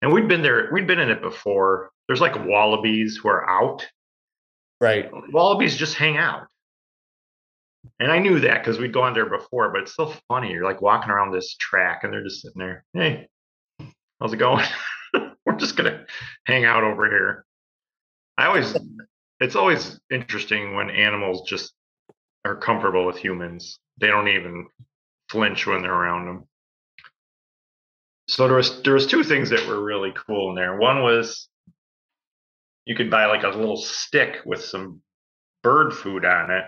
And 0.00 0.12
we'd 0.12 0.28
been 0.28 0.42
there, 0.42 0.68
we'd 0.72 0.86
been 0.86 1.00
in 1.00 1.10
it 1.10 1.22
before. 1.22 1.90
There's 2.06 2.20
like 2.20 2.46
wallabies 2.46 3.18
who 3.20 3.28
are 3.28 3.48
out. 3.50 3.84
Right. 4.80 5.10
Wallabies 5.32 5.76
just 5.76 5.96
hang 5.96 6.18
out. 6.18 6.46
And 7.98 8.10
I 8.10 8.18
knew 8.18 8.40
that 8.40 8.62
because 8.62 8.78
we'd 8.78 8.92
gone 8.92 9.14
there 9.14 9.28
before, 9.28 9.70
but 9.72 9.82
it's 9.82 9.92
still 9.92 10.14
funny. 10.28 10.52
You're 10.52 10.64
like 10.64 10.82
walking 10.82 11.10
around 11.10 11.32
this 11.32 11.56
track 11.56 12.04
and 12.04 12.12
they're 12.12 12.22
just 12.22 12.42
sitting 12.42 12.58
there. 12.58 12.84
Hey, 12.92 13.28
how's 14.20 14.32
it 14.32 14.38
going? 14.38 14.64
we're 15.46 15.56
just 15.56 15.76
gonna 15.76 16.04
hang 16.46 16.64
out 16.64 16.84
over 16.84 17.08
here. 17.08 17.44
I 18.38 18.46
always 18.46 18.76
it's 19.40 19.56
always 19.56 20.00
interesting 20.10 20.74
when 20.74 20.90
animals 20.90 21.48
just 21.48 21.72
are 22.44 22.56
comfortable 22.56 23.06
with 23.06 23.16
humans. 23.16 23.78
They 24.00 24.08
don't 24.08 24.28
even 24.28 24.68
flinch 25.28 25.66
when 25.66 25.82
they're 25.82 25.92
around 25.92 26.26
them. 26.26 26.44
So 28.28 28.46
there 28.46 28.56
was 28.56 28.82
there 28.82 28.94
was 28.94 29.06
two 29.06 29.24
things 29.24 29.50
that 29.50 29.66
were 29.66 29.82
really 29.82 30.12
cool 30.26 30.50
in 30.50 30.56
there. 30.56 30.76
One 30.76 31.02
was 31.02 31.48
you 32.84 32.94
could 32.94 33.10
buy 33.10 33.26
like 33.26 33.42
a 33.42 33.48
little 33.48 33.76
stick 33.76 34.38
with 34.44 34.64
some 34.64 35.02
bird 35.62 35.92
food 35.92 36.24
on 36.24 36.50
it 36.50 36.64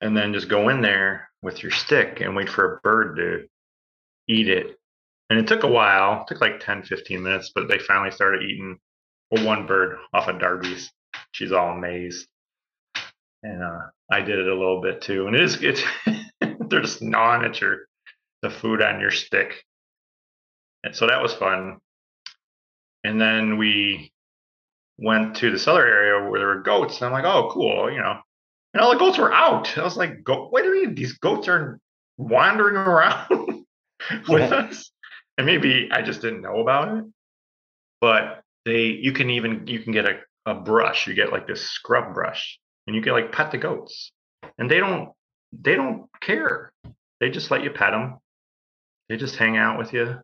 and 0.00 0.16
then 0.16 0.32
just 0.32 0.48
go 0.48 0.68
in 0.68 0.80
there 0.80 1.30
with 1.42 1.62
your 1.62 1.72
stick 1.72 2.20
and 2.20 2.34
wait 2.34 2.48
for 2.48 2.74
a 2.74 2.80
bird 2.80 3.16
to 3.16 3.46
eat 4.32 4.48
it. 4.48 4.76
And 5.28 5.38
it 5.38 5.46
took 5.46 5.62
a 5.62 5.68
while, 5.68 6.24
took 6.24 6.40
like 6.40 6.60
10, 6.60 6.82
15 6.82 7.22
minutes, 7.22 7.52
but 7.54 7.68
they 7.68 7.78
finally 7.78 8.10
started 8.10 8.42
eating 8.42 8.78
one 9.30 9.66
bird 9.66 9.98
off 10.12 10.28
of 10.28 10.40
Darby's. 10.40 10.90
She's 11.32 11.52
all 11.52 11.70
amazed. 11.70 12.26
And 13.42 13.62
uh, 13.62 13.86
I 14.10 14.20
did 14.20 14.38
it 14.38 14.48
a 14.48 14.54
little 14.54 14.82
bit 14.82 15.00
too. 15.00 15.26
And 15.26 15.36
it 15.36 15.42
is 15.42 15.62
it's 15.62 15.82
they're 16.68 16.82
just 16.82 17.00
gnawing 17.00 17.44
at 17.44 17.60
your 17.60 17.78
the 18.42 18.50
food 18.50 18.82
on 18.82 19.00
your 19.00 19.10
stick. 19.10 19.64
And 20.82 20.94
so 20.94 21.06
that 21.06 21.22
was 21.22 21.34
fun. 21.34 21.78
And 23.04 23.20
then 23.20 23.58
we 23.58 24.12
went 24.98 25.36
to 25.36 25.50
this 25.50 25.66
other 25.66 25.86
area 25.86 26.28
where 26.28 26.40
there 26.40 26.48
were 26.48 26.62
goats. 26.62 26.96
And 26.96 27.06
I'm 27.06 27.12
like, 27.12 27.24
oh, 27.24 27.50
cool, 27.52 27.90
you 27.90 27.98
know. 27.98 28.20
And 28.72 28.82
all 28.82 28.92
the 28.92 28.98
goats 28.98 29.18
were 29.18 29.32
out. 29.32 29.76
I 29.76 29.82
was 29.82 29.96
like, 29.96 30.22
Go, 30.24 30.48
wait 30.52 30.64
a 30.64 30.70
minute, 30.70 30.96
these 30.96 31.14
goats 31.14 31.48
are 31.48 31.80
wandering 32.16 32.76
around 32.76 33.64
with 34.28 34.52
us. 34.52 34.90
And 35.36 35.46
maybe 35.46 35.88
I 35.90 36.02
just 36.02 36.20
didn't 36.20 36.42
know 36.42 36.60
about 36.60 36.98
it. 36.98 37.04
But 38.00 38.42
they 38.64 38.86
you 38.86 39.12
can 39.12 39.30
even 39.30 39.66
you 39.66 39.80
can 39.80 39.92
get 39.92 40.06
a, 40.06 40.20
a 40.46 40.54
brush. 40.54 41.06
You 41.06 41.14
get 41.14 41.32
like 41.32 41.46
this 41.46 41.62
scrub 41.62 42.14
brush 42.14 42.58
and 42.86 42.94
you 42.94 43.02
can 43.02 43.12
like 43.12 43.32
pet 43.32 43.50
the 43.50 43.58
goats. 43.58 44.12
And 44.58 44.70
they 44.70 44.78
don't 44.78 45.10
they 45.52 45.74
don't 45.74 46.06
care. 46.20 46.72
They 47.20 47.30
just 47.30 47.50
let 47.50 47.62
you 47.62 47.70
pet 47.70 47.92
them. 47.92 48.18
They 49.08 49.16
just 49.16 49.36
hang 49.36 49.56
out 49.56 49.78
with 49.78 49.92
you. 49.92 50.16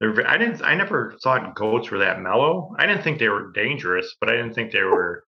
They're, 0.00 0.26
I 0.26 0.38
didn't. 0.38 0.62
I 0.62 0.74
never 0.74 1.16
thought 1.22 1.54
goats 1.54 1.90
were 1.90 1.98
that 1.98 2.20
mellow. 2.20 2.74
I 2.78 2.86
didn't 2.86 3.02
think 3.02 3.18
they 3.18 3.28
were 3.28 3.50
dangerous, 3.52 4.14
but 4.20 4.30
I 4.30 4.36
didn't 4.36 4.54
think 4.54 4.72
they 4.72 4.82
were. 4.82 5.24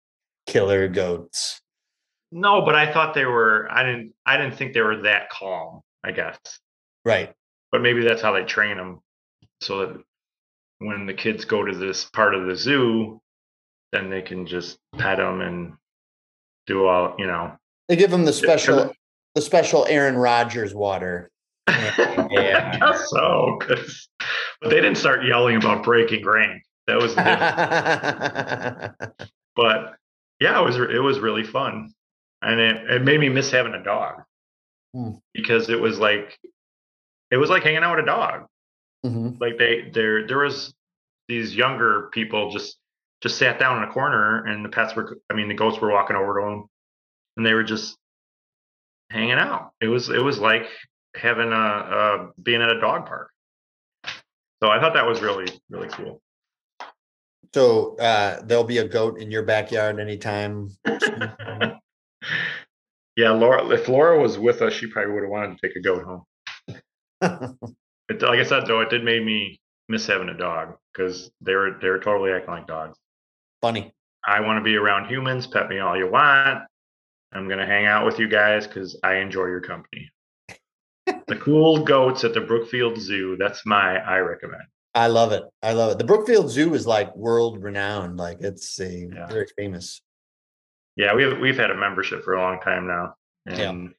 Killer 0.45 0.87
goats. 0.87 1.61
No, 2.31 2.61
but 2.65 2.75
I 2.75 2.91
thought 2.91 3.13
they 3.13 3.25
were. 3.25 3.67
I 3.71 3.83
didn't. 3.83 4.13
I 4.25 4.37
didn't 4.37 4.55
think 4.57 4.73
they 4.73 4.81
were 4.81 5.01
that 5.03 5.29
calm. 5.29 5.81
I 6.03 6.11
guess, 6.11 6.37
Right. 7.05 7.33
but 7.71 7.81
maybe 7.81 8.03
that's 8.03 8.21
how 8.21 8.33
they 8.33 8.43
train 8.43 8.77
them, 8.77 8.99
so 9.61 9.79
that 9.85 10.01
when 10.79 11.05
the 11.05 11.13
kids 11.13 11.43
go 11.45 11.63
to 11.65 11.75
this 11.75 12.05
part 12.05 12.35
of 12.35 12.45
the 12.45 12.55
zoo, 12.55 13.19
then 13.91 14.09
they 14.09 14.21
can 14.21 14.45
just 14.45 14.77
pet 14.97 15.17
them 15.17 15.41
and 15.41 15.73
do 16.67 16.85
all. 16.85 17.15
You 17.17 17.27
know. 17.27 17.57
They 17.89 17.95
give 17.95 18.11
them 18.11 18.25
the 18.25 18.33
special 18.33 18.93
the 19.35 19.41
special 19.41 19.85
Aaron 19.87 20.15
Rodgers 20.17 20.73
water. 20.75 21.29
I 21.67 22.27
Yeah. 22.31 22.77
guess 22.77 23.09
so, 23.09 23.57
'cause- 23.61 24.09
but 24.61 24.69
they 24.69 24.77
didn't 24.77 24.95
start 24.97 25.25
yelling 25.25 25.55
about 25.57 25.83
breaking 25.83 26.25
rank. 26.25 26.63
That 26.87 26.97
was 27.01 27.15
the 27.15 27.23
difference. 27.23 29.13
but 29.55 29.95
yeah, 30.39 30.59
it 30.59 30.63
was 30.63 30.77
it 30.77 31.01
was 31.01 31.19
really 31.19 31.43
fun, 31.43 31.91
and 32.41 32.59
it, 32.59 32.89
it 32.91 33.03
made 33.03 33.19
me 33.19 33.29
miss 33.29 33.51
having 33.51 33.73
a 33.73 33.83
dog 33.83 34.23
Hmm. 34.93 35.11
because 35.33 35.69
it 35.69 35.79
was 35.79 35.99
like 35.99 36.37
it 37.29 37.37
was 37.37 37.49
like 37.49 37.63
hanging 37.63 37.83
out 37.83 37.95
with 37.97 38.05
a 38.05 38.07
dog. 38.07 38.45
Mhm. 39.05 39.39
Like 39.39 39.57
they 39.57 39.89
there 39.93 40.25
there 40.27 40.37
was 40.39 40.73
these 41.27 41.55
younger 41.55 42.09
people 42.13 42.49
just 42.51 42.77
just 43.21 43.37
sat 43.37 43.59
down 43.59 43.81
in 43.83 43.89
a 43.89 43.91
corner, 43.91 44.45
and 44.45 44.63
the 44.63 44.69
pets 44.69 44.95
were 44.95 45.17
I 45.29 45.33
mean 45.33 45.47
the 45.49 45.53
goats 45.55 45.79
were 45.79 45.91
walking 45.91 46.15
over 46.15 46.39
to 46.39 46.45
them, 46.45 46.65
and 47.35 47.45
they 47.45 47.53
were 47.53 47.63
just 47.63 47.97
hanging 49.11 49.33
out. 49.39 49.71
It 49.81 49.87
was 49.87 50.09
it 50.09 50.23
was 50.23 50.39
like 50.39 50.67
having 51.15 51.51
a, 51.51 51.55
a 51.55 52.29
being 52.41 52.61
at 52.61 52.69
a 52.71 52.79
dog 52.79 53.05
park. 53.07 53.29
So 54.63 54.69
I 54.69 54.79
thought 54.79 54.93
that 54.93 55.05
was 55.05 55.21
really 55.21 55.47
really 55.69 55.89
cool. 55.89 56.21
So 57.53 57.97
uh 57.97 58.41
there'll 58.43 58.63
be 58.63 58.77
a 58.79 58.87
goat 58.87 59.19
in 59.19 59.31
your 59.31 59.43
backyard 59.43 59.99
anytime. 59.99 60.69
Yeah, 63.15 63.31
Laura. 63.31 63.67
If 63.69 63.87
Laura 63.87 64.19
was 64.19 64.37
with 64.37 64.61
us, 64.61 64.73
she 64.73 64.87
probably 64.87 65.13
would 65.13 65.23
have 65.23 65.31
wanted 65.31 65.57
to 65.57 65.67
take 65.67 65.75
a 65.75 65.81
goat 65.81 66.03
home. 66.03 66.23
It, 68.09 68.21
like 68.21 68.39
I 68.39 68.43
said, 68.43 68.65
though, 68.67 68.79
it 68.79 68.89
did 68.89 69.03
make 69.03 69.21
me 69.21 69.59
miss 69.89 70.07
having 70.07 70.29
a 70.29 70.33
dog 70.37 70.75
because 70.93 71.29
they 71.41 71.53
were 71.55 71.77
they 71.81 71.89
were 71.89 71.99
totally 71.99 72.31
acting 72.31 72.51
like 72.53 72.65
dogs. 72.65 72.97
Funny. 73.61 73.91
I 74.25 74.39
want 74.39 74.59
to 74.59 74.63
be 74.63 74.77
around 74.77 75.09
humans. 75.09 75.45
Pet 75.45 75.67
me 75.67 75.79
all 75.79 75.97
you 75.97 76.09
want. 76.09 76.59
I'm 77.33 77.49
gonna 77.49 77.65
hang 77.65 77.85
out 77.85 78.05
with 78.05 78.17
you 78.17 78.29
guys 78.29 78.65
because 78.65 78.97
I 79.03 79.15
enjoy 79.15 79.47
your 79.47 79.59
company. 79.59 80.09
the 81.27 81.35
cool 81.35 81.83
goats 81.83 82.23
at 82.23 82.33
the 82.33 82.39
Brookfield 82.39 82.97
Zoo. 82.97 83.35
That's 83.37 83.65
my 83.65 83.97
I 83.97 84.19
recommend. 84.19 84.63
I 84.95 85.07
love 85.07 85.33
it. 85.33 85.43
I 85.61 85.73
love 85.73 85.91
it. 85.91 85.97
The 85.97 86.05
Brookfield 86.05 86.49
Zoo 86.49 86.73
is 86.75 86.87
like 86.87 87.13
world 87.13 87.61
renowned. 87.61 88.15
Like 88.15 88.37
it's 88.39 88.79
a 88.79 89.09
Yeah. 89.13 89.27
very 89.27 89.47
famous. 89.57 90.01
Yeah, 90.97 91.13
we've 91.13 91.39
we've 91.39 91.57
had 91.57 91.71
a 91.71 91.75
membership 91.75 92.23
for 92.23 92.33
a 92.33 92.41
long 92.41 92.59
time 92.59 92.87
now, 92.87 93.13
Yeah. 93.45 93.69
and 93.69 93.93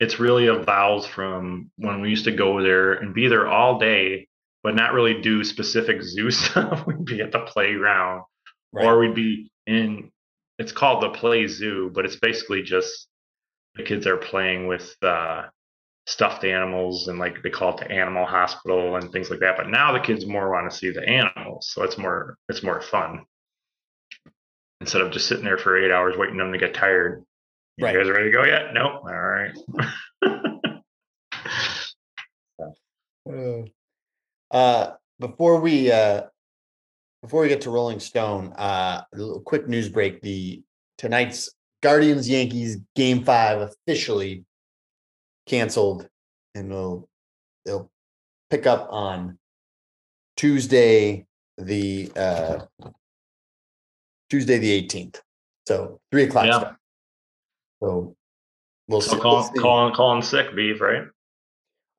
it's 0.00 0.20
really 0.20 0.44
evolved 0.46 1.08
from 1.08 1.70
when 1.76 2.00
we 2.00 2.10
used 2.10 2.26
to 2.26 2.30
go 2.30 2.62
there 2.62 2.92
and 2.92 3.14
be 3.14 3.26
there 3.26 3.48
all 3.48 3.78
day, 3.80 4.28
but 4.62 4.74
not 4.76 4.92
really 4.92 5.20
do 5.20 5.42
specific 5.42 6.02
zoo 6.02 6.30
stuff. 6.44 6.86
We'd 6.86 7.04
be 7.04 7.20
at 7.22 7.32
the 7.32 7.40
playground, 7.40 8.22
or 8.72 8.98
we'd 8.98 9.14
be 9.14 9.50
in. 9.66 10.12
It's 10.58 10.72
called 10.72 11.02
the 11.02 11.10
Play 11.10 11.46
Zoo, 11.46 11.90
but 11.94 12.04
it's 12.04 12.16
basically 12.16 12.62
just 12.62 13.06
the 13.76 13.84
kids 13.84 14.06
are 14.08 14.16
playing 14.16 14.66
with 14.66 14.92
uh, 15.02 15.44
stuffed 16.06 16.42
animals 16.44 17.06
and 17.06 17.18
like 17.18 17.42
they 17.44 17.50
call 17.50 17.70
it 17.78 17.78
the 17.78 17.90
animal 17.92 18.26
hospital 18.26 18.96
and 18.96 19.10
things 19.12 19.30
like 19.30 19.38
that. 19.40 19.56
But 19.56 19.68
now 19.68 19.92
the 19.92 20.00
kids 20.00 20.26
more 20.26 20.50
want 20.50 20.68
to 20.70 20.76
see 20.76 20.90
the 20.90 21.08
animals, 21.08 21.70
so 21.72 21.82
it's 21.84 21.96
more 21.96 22.36
it's 22.48 22.62
more 22.64 22.80
fun 22.82 23.24
instead 24.80 25.00
of 25.02 25.10
just 25.10 25.26
sitting 25.26 25.44
there 25.44 25.58
for 25.58 25.76
eight 25.76 25.90
hours 25.92 26.16
waiting 26.16 26.36
them 26.36 26.52
to 26.52 26.58
get 26.58 26.74
tired. 26.74 27.24
You 27.76 27.84
Right. 27.86 27.94
guys 27.96 28.08
ready 28.08 28.26
to 28.26 28.30
go 28.32 28.44
yet? 28.44 28.72
Nope. 28.74 29.02
All 29.04 29.10
right. 29.10 29.52
Uh, 34.50 34.92
before 35.20 35.60
we, 35.60 35.92
uh, 35.92 36.22
before 37.22 37.42
we 37.42 37.48
get 37.48 37.60
to 37.62 37.70
Rolling 37.70 38.00
Stone, 38.00 38.52
uh, 38.54 39.02
a 39.12 39.16
little 39.16 39.40
quick 39.40 39.68
news 39.68 39.88
break. 39.90 40.22
The 40.22 40.62
tonight's 40.96 41.50
Guardians 41.82 42.28
Yankees 42.28 42.78
game 42.96 43.24
five 43.24 43.60
officially 43.60 44.44
canceled 45.46 46.08
and 46.54 46.70
will 46.70 47.08
they'll 47.64 47.90
pick 48.50 48.66
up 48.66 48.88
on 48.90 49.38
Tuesday, 50.36 51.26
the, 51.58 52.10
uh, 52.16 52.64
Tuesday, 54.30 54.58
the 54.58 54.70
eighteenth. 54.70 55.22
So 55.66 56.00
three 56.10 56.24
o'clock. 56.24 56.46
Yeah. 56.46 56.58
start. 56.58 56.76
So 57.82 58.16
we'll 58.88 59.00
see. 59.00 59.10
So 59.10 59.14
we'll 59.16 59.22
calling, 59.22 59.54
see. 59.54 59.60
calling, 59.60 59.94
calling 59.94 60.22
sick 60.22 60.54
beef, 60.54 60.80
right? 60.80 61.04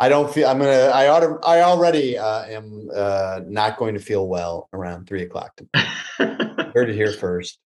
I 0.01 0.07
don't 0.07 0.33
feel, 0.33 0.47
I'm 0.47 0.59
gonna, 0.59 0.91
I 0.93 1.09
ought 1.09 1.19
to, 1.19 1.39
I 1.43 1.61
already 1.61 2.17
uh, 2.17 2.45
am 2.45 2.89
uh, 2.95 3.41
not 3.45 3.77
going 3.77 3.95
to 3.95 3.99
feel 3.99 4.27
well 4.27 4.69
around 4.71 5.07
three 5.07 5.23
o'clock. 5.23 5.59
Heard 6.17 6.89
it 6.89 6.95
here 6.95 7.11
first. 7.11 7.59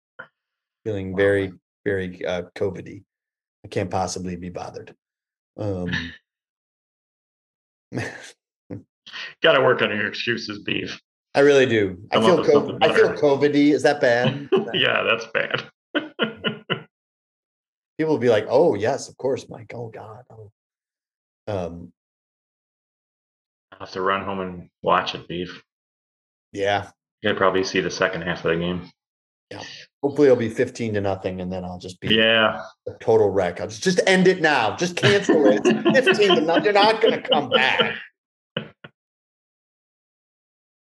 Feeling 0.84 1.14
very, 1.14 1.52
very 1.84 2.24
uh, 2.24 2.44
COVID-y. 2.54 3.02
I 3.64 3.68
can't 3.68 3.90
possibly 3.90 4.36
be 4.36 4.48
bothered. 4.48 4.94
Um, 5.58 5.90
Got 9.42 9.52
to 9.52 9.60
work 9.60 9.82
on 9.82 9.90
your 9.90 10.06
excuses, 10.06 10.60
beef. 10.60 10.98
I 11.34 11.40
really 11.40 11.66
do. 11.66 11.98
I 12.10 12.20
feel, 12.20 12.32
up 12.32 12.38
with 12.40 12.46
co- 12.46 12.52
something 12.52 12.78
I 12.82 12.94
feel. 12.94 13.12
COVID-y. 13.14 13.72
Is 13.74 13.82
that 13.84 14.00
bad? 14.00 14.48
yeah, 14.74 15.02
that's 15.02 15.26
bad. 15.32 15.64
People 17.98 18.14
will 18.14 18.18
be 18.18 18.28
like, 18.28 18.46
oh, 18.48 18.74
yes, 18.74 19.08
of 19.08 19.16
course, 19.16 19.46
Mike. 19.48 19.72
Oh, 19.74 19.88
God. 19.88 20.24
Oh. 20.30 20.50
Um, 21.46 21.92
I'll 23.72 23.80
have 23.80 23.90
to 23.92 24.00
run 24.02 24.24
home 24.24 24.40
and 24.40 24.68
watch 24.82 25.14
it, 25.14 25.26
beef. 25.28 25.62
yeah, 26.52 26.90
You'll 27.22 27.34
probably 27.36 27.64
see 27.64 27.80
the 27.80 27.90
second 27.90 28.22
half 28.22 28.44
of 28.44 28.50
the 28.52 28.56
game. 28.58 28.90
Yeah, 29.50 29.62
hopefully 30.02 30.26
it'll 30.28 30.36
be 30.38 30.48
15 30.48 30.94
to 30.94 31.00
nothing 31.00 31.40
and 31.40 31.52
then 31.52 31.64
I'll 31.64 31.78
just 31.78 32.00
be 32.00 32.14
Yeah. 32.14 32.62
a 32.88 32.92
total 33.00 33.28
wreck. 33.30 33.60
I'll 33.60 33.68
just, 33.68 33.82
just 33.82 34.00
end 34.06 34.26
it 34.26 34.40
now. 34.40 34.76
Just 34.76 34.96
cancel 34.96 35.46
it. 35.46 35.62
15 35.64 36.34
to 36.36 36.40
nothing. 36.40 36.64
You're 36.64 36.72
not 36.72 37.00
going 37.02 37.20
to 37.20 37.28
come 37.28 37.48
back. 37.50 37.94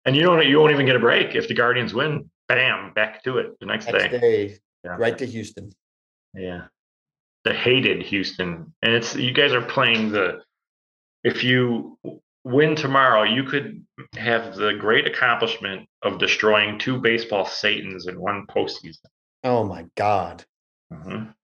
And 0.05 0.15
you 0.15 0.23
don't 0.23 0.47
you 0.47 0.59
won't 0.59 0.73
even 0.73 0.87
get 0.87 0.97
a 0.97 1.01
break 1.01 1.35
if 1.35 1.49
the 1.49 1.55
Guardians 1.55 1.95
win. 1.95 2.31
Bam, 2.49 2.93
back 2.93 3.23
to 3.25 3.39
it 3.39 3.59
the 3.61 3.67
next 3.67 3.87
Next 3.87 4.11
day. 4.11 4.19
day, 4.21 4.59
Yeah. 4.85 4.97
right 4.99 5.17
to 5.17 5.25
Houston. 5.27 5.73
Yeah. 6.35 6.67
The 7.45 7.55
hated 7.55 8.03
Houston. 8.03 8.75
And 8.83 8.93
it's 8.95 9.15
you 9.17 9.33
guys 9.33 9.53
are 9.53 9.63
playing 9.63 10.13
the 10.13 10.43
if 11.23 11.43
you 11.43 11.99
win 12.45 12.77
tomorrow, 12.77 13.23
you 13.23 13.45
could 13.45 13.83
have 14.17 14.55
the 14.57 14.75
great 14.75 15.07
accomplishment 15.07 15.89
of 16.03 16.19
destroying 16.19 16.79
two 16.79 16.99
baseball 17.01 17.47
Satans 17.47 18.07
in 18.07 18.21
one 18.21 18.47
postseason. 18.47 19.07
Oh 19.43 19.65
my 19.65 19.87
God. 19.97 20.45
Mhm. 20.93 21.35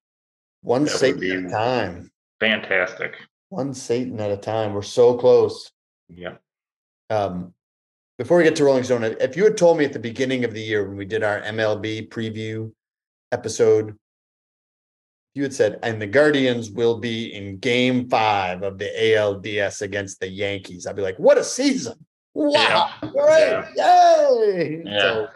One 0.62 0.84
That 0.84 0.90
Satan 0.90 1.46
at 1.46 1.50
a 1.50 1.54
time. 1.54 2.10
Fantastic. 2.40 3.16
One 3.48 3.72
Satan 3.72 4.20
at 4.20 4.30
a 4.30 4.36
time. 4.36 4.74
We're 4.74 4.82
so 4.82 5.16
close. 5.16 5.72
Yeah. 6.08 6.36
Um, 7.08 7.54
before 8.20 8.36
we 8.36 8.44
get 8.44 8.54
to 8.54 8.64
Rolling 8.64 8.84
Stone, 8.84 9.02
if 9.18 9.34
you 9.34 9.44
had 9.44 9.56
told 9.56 9.78
me 9.78 9.86
at 9.86 9.94
the 9.94 9.98
beginning 9.98 10.44
of 10.44 10.52
the 10.52 10.60
year 10.60 10.86
when 10.86 10.98
we 10.98 11.06
did 11.06 11.22
our 11.22 11.40
MLB 11.40 12.10
preview 12.10 12.70
episode, 13.32 13.96
you 15.32 15.42
had 15.42 15.54
said, 15.54 15.78
and 15.82 16.02
the 16.02 16.06
Guardians 16.06 16.70
will 16.70 16.98
be 16.98 17.32
in 17.34 17.56
game 17.56 18.10
five 18.10 18.62
of 18.62 18.76
the 18.76 18.90
ALDS 18.94 19.80
against 19.80 20.20
the 20.20 20.28
Yankees. 20.28 20.86
I'd 20.86 20.96
be 20.96 21.00
like, 21.00 21.18
what 21.18 21.38
a 21.38 21.44
season. 21.44 21.94
Wow. 22.34 22.90
Great. 23.00 23.64
Yay. 23.74 24.82
Yeah. 24.84 24.98
So, 24.98 25.28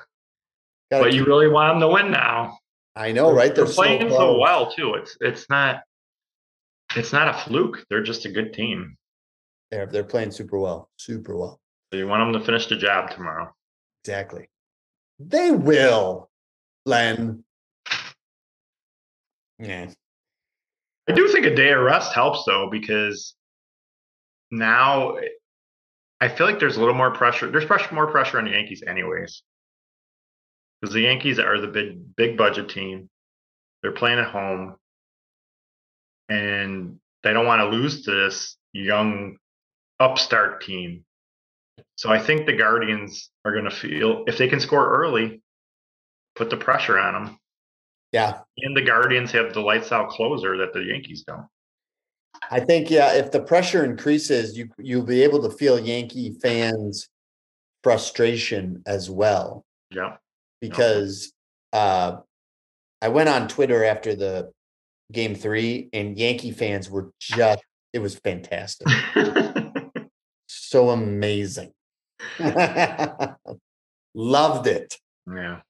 But 0.91 1.15
you 1.15 1.21
keep- 1.21 1.29
really 1.29 1.49
want 1.49 1.73
them 1.73 1.81
to 1.81 1.89
win 1.89 2.11
now. 2.11 2.59
I 2.95 3.13
know, 3.13 3.33
right? 3.33 3.55
They're, 3.55 3.65
They're 3.65 3.73
playing 3.75 4.11
so 4.11 4.15
close. 4.15 4.41
well 4.43 4.71
too. 4.71 4.93
It's 4.95 5.17
it's 5.23 5.49
not 5.49 5.85
it's 6.95 7.15
not 7.15 7.29
a 7.29 7.33
fluke. 7.33 7.87
They're 7.89 8.03
just 8.03 8.27
a 8.27 8.29
good 8.29 8.53
team. 8.53 8.99
They're, 9.71 9.87
they're 9.87 10.05
playing 10.05 10.33
super 10.33 10.59
well, 10.59 10.91
super 10.99 11.35
well. 11.35 11.59
So 11.95 11.99
you 11.99 12.09
want 12.09 12.33
them 12.33 12.41
to 12.41 12.45
finish 12.45 12.67
the 12.67 12.75
job 12.75 13.11
tomorrow. 13.11 13.55
Exactly. 14.03 14.49
They 15.21 15.53
will, 15.53 16.29
Len. 16.85 17.45
Yeah. 19.61 19.93
I 21.09 21.13
do 21.13 21.29
think 21.29 21.47
a 21.47 21.55
day 21.55 21.71
of 21.71 21.79
rest 21.79 22.13
helps 22.13 22.43
though, 22.47 22.69
because 22.69 23.37
now 24.51 25.19
I 26.21 26.27
feel 26.27 26.49
like 26.49 26.59
there's 26.59 26.77
a 26.77 26.81
little 26.81 26.97
more 26.97 27.13
pressure. 27.13 27.49
There's 27.49 27.65
pressure, 27.65 27.95
more 27.95 28.11
pressure 28.11 28.39
on 28.39 28.47
the 28.47 28.51
Yankees, 28.51 28.83
anyways, 28.85 29.45
because 30.81 30.95
the 30.95 31.03
Yankees 31.03 31.39
are 31.39 31.61
the 31.61 31.69
big, 31.69 32.17
big 32.17 32.37
budget 32.37 32.71
team. 32.71 33.09
They're 33.83 33.93
playing 33.93 34.19
at 34.19 34.31
home, 34.31 34.75
and 36.29 36.99
they 37.23 37.33
don't 37.33 37.47
want 37.47 37.61
to 37.61 37.77
lose 37.77 38.03
to 38.07 38.11
this 38.11 38.57
young 38.73 39.37
upstart 40.01 40.61
team. 40.65 41.05
So 41.97 42.11
I 42.11 42.19
think 42.19 42.47
the 42.47 42.57
Guardians 42.57 43.31
are 43.45 43.53
going 43.53 43.65
to 43.65 43.71
feel 43.71 44.25
if 44.27 44.39
they 44.39 44.49
can 44.49 44.61
score 44.61 44.89
early, 44.89 45.43
put 46.35 46.51
the 46.51 46.57
pressure 46.57 46.99
on 46.99 47.15
them. 47.15 47.39
Yeah. 48.13 48.41
And 48.59 48.77
the 48.77 48.83
Guardians 48.83 49.33
have 49.33 49.53
the 49.55 49.61
lights 49.61 49.93
out 49.93 50.11
closer 50.11 50.57
that 50.59 50.73
the 50.73 50.81
Yankees 50.81 51.25
don't. 51.27 51.47
I 52.51 52.61
think, 52.61 52.91
yeah, 52.91 53.15
if 53.15 53.31
the 53.31 53.41
pressure 53.41 53.85
increases, 53.85 54.57
you 54.57 54.69
you'll 54.79 55.05
be 55.05 55.23
able 55.23 55.43
to 55.43 55.57
feel 55.57 55.79
Yankee 55.79 56.37
fans' 56.43 57.09
frustration 57.83 58.83
as 58.87 59.11
well. 59.11 59.65
Yeah. 59.91 60.17
Because 60.61 61.33
uh 61.73 62.19
I 63.01 63.09
went 63.09 63.29
on 63.29 63.49
Twitter 63.49 63.85
after 63.85 64.15
the 64.15 64.51
game 65.13 65.35
three 65.35 65.89
and 65.93 66.19
Yankee 66.19 66.53
fans 66.53 66.91
were 66.91 67.11
just 67.21 67.63
it 67.93 68.01
was 68.01 68.17
fantastic. 68.17 68.89
so 70.75 70.91
amazing. 70.91 71.73
Loved 74.15 74.67
it. 74.67 74.99
yeah. 75.33 75.61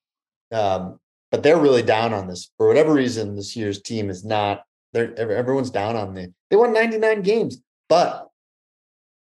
Um, 0.51 0.99
but 1.31 1.43
they're 1.43 1.61
really 1.61 1.83
down 1.83 2.15
on 2.15 2.27
this 2.27 2.51
for 2.57 2.67
whatever 2.67 2.95
reason. 2.95 3.37
This 3.37 3.55
year's 3.55 3.83
team 3.83 4.09
is 4.09 4.25
not. 4.25 4.63
They're 4.95 5.15
everyone's 5.19 5.71
down 5.71 5.95
on 5.95 6.15
the. 6.15 6.33
They 6.49 6.57
won 6.57 6.73
99 6.73 7.21
games, 7.21 7.59
but 7.91 8.29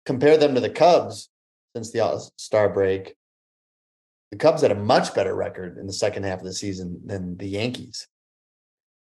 compare 0.05 0.37
them 0.37 0.55
to 0.55 0.61
the 0.61 0.69
Cubs 0.69 1.29
since 1.75 1.91
the 1.91 1.99
All 1.99 2.31
Star 2.37 2.69
break. 2.69 3.15
The 4.31 4.37
Cubs 4.37 4.61
had 4.61 4.71
a 4.71 4.75
much 4.75 5.13
better 5.13 5.35
record 5.35 5.77
in 5.77 5.85
the 5.85 5.91
second 5.91 6.23
half 6.23 6.39
of 6.39 6.45
the 6.45 6.53
season 6.53 7.01
than 7.05 7.35
the 7.35 7.47
Yankees. 7.47 8.07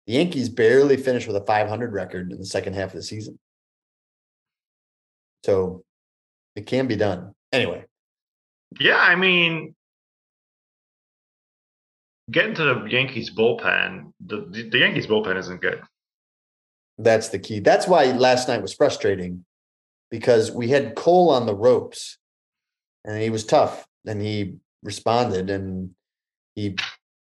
The 0.07 0.15
Yankees 0.15 0.49
barely 0.49 0.97
finished 0.97 1.27
with 1.27 1.37
a 1.37 1.45
500 1.45 1.93
record 1.93 2.33
in 2.33 2.39
the 2.39 2.47
second 2.47 2.77
half 2.77 2.91
of 2.91 2.97
the 2.97 3.03
season. 3.03 3.39
So 5.45 5.85
it 6.57 6.67
can 6.67 6.87
be 6.87 6.97
done. 6.97 7.35
Anyway, 7.53 7.85
Yeah, 8.81 8.97
I 8.97 9.15
mean, 9.17 9.75
getting 12.31 12.55
to 12.55 12.65
the 12.65 12.85
Yankees 12.89 13.31
bullpen, 13.31 14.13
the, 14.25 14.67
the 14.71 14.79
Yankees 14.79 15.07
bullpen 15.07 15.37
isn't 15.39 15.61
good. 15.61 15.83
That's 16.99 17.29
the 17.29 17.39
key. 17.39 17.61
That's 17.61 17.87
why 17.89 18.05
last 18.13 18.49
night 18.49 18.63
was 18.63 18.75
frustrating 18.75 19.45
because 20.11 20.51
we 20.51 20.69
had 20.69 20.95
Cole 20.95 21.31
on 21.31 21.47
the 21.47 21.55
ropes 21.55 22.19
and 23.05 23.21
he 23.21 23.31
was 23.31 23.45
tough 23.45 23.87
and 24.07 24.21
he 24.21 24.57
responded 24.83 25.51
and 25.51 25.91
he 26.55 26.77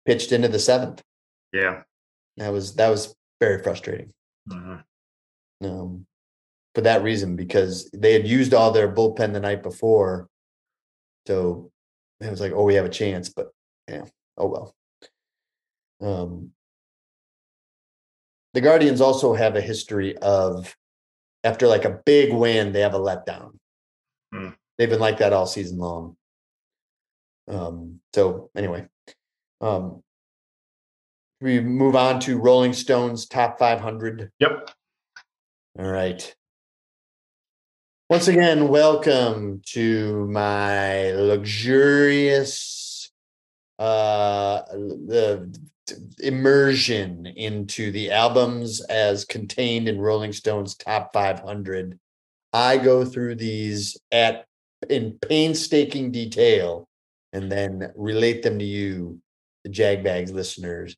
pitched 0.06 0.32
into 0.32 0.48
the 0.48 0.58
seventh. 0.58 1.02
Yeah. 1.52 1.82
That 2.36 2.52
was 2.52 2.74
that 2.76 2.88
was 2.88 3.14
very 3.40 3.62
frustrating. 3.62 4.12
Mhm. 4.48 4.84
Um, 5.62 6.06
for 6.74 6.80
that 6.82 7.02
reason, 7.02 7.36
because 7.36 7.90
they 7.92 8.12
had 8.12 8.26
used 8.26 8.54
all 8.54 8.70
their 8.70 8.92
bullpen 8.92 9.32
the 9.32 9.40
night 9.40 9.62
before. 9.62 10.28
So 11.26 11.70
it 12.20 12.30
was 12.30 12.40
like, 12.40 12.52
oh, 12.52 12.64
we 12.64 12.74
have 12.74 12.84
a 12.84 12.90
chance, 12.90 13.28
but 13.28 13.48
yeah, 13.88 14.04
oh 14.36 14.46
well. 14.48 14.74
Um, 16.00 16.50
the 18.54 18.60
Guardians 18.60 19.00
also 19.00 19.34
have 19.34 19.56
a 19.56 19.60
history 19.60 20.16
of 20.18 20.74
after 21.44 21.66
like 21.66 21.84
a 21.84 22.00
big 22.04 22.32
win, 22.32 22.72
they 22.72 22.80
have 22.80 22.94
a 22.94 22.98
letdown. 22.98 23.52
Hmm. 24.32 24.50
They've 24.78 24.90
been 24.90 25.00
like 25.00 25.18
that 25.18 25.32
all 25.32 25.46
season 25.46 25.78
long. 25.78 26.16
Um, 27.48 28.00
so 28.14 28.50
anyway, 28.56 28.86
um, 29.60 30.02
we 31.40 31.60
move 31.60 31.96
on 31.96 32.20
to 32.20 32.38
Rolling 32.38 32.72
Stones 32.72 33.26
top 33.26 33.58
500. 33.58 34.30
Yep. 34.38 34.70
All 35.78 35.90
right. 35.90 36.34
Once 38.12 38.28
again, 38.28 38.68
welcome 38.68 39.62
to 39.64 40.26
my 40.26 41.12
luxurious 41.12 43.10
uh 43.78 44.60
the 44.70 45.50
immersion 46.18 47.24
into 47.24 47.90
the 47.90 48.10
albums 48.10 48.82
as 48.82 49.24
contained 49.24 49.88
in 49.88 49.98
Rolling 49.98 50.34
Stone's 50.34 50.74
top 50.74 51.14
500. 51.14 51.98
I 52.52 52.76
go 52.76 53.06
through 53.06 53.36
these 53.36 53.96
at 54.12 54.44
in 54.90 55.12
painstaking 55.12 56.10
detail 56.12 56.86
and 57.32 57.50
then 57.50 57.92
relate 57.96 58.42
them 58.42 58.58
to 58.58 58.64
you, 58.66 59.22
the 59.64 59.70
Jagbags 59.70 60.34
listeners. 60.34 60.94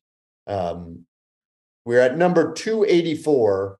Um, 0.47 1.05
we're 1.85 2.01
at 2.01 2.17
number 2.17 2.51
284, 2.51 3.77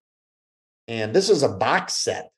and 0.88 1.14
this 1.14 1.30
is 1.30 1.44
a 1.44 1.50
box 1.50 1.96
set. 1.96 2.32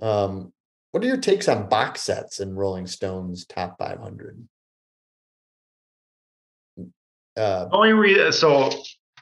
Um, 0.00 0.52
what 0.92 1.02
are 1.02 1.06
your 1.06 1.16
takes 1.16 1.48
on 1.48 1.68
box 1.68 2.02
sets 2.02 2.40
in 2.40 2.54
Rolling 2.54 2.86
Stone's 2.86 3.44
top 3.44 3.78
500? 3.78 4.46
Uh, 7.36 7.68
Only 7.72 7.92
reason, 7.92 8.32
so 8.32 8.70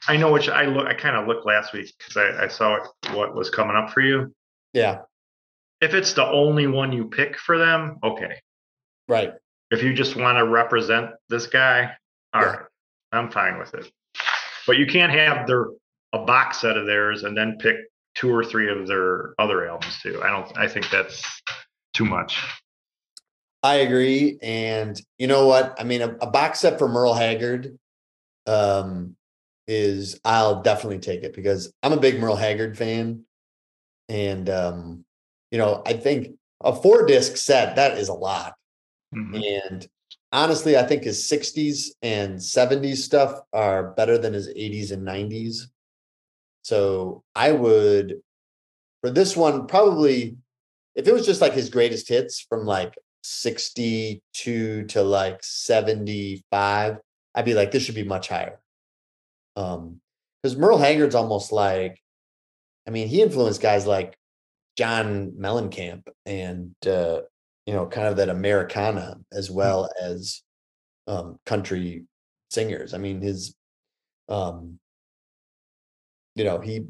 I 0.07 0.17
know 0.17 0.31
which 0.31 0.49
I 0.49 0.65
look. 0.65 0.85
I 0.85 0.93
kind 0.93 1.15
of 1.15 1.27
looked 1.27 1.47
last 1.47 1.73
week 1.73 1.91
because 1.97 2.17
I, 2.17 2.45
I 2.45 2.47
saw 2.47 2.77
what 3.13 3.35
was 3.35 3.49
coming 3.49 3.75
up 3.75 3.89
for 3.91 4.01
you. 4.01 4.33
Yeah. 4.73 4.99
If 5.81 5.93
it's 5.93 6.13
the 6.13 6.25
only 6.25 6.67
one 6.67 6.91
you 6.91 7.05
pick 7.05 7.37
for 7.39 7.57
them, 7.57 7.97
okay. 8.03 8.39
Right. 9.07 9.33
If 9.71 9.81
you 9.81 9.93
just 9.93 10.15
want 10.15 10.37
to 10.37 10.47
represent 10.47 11.11
this 11.29 11.47
guy, 11.47 11.91
all 12.33 12.41
yeah. 12.41 12.47
right, 12.47 12.59
I'm 13.11 13.31
fine 13.31 13.57
with 13.57 13.73
it. 13.73 13.91
But 14.67 14.77
you 14.77 14.85
can't 14.85 15.11
have 15.11 15.47
their 15.47 15.67
a 16.13 16.19
box 16.19 16.61
set 16.61 16.77
of 16.77 16.85
theirs 16.85 17.23
and 17.23 17.35
then 17.35 17.57
pick 17.59 17.77
two 18.15 18.33
or 18.33 18.43
three 18.43 18.69
of 18.69 18.87
their 18.87 19.33
other 19.39 19.67
albums 19.67 19.99
too. 20.01 20.21
I 20.23 20.29
don't. 20.29 20.57
I 20.57 20.67
think 20.67 20.89
that's 20.89 21.41
too 21.93 22.05
much. 22.05 22.41
I 23.61 23.75
agree, 23.75 24.37
and 24.41 24.99
you 25.17 25.27
know 25.27 25.47
what? 25.47 25.75
I 25.79 25.83
mean, 25.83 26.01
a, 26.01 26.09
a 26.21 26.27
box 26.27 26.59
set 26.59 26.77
for 26.77 26.87
Merle 26.87 27.13
Haggard 27.13 27.77
um, 28.45 29.15
is 29.67 30.19
I'll 30.25 30.61
definitely 30.61 30.99
take 30.99 31.23
it 31.23 31.33
because 31.33 31.73
I'm 31.81 31.93
a 31.93 31.99
big 31.99 32.19
Merle 32.19 32.35
Haggard 32.35 32.77
fan, 32.77 33.23
and 34.09 34.49
um, 34.49 35.05
you 35.51 35.57
know 35.57 35.81
I 35.85 35.93
think 35.93 36.35
a 36.61 36.75
four 36.75 37.05
disc 37.05 37.37
set 37.37 37.77
that 37.77 37.97
is 37.97 38.09
a 38.09 38.13
lot, 38.13 38.55
mm-hmm. 39.15 39.35
and 39.35 39.87
honestly, 40.33 40.75
I 40.75 40.83
think 40.83 41.03
his 41.03 41.29
60s 41.29 41.91
and 42.01 42.37
70s 42.37 42.97
stuff 42.97 43.39
are 43.53 43.91
better 43.91 44.17
than 44.17 44.33
his 44.33 44.49
80s 44.49 44.91
and 44.91 45.07
90s. 45.07 45.67
So 46.63 47.23
I 47.35 47.51
would, 47.51 48.21
for 49.01 49.09
this 49.09 49.37
one, 49.37 49.67
probably 49.67 50.37
if 50.95 51.07
it 51.07 51.13
was 51.13 51.25
just 51.25 51.41
like 51.41 51.53
his 51.53 51.69
greatest 51.69 52.07
hits 52.07 52.41
from 52.41 52.65
like 52.65 52.95
62 53.23 54.85
to 54.85 55.03
like 55.03 55.43
75, 55.43 56.97
I'd 57.35 57.45
be 57.45 57.53
like, 57.53 57.71
this 57.71 57.83
should 57.83 57.95
be 57.95 58.03
much 58.03 58.27
higher. 58.27 58.59
Um, 59.55 59.99
because 60.41 60.57
Merle 60.57 60.77
Haggard's 60.77 61.15
almost 61.15 61.51
like, 61.51 62.01
I 62.87 62.91
mean, 62.91 63.07
he 63.07 63.21
influenced 63.21 63.61
guys 63.61 63.87
like 63.87 64.17
John 64.77 65.33
Mellencamp 65.39 66.03
and 66.25 66.75
uh, 66.85 67.21
you 67.65 67.73
know, 67.73 67.85
kind 67.87 68.07
of 68.07 68.17
that 68.17 68.29
Americana 68.29 69.17
as 69.31 69.49
mm. 69.49 69.53
well 69.53 69.89
as 70.01 70.41
um, 71.07 71.39
country 71.45 72.03
singers. 72.49 72.93
I 72.93 72.97
mean, 72.97 73.21
his, 73.21 73.55
um, 74.29 74.79
you 76.35 76.43
know, 76.43 76.59
he, 76.59 76.85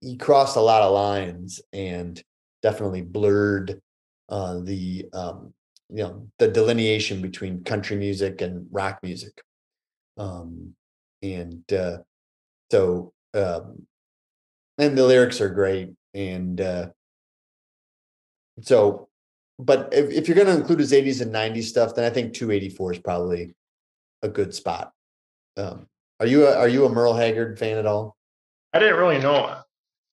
he 0.00 0.16
crossed 0.16 0.56
a 0.56 0.60
lot 0.60 0.82
of 0.82 0.92
lines 0.92 1.60
and 1.72 2.22
definitely 2.62 3.02
blurred 3.02 3.80
uh, 4.28 4.60
the 4.60 5.06
um, 5.12 5.52
you 5.88 6.02
know 6.02 6.26
the 6.38 6.48
delineation 6.48 7.20
between 7.20 7.64
country 7.64 7.96
music 7.96 8.40
and 8.40 8.66
rock 8.70 9.00
music. 9.02 9.42
Um, 10.16 10.74
and 11.22 11.70
uh, 11.72 11.98
so 12.70 13.12
um, 13.34 13.86
and 14.78 14.96
the 14.96 15.06
lyrics 15.06 15.40
are 15.40 15.50
great 15.50 15.90
and 16.14 16.60
uh, 16.60 16.86
so 18.62 19.08
but 19.58 19.90
if, 19.92 20.10
if 20.10 20.28
you're 20.28 20.34
going 20.34 20.46
to 20.46 20.56
include 20.56 20.80
his 20.80 20.92
80s 20.92 21.20
and 21.20 21.34
90s 21.34 21.64
stuff, 21.64 21.94
then 21.94 22.04
I 22.04 22.10
think 22.10 22.32
284 22.32 22.92
is 22.92 22.98
probably 22.98 23.54
a 24.22 24.28
good 24.28 24.54
spot. 24.54 24.92
Um, 25.58 25.86
are 26.18 26.26
you 26.26 26.46
a, 26.46 26.56
are 26.56 26.68
you 26.68 26.86
a 26.86 26.88
Merle 26.88 27.14
Haggard 27.14 27.58
fan 27.58 27.76
at 27.76 27.84
all? 27.84 28.16
I 28.72 28.78
didn't 28.78 28.96
really 28.96 29.18
know. 29.18 29.56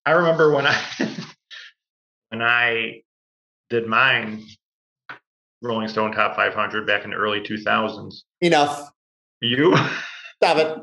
I 0.05 0.11
remember 0.11 0.51
when 0.51 0.65
I 0.65 0.81
when 2.29 2.41
I 2.41 3.01
did 3.69 3.87
mine 3.87 4.43
Rolling 5.61 5.87
Stone 5.87 6.13
Top 6.13 6.35
500 6.35 6.87
back 6.87 7.03
in 7.03 7.11
the 7.11 7.15
early 7.15 7.41
2000s. 7.41 8.23
Enough. 8.41 8.89
You 9.41 9.75
stop 10.35 10.57
it. 10.57 10.77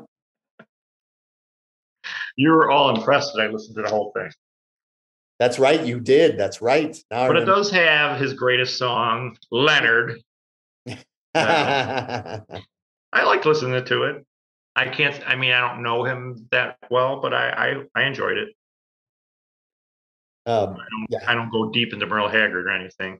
You 2.37 2.51
were 2.51 2.69
all 2.69 2.95
impressed 2.95 3.33
that 3.33 3.43
I 3.43 3.47
listened 3.47 3.75
to 3.77 3.83
the 3.83 3.89
whole 3.89 4.11
thing. 4.15 4.29
That's 5.39 5.59
right. 5.59 5.85
You 5.85 5.99
did. 5.99 6.37
That's 6.37 6.61
right. 6.61 6.95
Now 7.11 7.27
but 7.27 7.37
it 7.37 7.45
does 7.45 7.71
have 7.71 8.19
his 8.19 8.33
greatest 8.33 8.77
song, 8.77 9.37
Leonard. 9.51 10.21
I 11.35 12.41
liked 13.13 13.45
listening 13.45 13.83
to 13.83 14.03
it. 14.03 14.25
I 14.75 14.87
can't. 14.89 15.21
I 15.27 15.35
mean, 15.35 15.51
I 15.51 15.61
don't 15.61 15.83
know 15.83 16.03
him 16.03 16.47
that 16.51 16.77
well, 16.89 17.21
but 17.21 17.33
I 17.33 17.49
I, 17.95 18.01
I 18.01 18.03
enjoyed 18.05 18.37
it. 18.37 18.49
Um, 20.45 20.71
I 20.73 20.85
don't. 20.89 21.07
Yeah. 21.09 21.19
I 21.27 21.33
don't 21.33 21.51
go 21.51 21.71
deep 21.71 21.93
into 21.93 22.05
Merle 22.05 22.29
Haggard 22.29 22.67
or 22.67 22.71
anything. 22.71 23.19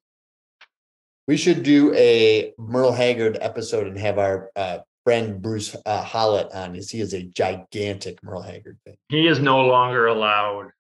We 1.28 1.38
should 1.38 1.64
do 1.64 1.94
a 1.96 2.54
Merle 2.58 2.92
Haggard 2.92 3.38
episode 3.42 3.88
and 3.88 3.98
have 3.98 4.20
our 4.20 4.52
uh, 4.56 4.80
friend 5.06 5.42
Bruce 5.42 5.76
uh, 5.86 6.04
Hollett 6.04 6.52
on, 6.54 6.76
as 6.76 6.90
he 6.90 7.00
is 7.00 7.14
a 7.14 7.24
gigantic 7.24 8.22
Merle 8.24 8.42
Haggard 8.42 8.78
fan. 8.86 8.96
He 9.10 9.28
is 9.28 9.40
no 9.40 9.62
longer 9.62 10.08
allowed 10.08 10.72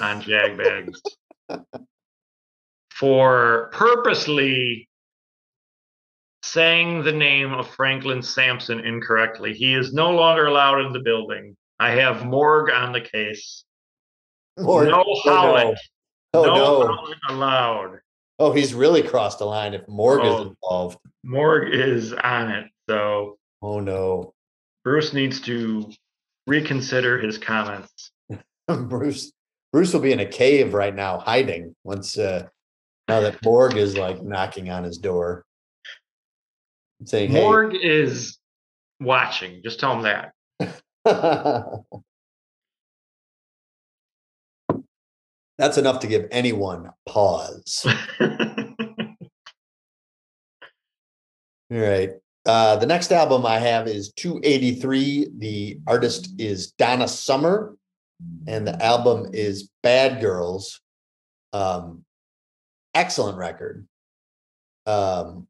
on 0.00 0.22
Jagbags 0.22 1.00
for 2.90 3.70
purposely 3.72 4.88
saying 6.42 7.04
the 7.04 7.12
name 7.12 7.52
of 7.52 7.68
Franklin 7.68 8.22
Sampson 8.22 8.80
incorrectly. 8.80 9.54
He 9.54 9.74
is 9.74 9.92
no 9.92 10.10
longer 10.10 10.46
allowed 10.46 10.80
in 10.86 10.92
the 10.92 11.00
building. 11.00 11.56
I 11.78 11.90
have 11.90 12.24
Morg 12.24 12.70
on 12.70 12.92
the 12.92 13.00
case. 13.00 13.64
Morg. 14.58 14.88
No 14.88 15.04
Hollett. 15.06 15.78
Oh, 16.34 16.44
no, 16.44 16.50
oh, 16.50 16.54
no. 16.54 16.94
Hollett 16.94 17.18
allowed. 17.28 17.98
Oh, 18.38 18.52
he's 18.52 18.72
really 18.72 19.02
crossed 19.02 19.38
the 19.38 19.44
line 19.44 19.74
if 19.74 19.86
Morg 19.86 20.20
oh, 20.22 20.34
is 20.34 20.46
involved. 20.46 20.98
Morg 21.24 21.74
is 21.74 22.12
on 22.12 22.50
it. 22.50 22.66
So. 22.88 23.38
Oh 23.62 23.80
no. 23.80 24.32
Bruce 24.84 25.12
needs 25.12 25.40
to 25.42 25.90
reconsider 26.46 27.18
his 27.18 27.36
comments. 27.36 28.12
Bruce 28.66 29.32
Bruce 29.72 29.92
will 29.92 30.00
be 30.00 30.12
in 30.12 30.20
a 30.20 30.26
cave 30.26 30.74
right 30.74 30.94
now, 30.94 31.18
hiding 31.18 31.74
once 31.84 32.18
uh, 32.18 32.48
now 33.08 33.20
that 33.20 33.44
Morg 33.44 33.76
is 33.76 33.96
like 33.96 34.22
knocking 34.22 34.70
on 34.70 34.84
his 34.84 34.98
door, 34.98 35.44
saying, 37.04 37.30
"Hey." 37.30 37.40
Morg 37.40 37.74
is 37.74 38.38
watching. 39.00 39.62
Just 39.62 39.80
tell 39.80 39.98
him 39.98 40.02
that. 40.02 40.32
That's 45.58 45.76
enough 45.76 46.00
to 46.00 46.06
give 46.06 46.26
anyone 46.30 46.90
pause. 47.06 47.86
All 48.20 48.36
right. 51.70 52.10
Uh, 52.46 52.76
the 52.76 52.86
next 52.86 53.12
album 53.12 53.44
I 53.44 53.58
have 53.58 53.86
is 53.86 54.12
283. 54.14 55.28
The 55.36 55.78
artist 55.86 56.34
is 56.38 56.72
Donna 56.72 57.06
Summer 57.06 57.76
and 58.46 58.66
the 58.66 58.82
album 58.82 59.30
is 59.32 59.70
Bad 59.82 60.20
Girls. 60.20 60.80
Um, 61.52 62.04
excellent 62.94 63.38
record. 63.38 63.86
Um, 64.86 65.46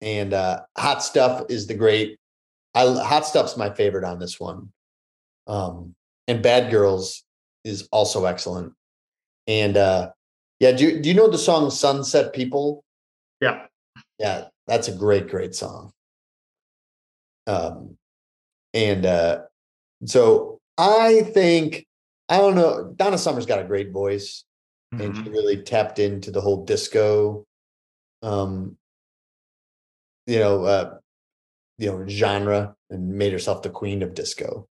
and 0.00 0.32
uh, 0.32 0.62
Hot 0.76 1.02
Stuff 1.02 1.44
is 1.48 1.66
the 1.66 1.74
great. 1.74 2.18
I, 2.74 2.84
Hot 3.02 3.26
Stuff's 3.26 3.56
my 3.56 3.70
favorite 3.70 4.04
on 4.04 4.18
this 4.18 4.38
one. 4.38 4.72
Um, 5.46 5.94
and 6.28 6.42
Bad 6.42 6.70
Girls 6.70 7.24
is 7.64 7.88
also 7.92 8.24
excellent. 8.24 8.72
And 9.46 9.76
uh, 9.76 10.10
yeah, 10.60 10.72
do 10.72 10.84
you, 10.84 11.00
do 11.00 11.08
you 11.08 11.14
know 11.14 11.30
the 11.30 11.38
song 11.38 11.70
Sunset 11.70 12.32
People? 12.32 12.84
Yeah. 13.40 13.66
Yeah, 14.18 14.46
that's 14.66 14.88
a 14.88 14.92
great, 14.92 15.28
great 15.28 15.54
song. 15.54 15.92
Um, 17.46 17.96
and 18.74 19.06
uh, 19.06 19.42
so 20.04 20.58
I 20.76 21.22
think 21.22 21.86
I 22.28 22.38
don't 22.38 22.56
know. 22.56 22.92
Donna 22.96 23.18
Summer's 23.18 23.46
got 23.46 23.60
a 23.60 23.64
great 23.64 23.92
voice, 23.92 24.44
mm-hmm. 24.92 25.04
and 25.04 25.16
she 25.16 25.22
mm-hmm. 25.22 25.32
really 25.32 25.62
tapped 25.62 25.98
into 25.98 26.30
the 26.30 26.40
whole 26.40 26.64
disco, 26.64 27.46
um, 28.22 28.76
you 30.26 30.38
know, 30.38 30.64
uh, 30.64 30.98
you 31.78 31.90
know, 31.90 32.06
genre, 32.06 32.74
and 32.90 33.14
made 33.14 33.32
herself 33.32 33.62
the 33.62 33.70
queen 33.70 34.02
of 34.02 34.14
disco. 34.14 34.66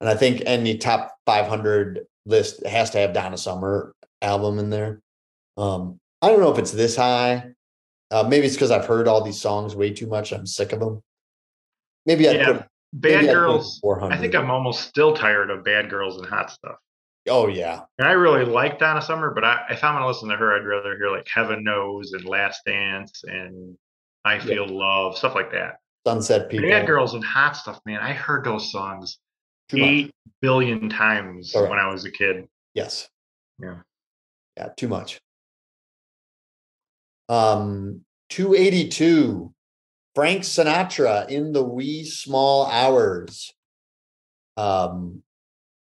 And 0.00 0.08
I 0.08 0.14
think 0.14 0.42
any 0.46 0.78
top 0.78 1.16
500 1.26 2.06
list 2.26 2.64
has 2.66 2.90
to 2.90 2.98
have 2.98 3.12
Donna 3.12 3.36
Summer 3.36 3.94
album 4.22 4.58
in 4.58 4.70
there. 4.70 5.00
Um, 5.56 5.98
I 6.22 6.28
don't 6.28 6.40
know 6.40 6.52
if 6.52 6.58
it's 6.58 6.72
this 6.72 6.96
high. 6.96 7.52
Uh, 8.10 8.22
maybe 8.22 8.46
it's 8.46 8.54
because 8.54 8.70
I've 8.70 8.86
heard 8.86 9.08
all 9.08 9.22
these 9.22 9.40
songs 9.40 9.76
way 9.76 9.90
too 9.90 10.06
much. 10.06 10.32
I'm 10.32 10.46
sick 10.46 10.72
of 10.72 10.80
them. 10.80 11.02
Maybe 12.06 12.24
Yeah, 12.24 12.46
put 12.46 12.66
Bad 12.92 13.22
maybe 13.22 13.32
Girls. 13.32 13.78
400. 13.80 14.14
I 14.14 14.18
think 14.18 14.34
I'm 14.34 14.50
almost 14.50 14.88
still 14.88 15.14
tired 15.14 15.50
of 15.50 15.64
Bad 15.64 15.90
Girls 15.90 16.16
and 16.16 16.26
Hot 16.26 16.50
Stuff. 16.50 16.76
Oh 17.28 17.46
yeah, 17.46 17.80
And 17.98 18.08
I 18.08 18.12
really 18.12 18.46
like 18.46 18.78
Donna 18.78 19.02
Summer, 19.02 19.32
but 19.34 19.44
I, 19.44 19.66
if 19.70 19.84
I'm 19.84 19.94
gonna 19.94 20.06
listen 20.06 20.30
to 20.30 20.36
her, 20.36 20.56
I'd 20.56 20.66
rather 20.66 20.96
hear 20.96 21.10
like 21.10 21.28
Heaven 21.28 21.62
Knows 21.62 22.12
and 22.12 22.24
Last 22.24 22.64
Dance 22.64 23.22
and 23.24 23.76
I 24.24 24.38
Feel 24.38 24.66
Love, 24.68 25.16
stuff 25.16 25.34
like 25.34 25.50
that. 25.52 25.78
Sunset 26.06 26.48
People. 26.50 26.68
Bad 26.70 26.86
Girls 26.86 27.14
and 27.14 27.24
Hot 27.24 27.56
Stuff, 27.56 27.80
man. 27.84 28.00
I 28.00 28.12
heard 28.12 28.44
those 28.44 28.70
songs 28.72 29.18
Too 29.68 29.78
much. 29.78 29.88
eight 29.88 30.10
billion 30.40 30.88
times 30.88 31.52
Correct. 31.52 31.70
when 31.70 31.78
I 31.78 31.88
was 31.92 32.04
a 32.04 32.10
kid. 32.10 32.48
Yes. 32.74 33.08
Yeah. 33.60 33.78
Yeah, 34.56 34.68
too 34.76 34.88
much. 34.88 35.20
Um, 37.28 38.02
282. 38.30 39.52
Frank 40.14 40.42
Sinatra 40.42 41.28
in 41.28 41.52
the 41.52 41.62
wee 41.62 42.04
small 42.04 42.66
hours. 42.66 43.52
Um, 44.56 45.22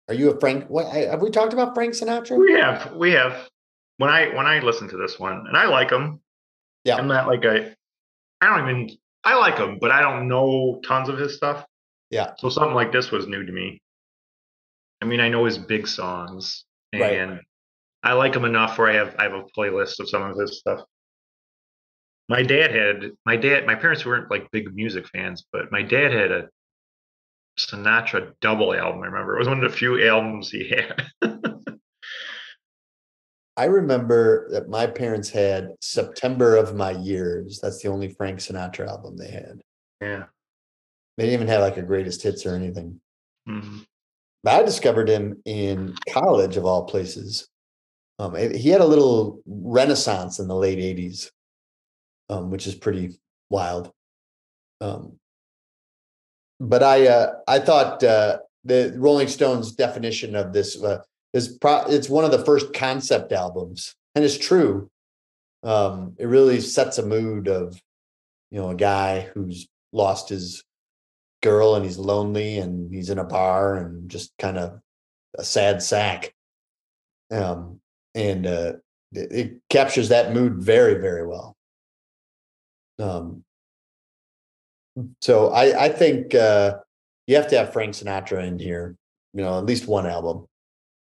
are 0.07 0.13
you 0.13 0.29
a 0.31 0.39
Frank? 0.39 0.67
What 0.69 0.93
have 0.93 1.21
we 1.21 1.31
talked 1.31 1.53
about 1.53 1.73
Frank 1.73 1.93
Sinatra? 1.93 2.37
We 2.37 2.53
have, 2.53 2.93
we 2.93 3.13
have. 3.13 3.49
When 3.97 4.09
I 4.09 4.27
when 4.35 4.45
I 4.45 4.59
listen 4.59 4.87
to 4.89 4.97
this 4.97 5.19
one, 5.19 5.45
and 5.47 5.57
I 5.57 5.65
like 5.65 5.89
them. 5.89 6.19
Yeah. 6.83 6.97
I'm 6.97 7.07
not 7.07 7.27
like 7.27 7.43
a. 7.45 7.73
I 8.41 8.47
don't 8.57 8.69
even. 8.69 8.97
I 9.23 9.35
like 9.37 9.57
him, 9.57 9.77
but 9.79 9.91
I 9.91 10.01
don't 10.01 10.27
know 10.27 10.81
tons 10.83 11.07
of 11.07 11.17
his 11.19 11.35
stuff. 11.35 11.63
Yeah. 12.09 12.33
So 12.39 12.49
something 12.49 12.73
like 12.73 12.91
this 12.91 13.11
was 13.11 13.27
new 13.27 13.45
to 13.45 13.51
me. 13.51 13.79
I 15.01 15.05
mean, 15.05 15.19
I 15.19 15.29
know 15.29 15.45
his 15.45 15.57
big 15.57 15.87
songs, 15.87 16.65
Right. 16.93 17.13
and 17.19 17.39
I 18.03 18.13
like 18.13 18.35
him 18.35 18.45
enough 18.45 18.77
where 18.77 18.89
I 18.89 18.95
have 18.95 19.15
I 19.19 19.23
have 19.23 19.33
a 19.33 19.43
playlist 19.57 19.99
of 19.99 20.09
some 20.09 20.23
of 20.23 20.37
his 20.37 20.59
stuff. 20.59 20.81
My 22.29 22.41
dad 22.43 22.71
had 22.73 23.11
my 23.25 23.35
dad. 23.35 23.65
My 23.65 23.75
parents 23.75 24.05
weren't 24.05 24.31
like 24.31 24.49
big 24.51 24.73
music 24.73 25.07
fans, 25.07 25.45
but 25.51 25.71
my 25.71 25.81
dad 25.83 26.11
had 26.11 26.31
a 26.31 26.49
Sinatra 27.59 28.33
double 28.41 28.73
album. 28.73 29.01
I 29.03 29.07
remember 29.07 29.35
it 29.35 29.39
was 29.39 29.47
one 29.47 29.63
of 29.63 29.69
the 29.69 29.77
few 29.77 30.03
albums 30.07 30.49
he 30.49 30.69
had. 30.69 31.05
I 33.57 33.65
remember 33.65 34.47
that 34.51 34.69
my 34.69 34.87
parents 34.87 35.29
had 35.29 35.75
September 35.81 36.55
of 36.55 36.75
My 36.75 36.91
Years. 36.91 37.59
That's 37.61 37.81
the 37.81 37.89
only 37.89 38.09
Frank 38.09 38.39
Sinatra 38.39 38.87
album 38.87 39.17
they 39.17 39.29
had. 39.31 39.61
yeah. 40.01 40.25
They 41.17 41.25
didn't 41.25 41.33
even 41.41 41.47
have 41.49 41.61
like 41.61 41.77
a 41.77 41.81
greatest 41.83 42.23
hits 42.23 42.45
or 42.45 42.55
anything. 42.55 42.99
Mhm. 43.47 43.85
But 44.43 44.61
I 44.61 44.63
discovered 44.63 45.09
him 45.09 45.41
in 45.45 45.95
college 46.09 46.55
of 46.57 46.65
all 46.65 46.85
places. 46.85 47.47
Um, 48.17 48.35
eh, 48.35 48.57
he 48.57 48.69
had 48.69 48.81
a 48.81 48.85
little 48.85 49.41
renaissance 49.45 50.39
in 50.39 50.47
the 50.47 50.55
late 50.55 50.79
'80s, 50.79 51.31
um, 52.29 52.49
which 52.49 52.65
is 52.65 52.73
pretty 52.75 53.19
wild. 53.49 53.91
Um, 54.79 55.19
but 56.59 56.81
I, 56.81 57.07
uh, 57.07 57.33
I 57.47 57.59
thought 57.59 58.03
uh, 58.03 58.39
the 58.63 58.93
Rolling 58.95 59.27
Stones' 59.27 59.73
definition 59.73 60.35
of 60.35 60.53
this 60.53 60.81
uh, 60.81 61.03
is 61.33 61.57
pro- 61.57 61.85
it's 61.87 62.09
one 62.09 62.25
of 62.25 62.31
the 62.31 62.43
first 62.43 62.73
concept 62.73 63.31
albums, 63.31 63.95
and 64.15 64.23
it's 64.25 64.37
true. 64.37 64.89
Um, 65.63 66.15
it 66.17 66.25
really 66.25 66.59
sets 66.59 66.97
a 66.97 67.05
mood 67.05 67.47
of, 67.47 67.79
you 68.49 68.59
know, 68.59 68.71
a 68.71 68.75
guy 68.75 69.29
who's 69.33 69.67
lost 69.93 70.29
his 70.29 70.63
girl 71.43 71.75
and 71.75 71.85
he's 71.85 71.97
lonely 71.97 72.57
and 72.57 72.93
he's 72.93 73.09
in 73.09 73.19
a 73.19 73.23
bar 73.23 73.77
and 73.77 74.09
just 74.09 74.31
kind 74.39 74.57
of 74.57 74.79
a 75.37 75.43
sad 75.43 75.81
sack. 75.81 76.33
Um, 77.29 77.79
and 78.15 78.47
uh, 78.47 78.73
it, 79.13 79.31
it 79.31 79.61
captures 79.69 80.09
that 80.09 80.33
mood 80.33 80.55
very, 80.55 80.95
very 80.95 81.25
well. 81.27 81.55
Um, 82.99 83.43
so 85.21 85.49
I, 85.49 85.85
I 85.85 85.89
think 85.89 86.35
uh, 86.35 86.79
you 87.27 87.35
have 87.35 87.47
to 87.49 87.57
have 87.57 87.73
Frank 87.73 87.93
Sinatra 87.93 88.45
in 88.45 88.59
here, 88.59 88.95
you 89.33 89.41
know, 89.41 89.57
at 89.57 89.65
least 89.65 89.87
one 89.87 90.05
album. 90.05 90.47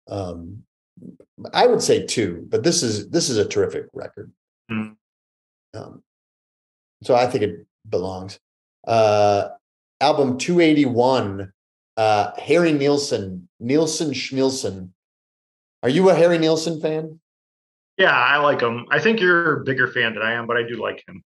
Um, 0.09 0.63
I 1.53 1.67
would 1.67 1.81
say 1.81 2.05
two, 2.05 2.45
but 2.49 2.63
this 2.63 2.83
is 2.83 3.09
this 3.09 3.29
is 3.29 3.37
a 3.37 3.47
terrific 3.47 3.85
record. 3.93 4.31
Mm. 4.69 4.95
Um, 5.73 6.03
so 7.03 7.15
I 7.15 7.27
think 7.27 7.43
it 7.43 7.65
belongs. 7.89 8.39
Uh, 8.87 9.49
album 10.01 10.37
281 10.39 11.53
uh 11.97 12.31
harry 12.39 12.71
nilsson 12.71 13.47
nilsson 13.59 14.09
schmilsson 14.09 14.89
are 15.83 15.89
you 15.89 16.09
a 16.09 16.15
harry 16.15 16.39
nilsson 16.39 16.81
fan 16.81 17.19
Yeah, 17.97 18.09
I 18.17 18.37
like 18.37 18.61
him. 18.61 18.87
I 18.89 18.99
think 18.99 19.19
you're 19.19 19.61
a 19.61 19.63
bigger 19.63 19.87
fan 19.87 20.15
than 20.15 20.23
I 20.23 20.31
am, 20.31 20.47
but 20.47 20.57
I 20.57 20.63
do 20.63 20.81
like 20.81 21.03
him 21.07 21.21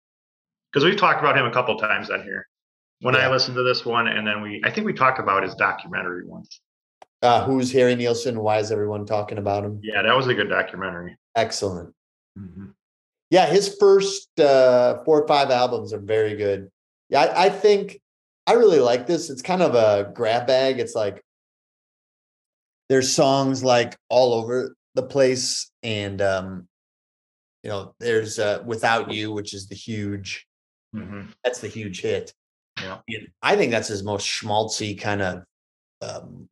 because 0.71 0.84
we've 0.84 0.97
talked 0.97 1.19
about 1.19 1.38
him 1.38 1.45
a 1.45 1.51
couple 1.51 1.78
times 1.78 2.09
on 2.09 2.24
here. 2.24 2.47
When 3.01 3.13
Yeah. 3.13 3.28
I 3.28 3.32
listened 3.32 3.55
to 3.57 3.63
this 3.63 3.86
one, 3.86 4.07
and 4.07 4.26
then 4.26 4.41
we, 4.41 4.61
I 4.65 4.71
think 4.71 4.88
we 4.88 4.93
talked 4.93 5.19
about 5.19 5.43
his 5.43 5.53
documentary 5.53 6.26
once. 6.26 6.59
Uh 7.24 7.43
who's 7.45 7.71
harry 7.71 7.95
nilsson 7.95 8.39
why 8.41 8.59
is 8.59 8.71
everyone 8.71 9.05
talking 9.05 9.38
about 9.39 9.63
him? 9.63 9.80
Yeah, 9.82 10.01
that 10.03 10.15
was 10.15 10.28
a 10.28 10.34
good 10.34 10.49
documentary. 10.49 11.17
excellent. 11.36 11.93
Yeah 13.32 13.45
his 13.47 13.76
first 13.80 14.28
uh 14.39 15.03
four 15.05 15.21
or 15.24 15.28
five 15.28 15.49
albums 15.49 15.93
are 15.93 15.99
very 15.99 16.36
good. 16.36 16.69
Yeah 17.09 17.21
I, 17.21 17.45
I 17.45 17.49
think 17.49 17.99
i 18.45 18.53
really 18.53 18.80
like 18.80 19.07
this. 19.07 19.30
It's 19.30 19.41
kind 19.41 19.61
of 19.61 19.74
a 19.74 20.11
grab 20.13 20.45
bag. 20.47 20.80
It's 20.80 20.95
like 20.95 21.24
there's 22.89 23.11
songs 23.11 23.63
like 23.63 23.95
all 24.09 24.34
over 24.34 24.76
the 24.95 25.03
place 25.03 25.71
and 25.82 26.21
um 26.21 26.67
you 27.63 27.69
know 27.69 27.95
there's 27.99 28.38
uh 28.39 28.61
without 28.65 29.11
you 29.11 29.32
which 29.32 29.53
is 29.53 29.67
the 29.67 29.76
huge 29.76 30.45
Mhm. 30.95 31.34
that's 31.43 31.59
the 31.59 31.67
huge 31.69 32.01
hit. 32.01 32.34
Yeah. 32.82 32.99
And 33.07 33.28
i 33.41 33.55
think 33.55 33.71
that's 33.71 33.88
his 33.88 34.03
most 34.03 34.28
schmaltzy 34.28 34.99
kind 34.99 35.21
of 35.21 35.43
um 36.01 36.49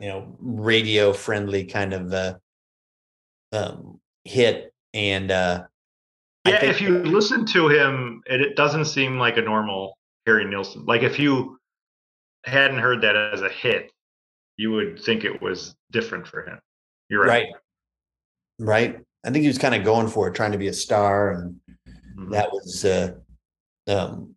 you 0.00 0.08
know 0.08 0.36
radio 0.40 1.12
friendly 1.12 1.64
kind 1.64 1.92
of 1.92 2.12
uh 2.12 2.34
um 3.52 4.00
hit 4.24 4.72
and 4.94 5.30
uh 5.30 5.64
Yeah, 6.46 6.64
if 6.64 6.80
you 6.80 6.98
listen 6.98 7.44
to 7.46 7.68
him, 7.68 8.22
it, 8.26 8.40
it 8.40 8.56
doesn't 8.56 8.86
seem 8.86 9.18
like 9.18 9.36
a 9.36 9.42
normal 9.42 9.96
Harry 10.26 10.44
Nilsson. 10.44 10.84
Like 10.84 11.02
if 11.02 11.18
you 11.18 11.58
hadn't 12.44 12.78
heard 12.78 13.00
that 13.02 13.16
as 13.16 13.42
a 13.42 13.48
hit, 13.48 13.90
you 14.56 14.70
would 14.72 15.02
think 15.02 15.24
it 15.24 15.40
was 15.42 15.74
different 15.92 16.26
for 16.26 16.42
him. 16.46 16.58
You're 17.08 17.24
right. 17.24 17.28
right 17.28 17.52
right 18.58 19.00
i 19.22 19.30
think 19.30 19.42
he 19.42 19.48
was 19.48 19.58
kind 19.58 19.74
of 19.74 19.84
going 19.84 20.08
for 20.08 20.28
it 20.28 20.34
trying 20.34 20.52
to 20.52 20.56
be 20.56 20.68
a 20.68 20.72
star 20.72 21.32
and 21.32 21.60
Mhm. 22.16 22.30
that 22.30 22.50
was 22.50 22.84
uh 22.86 23.12
um 23.86 24.34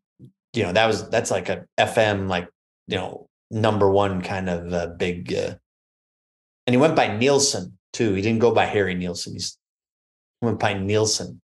you 0.51 0.64
know 0.64 0.74
that 0.74 0.86
was 0.88 1.10
that's 1.10 1.32
like 1.32 1.47
a 1.47 1.66
fm 1.80 2.28
like 2.28 2.49
you 2.88 2.97
know 2.97 3.29
number 3.52 3.89
one 3.89 4.22
kind 4.22 4.50
of 4.50 4.74
uh, 4.74 4.88
big 4.88 5.34
uh 5.34 5.56
and 6.68 6.74
he 6.74 6.78
went 6.78 6.95
by 6.95 7.18
nilsson 7.18 7.78
too. 7.93 8.14
He 8.14 8.22
didn't 8.22 8.39
go 8.39 8.54
by 8.54 8.66
harry 8.66 8.93
nilsson. 8.93 9.34
He's 9.34 9.58
he 10.41 10.45
went 10.45 10.60
by 10.60 10.74
nilsson. 10.74 11.41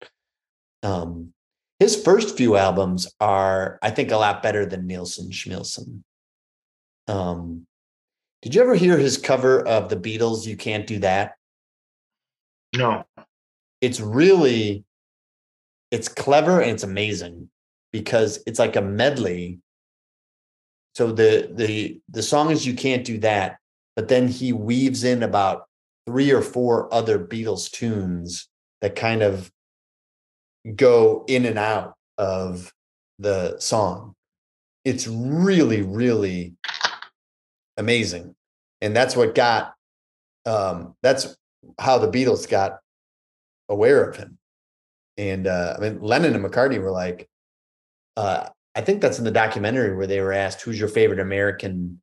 Um 0.82 1.32
his 1.78 2.00
first 2.00 2.36
few 2.36 2.56
albums 2.56 3.12
are 3.20 3.78
i 3.82 3.90
think 3.90 4.12
a 4.12 4.16
lot 4.16 4.42
better 4.42 4.64
than 4.64 4.86
nilsson 4.86 5.30
schmilsson 5.30 6.02
um 7.08 7.66
did 8.42 8.54
you 8.54 8.62
ever 8.62 8.74
hear 8.74 8.98
his 8.98 9.18
cover 9.18 9.66
of 9.66 9.88
the 9.88 9.96
beatles 9.96 10.46
you 10.46 10.56
can't 10.56 10.86
do 10.86 10.98
that? 10.98 11.36
No. 12.74 13.04
it's 13.80 14.00
really 14.00 14.84
it's 15.90 16.08
clever 16.08 16.60
and 16.60 16.70
it's 16.70 16.82
amazing 16.82 17.50
because 17.92 18.42
it's 18.46 18.58
like 18.58 18.76
a 18.76 18.80
medley 18.80 19.58
so 20.94 21.12
the 21.12 21.50
the 21.52 22.00
the 22.08 22.22
song 22.22 22.50
is 22.50 22.66
you 22.66 22.74
can't 22.74 23.04
do 23.04 23.18
that 23.18 23.58
but 23.96 24.08
then 24.08 24.28
he 24.28 24.52
weaves 24.52 25.04
in 25.04 25.22
about 25.22 25.66
three 26.06 26.30
or 26.30 26.42
four 26.42 26.92
other 26.92 27.18
beatles 27.18 27.70
tunes 27.70 28.48
that 28.80 28.96
kind 28.96 29.22
of 29.22 29.50
go 30.76 31.24
in 31.28 31.44
and 31.44 31.58
out 31.58 31.94
of 32.18 32.72
the 33.18 33.58
song 33.58 34.14
it's 34.84 35.06
really 35.06 35.82
really 35.82 36.54
amazing 37.76 38.34
and 38.80 38.94
that's 38.94 39.16
what 39.16 39.34
got 39.34 39.74
um 40.46 40.94
that's 41.02 41.36
how 41.78 41.98
the 41.98 42.08
beatles 42.08 42.48
got 42.48 42.78
aware 43.68 44.04
of 44.04 44.16
him. 44.16 44.38
And 45.16 45.46
uh, 45.46 45.74
I 45.76 45.80
mean, 45.80 46.00
Lennon 46.00 46.34
and 46.34 46.44
McCartney 46.44 46.80
were 46.80 46.90
like, 46.90 47.28
uh, 48.16 48.48
I 48.74 48.80
think 48.80 49.00
that's 49.00 49.18
in 49.18 49.24
the 49.24 49.30
documentary 49.30 49.94
where 49.94 50.06
they 50.06 50.20
were 50.20 50.32
asked, 50.32 50.62
"Who's 50.62 50.78
your 50.78 50.88
favorite 50.88 51.20
American 51.20 52.00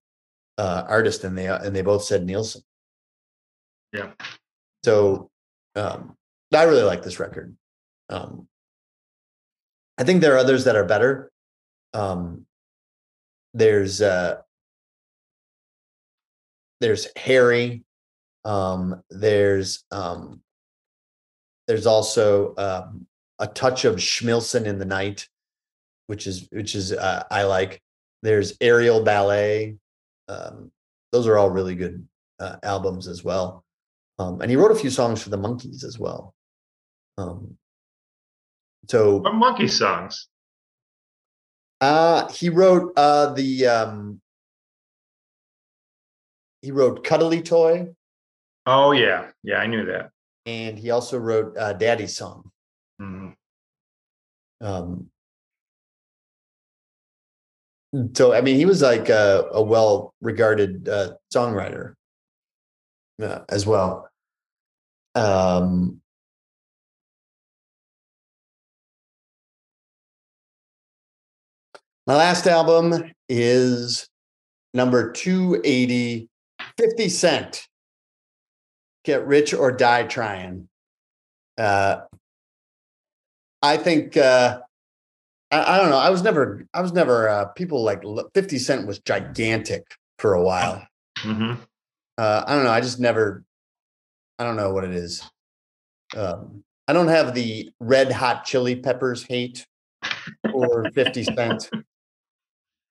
uh, 0.57 0.83
artist?" 0.87 1.23
and 1.23 1.37
they 1.37 1.47
and 1.47 1.75
they 1.75 1.81
both 1.81 2.03
said 2.03 2.25
Nilsson. 2.25 2.61
Yeah. 3.91 4.11
So 4.83 5.29
um, 5.75 6.15
I 6.53 6.63
really 6.63 6.83
like 6.83 7.03
this 7.03 7.19
record. 7.19 7.55
Um, 8.09 8.47
I 9.97 10.03
think 10.03 10.21
there 10.21 10.35
are 10.35 10.39
others 10.39 10.65
that 10.65 10.75
are 10.75 10.85
better. 10.85 11.31
Um, 11.93 12.45
there's 13.53 14.01
uh, 14.01 14.41
there's 16.79 17.07
Harry. 17.17 17.83
Um, 18.45 19.03
there's 19.09 19.83
um, 19.91 20.41
there's 21.67 21.85
also 21.85 22.55
um, 22.57 23.07
a 23.39 23.47
touch 23.47 23.85
of 23.85 23.97
Schmilsson 23.97 24.65
in 24.65 24.79
the 24.79 24.85
night, 24.85 25.27
which 26.09 26.25
is 26.25 26.47
which 26.51 26.73
is 26.73 26.91
uh, 26.91 27.23
I 27.29 27.43
like. 27.43 27.79
There's 28.23 28.57
Aerial 28.59 29.03
Ballet. 29.03 29.77
Um, 30.27 30.71
those 31.11 31.27
are 31.27 31.37
all 31.37 31.51
really 31.51 31.75
good 31.75 32.05
uh, 32.39 32.55
albums 32.63 33.07
as 33.07 33.23
well. 33.23 33.63
Um, 34.17 34.41
and 34.41 34.49
he 34.49 34.57
wrote 34.57 34.71
a 34.71 34.75
few 34.75 34.89
songs 34.89 35.21
for 35.21 35.29
the 35.29 35.37
Monkees 35.37 35.83
as 35.85 35.97
well. 35.99 36.33
Um, 37.19 37.57
so 38.89 39.17
What 39.19 39.35
monkey 39.35 39.67
songs? 39.67 40.27
uh, 41.79 42.27
he 42.31 42.49
wrote 42.49 42.91
uh, 42.97 43.33
the 43.33 43.67
um, 43.67 44.19
he 46.63 46.71
wrote 46.71 47.03
Cuddly 47.05 47.41
Toy, 47.43 47.93
Oh 48.65 48.91
yeah, 48.91 49.29
yeah, 49.43 49.57
I 49.57 49.67
knew 49.67 49.85
that. 49.85 50.09
and 50.47 50.77
he 50.77 50.89
also 50.89 51.17
wrote 51.19 51.55
uh, 51.57 51.73
Daddy's 51.73 52.17
Song. 52.17 52.51
Mhm. 52.99 53.35
Um, 54.61 55.09
so 58.13 58.33
I 58.33 58.41
mean, 58.41 58.55
he 58.55 58.65
was 58.65 58.81
like 58.81 59.09
a, 59.09 59.45
a 59.51 59.61
well-regarded 59.61 60.87
uh, 60.87 61.11
songwriter 61.33 61.93
uh, 63.21 63.39
as 63.49 63.65
well. 63.65 64.09
Um, 65.15 66.01
my 72.05 72.15
last 72.15 72.47
album 72.47 73.11
is 73.27 74.07
number 74.73 75.11
280, 75.11 76.29
50 76.77 77.09
Cent. 77.09 77.67
Get 79.05 79.25
rich 79.25 79.53
or 79.53 79.71
die 79.71 80.03
trying. 80.03 80.67
Uh, 81.57 82.01
I 83.61 83.77
think 83.77 84.15
uh, 84.15 84.59
I, 85.51 85.75
I 85.75 85.77
don't 85.77 85.89
know. 85.89 85.97
I 85.97 86.09
was 86.09 86.23
never, 86.23 86.65
I 86.73 86.81
was 86.81 86.93
never. 86.93 87.29
Uh, 87.29 87.45
people 87.45 87.83
like 87.83 88.03
Fifty 88.33 88.59
Cent 88.59 88.87
was 88.87 88.99
gigantic 88.99 89.83
for 90.17 90.33
a 90.33 90.43
while. 90.43 90.85
Mhm. 91.17 91.57
Uh, 92.17 92.43
I 92.45 92.55
don't 92.55 92.63
know. 92.63 92.71
I 92.71 92.81
just 92.81 92.99
never. 92.99 93.43
I 94.37 94.43
don't 94.43 94.55
know 94.55 94.73
what 94.73 94.83
it 94.83 94.93
is. 94.93 95.23
Um, 96.15 96.63
I 96.87 96.93
don't 96.93 97.07
have 97.07 97.33
the 97.33 97.71
Red 97.79 98.11
Hot 98.11 98.45
Chili 98.45 98.75
Peppers 98.75 99.23
hate 99.23 99.65
or 100.53 100.89
Fifty 100.91 101.23
Cent, 101.23 101.69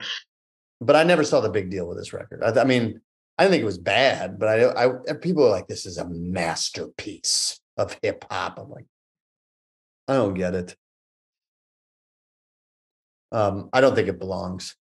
but 0.80 0.96
I 0.96 1.04
never 1.04 1.24
saw 1.24 1.40
the 1.40 1.50
big 1.50 1.70
deal 1.70 1.86
with 1.88 1.98
this 1.98 2.12
record. 2.12 2.42
I, 2.42 2.60
I 2.60 2.64
mean, 2.64 3.00
I 3.38 3.44
didn't 3.44 3.52
think 3.52 3.62
it 3.62 3.66
was 3.66 3.78
bad, 3.78 4.38
but 4.38 4.48
I, 4.48 4.86
I 4.86 5.14
people 5.14 5.46
are 5.46 5.50
like, 5.50 5.68
this 5.68 5.86
is 5.86 5.98
a 5.98 6.08
masterpiece 6.08 7.60
of 7.76 7.96
hip 8.02 8.24
hop. 8.30 8.58
I'm 8.58 8.70
like, 8.70 8.86
I 10.08 10.14
don't 10.14 10.34
get 10.34 10.54
it. 10.54 10.76
Um, 13.32 13.68
I 13.72 13.80
don't 13.80 13.94
think 13.94 14.08
it 14.08 14.18
belongs. 14.18 14.74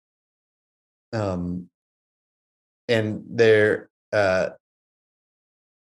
Um, 1.13 1.69
and 2.89 3.25
they're, 3.29 3.89
uh, 4.13 4.51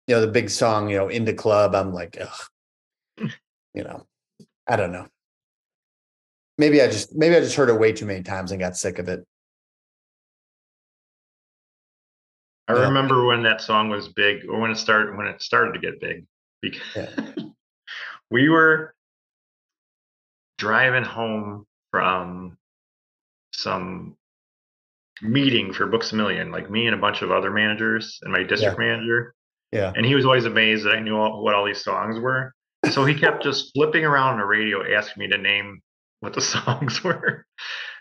you 0.08 0.16
know, 0.16 0.22
the 0.22 0.28
big 0.32 0.50
song, 0.50 0.90
you 0.90 0.98
know, 0.98 1.10
in 1.10 1.26
the 1.26 1.34
club. 1.34 1.76
I'm 1.76 1.94
like, 1.94 2.18
ugh, 2.22 3.30
you 3.74 3.84
know, 3.84 4.06
I 4.68 4.78
don't 4.78 4.92
know. 4.92 5.08
Maybe 6.58 6.82
I 6.82 6.88
just, 6.88 7.14
maybe 7.16 7.36
I 7.36 7.42
just 7.42 7.56
heard 7.56 7.70
it 7.70 7.80
way 7.80 7.92
too 7.92 8.06
many 8.06 8.24
times 8.24 8.52
and 8.52 8.60
got 8.60 8.78
sick 8.78 9.00
of 9.00 9.10
it. 9.10 9.26
I 12.70 12.74
Yeah. 12.74 12.88
remember 12.88 13.26
when 13.26 13.44
that 13.44 13.62
song 13.62 13.90
was 13.90 14.10
big, 14.10 14.46
or 14.50 14.60
when 14.60 14.72
it 14.72 14.78
started 14.78 15.16
when 15.16 15.28
it 15.28 15.42
started 15.42 15.74
to 15.74 15.80
get 15.80 16.02
big, 16.02 16.26
because 16.62 16.82
Yeah. 16.96 17.34
we 18.32 18.50
were 18.50 18.94
driving 20.58 21.04
home 21.04 21.67
from 21.92 22.58
some 23.54 24.16
meeting 25.22 25.74
for 25.74 25.88
Books 25.88 26.12
a 26.12 26.16
Million, 26.16 26.52
like 26.52 26.70
me 26.70 26.86
and 26.86 26.96
a 26.96 27.00
bunch 27.00 27.22
of 27.22 27.32
other 27.32 27.52
managers 27.52 28.20
and 28.22 28.32
my 28.32 28.44
district 28.44 28.80
manager. 28.80 29.34
Yeah. 29.72 29.92
And 29.96 30.06
he 30.06 30.16
was 30.16 30.26
always 30.26 30.46
amazed 30.46 30.86
that 30.86 30.94
I 30.94 31.00
knew 31.00 31.18
all, 31.18 31.44
what 31.44 31.56
all 31.56 31.66
these 31.66 31.84
songs 31.84 32.20
were. 32.20 32.54
So 32.92 33.04
he 33.04 33.16
kept 33.16 33.44
just 33.44 33.74
flipping 33.74 34.06
around 34.06 34.34
on 34.34 34.40
the 34.40 34.46
radio, 34.46 34.96
asking 34.96 35.22
me 35.22 35.28
to 35.30 35.38
name 35.38 35.82
what 36.20 36.34
the 36.34 36.42
songs 36.56 37.04
were. 37.04 37.46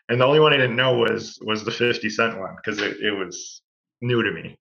And 0.09 0.21
the 0.21 0.25
only 0.25 0.41
one 0.41 0.53
I 0.53 0.57
didn't 0.57 0.77
know 0.77 0.99
was 0.99 1.39
was 1.43 1.65
the 1.65 1.73
50 1.73 2.09
Cent 2.11 2.39
one 2.39 2.55
because 2.57 2.81
it, 2.81 2.99
it 3.01 3.11
was 3.11 3.63
new 4.01 4.23
to 4.23 4.31
me. 4.31 4.57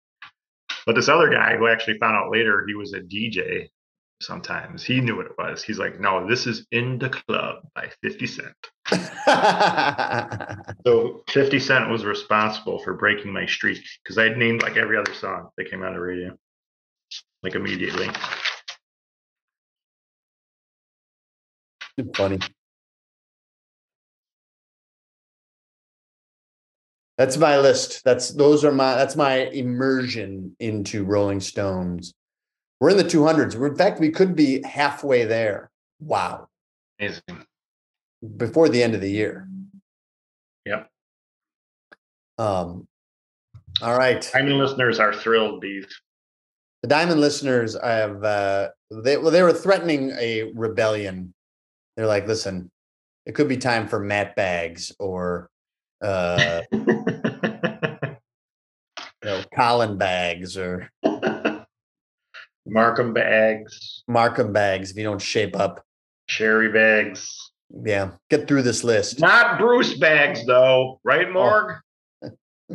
But 0.85 0.95
this 0.95 1.09
other 1.09 1.29
guy 1.29 1.57
who 1.57 1.67
I 1.67 1.71
actually 1.71 1.97
found 1.97 2.15
out 2.15 2.31
later 2.31 2.63
he 2.67 2.75
was 2.75 2.93
a 2.93 2.99
DJ 2.99 3.69
sometimes. 4.25 4.83
He 4.83 5.01
knew 5.01 5.17
what 5.17 5.25
it 5.25 5.37
was. 5.37 5.63
He's 5.63 5.79
like, 5.79 5.99
no, 5.99 6.27
this 6.27 6.47
is 6.47 6.65
In 6.71 6.97
the 6.97 7.09
Club 7.09 7.57
by 7.75 7.89
50 8.01 8.27
Cent. 8.27 8.55
So 10.85 11.23
50 11.29 11.59
Cent 11.59 11.89
was 11.89 12.03
responsible 12.03 12.79
for 12.79 12.93
breaking 12.93 13.31
my 13.31 13.45
streak 13.45 13.81
because 14.03 14.17
I 14.17 14.23
had 14.23 14.37
named 14.37 14.61
like 14.63 14.75
every 14.75 14.97
other 14.97 15.13
song 15.13 15.49
that 15.57 15.69
came 15.69 15.81
out 15.81 15.89
of 15.89 15.95
the 15.95 16.01
radio. 16.01 16.37
Like 17.41 17.55
immediately. 17.55 18.09
Funny. 22.15 22.39
That's 27.17 27.37
my 27.37 27.59
list. 27.59 28.03
That's 28.03 28.31
those 28.31 28.65
are 28.65 28.71
my 28.71 28.95
that's 28.95 29.15
my 29.15 29.35
immersion 29.35 30.55
into 30.59 31.05
Rolling 31.05 31.39
Stones. 31.39 32.13
We're 32.79 32.89
in 32.89 32.97
the 32.97 33.03
200s. 33.03 33.55
In 33.55 33.75
fact, 33.75 33.99
we 33.99 34.09
could 34.09 34.35
be 34.35 34.61
halfway 34.63 35.25
there. 35.25 35.71
Wow. 35.99 36.47
Amazing. 36.99 37.45
Before 38.37 38.69
the 38.69 38.83
end 38.83 38.95
of 38.95 39.01
the 39.01 39.09
year. 39.09 39.47
Yep. 40.65 40.89
Um 42.37 42.87
all 43.81 43.97
right. 43.97 44.29
I 44.35 44.41
mean, 44.41 44.57
listeners 44.57 44.99
are 44.99 45.13
thrilled, 45.13 45.59
Beef. 45.59 45.87
The 46.83 46.87
Diamond 46.87 47.21
listeners 47.21 47.75
have 47.81 48.23
uh 48.23 48.69
they 48.91 49.17
well 49.17 49.31
they 49.31 49.43
were 49.43 49.53
threatening 49.53 50.11
a 50.19 50.51
rebellion. 50.53 51.33
They're 51.95 52.07
like, 52.07 52.27
listen, 52.27 52.69
it 53.25 53.33
could 53.35 53.47
be 53.47 53.57
time 53.57 53.87
for 53.87 53.99
mat 53.99 54.35
Bags 54.35 54.91
or 54.99 55.49
uh 56.01 56.61
you 56.71 56.81
know 59.23 59.41
Colin 59.55 59.97
Bags 59.97 60.57
or 60.57 60.89
Markham 62.65 63.13
bags, 63.13 64.03
Markham 64.07 64.53
Bags 64.53 64.91
if 64.91 64.97
you 64.97 65.03
don't 65.03 65.21
shape 65.21 65.55
up. 65.55 65.83
cherry 66.27 66.71
bags. 66.71 67.51
Yeah, 67.85 68.11
get 68.29 68.47
through 68.47 68.61
this 68.63 68.83
list. 68.83 69.19
Not 69.19 69.57
Bruce 69.59 69.97
bags, 69.97 70.45
though, 70.45 70.99
right, 71.03 71.31
Morg? 71.31 71.75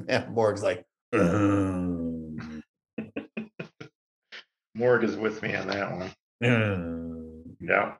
Yeah, 0.06 0.26
Morg's 0.30 0.62
like, 0.62 0.84
"Mm, 1.14 2.62
Morg 4.74 5.02
is 5.02 5.16
with 5.16 5.42
me 5.42 5.56
on 5.56 5.66
that 5.68 5.90
one. 5.90 6.12
mm." 6.44 7.42
Yeah. 7.60 7.94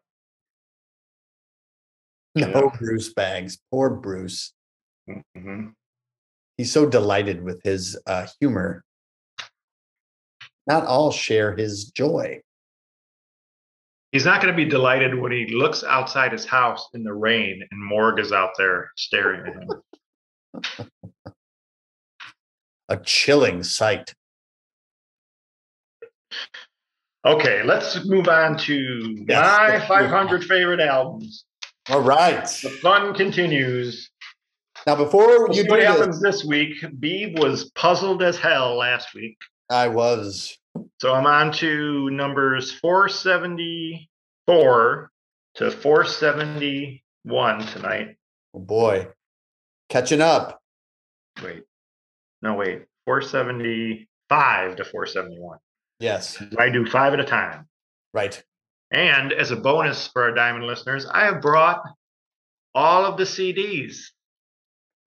no 2.36 2.47
Yeah. 2.47 2.70
Bruce 2.78 3.12
Bags. 3.12 3.59
Poor 3.72 3.91
Bruce. 3.91 4.53
hmm 5.34 5.68
He's 6.57 6.70
so 6.72 6.86
delighted 6.86 7.43
with 7.43 7.61
his 7.64 7.99
uh, 8.07 8.26
humor. 8.39 8.84
Not 10.69 10.87
all 10.87 11.11
share 11.11 11.57
his 11.57 11.87
joy. 11.87 12.41
He's 14.12 14.25
not 14.25 14.41
going 14.43 14.53
to 14.53 14.57
be 14.57 14.69
delighted 14.69 15.19
when 15.19 15.33
he 15.33 15.47
looks 15.55 15.83
outside 15.83 16.33
his 16.33 16.45
house 16.45 16.89
in 16.95 17.03
the 17.03 17.12
rain 17.12 17.62
and 17.71 17.85
Morg 17.85 18.19
is 18.21 18.33
out 18.33 18.51
there 18.57 18.91
staring 18.97 19.47
at 19.47 19.55
him. 20.85 20.91
A 22.91 22.97
chilling 22.99 23.62
sight. 23.62 24.14
Okay, 27.27 27.62
let's 27.62 28.07
move 28.07 28.29
on 28.29 28.57
to 28.59 29.25
my 29.29 29.69
let's 29.73 29.87
500 29.87 30.45
favorite 30.45 30.81
albums. 30.81 31.45
All 31.91 32.01
right. 32.01 32.45
The 32.45 32.71
fun 32.83 33.14
continues. 33.14 34.11
Now, 34.87 34.95
before 34.95 35.49
you 35.49 35.55
see 35.55 35.62
do 35.64 35.71
what 35.71 35.81
this, 35.81 35.89
happens 35.89 36.21
this 36.21 36.45
week. 36.45 36.81
Beeb 37.01 37.39
was 37.39 37.71
puzzled 37.71 38.23
as 38.23 38.39
hell 38.39 38.77
last 38.77 39.14
week. 39.14 39.37
I 39.71 39.89
was. 39.89 40.58
So 41.01 41.14
I'm 41.14 41.27
on 41.27 41.53
to 41.53 42.11
numbers 42.11 42.73
474 42.73 45.11
to 45.55 45.71
471 45.71 47.66
tonight. 47.66 48.16
Oh 48.55 48.61
boy. 48.61 49.09
Catching 49.89 50.21
up. 50.21 50.61
Wait. 51.43 51.62
No, 52.43 52.55
wait. 52.55 52.83
475 53.07 54.77
to 54.77 54.85
471. 54.85 55.59
Yes. 56.01 56.43
I 56.59 56.71
do 56.71 56.87
five 56.87 57.14
at 57.14 57.21
a 57.21 57.25
time. 57.25 57.66
Right. 58.12 58.43
And 58.91 59.33
as 59.33 59.51
a 59.51 59.57
bonus 59.57 60.09
for 60.09 60.25
our 60.25 60.35
diamond 60.35 60.66
listeners, 60.66 61.07
I 61.07 61.25
have 61.25 61.43
brought 61.43 61.83
all 62.75 63.05
of 63.05 63.19
the 63.19 63.25
CDs. 63.25 63.97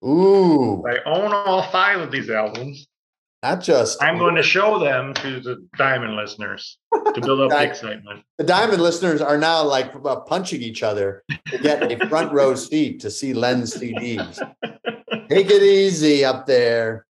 Ooh. 0.03 0.84
I 0.86 0.97
own 1.05 1.34
all 1.34 1.64
five 1.64 1.99
of 1.99 2.12
these 2.12 2.30
albums. 2.30 2.88
Not 3.43 3.61
just 3.61 4.01
I'm 4.03 4.17
going 4.19 4.35
to 4.35 4.43
show 4.43 4.77
them 4.77 5.13
to 5.15 5.39
the 5.39 5.67
diamond 5.77 6.15
listeners 6.15 6.77
to 6.93 7.21
build 7.21 7.41
up 7.41 7.49
the 7.57 7.63
excitement. 7.63 8.23
the 8.37 8.43
diamond 8.43 8.81
listeners 8.81 9.19
are 9.21 9.37
now 9.37 9.63
like 9.63 9.91
uh, 10.05 10.17
punching 10.21 10.61
each 10.61 10.83
other 10.83 11.23
to 11.47 11.57
get 11.57 11.91
a 11.91 12.07
front 12.07 12.31
row 12.31 12.53
seat 12.67 12.99
to 13.01 13.09
see 13.09 13.33
Lens 13.33 13.73
CDs. 13.75 14.37
Take 15.29 15.49
it 15.49 15.63
easy 15.63 16.23
up 16.23 16.45
there. 16.45 17.05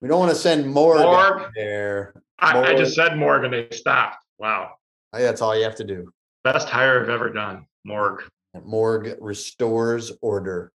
We 0.00 0.08
don't 0.08 0.20
want 0.20 0.30
to 0.30 0.36
send 0.36 0.70
more 0.72 0.98
Morg. 0.98 1.50
there. 1.56 2.14
I, 2.38 2.60
I 2.60 2.74
just 2.76 2.94
said 2.94 3.16
Morgan. 3.16 3.50
They 3.50 3.66
stopped. 3.70 4.18
Wow, 4.38 4.72
That's 5.12 5.40
all 5.40 5.56
you 5.56 5.64
have 5.64 5.76
to 5.76 5.84
do. 5.84 6.12
best 6.44 6.68
hire 6.68 7.02
I've 7.02 7.08
ever 7.08 7.30
done. 7.30 7.66
Morg. 7.84 8.22
Morg 8.64 9.16
restores 9.20 10.12
order. 10.20 10.70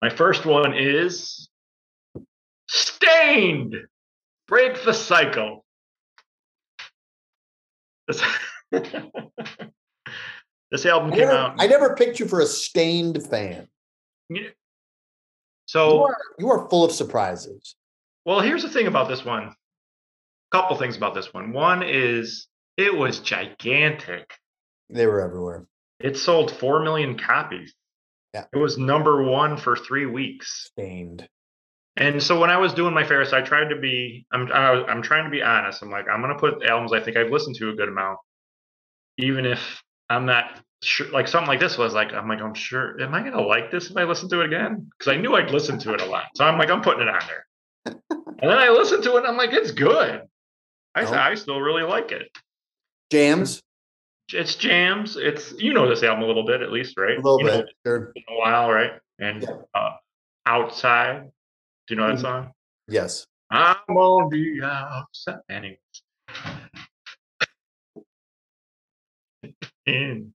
My 0.00 0.10
first 0.10 0.44
one 0.46 0.74
is 0.76 1.48
Staind. 2.72 3.76
Break 4.48 4.82
the 4.82 4.94
cycle. 4.94 5.64
This, 8.08 8.22
this 10.70 10.86
album 10.86 11.12
I 11.12 11.16
came 11.16 11.26
never, 11.28 11.32
out. 11.32 11.54
I 11.58 11.66
never 11.66 11.94
picked 11.94 12.18
you 12.18 12.26
for 12.26 12.40
a 12.40 12.46
Staind 12.46 13.22
fan. 13.28 13.68
You 14.30 14.48
So, 15.66 16.04
are, 16.06 16.16
you 16.38 16.48
are 16.50 16.68
full 16.70 16.84
of 16.84 16.92
surprises. 16.92 17.76
well, 18.24 18.40
here's 18.40 18.62
the 18.62 18.70
thing 18.70 18.86
about 18.86 19.08
this 19.08 19.24
one. 19.24 19.44
A 19.44 19.54
Couple 20.50 20.76
things 20.76 20.96
about 20.96 21.14
this 21.14 21.32
one. 21.34 21.52
One 21.52 21.82
is 21.82 22.46
it 22.78 22.94
was 22.96 23.20
gigantic. 23.20 24.32
They 24.88 25.06
were 25.06 25.20
everywhere. 25.20 25.66
It 26.00 26.16
sold 26.16 26.50
4 26.50 26.82
million 26.82 27.18
copies. 27.18 27.74
Yeah. 28.34 28.44
It 28.52 28.56
was 28.58 28.78
number 28.78 29.22
one 29.22 29.56
for 29.58 29.76
three 29.76 30.06
weeks. 30.06 30.70
Staind. 30.72 31.28
And 31.96 32.22
so 32.22 32.40
when 32.40 32.48
I 32.50 32.56
was 32.56 32.72
doing 32.72 32.94
my 32.94 33.02
favorites, 33.04 33.32
I 33.34 33.42
tried 33.42 33.68
to 33.68 33.76
be, 33.76 34.26
I'm, 34.32 34.50
I 34.50 34.70
was, 34.72 34.84
I'm 34.88 35.02
trying 35.02 35.24
to 35.24 35.30
be 35.30 35.42
honest. 35.42 35.82
I'm 35.82 35.90
like, 35.90 36.06
I'm 36.08 36.22
going 36.22 36.32
to 36.32 36.38
put 36.38 36.64
albums 36.64 36.92
I 36.92 37.00
think 37.00 37.16
I've 37.16 37.30
listened 37.30 37.56
to 37.56 37.68
a 37.70 37.74
good 37.74 37.88
amount, 37.88 38.18
even 39.18 39.44
if 39.44 39.82
I'm 40.08 40.24
not 40.24 40.58
sure. 40.82 41.08
Like 41.10 41.28
something 41.28 41.48
like 41.48 41.60
this 41.60 41.76
was 41.76 41.92
like, 41.92 42.12
I'm 42.14 42.28
like, 42.28 42.40
I'm 42.40 42.54
sure, 42.54 42.98
am 43.00 43.14
I 43.14 43.20
going 43.20 43.32
to 43.34 43.42
like 43.42 43.70
this 43.70 43.90
if 43.90 43.96
I 43.96 44.04
listen 44.04 44.30
to 44.30 44.40
it 44.40 44.46
again? 44.46 44.90
Because 44.98 45.12
I 45.12 45.16
knew 45.18 45.34
I'd 45.34 45.50
listen 45.50 45.78
to 45.80 45.92
it 45.92 46.00
a 46.00 46.06
lot. 46.06 46.24
So 46.34 46.44
I'm 46.46 46.58
like, 46.58 46.70
I'm 46.70 46.80
putting 46.80 47.02
it 47.02 47.08
on 47.08 47.20
there. 47.26 47.46
and 48.10 48.50
then 48.50 48.58
I 48.58 48.70
listened 48.70 49.02
to 49.04 49.14
it 49.16 49.18
and 49.18 49.26
I'm 49.26 49.36
like, 49.36 49.52
it's 49.52 49.70
good. 49.70 50.22
I, 50.94 51.04
Oh. 51.04 51.12
I 51.12 51.34
still 51.34 51.60
really 51.60 51.82
like 51.84 52.10
it. 52.12 52.28
Jams 53.10 53.62
It's 54.32 54.54
jams. 54.54 55.16
It's, 55.18 55.52
you 55.58 55.74
know, 55.74 55.88
this 55.88 56.02
album 56.02 56.24
a 56.24 56.26
little 56.26 56.44
bit 56.46 56.62
at 56.62 56.72
least, 56.72 56.96
right? 56.96 57.18
a 57.18 57.20
little 57.20 57.38
You 57.40 57.46
know, 57.46 57.56
bit. 57.62 57.66
Sure. 57.86 58.12
in 58.16 58.22
a 58.30 58.38
while, 58.38 58.70
right? 58.70 58.92
And 59.18 59.42
Yeah. 59.42 59.56
uh, 59.74 59.90
outside. 60.46 61.30
Do 61.86 61.94
you 61.94 62.00
know 62.00 62.08
that 62.08 62.16
Mhm. 62.18 62.20
song? 62.20 62.52
Yes. 62.88 63.26
I'm 63.50 63.76
on 63.88 64.30
the 64.30 64.62
outside. 64.64 65.40
Anyways. 65.48 65.78
and, 69.86 70.32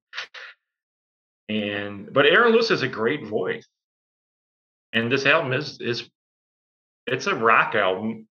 and 1.50 2.14
but 2.14 2.26
Aaron 2.26 2.52
Lewis 2.54 2.70
has 2.70 2.82
a 2.82 2.88
great 2.88 3.26
voice. 3.26 3.66
And 4.93 5.12
this 5.12 5.26
album 5.26 5.54
is 5.54 5.80
is 5.82 6.10
it's 7.06 7.28
a 7.28 7.36
rock 7.36 7.76
album. 7.76 8.28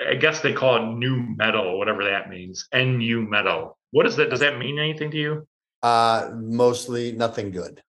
I 0.00 0.14
guess 0.14 0.40
they 0.42 0.52
call 0.52 0.76
it 0.76 0.94
new 0.94 1.16
metal, 1.36 1.78
whatever 1.78 2.04
that 2.04 2.28
means. 2.28 2.68
NU 2.74 3.22
metal. 3.28 3.78
What 3.92 4.06
is 4.06 4.16
that? 4.16 4.30
Does 4.30 4.40
that 4.40 4.58
mean 4.58 4.78
anything 4.78 5.10
to 5.10 5.16
you? 5.16 5.48
Uh, 5.82 6.30
mostly 6.34 7.12
nothing 7.12 7.50
good. 7.50 7.82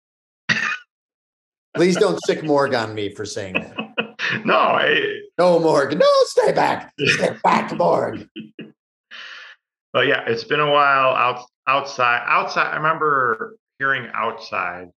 Please 1.76 1.96
don't 1.98 2.20
sick 2.26 2.44
Morg 2.44 2.74
on 2.74 2.96
me 2.96 3.10
for 3.14 3.26
saying 3.26 3.54
that. 3.54 3.77
No, 4.46 4.56
I, 4.56 5.20
No, 5.38 5.60
Morg. 5.60 5.98
No, 5.98 6.08
stay 6.26 6.52
back. 6.52 6.94
Stay 7.00 7.36
back, 7.44 7.72
Morg. 7.74 8.28
But 9.94 10.08
yeah, 10.08 10.24
it's 10.28 10.44
been 10.44 10.60
a 10.60 10.72
while 10.72 11.10
out 11.16 11.46
outside. 11.68 12.24
Outside, 12.26 12.72
I 12.72 12.78
remember 12.78 13.56
hearing 13.80 14.10
outside. 14.14 14.90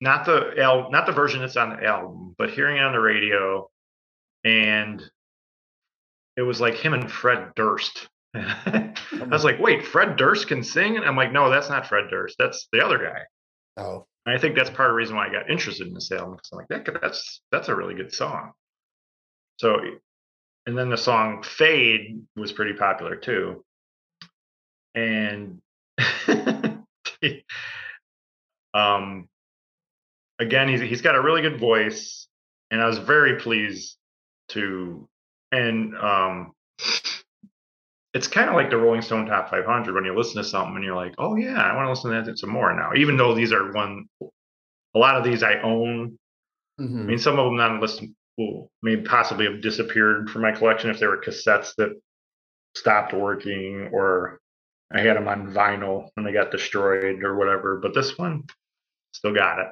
Not 0.00 0.24
the 0.24 0.54
al- 0.58 0.90
not 0.90 1.06
the 1.06 1.12
version 1.12 1.40
that's 1.40 1.56
on 1.56 1.70
the 1.70 1.84
album, 1.84 2.34
but 2.38 2.50
hearing 2.50 2.78
it 2.78 2.82
on 2.82 2.92
the 2.92 3.00
radio, 3.00 3.68
and 4.44 5.02
it 6.36 6.42
was 6.42 6.60
like 6.60 6.74
him 6.74 6.94
and 6.94 7.10
Fred 7.10 7.52
Durst. 7.54 8.08
I 8.34 8.94
was 9.30 9.44
like, 9.44 9.60
"Wait, 9.60 9.84
Fred 9.86 10.16
Durst 10.16 10.48
can 10.48 10.62
sing?" 10.62 10.96
And 10.96 11.04
I'm 11.04 11.16
like, 11.16 11.32
"No, 11.32 11.50
that's 11.50 11.68
not 11.68 11.86
Fred 11.86 12.04
Durst. 12.08 12.36
That's 12.38 12.66
the 12.72 12.82
other 12.82 12.98
guy." 12.98 13.82
Oh, 13.82 14.06
And 14.26 14.34
I 14.36 14.38
think 14.38 14.54
that's 14.56 14.70
part 14.70 14.90
of 14.90 14.92
the 14.92 14.96
reason 14.96 15.16
why 15.16 15.28
I 15.28 15.32
got 15.32 15.50
interested 15.50 15.86
in 15.86 15.94
this 15.94 16.12
album. 16.12 16.36
Because 16.36 16.50
I'm 16.52 16.58
like, 16.58 16.68
that, 16.68 17.00
that's 17.00 17.40
that's 17.50 17.68
a 17.68 17.74
really 17.74 17.94
good 17.94 18.12
song. 18.12 18.52
So, 19.58 19.78
and 20.66 20.76
then 20.76 20.90
the 20.90 20.96
song 20.96 21.42
"Fade" 21.42 22.22
was 22.36 22.52
pretty 22.52 22.74
popular 22.74 23.16
too. 23.16 23.64
And 24.94 25.60
um, 28.74 29.28
again, 30.38 30.68
he's 30.68 30.80
he's 30.80 31.02
got 31.02 31.14
a 31.14 31.22
really 31.22 31.42
good 31.42 31.58
voice, 31.58 32.26
and 32.70 32.80
I 32.80 32.86
was 32.86 32.98
very 32.98 33.40
pleased 33.40 33.96
to. 34.50 35.08
And 35.52 35.96
um, 35.96 36.52
it's 38.12 38.26
kind 38.26 38.48
of 38.48 38.56
like 38.56 38.70
the 38.70 38.76
Rolling 38.76 39.02
Stone 39.02 39.26
Top 39.26 39.50
500 39.50 39.94
when 39.94 40.04
you 40.04 40.16
listen 40.16 40.42
to 40.42 40.48
something 40.48 40.76
and 40.76 40.84
you're 40.84 40.96
like, 40.96 41.14
oh 41.18 41.36
yeah, 41.36 41.60
I 41.60 41.74
want 41.76 41.86
to 41.86 41.90
listen 41.90 42.10
to 42.10 42.30
that 42.30 42.38
some 42.38 42.50
more 42.50 42.74
now. 42.74 42.90
Even 42.96 43.16
though 43.16 43.34
these 43.34 43.52
are 43.52 43.72
one, 43.72 44.06
a 44.20 44.98
lot 44.98 45.16
of 45.16 45.24
these 45.24 45.42
I 45.42 45.60
own. 45.60 46.18
I 46.78 46.82
mhm. 46.82 47.06
mean, 47.06 47.18
some 47.18 47.38
of 47.38 47.44
them 47.44 47.56
not 47.56 47.80
listen 47.80 48.16
will 48.36 48.70
maybe 48.82 49.02
possibly 49.02 49.44
have 49.44 49.62
disappeared 49.62 50.30
from 50.30 50.42
my 50.42 50.52
collection 50.52 50.90
if 50.90 50.98
they 50.98 51.06
were 51.06 51.20
cassettes 51.20 51.74
that 51.76 51.90
stopped 52.74 53.12
working 53.12 53.90
or 53.92 54.40
I 54.92 55.00
had 55.00 55.16
them 55.16 55.28
on 55.28 55.52
vinyl 55.52 56.08
and 56.16 56.26
they 56.26 56.32
got 56.32 56.50
destroyed 56.50 57.22
or 57.22 57.36
whatever. 57.36 57.78
But 57.80 57.94
this 57.94 58.18
one 58.18 58.44
still 59.12 59.34
got 59.34 59.58
it. 59.60 59.68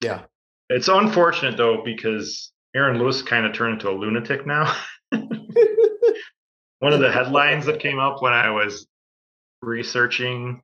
yeah. 0.00 0.22
It's 0.70 0.88
unfortunate 0.88 1.58
though 1.58 1.82
because 1.84 2.52
Aaron 2.74 2.98
Lewis 2.98 3.20
kind 3.20 3.44
of 3.44 3.52
turned 3.52 3.74
into 3.74 3.90
a 3.90 3.92
lunatic 3.92 4.46
now. 4.46 4.74
One 6.84 6.92
of 6.92 7.00
the 7.00 7.10
headlines 7.10 7.64
that 7.64 7.80
came 7.80 7.98
up 7.98 8.20
when 8.20 8.34
I 8.34 8.50
was 8.50 8.86
researching 9.62 10.60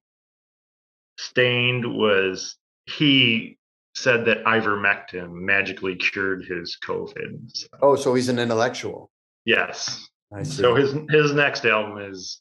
Staind 1.19 1.97
was 1.97 2.57
he 2.85 3.57
said 3.95 4.27
that 4.27 4.45
ivermectin 4.45 5.31
magically 5.33 5.97
cured 5.97 6.45
his 6.45 6.77
COVID. 6.87 7.41
So, 7.57 7.67
Oh, 7.81 7.97
so 7.97 8.15
he's 8.15 8.29
an 8.29 8.39
intellectual. 8.39 9.11
yes. 9.47 10.07
I 10.33 10.43
see. 10.43 10.61
So 10.63 10.75
his 10.75 10.95
his 11.09 11.33
next 11.33 11.65
album 11.65 11.99
is 12.13 12.41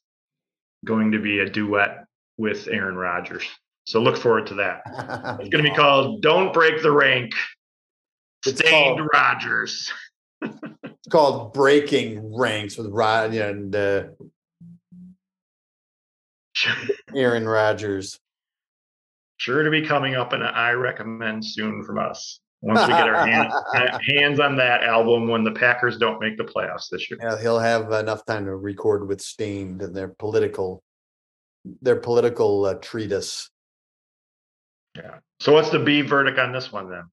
going 0.86 1.14
to 1.14 1.20
be 1.20 1.40
a 1.40 1.50
duet 1.50 2.04
with 2.38 2.68
Aaron 2.68 2.96
Rodgers. 2.96 3.44
So 3.86 4.02
look 4.02 4.18
forward 4.18 4.48
to 4.48 4.56
that. 4.56 4.82
It's 5.40 5.50
going 5.50 5.64
to 5.64 5.70
be 5.70 5.76
called 5.76 6.22
"Don't 6.22 6.54
Break 6.54 6.84
the 6.84 6.92
Rank." 6.92 7.32
It's 8.46 8.60
Staind 8.60 8.98
called- 8.98 9.10
Rodgers. 9.14 9.92
Called 11.10 11.54
breaking 11.54 12.38
ranks 12.38 12.78
with 12.78 12.88
Rod 12.88 13.34
and 13.34 13.76
uh, 13.76 14.04
Aaron 17.16 17.48
Rodgers. 17.48 18.20
Sure 19.38 19.64
to 19.64 19.72
be 19.72 19.86
coming 19.86 20.16
up, 20.16 20.34
and 20.34 20.44
I 20.44 20.72
recommend 20.72 21.46
soon 21.46 21.84
from 21.84 21.98
us. 21.98 22.42
Once 22.62 22.82
we 22.82 22.88
get 22.88 23.08
our 23.08 23.26
hand, 23.26 23.50
hands 24.06 24.40
on 24.40 24.58
that 24.58 24.84
album, 24.84 25.30
when 25.30 25.46
the 25.46 25.52
Packers 25.52 25.98
don't 25.98 26.20
make 26.20 26.38
the 26.38 26.44
playoffs 26.44 26.90
this 26.92 27.10
year. 27.10 27.18
Yeah, 27.22 27.40
he'll 27.40 27.60
have 27.60 27.92
enough 27.94 28.26
time 28.26 28.46
to 28.46 28.56
record 28.56 29.08
with 29.08 29.22
Staind 29.22 29.82
and 29.82 29.96
their 29.96 30.10
political, 30.10 30.84
their 31.82 31.96
political 31.96 32.66
uh, 32.66 32.74
treatise. 32.76 33.50
Yeah. 34.96 35.20
So 35.40 35.54
what's 35.54 35.70
the 35.70 35.80
B 35.80 36.02
verdict 36.02 36.38
on 36.38 36.52
this 36.52 36.70
one 36.70 36.90
then? 36.90 37.04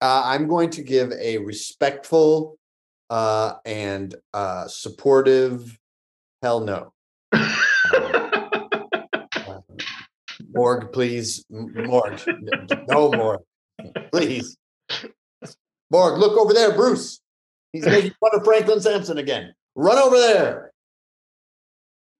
Uh, 0.00 0.22
I'm 0.24 0.48
going 0.48 0.70
to 0.70 0.82
give 0.82 1.12
a 1.12 1.38
respectful 1.38 2.58
uh, 3.12 3.56
and 3.66 4.14
uh, 4.32 4.66
supportive 4.68 5.78
hell 6.40 6.60
no. 6.60 6.94
Uh, 7.30 7.52
Morg, 10.54 10.92
please, 10.92 11.44
Morg, 11.50 12.20
no 12.88 13.10
more, 13.12 13.42
please. 14.10 14.56
Morg, 15.90 16.18
look 16.18 16.38
over 16.38 16.54
there, 16.54 16.74
Bruce. 16.74 17.20
He's 17.74 17.84
making 17.86 18.12
fun 18.18 18.30
of 18.32 18.44
Franklin 18.44 18.80
Sampson 18.80 19.18
again. 19.18 19.52
Run 19.74 19.98
over 19.98 20.16
there. 20.16 20.72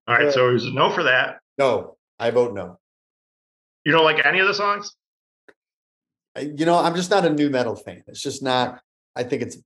All 0.06 0.16
right, 0.16 0.30
so 0.30 0.48
there's 0.48 0.66
a 0.66 0.70
no 0.70 0.90
for 0.90 1.04
that. 1.04 1.38
No, 1.56 1.96
I 2.18 2.30
vote 2.30 2.52
no. 2.52 2.78
You 3.84 3.92
don't 3.92 4.04
like 4.04 4.24
any 4.26 4.40
of 4.40 4.46
the 4.46 4.54
songs? 4.54 4.94
You 6.38 6.66
know, 6.66 6.76
I'm 6.76 6.94
just 6.94 7.10
not 7.10 7.24
a 7.24 7.30
new 7.30 7.48
metal 7.48 7.76
fan. 7.76 8.02
It's 8.08 8.22
just 8.22 8.42
not. 8.42 8.82
I 9.16 9.22
think 9.22 9.42
it's 9.42 9.56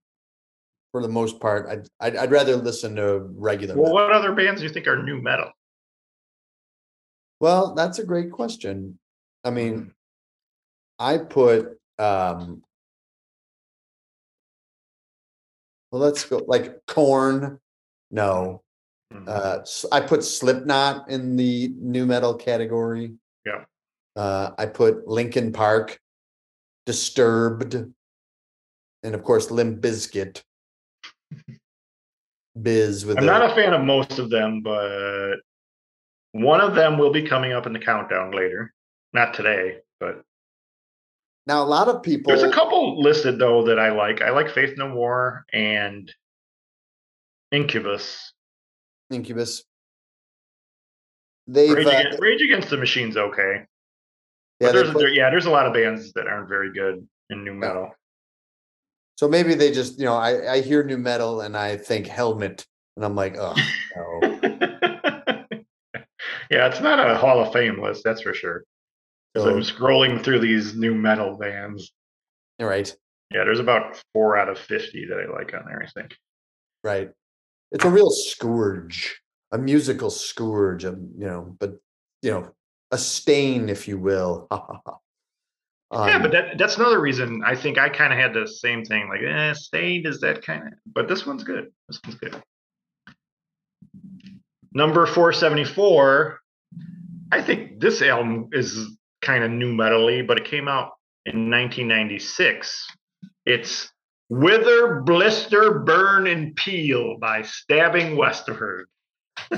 for 0.97 1.03
the 1.03 1.09
most 1.09 1.41
part. 1.41 1.69
I'd 1.69 1.87
I'd, 2.01 2.17
I'd 2.17 2.31
rather 2.31 2.57
listen 2.57 2.97
to 2.97 3.19
regular. 3.35 3.75
Well, 3.75 3.93
metal. 3.93 3.95
what 3.95 4.13
other 4.13 4.33
bands 4.35 4.63
do 4.63 4.67
you 4.67 4.73
think 4.73 4.87
are 4.87 5.03
new 5.03 5.21
metal? 5.21 5.53
Well, 7.39 7.75
that's 7.75 7.99
a 7.99 8.05
great 8.05 8.33
question. 8.33 8.99
I 9.45 9.51
mean, 9.51 9.93
I 10.99 11.19
put 11.19 11.79
um 11.99 12.63
Well, 15.93 16.01
let's 16.01 16.25
go 16.25 16.43
like 16.47 16.87
Korn. 16.87 17.61
No. 18.11 18.63
Mhm. 19.13 19.29
Uh, 19.29 19.95
I 19.95 20.01
put 20.01 20.25
Slipknot 20.25 21.11
in 21.11 21.37
the 21.37 21.75
new 21.77 22.07
metal 22.07 22.35
category. 22.35 23.13
Yeah. 23.45 23.67
Uh, 24.17 24.53
I 24.57 24.65
put 24.65 25.07
Linkin 25.07 25.53
Park, 25.53 26.01
Disturbed, 26.87 27.75
and 27.75 29.15
of 29.15 29.23
course 29.23 29.51
Limp 29.51 29.83
Bizkit. 29.83 30.43
Biz 32.61 33.05
with 33.05 33.19
I'm 33.19 33.27
the, 33.27 33.33
not 33.33 33.51
a 33.51 33.55
fan 33.55 33.75
of 33.75 33.83
most 33.83 34.19
of 34.19 34.31
them, 34.31 34.63
but 34.63 35.37
one 36.33 36.61
of 36.61 36.75
them 36.75 36.99
will 36.99 37.13
be 37.13 37.23
coming 37.23 37.53
up 37.53 37.67
in 37.67 37.73
the 37.73 37.79
countdown 37.79 38.31
later. 38.31 38.73
Not 39.13 39.35
today, 39.35 39.79
but 40.01 40.23
now 41.47 41.63
a 41.63 41.65
lot 41.65 41.89
of 41.89 42.03
people. 42.03 42.31
there's 42.31 42.43
a 42.43 42.53
couple 42.53 43.01
listed 43.01 43.39
though 43.39 43.65
that 43.65 43.79
I 43.79 43.93
like. 43.93 44.23
I 44.23 44.31
like 44.31 44.51
Faith 44.51 44.75
No 44.77 44.89
More 44.89 45.45
and 45.53 46.13
Incubus. 47.53 48.33
Incubus. 49.11 49.63
They've 51.47 51.73
Rage, 51.73 51.87
uh, 51.87 51.91
Against, 51.91 52.21
Rage 52.21 52.43
Against 52.43 52.71
the 52.71 52.77
Machine's 52.77 53.17
okay. 53.17 53.65
yeah, 54.61 54.73
there's 54.73 54.91
put- 54.91 54.99
there, 54.99 55.09
yeah, 55.09 55.31
there's 55.31 55.47
a 55.47 55.51
lot 55.51 55.67
of 55.67 55.75
bands 55.75 56.13
that 56.15 56.27
aren't 56.27 56.49
very 56.49 56.73
good 56.73 57.07
in 57.31 57.45
new 57.45 57.55
metal. 57.55 57.93
So 59.17 59.29
maybe 59.29 59.55
they 59.55 59.73
just 59.73 59.99
you 59.99 60.05
know 60.05 60.15
I 60.15 60.55
I 60.55 60.61
hear 60.61 60.85
new 60.85 60.99
metal 60.99 61.41
and 61.41 61.57
I 61.57 61.77
think 61.77 62.07
Helmet 62.07 62.65
and 62.97 63.05
I'm 63.05 63.15
like 63.15 63.37
oh 63.39 63.55
no. 63.97 64.21
yeah, 66.51 66.69
it's 66.69 66.81
not 66.81 67.11
a 67.11 67.17
Hall 67.17 67.41
of 67.41 67.53
Fame 67.53 67.83
list, 67.83 68.03
that's 68.05 68.23
for 68.23 68.35
sure. 68.35 68.65
So, 69.37 69.51
I'm 69.51 69.61
scrolling 69.61 70.25
through 70.25 70.39
these 70.39 70.75
new 70.75 70.95
metal 70.95 71.37
bands. 71.37 71.93
all 72.59 72.67
right, 72.67 72.91
Yeah, 73.31 73.45
there's 73.45 73.61
about 73.61 74.03
four 74.15 74.39
out 74.39 74.49
of 74.49 74.59
fifty 74.59 75.07
that 75.07 75.19
I 75.19 75.31
like 75.31 75.53
on 75.53 75.67
there. 75.67 75.83
I 75.83 75.89
think. 75.89 76.17
right. 76.83 77.11
It's 77.73 77.85
a 77.85 77.91
real 77.91 78.11
scourge, 78.11 79.21
a 79.51 79.59
musical 79.59 80.09
scourge, 80.09 80.85
of, 80.85 80.99
you 81.19 81.27
know, 81.27 81.57
but 81.59 81.75
you 82.23 82.31
know, 82.31 82.53
a 82.93 82.97
stain, 82.97 83.69
if 83.69 83.89
you 83.89 83.99
will. 83.99 84.49
yeah, 86.05 86.17
Um, 86.17 86.23
but 86.23 86.33
that 86.33 86.59
that's 86.59 86.77
another 86.77 87.01
reason 87.01 87.43
I 87.45 87.55
think 87.57 87.79
I 87.79 87.89
kind 87.89 88.13
of 88.13 88.19
had 88.19 88.35
the 88.35 88.47
same 88.47 88.85
thing. 88.85 89.09
Like, 89.09 89.23
eh, 89.23 89.53
Staind 89.55 90.07
is 90.07 90.21
that 90.21 90.43
kind 90.45 90.67
of, 90.67 90.73
but 90.87 91.09
this 91.09 91.27
one's 91.27 91.45
good. 91.45 91.73
This 91.89 92.01
one's 92.05 92.17
good. 92.17 92.43
Number 94.73 95.07
four 95.07 95.33
seventy 95.33 95.65
four. 95.65 96.41
I 97.33 97.43
think 97.43 97.81
this 97.81 98.03
album 98.03 98.49
is 98.53 98.97
kind 99.23 99.43
of 99.43 99.51
new 99.51 99.73
metally, 99.75 100.27
but 100.27 100.39
it 100.39 100.45
came 100.45 100.69
out 100.69 100.93
in 101.25 101.51
1996. 101.51 102.87
It's 103.45 103.91
Wither, 104.29 105.01
Blister, 105.01 105.81
Burn, 105.81 106.27
and 106.27 106.55
Peel 106.57 107.17
by 107.19 107.43
Stabbing 107.43 108.17
Westward. 108.17 108.87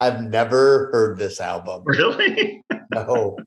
I've 0.00 0.22
never 0.22 0.90
heard 0.92 1.18
this 1.18 1.40
album. 1.40 1.82
Really? 1.84 2.62
No. 2.92 3.36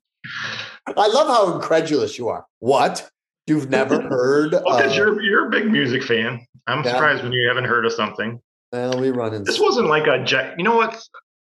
I 0.95 1.07
love 1.07 1.27
how 1.27 1.53
incredulous 1.55 2.17
you 2.17 2.29
are. 2.29 2.45
What? 2.59 3.09
You've 3.45 3.69
never 3.69 4.01
heard? 4.01 4.51
Well, 4.53 4.77
because 4.77 4.93
uh, 4.93 4.95
you're 4.95 5.21
you're 5.21 5.47
a 5.47 5.49
big 5.49 5.69
music 5.71 6.03
fan. 6.03 6.45
I'm 6.67 6.83
Yeah. 6.83 6.91
surprised 6.91 7.23
when 7.23 7.31
you 7.31 7.47
haven't 7.47 7.65
heard 7.65 7.85
of 7.85 7.93
something. 7.93 8.39
well, 8.71 8.99
we 8.99 9.11
run 9.11 9.33
in. 9.33 9.43
This 9.43 9.59
wasn't 9.59 9.87
like 9.87 10.07
a 10.07 10.23
ja- 10.27 10.53
you 10.57 10.63
know 10.63 10.75
what's 10.75 11.09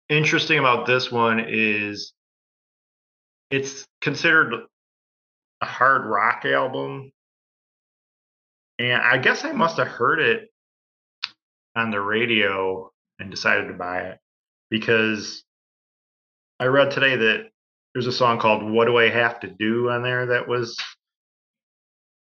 interesting 0.09 0.59
about 0.59 0.87
this 0.87 1.11
one 1.11 1.45
is 1.49 2.13
it's 3.51 3.87
considered 4.03 4.53
a 5.63 5.67
hard 5.67 6.05
rock 6.07 6.45
album. 6.45 7.11
And 8.79 9.01
I 9.01 9.17
guess 9.19 9.45
I 9.45 9.53
must 9.53 9.79
have 9.79 9.89
heard 9.89 10.21
it 10.21 10.51
on 11.75 11.91
the 11.91 12.01
radio 12.01 12.91
and 13.19 13.31
decided 13.31 13.69
to 13.69 13.75
buy 13.75 14.01
it 14.03 14.19
because 14.69 15.43
I 16.61 16.67
read 16.67 16.91
today 16.91 17.17
that 17.17 17.49
there's 17.97 18.07
a 18.07 18.13
song 18.13 18.39
called 18.39 18.63
What 18.63 18.85
Do 18.85 18.99
I 18.99 19.09
Have 19.09 19.41
to 19.41 19.47
Do 19.49 19.89
on 19.89 20.03
there 20.03 20.27
that 20.27 20.47
was 20.47 20.77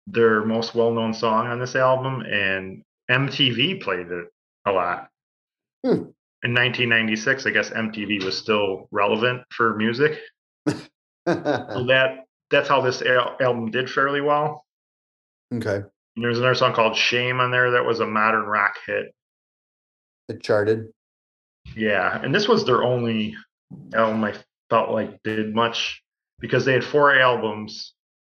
their 0.08 0.44
most 0.44 0.76
well 0.76 0.92
known 0.92 1.14
song 1.14 1.48
on 1.48 1.58
this 1.58 1.78
album, 1.78 2.20
and 2.20 2.84
MTV 3.10 3.82
played 3.82 4.12
it 4.12 4.26
a 4.66 4.72
lot. 4.74 5.08
Hmm. 5.82 6.12
In 6.44 6.54
1996, 6.54 7.46
I 7.46 7.52
guess 7.52 7.70
MTV 7.70 8.26
was 8.26 8.38
still 8.38 8.90
relevant 8.92 9.44
for 9.52 9.76
music. 9.76 10.20
So 11.26 11.86
that 11.88 12.26
that's 12.52 12.68
how 12.68 12.82
this 12.82 13.02
al- 13.02 13.38
album 13.40 13.72
did 13.72 13.90
fairly 13.90 14.20
well. 14.20 14.66
okay. 15.54 15.76
And 15.78 16.26
there's 16.26 16.40
another 16.40 16.56
song 16.56 16.74
called 16.74 16.98
Shame 16.98 17.40
on 17.40 17.50
there 17.50 17.72
that 17.72 17.86
was 17.86 18.02
a 18.02 18.06
modern 18.06 18.44
rock 18.44 18.76
hit. 18.86 19.16
It 20.28 20.44
charted. 20.44 20.92
Yeah, 21.78 22.22
and 22.22 22.36
this 22.36 22.50
was 22.50 22.66
their 22.66 22.84
only 22.84 23.38
album 23.94 24.22
I 24.26 24.34
felt 24.74 24.90
like 24.90 25.22
did 25.24 25.54
much 25.54 26.02
because 26.40 26.66
they 26.66 26.74
had 26.74 26.84
four 26.84 27.16
albums 27.16 27.94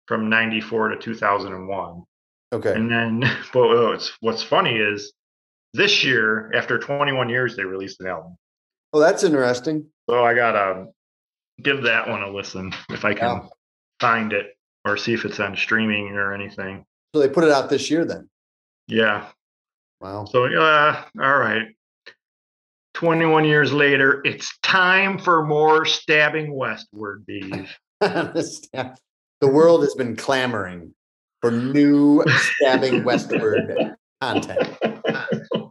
from 0.08 0.28
94 0.28 0.88
to 0.88 0.96
2001. 0.98 2.02
Okay. 2.52 2.72
And 2.74 2.90
then 2.90 3.20
but 3.52 3.68
what's 3.68 4.12
what's 4.18 4.42
funny 4.42 4.74
is 4.74 5.12
this 5.74 6.02
year 6.02 6.52
after 6.52 6.78
21 6.80 7.28
years 7.28 7.54
they 7.54 7.62
released 7.62 8.00
an 8.00 8.08
album. 8.08 8.36
Oh, 8.92 8.98
that's 8.98 9.22
interesting. 9.22 9.86
So 10.10 10.24
I 10.24 10.34
got 10.34 10.52
to 10.52 10.86
give 11.62 11.84
that 11.84 12.08
one 12.08 12.22
a 12.22 12.30
listen 12.30 12.72
if 12.90 13.04
I 13.04 13.14
can 13.14 13.48
find 14.00 14.32
it 14.32 14.56
or 14.84 14.96
see 14.96 15.14
if 15.14 15.24
it's 15.24 15.38
on 15.38 15.56
streaming 15.56 16.08
or 16.08 16.34
anything. 16.34 16.84
So 17.14 17.20
they 17.20 17.28
put 17.28 17.44
it 17.44 17.52
out 17.52 17.70
this 17.70 17.92
year 17.92 18.04
then. 18.04 18.28
Yeah. 18.88 19.28
Wow. 20.00 20.24
So 20.24 20.46
uh 20.46 21.04
all 21.22 21.38
right. 21.38 21.68
21 23.04 23.44
years 23.44 23.70
later, 23.70 24.22
it's 24.24 24.56
time 24.62 25.18
for 25.18 25.44
more 25.44 25.84
stabbing 25.84 26.54
westward. 26.54 27.26
Understand. 28.00 28.96
the 29.42 29.46
world 29.46 29.82
has 29.82 29.94
been 29.94 30.16
clamoring 30.16 30.94
for 31.42 31.50
new 31.50 32.24
stabbing 32.26 33.04
westward 33.04 33.94
content. 34.22 34.78
oh, 34.84 35.70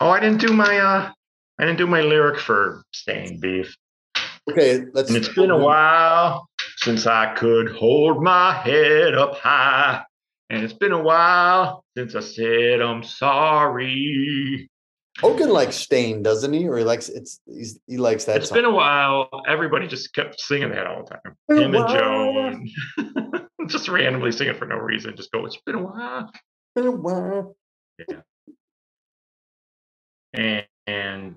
I 0.00 0.18
didn't 0.18 0.40
do 0.40 0.52
my 0.52 0.76
uh 0.76 1.12
I 1.60 1.64
didn't 1.64 1.78
do 1.78 1.86
my 1.86 2.00
lyric 2.00 2.40
for 2.40 2.82
Staind 2.92 3.40
Beef. 3.40 3.76
Okay, 4.50 4.80
let's. 4.92 5.10
And 5.10 5.16
it's 5.16 5.32
been 5.32 5.52
a 5.52 5.56
while 5.56 6.48
since 6.78 7.06
I 7.06 7.34
could 7.34 7.70
hold 7.70 8.20
my 8.20 8.52
head 8.52 9.14
up 9.14 9.36
high. 9.36 10.02
And 10.50 10.64
it's 10.64 10.72
been 10.72 10.90
a 10.90 11.00
while 11.00 11.84
since 11.96 12.16
I 12.16 12.20
said 12.20 12.82
I'm 12.82 13.04
sorry. 13.04 14.68
Hogan 15.20 15.50
likes 15.50 15.76
Stain, 15.76 16.22
doesn't 16.22 16.52
he? 16.52 16.66
Or 16.68 16.76
he 16.76 16.84
likes 16.84 17.08
it's 17.08 17.40
he's, 17.46 17.78
he 17.86 17.96
likes 17.98 18.24
that 18.24 18.38
It's 18.38 18.48
song. 18.48 18.56
been 18.56 18.64
a 18.64 18.70
while. 18.70 19.28
Everybody 19.46 19.86
just 19.86 20.12
kept 20.12 20.40
singing 20.40 20.70
that 20.70 20.86
all 20.86 21.04
the 21.04 21.10
time. 21.10 21.36
Been 21.48 21.58
Him 21.62 21.74
and 21.74 21.88
Joe. 21.88 22.46
And 22.46 23.48
just 23.70 23.88
randomly 23.88 24.32
singing 24.32 24.54
for 24.54 24.66
no 24.66 24.76
reason. 24.76 25.14
Just 25.16 25.30
go, 25.30 25.44
it's 25.46 25.56
been 25.64 25.76
a 25.76 25.82
while. 25.82 26.30
Been 26.74 26.86
a 26.86 26.90
while. 26.90 27.56
And, 30.32 30.66
and 30.88 31.36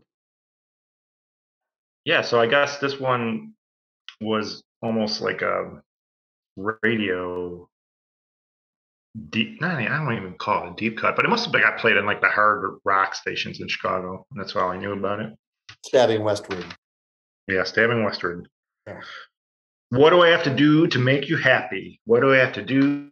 yeah, 2.03 2.21
so 2.21 2.41
I 2.41 2.47
guess 2.47 2.79
this 2.79 2.99
one 2.99 3.53
was 4.19 4.63
almost 4.81 5.21
like 5.21 5.43
a 5.43 5.81
radio 6.55 7.69
deep. 9.29 9.59
Not, 9.61 9.75
I 9.75 9.85
don't 9.85 10.15
even 10.15 10.35
call 10.35 10.67
it 10.67 10.71
a 10.71 10.75
deep 10.75 10.97
cut, 10.97 11.15
but 11.15 11.25
it 11.25 11.29
must 11.29 11.45
have 11.45 11.51
been 11.51 11.61
got 11.61 11.77
played 11.77 11.97
in 11.97 12.05
like 12.05 12.21
the 12.21 12.29
hard 12.29 12.79
rock 12.83 13.15
stations 13.15 13.59
in 13.59 13.67
Chicago. 13.67 14.25
And 14.31 14.39
that's 14.39 14.55
all 14.55 14.69
I 14.69 14.77
knew 14.77 14.93
about 14.93 15.19
it. 15.19 15.33
Stabbing 15.85 16.23
westward. 16.23 16.65
Yeah, 17.47 17.63
stabbing 17.63 18.03
westward. 18.03 18.47
Yeah. 18.87 19.01
What 19.89 20.09
do 20.09 20.21
I 20.21 20.29
have 20.29 20.43
to 20.43 20.53
do 20.53 20.87
to 20.87 20.99
make 20.99 21.29
you 21.29 21.37
happy? 21.37 22.01
What 22.05 22.21
do 22.21 22.33
I 22.33 22.37
have 22.37 22.53
to 22.53 22.61
do 22.61 23.05
to 23.05 23.11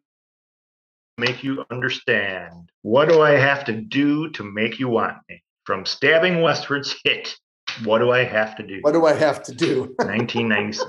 make 1.18 1.44
you 1.44 1.64
understand? 1.72 2.69
What 2.82 3.07
do 3.07 3.22
I 3.22 3.32
have 3.32 3.65
to 3.65 3.73
do 3.73 4.30
to 4.32 4.44
make 4.44 4.80
you 4.80 4.90
want 4.90 5.18
me? 5.30 5.41
From 5.64 5.86
stabbing 5.86 6.41
westward's 6.41 6.95
hit. 7.03 7.36
What 7.84 7.99
do 7.99 8.11
I 8.11 8.23
have 8.23 8.56
to 8.57 8.64
do? 8.64 8.80
What 8.82 8.94
do 8.94 9.06
I 9.06 9.14
have 9.14 9.41
to 9.44 9.56
do? 9.56 9.82
1996. 9.99 10.86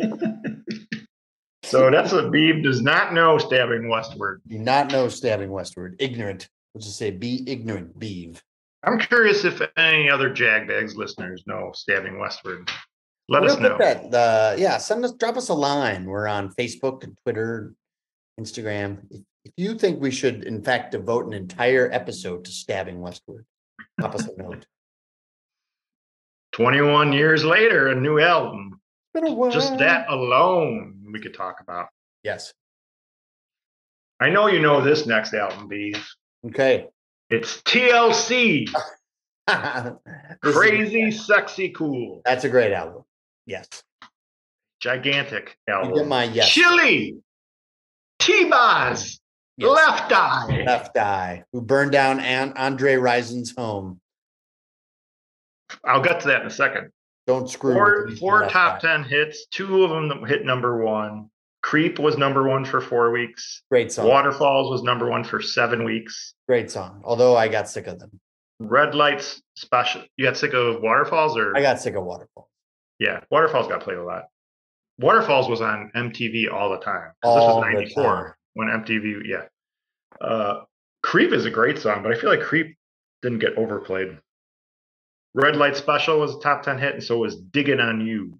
so 1.64 1.90
that's 1.90 2.12
what 2.12 2.26
Beeb 2.26 2.62
does 2.62 2.80
not 2.82 3.12
know 3.12 3.38
stabbing 3.38 3.88
westward. 3.88 4.42
Do 4.46 4.58
not 4.58 4.92
know 4.92 5.08
stabbing 5.08 5.50
westward. 5.50 5.96
Ignorant. 5.98 6.48
Let's 6.74 6.86
just 6.86 6.98
say 6.98 7.10
be 7.10 7.44
ignorant, 7.46 7.98
beeve. 7.98 8.42
I'm 8.82 8.98
curious 8.98 9.44
if 9.44 9.62
any 9.76 10.10
other 10.10 10.30
Jagbags 10.30 10.94
listeners 10.96 11.42
know 11.46 11.72
stabbing 11.74 12.18
westward. 12.18 12.70
Let 13.28 13.42
We're 13.42 13.48
us 13.48 13.58
know. 13.58 13.78
that, 13.78 14.14
uh, 14.14 14.56
yeah, 14.58 14.76
send 14.76 15.04
us, 15.04 15.12
drop 15.12 15.36
us 15.36 15.48
a 15.48 15.54
line. 15.54 16.04
We're 16.04 16.26
on 16.26 16.50
Facebook 16.52 17.04
and 17.04 17.16
Twitter, 17.22 17.72
Instagram. 18.38 18.98
If, 19.10 19.20
if 19.46 19.52
you 19.56 19.78
think 19.78 20.00
we 20.00 20.10
should, 20.10 20.44
in 20.44 20.62
fact, 20.62 20.92
devote 20.92 21.26
an 21.26 21.32
entire 21.32 21.90
episode 21.90 22.44
to 22.44 22.50
stabbing 22.50 23.00
westward, 23.00 23.46
drop 23.98 24.14
us 24.14 24.26
a 24.26 24.36
note. 24.42 24.66
21 26.52 27.12
years 27.12 27.44
later, 27.44 27.88
a 27.88 27.94
new 27.94 28.20
album. 28.20 28.80
Been 29.14 29.26
a 29.26 29.32
while. 29.32 29.50
Just 29.50 29.78
that 29.78 30.06
alone, 30.08 31.03
we 31.14 31.20
could 31.20 31.32
talk 31.32 31.60
about. 31.60 31.88
Yes. 32.24 32.52
I 34.20 34.28
know 34.28 34.48
you 34.48 34.60
know 34.60 34.82
this 34.82 35.06
next 35.06 35.32
album, 35.32 35.68
B. 35.68 35.94
Okay. 36.46 36.88
It's 37.30 37.62
TLC. 37.62 38.68
Crazy, 40.42 41.10
sexy, 41.12 41.70
cool. 41.70 42.20
That's 42.24 42.44
a 42.44 42.48
great 42.48 42.72
album. 42.72 43.04
Yes. 43.46 43.68
Gigantic 44.80 45.56
album. 45.68 46.08
my 46.08 46.24
yes. 46.24 46.50
Chili. 46.50 47.16
T-Boz. 48.18 49.20
Yes. 49.56 49.70
Left 49.70 50.12
Eye. 50.12 50.64
Left 50.66 50.96
Eye, 50.98 51.44
who 51.52 51.62
burned 51.62 51.92
down 51.92 52.18
An- 52.18 52.54
Andre 52.56 52.96
Rison's 52.96 53.54
home. 53.56 54.00
I'll 55.84 56.02
get 56.02 56.20
to 56.20 56.28
that 56.28 56.40
in 56.40 56.48
a 56.48 56.50
second. 56.50 56.90
Don't 57.26 57.48
screw 57.48 57.74
Four, 57.74 58.10
four 58.16 58.48
top 58.48 58.76
Eye. 58.84 58.96
10 58.98 59.04
hits. 59.04 59.46
Two 59.46 59.84
of 59.84 59.90
them 59.90 60.24
hit 60.26 60.44
number 60.44 60.84
one. 60.84 61.30
Creep 61.62 61.98
was 61.98 62.18
number 62.18 62.46
one 62.46 62.64
for 62.64 62.80
four 62.80 63.10
weeks. 63.10 63.62
Great 63.70 63.90
song. 63.90 64.06
Waterfalls 64.06 64.70
was 64.70 64.82
number 64.82 65.08
one 65.08 65.24
for 65.24 65.40
seven 65.40 65.84
weeks. 65.84 66.34
Great 66.46 66.70
song. 66.70 67.00
Although 67.04 67.36
I 67.36 67.48
got 67.48 67.68
sick 67.68 67.86
of 67.86 67.98
them. 67.98 68.20
Red 68.60 68.94
Lights 68.94 69.40
Special. 69.56 70.02
You 70.16 70.26
got 70.26 70.36
sick 70.36 70.52
of 70.52 70.82
Waterfalls 70.82 71.38
or? 71.38 71.56
I 71.56 71.62
got 71.62 71.80
sick 71.80 71.94
of 71.94 72.04
Waterfall. 72.04 72.50
Yeah, 72.98 73.20
Waterfalls 73.30 73.68
got 73.68 73.80
played 73.80 73.98
a 73.98 74.04
lot. 74.04 74.24
Waterfalls 74.98 75.48
was 75.48 75.60
on 75.60 75.90
MTV 75.96 76.52
all 76.52 76.70
the 76.70 76.78
time. 76.78 77.12
All 77.22 77.34
this 77.34 77.44
was 77.44 77.74
94 77.74 78.36
when 78.52 78.68
MTV, 78.68 79.22
yeah. 79.24 79.44
Uh, 80.20 80.64
Creep 81.02 81.32
is 81.32 81.44
a 81.46 81.50
great 81.50 81.78
song, 81.78 82.02
but 82.02 82.12
I 82.12 82.18
feel 82.18 82.30
like 82.30 82.40
Creep 82.40 82.76
didn't 83.22 83.40
get 83.40 83.56
overplayed. 83.56 84.18
Red 85.34 85.56
Light 85.56 85.76
Special 85.76 86.20
was 86.20 86.36
a 86.36 86.38
top 86.38 86.62
10 86.62 86.78
hit, 86.78 86.94
and 86.94 87.02
so 87.02 87.18
was 87.18 87.36
Digging 87.36 87.80
on 87.80 88.00
You. 88.06 88.38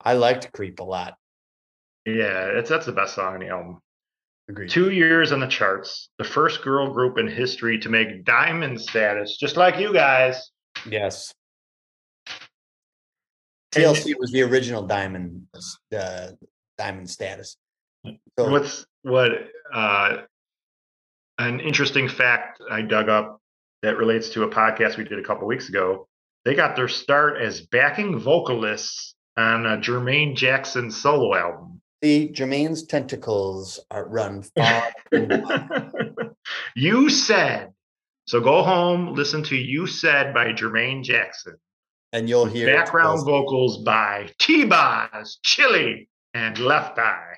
I 0.00 0.14
liked 0.14 0.52
Creep 0.52 0.78
a 0.78 0.84
lot. 0.84 1.16
Yeah, 2.06 2.46
it's 2.46 2.70
that's 2.70 2.86
the 2.86 2.92
best 2.92 3.14
song 3.14 3.34
on 3.34 3.40
the 3.40 3.48
album. 3.48 3.80
Agreed. 4.48 4.70
Two 4.70 4.90
years 4.90 5.32
on 5.32 5.40
the 5.40 5.46
charts, 5.46 6.08
the 6.16 6.24
first 6.24 6.62
girl 6.62 6.90
group 6.92 7.18
in 7.18 7.28
history 7.28 7.78
to 7.80 7.90
make 7.90 8.24
diamond 8.24 8.80
status, 8.80 9.36
just 9.36 9.56
like 9.58 9.78
you 9.78 9.92
guys. 9.92 10.50
Yes. 10.88 11.34
TLC 13.72 14.14
was 14.18 14.30
the 14.30 14.42
original 14.42 14.86
diamond, 14.86 15.46
uh, 15.94 16.28
diamond 16.78 17.10
status. 17.10 17.56
So 18.38 18.50
What's 18.50 18.86
what 19.02 19.32
uh, 19.74 20.18
an 21.36 21.60
interesting 21.60 22.08
fact 22.08 22.62
I 22.70 22.80
dug 22.80 23.10
up 23.10 23.37
that 23.82 23.96
relates 23.96 24.30
to 24.30 24.42
a 24.44 24.48
podcast 24.48 24.96
we 24.96 25.04
did 25.04 25.18
a 25.18 25.22
couple 25.22 25.46
weeks 25.46 25.68
ago. 25.68 26.08
They 26.44 26.54
got 26.54 26.76
their 26.76 26.88
start 26.88 27.40
as 27.40 27.60
backing 27.60 28.18
vocalists 28.18 29.14
on 29.36 29.66
a 29.66 29.76
Jermaine 29.78 30.34
Jackson 30.36 30.90
solo 30.90 31.34
album. 31.36 31.80
see, 32.02 32.30
Jermaine's 32.32 32.84
tentacles 32.84 33.80
are 33.90 34.08
run 34.08 34.42
far. 34.42 34.84
and 35.12 35.42
wide. 35.42 36.30
you 36.74 37.10
said. 37.10 37.72
So 38.26 38.40
go 38.40 38.62
home, 38.62 39.14
listen 39.14 39.42
to 39.44 39.56
You 39.56 39.86
Said 39.86 40.34
by 40.34 40.52
Jermaine 40.52 41.02
Jackson. 41.02 41.56
and 42.12 42.28
you'll 42.28 42.44
hear 42.44 42.66
Background 42.66 43.24
vocals 43.24 43.78
by 43.84 44.28
T-Boz, 44.38 45.38
Chili, 45.42 46.08
and 46.34 46.58
Left 46.58 46.98
Eye. 46.98 47.36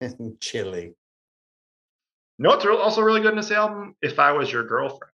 chili. 0.40 0.94
You 2.38 2.42
know 2.42 2.50
what's 2.50 2.66
also 2.66 3.02
really 3.02 3.20
good 3.20 3.30
in 3.30 3.36
this 3.36 3.52
album? 3.52 3.94
If 4.02 4.18
I 4.18 4.32
Was 4.32 4.50
Your 4.50 4.64
Girlfriend. 4.64 5.11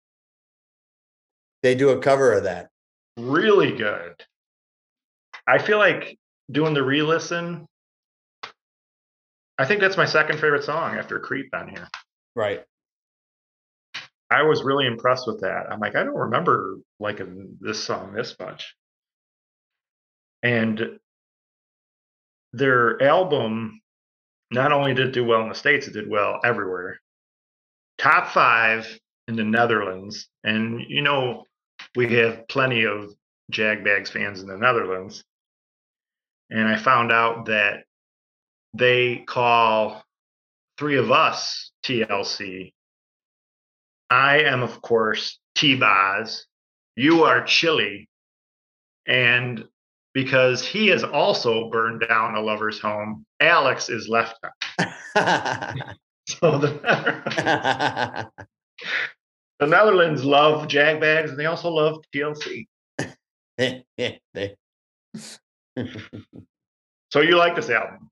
They 1.63 1.75
do 1.75 1.89
a 1.89 1.99
cover 1.99 2.33
of 2.33 2.43
that. 2.43 2.69
really 3.17 3.75
good. 3.75 4.13
I 5.47 5.57
feel 5.57 5.77
like 5.77 6.17
doing 6.51 6.73
the 6.73 6.83
re-listen. 6.83 7.65
I 9.57 9.65
think 9.65 9.81
that's 9.81 9.97
my 9.97 10.05
second 10.05 10.39
favorite 10.39 10.63
song 10.63 10.97
after 10.97 11.19
Creep 11.19 11.49
on 11.53 11.69
here. 11.69 11.87
Right. 12.35 12.63
I 14.29 14.43
was 14.43 14.63
really 14.63 14.85
impressed 14.85 15.25
with 15.25 15.41
that. 15.41 15.71
I'm 15.71 15.79
like, 15.79 15.95
I 15.95 16.03
don't 16.03 16.15
remember 16.15 16.77
liking 16.99 17.57
this 17.59 17.83
song 17.83 18.13
this 18.13 18.35
much. 18.39 18.75
And 20.43 20.99
their 22.53 23.01
album 23.01 23.81
not 24.51 24.71
only 24.71 24.93
did 24.93 25.07
it 25.07 25.13
do 25.13 25.25
well 25.25 25.41
in 25.41 25.49
the 25.49 25.55
States, 25.55 25.87
it 25.87 25.93
did 25.93 26.09
well 26.09 26.39
everywhere. 26.43 26.99
Top 27.97 28.27
five 28.27 28.99
in 29.27 29.35
the 29.35 29.43
Netherlands. 29.43 30.27
And 30.43 30.81
you 30.87 31.01
know, 31.01 31.45
we 31.97 32.13
have 32.13 32.47
plenty 32.47 32.85
of 32.85 33.11
Jagbags 33.51 34.09
fans 34.09 34.41
in 34.41 34.47
the 34.47 34.55
Netherlands. 34.55 35.23
And 36.51 36.67
I 36.67 36.77
found 36.77 37.11
out 37.11 37.47
that 37.47 37.85
they 38.75 39.23
call 39.27 40.03
three 40.77 40.97
of 40.97 41.11
us 41.11 41.71
TLC. 41.83 42.71
I 44.11 44.41
am, 44.41 44.61
of 44.61 44.79
course, 44.83 45.39
T-Boz. 45.55 46.45
You 46.95 47.23
are 47.23 47.43
Chili. 47.43 48.07
And 49.07 49.65
because 50.13 50.65
he 50.65 50.87
has 50.87 51.03
also 51.03 51.71
burned 51.71 52.03
down 52.07 52.35
a 52.35 52.41
lover's 52.41 52.79
home, 52.79 53.25
Alex 53.39 53.89
is 53.89 54.07
left 54.07 54.37
out. 54.43 55.83
So 56.29 56.57
the, 56.57 58.29
the 59.59 59.67
Netherlands 59.67 60.23
love 60.23 60.67
jag 60.67 60.99
bags 60.99 61.31
and 61.31 61.39
they 61.39 61.45
also 61.45 61.69
love 61.69 62.03
TLC. 62.13 62.67
So 67.09 67.21
you 67.21 67.37
like 67.37 67.55
this 67.55 67.69
album. 67.69 68.09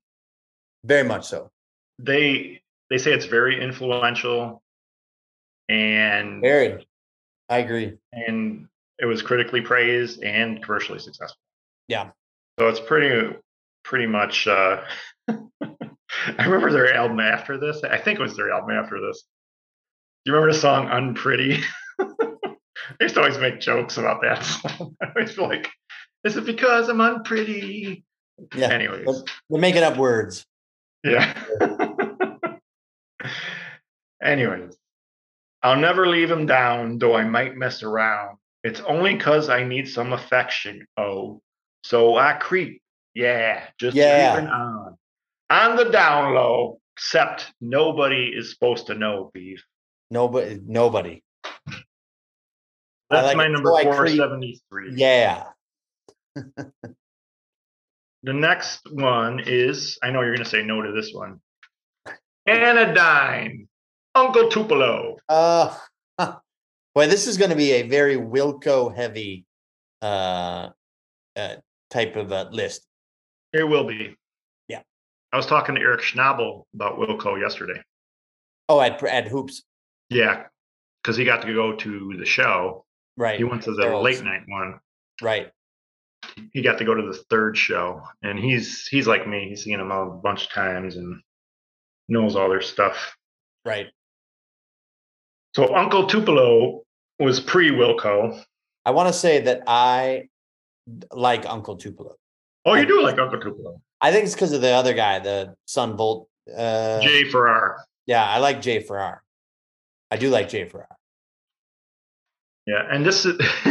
Very 0.84 1.06
much 1.06 1.26
so. 1.26 1.50
They 1.98 2.62
they 2.90 2.98
say 2.98 3.12
it's 3.12 3.26
very 3.26 3.62
influential 3.62 4.62
and 5.68 6.40
Very. 6.40 6.86
I 7.48 7.58
agree. 7.58 7.96
and 8.12 8.68
it 8.98 9.04
was 9.04 9.20
critically 9.22 9.60
praised 9.60 10.22
and 10.22 10.62
commercially 10.64 10.98
successful. 10.98 11.38
Yeah. 11.88 12.10
So 12.58 12.68
it's 12.68 12.80
pretty 12.80 13.36
pretty 13.84 14.06
much 14.06 14.48
uh 14.48 14.82
I 15.28 16.44
remember 16.44 16.72
their 16.72 16.94
album 16.94 17.20
after 17.20 17.58
this. 17.58 17.82
I 17.84 17.98
think 17.98 18.18
it 18.18 18.22
was 18.22 18.36
their 18.36 18.50
album 18.50 18.70
after 18.70 19.00
this. 19.00 19.24
You 20.26 20.32
remember 20.32 20.52
the 20.52 20.58
song 20.58 20.88
Unpretty? 20.90 21.60
I 22.00 22.04
used 23.00 23.14
to 23.14 23.20
always 23.20 23.38
make 23.38 23.60
jokes 23.60 23.96
about 23.96 24.22
that 24.22 24.44
song. 24.44 24.96
I 25.02 25.06
always 25.14 25.32
feel 25.32 25.46
like, 25.48 25.70
is 26.24 26.36
it 26.36 26.44
because 26.44 26.88
I'm 26.88 27.00
unpretty? 27.00 28.04
Yeah. 28.56 28.70
Anyways. 28.70 29.22
We're 29.48 29.60
making 29.60 29.84
up 29.84 29.96
words. 29.96 30.44
Yeah. 31.04 31.32
Anyways, 34.20 34.76
I'll 35.62 35.78
never 35.78 36.08
leave 36.08 36.28
him 36.30 36.46
down, 36.46 36.98
though 36.98 37.14
I 37.14 37.22
might 37.22 37.56
mess 37.56 37.84
around. 37.84 38.38
It's 38.64 38.80
only 38.80 39.16
'cause 39.18 39.48
I 39.48 39.62
need 39.62 39.88
some 39.88 40.12
affection. 40.12 40.86
Oh, 40.96 41.40
so 41.84 42.16
I 42.16 42.32
creep. 42.32 42.82
Yeah, 43.14 43.68
just 43.78 43.96
Yeah. 43.96 44.32
creeping 44.34 44.50
on. 44.50 44.98
On 45.50 45.76
the 45.76 45.84
down 45.84 46.34
low, 46.34 46.80
except 46.96 47.52
nobody 47.60 48.32
is 48.34 48.50
supposed 48.50 48.88
to 48.88 48.94
know, 48.96 49.30
beef. 49.32 49.62
Nobody. 50.10 50.60
Nobody. 50.64 51.22
That's 53.10 53.26
like 53.28 53.36
my 53.36 53.48
number 53.48 53.72
I 53.74 53.84
creep. 53.84 54.16
473. 54.16 54.94
Yeah. 54.96 55.44
The 58.26 58.32
next 58.32 58.92
one 58.92 59.40
is 59.46 60.00
I 60.02 60.10
know 60.10 60.20
you're 60.22 60.34
going 60.34 60.42
to 60.42 60.50
say 60.50 60.64
no 60.64 60.82
to 60.82 60.90
this 60.90 61.14
one. 61.14 61.40
Anodyne, 62.48 63.68
Uncle 64.16 64.48
Tupelo. 64.48 65.16
Uh, 65.28 65.72
boy, 66.18 67.06
this 67.06 67.28
is 67.28 67.36
going 67.36 67.50
to 67.50 67.56
be 67.56 67.70
a 67.72 67.82
very 67.82 68.16
Wilco 68.16 68.92
heavy 68.92 69.44
uh, 70.02 70.70
uh, 71.36 71.54
type 71.88 72.16
of 72.16 72.32
uh, 72.32 72.48
list. 72.50 72.84
It 73.52 73.62
will 73.62 73.84
be. 73.84 74.16
Yeah. 74.66 74.82
I 75.32 75.36
was 75.36 75.46
talking 75.46 75.76
to 75.76 75.80
Eric 75.80 76.00
Schnabel 76.00 76.64
about 76.74 76.98
Wilco 76.98 77.40
yesterday. 77.40 77.80
Oh, 78.68 78.80
at 78.80 79.00
at 79.04 79.28
hoops, 79.28 79.62
Yeah, 80.10 80.44
because 81.02 81.16
he 81.16 81.24
got 81.24 81.42
to 81.42 81.52
go 81.52 81.74
to 81.74 82.14
the 82.18 82.26
show. 82.26 82.84
right? 83.16 83.38
He 83.38 83.44
went 83.44 83.62
to 83.64 83.72
the 83.72 83.96
late 83.96 84.22
night 84.22 84.42
one. 84.46 84.78
Right. 85.22 85.50
He 86.52 86.62
got 86.62 86.78
to 86.78 86.84
go 86.84 86.94
to 86.94 87.02
the 87.02 87.18
third 87.30 87.56
show, 87.56 88.02
and 88.22 88.38
he's 88.38 88.86
he's 88.88 89.06
like 89.06 89.26
me. 89.26 89.48
He's 89.48 89.64
seen 89.64 89.78
them 89.78 89.92
all 89.92 90.08
a 90.08 90.14
bunch 90.14 90.44
of 90.44 90.50
times 90.50 90.96
and 90.96 91.20
knows 92.08 92.36
all 92.36 92.48
their 92.48 92.60
stuff. 92.62 93.16
Right. 93.64 93.86
So 95.54 95.74
Uncle 95.74 96.06
Tupelo 96.06 96.82
was 97.18 97.40
pre 97.40 97.70
Wilco. 97.70 98.42
I 98.84 98.90
want 98.90 99.08
to 99.08 99.12
say 99.12 99.40
that 99.42 99.62
I 99.66 100.28
like 101.12 101.46
Uncle 101.46 101.76
Tupelo. 101.76 102.16
Oh, 102.64 102.74
you 102.74 102.86
do 102.86 103.02
like 103.02 103.18
Uncle 103.18 103.40
Tupelo, 103.40 103.80
I 104.00 104.12
think 104.12 104.24
it's 104.24 104.34
because 104.34 104.52
of 104.52 104.60
the 104.60 104.70
other 104.70 104.92
guy, 104.92 105.18
the 105.20 105.54
Son 105.66 105.96
Volt. 105.96 106.28
Uh, 106.54 107.00
Jay 107.00 107.24
Farrar. 107.24 107.84
yeah, 108.06 108.24
I 108.24 108.38
like 108.38 108.60
Jay 108.60 108.80
Farrar. 108.80 109.22
I 110.10 110.16
do 110.16 110.30
like 110.30 110.48
Jay 110.48 110.68
Farrar. 110.68 110.88
Yeah, 112.66 112.82
and 112.90 113.04
this 113.06 113.24
is 113.26 113.36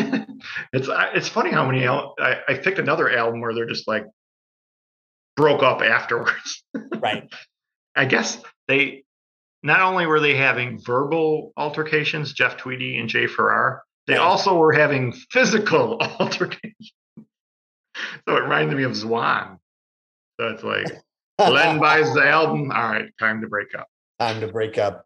it's 0.74 0.88
it's 1.14 1.28
funny 1.30 1.52
how 1.52 1.66
many 1.66 1.86
al- 1.86 2.16
I, 2.20 2.38
I 2.48 2.54
picked 2.56 2.80
another 2.80 3.10
album 3.10 3.42
where 3.42 3.54
they're 3.54 3.66
just 3.68 3.88
like 3.88 4.06
broke 5.36 5.64
up 5.64 5.82
afterwards. 5.82 6.64
Right. 7.00 7.32
I 7.96 8.06
guess 8.06 8.42
they 8.68 9.04
not 9.64 9.80
only 9.82 10.06
were 10.08 10.20
they 10.20 10.36
having 10.36 10.80
verbal 10.84 11.54
altercations, 11.56 12.34
Jeff 12.34 12.58
Tweedy 12.58 12.98
and 12.98 13.08
Jay 13.10 13.28
Farrar, 13.28 13.84
they 14.08 14.14
Yeah. 14.14 14.20
also 14.22 14.56
were 14.58 14.72
having 14.74 15.14
physical 15.32 15.98
altercations. 16.20 16.92
So 17.18 18.36
it 18.36 18.42
reminded 18.42 18.76
me 18.78 18.84
of 18.84 18.94
Zwan. 18.94 19.58
So 20.40 20.48
it's 20.48 20.64
like 20.64 20.88
Glenn 21.40 21.80
buys 21.80 22.14
the 22.14 22.28
album. 22.28 22.72
All 22.72 22.84
right, 22.90 23.06
time 23.20 23.42
to 23.42 23.48
break 23.48 23.68
up. 23.78 23.88
Time 24.20 24.42
to 24.42 24.48
break 24.48 24.78
up. 24.78 25.06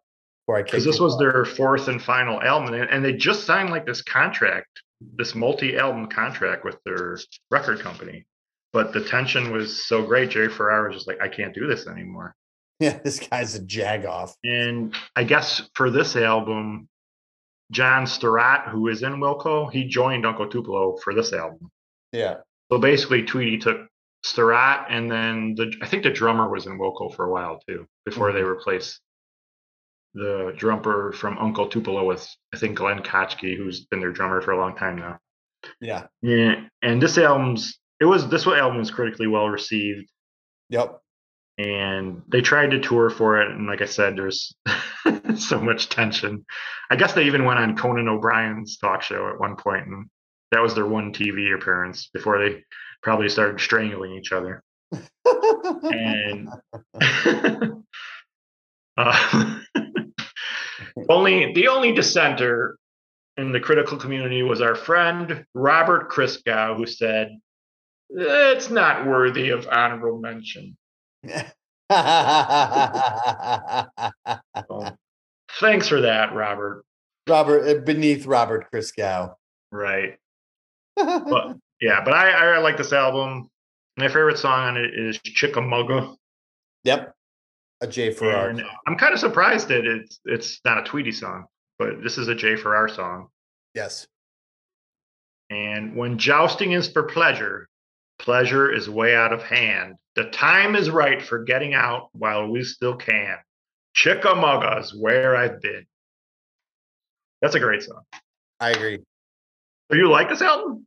Because 0.56 0.84
this 0.84 1.00
was 1.00 1.18
their 1.18 1.44
fourth 1.44 1.88
and 1.88 2.02
final 2.02 2.40
album, 2.40 2.74
and, 2.74 2.88
and 2.90 3.04
they 3.04 3.12
just 3.12 3.44
signed 3.44 3.70
like 3.70 3.86
this 3.86 4.02
contract, 4.02 4.82
this 5.16 5.34
multi-album 5.34 6.08
contract 6.08 6.64
with 6.64 6.78
their 6.84 7.18
record 7.50 7.80
company. 7.80 8.26
But 8.72 8.92
the 8.92 9.02
tension 9.02 9.52
was 9.52 9.86
so 9.86 10.06
great. 10.06 10.30
Jerry 10.30 10.48
Farrar 10.48 10.86
was 10.86 10.96
just 10.96 11.08
like, 11.08 11.20
I 11.20 11.28
can't 11.28 11.54
do 11.54 11.66
this 11.66 11.86
anymore. 11.86 12.36
yeah, 12.80 12.98
this 13.02 13.18
guy's 13.18 13.54
a 13.54 13.62
jag 13.62 14.06
off. 14.06 14.36
And 14.44 14.94
I 15.16 15.24
guess 15.24 15.62
for 15.74 15.90
this 15.90 16.16
album, 16.16 16.88
John 17.70 18.04
Stirratt, 18.04 18.70
who 18.70 18.88
is 18.88 19.02
in 19.02 19.14
Wilco, 19.16 19.70
he 19.70 19.84
joined 19.84 20.24
Uncle 20.24 20.48
Tupelo 20.48 20.96
for 21.02 21.14
this 21.14 21.32
album. 21.32 21.70
Yeah. 22.12 22.36
So 22.70 22.78
basically, 22.78 23.22
Tweedy 23.22 23.58
took 23.58 23.86
Stirratt, 24.24 24.86
and 24.88 25.10
then 25.10 25.54
the 25.56 25.72
I 25.82 25.86
think 25.86 26.02
the 26.02 26.10
drummer 26.10 26.48
was 26.48 26.66
in 26.66 26.78
Wilco 26.78 27.14
for 27.14 27.26
a 27.26 27.30
while 27.30 27.60
too, 27.68 27.86
before 28.04 28.28
mm-hmm. 28.28 28.38
they 28.38 28.42
replaced 28.44 29.00
the 30.14 30.52
drummer 30.56 31.12
from 31.12 31.38
Uncle 31.38 31.68
Tupelo 31.68 32.04
with 32.04 32.28
I 32.54 32.58
think 32.58 32.76
Glenn 32.78 33.00
Kotche, 33.02 33.56
who's 33.56 33.86
been 33.86 34.00
their 34.00 34.12
drummer 34.12 34.40
for 34.42 34.52
a 34.52 34.58
long 34.58 34.76
time 34.76 34.96
now. 34.96 35.18
Yeah. 35.80 36.06
Yeah, 36.22 36.64
and 36.82 37.00
this 37.02 37.18
album's 37.18 37.78
it 38.00 38.06
was 38.06 38.28
this 38.28 38.46
album 38.46 38.78
was 38.78 38.90
critically 38.90 39.26
well 39.26 39.48
received 39.48 40.08
Yep. 40.70 41.00
and 41.58 42.22
they 42.28 42.40
tried 42.40 42.70
to 42.70 42.80
tour 42.80 43.10
for 43.10 43.42
it 43.42 43.50
and 43.50 43.66
like 43.66 43.82
i 43.82 43.86
said 43.86 44.16
there's 44.16 44.54
so 45.36 45.60
much 45.60 45.88
tension 45.88 46.44
i 46.90 46.96
guess 46.96 47.12
they 47.12 47.24
even 47.24 47.44
went 47.44 47.58
on 47.58 47.76
conan 47.76 48.08
o'brien's 48.08 48.78
talk 48.78 49.02
show 49.02 49.28
at 49.28 49.38
one 49.40 49.56
point 49.56 49.86
and 49.86 50.06
that 50.52 50.62
was 50.62 50.74
their 50.74 50.86
one 50.86 51.12
tv 51.12 51.54
appearance 51.54 52.08
before 52.14 52.38
they 52.38 52.64
probably 53.02 53.28
started 53.28 53.60
strangling 53.60 54.12
each 54.12 54.32
other 54.32 54.62
and 55.82 56.48
uh, 58.96 59.58
only 61.10 61.52
the 61.52 61.68
only 61.68 61.92
dissenter 61.92 62.76
in 63.36 63.52
the 63.52 63.60
critical 63.60 63.98
community 63.98 64.42
was 64.42 64.60
our 64.60 64.74
friend 64.74 65.44
robert 65.54 66.10
christgau 66.10 66.76
who 66.76 66.86
said 66.86 67.38
it's 68.10 68.70
not 68.70 69.06
worthy 69.06 69.50
of 69.50 69.66
honorable 69.70 70.18
mention 70.18 70.76
So, 71.90 71.90
thanks 75.60 75.88
for 75.88 76.00
that, 76.02 76.32
Robert. 76.34 76.84
Robert 77.28 77.68
uh, 77.68 77.80
beneath 77.80 78.26
Robert 78.26 78.70
Christgau. 78.72 79.34
Right. 79.72 80.16
But 80.96 81.56
yeah, 81.80 82.02
but 82.04 82.12
I, 82.14 82.56
I 82.56 82.58
like 82.58 82.76
this 82.76 82.92
album. 82.92 83.48
My 83.96 84.08
favorite 84.08 84.38
song 84.38 84.68
on 84.68 84.76
it 84.76 84.92
is 84.94 85.18
Chickamauga. 85.24 86.14
yep. 86.84 87.14
A 87.80 87.86
Jay 87.86 88.12
Farrar. 88.12 88.48
And 88.48 88.62
I'm 88.86 88.96
kind 88.96 89.14
of 89.14 89.20
surprised 89.20 89.68
that 89.68 89.86
it's 89.86 90.20
it's 90.24 90.60
not 90.64 90.78
a 90.78 90.82
Tweedy 90.82 91.12
song, 91.12 91.46
but 91.78 92.02
this 92.02 92.18
is 92.18 92.28
a 92.28 92.34
Jay 92.34 92.56
Farrar 92.56 92.88
song. 92.88 93.28
Yes. 93.74 94.06
And 95.48 95.96
when 95.96 96.18
jousting 96.18 96.72
is 96.72 96.88
for 96.88 97.04
pleasure, 97.04 97.68
pleasure 98.18 98.70
is 98.70 98.88
way 98.88 99.16
out 99.16 99.32
of 99.32 99.42
hand. 99.42 99.94
The 100.14 100.24
time 100.30 100.76
is 100.76 100.90
right 100.90 101.20
for 101.22 101.42
getting 101.42 101.74
out 101.74 102.08
while 102.12 102.48
we 102.48 102.62
still 102.62 102.96
can. 102.96 103.36
Chickamauga's 103.94 104.94
where 104.94 105.36
I've 105.36 105.60
been. 105.60 105.86
That's 107.42 107.54
a 107.54 107.60
great 107.60 107.82
song. 107.82 108.02
I 108.60 108.70
agree. 108.70 108.98
Do 109.88 109.96
you 109.98 110.08
like 110.08 110.28
this 110.28 110.42
album? 110.42 110.86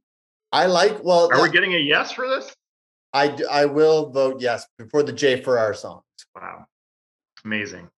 I 0.52 0.68
like 0.68 1.04
well 1.04 1.30
Are 1.34 1.42
we 1.42 1.50
getting 1.50 1.74
a 1.74 1.80
yes 1.80 2.12
for 2.12 2.28
this? 2.28 2.56
I 3.12 3.38
I 3.50 3.66
will 3.66 4.12
vote 4.12 4.40
yes 4.40 4.66
before 4.78 5.04
the 5.04 5.12
Jay 5.12 5.42
Farrar 5.42 5.74
songs. 5.74 6.04
Wow. 6.36 6.66
Amazing. 7.46 7.90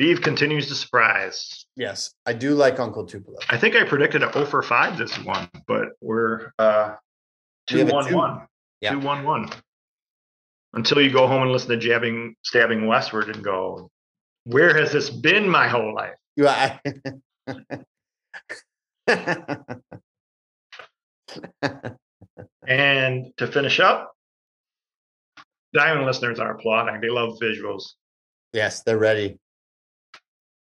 Steve 0.00 0.22
continues 0.22 0.68
to 0.68 0.74
surprise. 0.74 1.66
Yes. 1.76 2.14
I 2.24 2.32
do 2.32 2.54
like 2.54 2.78
Uncle 2.78 3.04
Tupelo. 3.04 3.38
I 3.48 3.56
think 3.58 3.74
I 3.74 3.84
predicted 3.84 4.22
a 4.22 4.32
0 4.32 4.46
for 4.46 4.62
5 4.62 4.96
this 4.96 5.18
one, 5.24 5.48
but 5.66 5.88
we're 6.00 6.52
uh 6.58 6.94
We 7.70 7.78
2 7.78 7.78
have 7.78 7.88
a 7.88 7.92
1 7.92 8.08
two. 8.08 8.16
1. 8.16 8.46
Yeah. 8.80 8.90
2 8.92 9.00
1 9.00 9.24
1. 9.24 9.50
Until 10.74 11.00
you 11.00 11.10
go 11.10 11.26
home 11.26 11.42
and 11.42 11.50
listen 11.50 11.70
to 11.70 11.76
jabbing 11.76 12.36
stabbing 12.44 12.86
westward 12.86 13.28
and 13.34 13.42
go, 13.42 13.90
where 14.44 14.76
has 14.76 14.92
this 14.92 15.10
been 15.10 15.48
my 15.48 15.66
whole 15.66 15.94
life? 15.94 16.14
I, 16.40 16.78
And 22.68 23.32
to 23.38 23.46
finish 23.46 23.80
up, 23.80 24.12
Diamond 25.74 26.06
listeners 26.06 26.38
are 26.38 26.54
applauding. 26.54 27.00
They 27.00 27.08
love 27.08 27.38
visuals. 27.42 27.94
Yes, 28.52 28.82
they're 28.82 28.98
ready. 28.98 29.38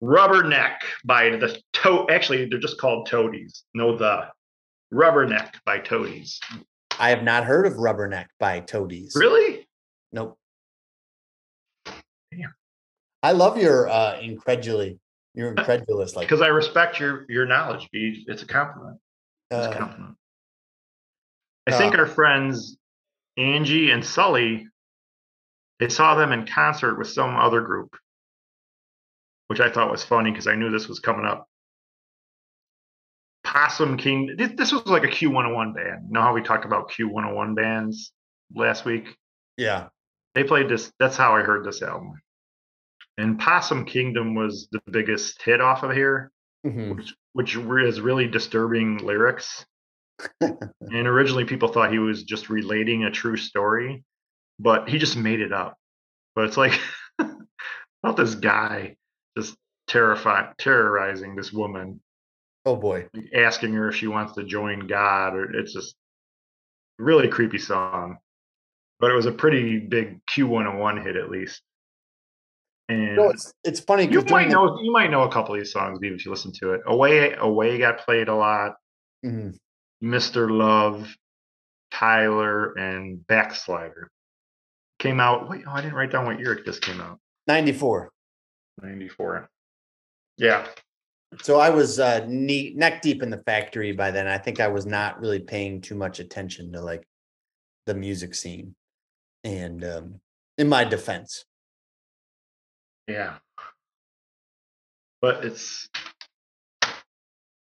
Rubberneck 0.02 0.78
by 1.04 1.30
the 1.30 1.60
toe. 1.72 2.06
Actually, 2.10 2.46
they're 2.46 2.59
just 2.59 2.78
called 2.78 3.06
Toadies. 3.06 3.64
No, 3.74 3.96
the 3.96 4.28
Rubberneck 4.92 5.54
by 5.64 5.78
Toadies. 5.78 6.40
I 6.98 7.10
have 7.10 7.22
not 7.22 7.44
heard 7.44 7.66
of 7.66 7.74
Rubberneck 7.74 8.26
by 8.38 8.60
Toadies. 8.60 9.14
Really? 9.14 9.66
Nope. 10.12 10.36
Damn. 11.86 12.54
I 13.22 13.32
love 13.32 13.56
your 13.56 13.88
uh 13.88 14.18
incredulity. 14.20 14.98
You're 15.34 15.52
incredulous 15.56 16.16
like 16.16 16.26
Because 16.28 16.42
I 16.42 16.48
respect 16.48 16.98
your 16.98 17.24
your 17.28 17.46
knowledge. 17.46 17.88
It's 17.92 18.42
a 18.42 18.46
compliment. 18.46 18.98
It's 19.50 19.66
a 19.66 19.70
uh, 19.70 19.76
compliment. 19.76 20.16
I 21.68 21.78
think 21.78 21.94
uh, 21.94 21.98
our 21.98 22.06
friends 22.06 22.76
Angie 23.36 23.90
and 23.90 24.04
Sully, 24.04 24.66
they 25.82 25.88
saw 25.88 26.14
them 26.14 26.30
in 26.30 26.46
concert 26.46 26.96
with 26.96 27.09
some 27.09 27.34
other 27.34 27.60
group, 27.60 27.96
which 29.48 29.59
I 29.59 29.68
thought 29.68 29.90
was 29.90 30.04
funny 30.04 30.30
because 30.30 30.46
I 30.46 30.54
knew 30.54 30.70
this 30.70 30.86
was 30.86 31.00
coming 31.00 31.26
up. 31.26 31.48
Possum 33.42 33.96
King. 33.96 34.36
This, 34.38 34.52
this 34.56 34.72
was 34.72 34.86
like 34.86 35.02
a 35.02 35.09
Q101 35.09 35.74
band. 35.74 36.04
You 36.06 36.12
know 36.12 36.22
how 36.22 36.32
we 36.34 36.40
talked 36.42 36.64
about 36.64 36.90
Q101 36.92 37.56
bands 37.56 38.12
last 38.54 38.84
week? 38.84 39.16
yeah. 39.56 39.88
They 40.34 40.44
played 40.44 40.68
this. 40.70 40.90
That's 41.00 41.16
how 41.16 41.34
I 41.36 41.42
heard 41.42 41.62
this 41.66 41.82
album. 41.82 42.12
And 43.18 43.38
Possum 43.40 43.84
Kingdom 43.84 44.34
was 44.36 44.68
the 44.72 44.80
biggest 44.90 45.42
hit 45.42 45.60
off 45.60 45.82
of 45.82 45.90
here 45.92 46.30
Mhm. 46.64 46.94
which 46.96 47.14
which 47.32 47.56
is 47.56 48.00
really 48.00 48.28
disturbing 48.28 48.98
lyrics. 48.98 49.66
and 50.40 51.09
originally 51.09 51.44
people 51.44 51.68
thought 51.72 51.90
he 51.92 51.98
was 51.98 52.22
just 52.22 52.48
relating 52.48 53.02
a 53.04 53.10
true 53.10 53.36
story, 53.36 54.04
but 54.62 54.89
he 54.89 54.98
just 54.98 55.16
made 55.16 55.40
it 55.40 55.52
up. 55.52 55.76
But 56.34 56.44
it's 56.44 56.56
like 56.56 56.78
about 57.18 58.16
this 58.16 58.34
guy 58.34 58.97
just 59.36 59.56
terrifying 59.89 60.52
terrorizing 60.59 61.34
this 61.34 61.52
woman, 61.52 62.01
Oh 62.64 62.76
boy. 62.76 63.09
asking 63.34 63.72
her 63.74 63.89
if 63.89 63.97
she 63.97 64.06
wants 64.06 64.34
to 64.34 64.44
join 64.44 64.86
God, 64.86 65.34
or 65.34 65.52
it's 65.55 65.72
just 65.72 65.94
really 66.98 67.28
creepy 67.28 67.59
song. 67.59 68.18
But 69.01 69.10
it 69.10 69.14
was 69.14 69.26
a 69.26 69.32
pretty 69.32 69.78
big 69.80 70.20
Q101 70.26 71.05
hit 71.05 71.16
at 71.16 71.28
least. 71.28 71.60
And 72.89 73.16
No, 73.16 73.30
it's 73.30 73.52
it's 73.64 73.80
funny 73.80 74.06
you 74.06 74.22
might 74.30 74.48
know 74.48 74.80
you 74.80 74.93
might 74.93 75.10
know 75.10 75.22
a 75.22 75.32
couple 75.32 75.55
of 75.55 75.60
these 75.60 75.72
songs 75.72 75.98
even 76.02 76.16
if 76.16 76.24
you 76.24 76.30
listen 76.30 76.52
to 76.60 76.72
it. 76.74 76.82
Away 76.86 77.34
Away 77.34 77.78
got 77.78 77.98
played 77.98 78.28
a 78.28 78.34
lot. 78.34 78.74
Mhm. 79.24 79.56
Mr. 80.02 80.51
Love, 80.51 81.09
Tyler, 81.93 82.72
and 82.74 83.24
Backslider. 83.26 84.09
Came 85.02 85.18
out. 85.18 85.50
Wait, 85.50 85.64
oh, 85.66 85.72
I 85.72 85.80
didn't 85.80 85.96
write 85.96 86.12
down 86.12 86.26
what 86.26 86.38
year 86.38 86.62
this 86.64 86.78
came 86.78 87.00
out. 87.00 87.18
94. 87.48 88.12
94. 88.82 89.50
Yeah. 90.38 90.64
So 91.42 91.58
I 91.58 91.70
was 91.70 91.98
uh 91.98 92.24
knee, 92.28 92.72
neck 92.76 93.02
deep 93.02 93.20
in 93.20 93.28
the 93.28 93.42
factory 93.44 93.90
by 93.90 94.12
then. 94.12 94.28
I 94.28 94.38
think 94.38 94.60
I 94.60 94.68
was 94.68 94.86
not 94.86 95.20
really 95.20 95.40
paying 95.40 95.80
too 95.80 95.96
much 95.96 96.20
attention 96.20 96.70
to 96.74 96.80
like 96.80 97.02
the 97.86 97.94
music 97.94 98.32
scene. 98.36 98.76
And 99.42 99.82
um 99.82 100.20
in 100.56 100.68
my 100.68 100.84
defense. 100.84 101.46
Yeah. 103.08 103.38
But 105.20 105.44
it's 105.44 105.88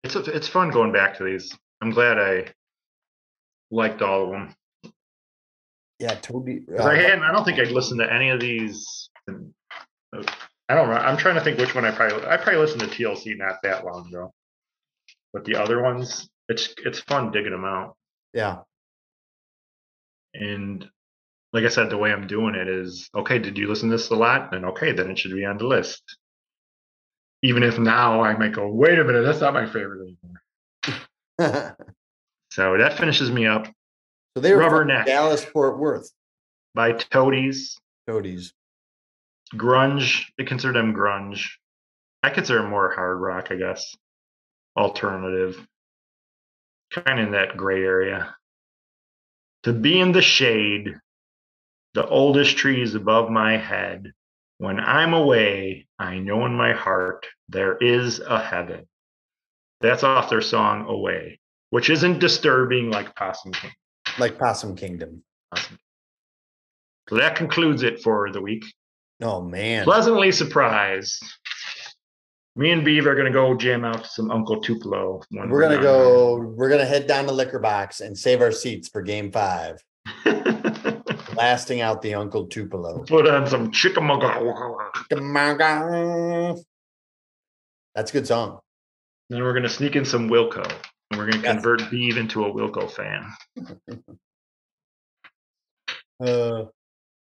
it's 0.02 0.14
a, 0.14 0.20
it's 0.24 0.48
fun 0.48 0.70
going 0.70 0.92
back 0.92 1.16
to 1.16 1.24
these. 1.24 1.56
I'm 1.80 1.90
glad 1.90 2.18
I 2.18 2.52
liked 3.70 4.02
all 4.02 4.24
of 4.24 4.30
them. 4.30 4.54
Yeah, 6.04 6.16
Toby. 6.16 6.66
uh, 6.78 6.84
I 6.84 6.96
hadn't. 6.96 7.22
I 7.22 7.32
don't 7.32 7.44
think 7.46 7.58
I'd 7.58 7.70
listened 7.70 7.98
to 8.00 8.12
any 8.12 8.28
of 8.28 8.38
these. 8.38 9.08
I 9.26 10.74
don't 10.74 10.88
know. 10.90 10.96
I'm 10.96 11.16
trying 11.16 11.36
to 11.36 11.40
think 11.40 11.58
which 11.58 11.74
one 11.74 11.86
I 11.86 11.92
probably. 11.92 12.26
I 12.26 12.36
probably 12.36 12.60
listened 12.60 12.82
to 12.82 12.88
TLC 12.88 13.38
not 13.38 13.62
that 13.62 13.86
long 13.86 14.08
ago. 14.08 14.30
But 15.32 15.46
the 15.46 15.56
other 15.56 15.82
ones, 15.82 16.28
it's 16.50 16.74
it's 16.84 17.00
fun 17.00 17.30
digging 17.32 17.52
them 17.52 17.64
out. 17.64 17.96
yeah. 18.34 18.58
And 20.34 20.86
like 21.54 21.64
I 21.64 21.68
said, 21.68 21.88
the 21.88 21.96
way 21.96 22.12
I'm 22.12 22.26
doing 22.26 22.54
it 22.54 22.68
is 22.68 23.08
okay. 23.14 23.38
Did 23.38 23.56
you 23.56 23.66
listen 23.66 23.88
to 23.88 23.96
this 23.96 24.10
a 24.10 24.14
lot? 24.14 24.50
Then 24.50 24.66
okay, 24.66 24.92
then 24.92 25.10
it 25.10 25.18
should 25.18 25.32
be 25.34 25.46
on 25.46 25.56
the 25.56 25.66
list. 25.66 26.02
even 27.42 27.62
if 27.62 27.78
now 27.78 28.22
I 28.22 28.36
might 28.36 28.52
go, 28.52 28.68
wait 28.68 28.98
a 28.98 29.04
minute, 29.04 29.22
that's 29.22 29.40
not 29.40 29.54
my 29.54 29.66
favorite 29.66 30.16
anymore. 31.38 31.76
so 32.50 32.76
that 32.78 32.98
finishes 32.98 33.30
me 33.30 33.46
up. 33.46 33.68
So 34.34 34.40
they 34.40 34.52
were 34.52 34.60
Rubber 34.60 34.80
from 34.80 34.88
Neck. 34.88 35.06
Dallas 35.06 35.44
Fort 35.44 35.78
Worth. 35.78 36.10
by 36.74 36.92
Toadies. 36.92 37.78
Toadies. 38.08 38.52
Grunge. 39.54 40.24
They 40.36 40.44
consider 40.44 40.72
them 40.72 40.94
grunge. 40.94 41.50
I 42.22 42.30
consider 42.30 42.62
them 42.62 42.70
more 42.70 42.92
hard 42.92 43.20
rock, 43.20 43.48
I 43.50 43.56
guess. 43.56 43.94
Alternative. 44.76 45.64
Kind 46.92 47.20
of 47.20 47.26
in 47.26 47.32
that 47.32 47.56
gray 47.56 47.82
area. 47.82 48.34
To 49.64 49.72
be 49.72 50.00
in 50.00 50.12
the 50.12 50.22
shade, 50.22 50.98
the 51.94 52.06
oldest 52.06 52.56
trees 52.56 52.94
above 52.94 53.30
my 53.30 53.56
head. 53.56 54.12
When 54.58 54.80
I'm 54.80 55.14
away, 55.14 55.86
I 55.98 56.18
know 56.18 56.44
in 56.46 56.54
my 56.54 56.72
heart 56.72 57.26
there 57.48 57.76
is 57.76 58.20
a 58.20 58.42
heaven. 58.42 58.86
That's 59.80 60.02
off 60.02 60.30
their 60.30 60.40
song 60.40 60.86
Away, 60.88 61.40
which 61.70 61.90
isn't 61.90 62.18
disturbing 62.18 62.90
like 62.90 63.14
Possum 63.14 63.52
King. 63.52 63.72
Like 64.18 64.38
Possum 64.38 64.76
Kingdom. 64.76 65.22
So 67.08 67.16
that 67.16 67.36
concludes 67.36 67.82
it 67.82 68.02
for 68.02 68.30
the 68.30 68.40
week. 68.40 68.64
Oh 69.22 69.42
man. 69.42 69.84
pleasantly 69.84 70.32
surprised. 70.32 71.22
Me 72.56 72.70
and 72.70 72.86
Beav 72.86 73.06
are 73.06 73.14
gonna 73.16 73.32
go 73.32 73.54
jam 73.54 73.84
out 73.84 74.04
to 74.04 74.08
some 74.08 74.30
Uncle 74.30 74.60
Tupelo. 74.60 75.22
when 75.30 75.48
We're 75.50 75.60
gonna 75.60 75.82
go, 75.82 76.38
we're 76.38 76.68
gonna 76.68 76.84
head 76.86 77.06
down 77.06 77.26
to 77.26 77.32
Liquor 77.32 77.58
Box 77.58 78.00
and 78.00 78.16
save 78.16 78.40
our 78.40 78.52
seats 78.52 78.88
for 78.88 79.02
game 79.02 79.32
five. 79.32 79.82
Blasting 81.34 81.80
out 81.80 82.00
the 82.00 82.14
Uncle 82.14 82.46
Tupelo. 82.46 83.04
Put 83.04 83.26
on 83.26 83.46
some 83.48 83.72
chickamauga. 83.72 84.28
That's 87.94 88.10
a 88.10 88.12
good 88.12 88.26
song. 88.26 88.60
Then 89.30 89.42
we're 89.42 89.54
gonna 89.54 89.68
sneak 89.68 89.96
in 89.96 90.04
some 90.04 90.28
Wilco, 90.28 90.70
we're 91.24 91.30
gonna 91.32 91.42
Yes. 91.42 91.52
convert 91.54 91.80
Beav 91.90 92.16
into 92.16 92.44
a 92.44 92.52
Wilco 92.52 92.90
fan. 92.90 93.32
Uh, 96.20 96.66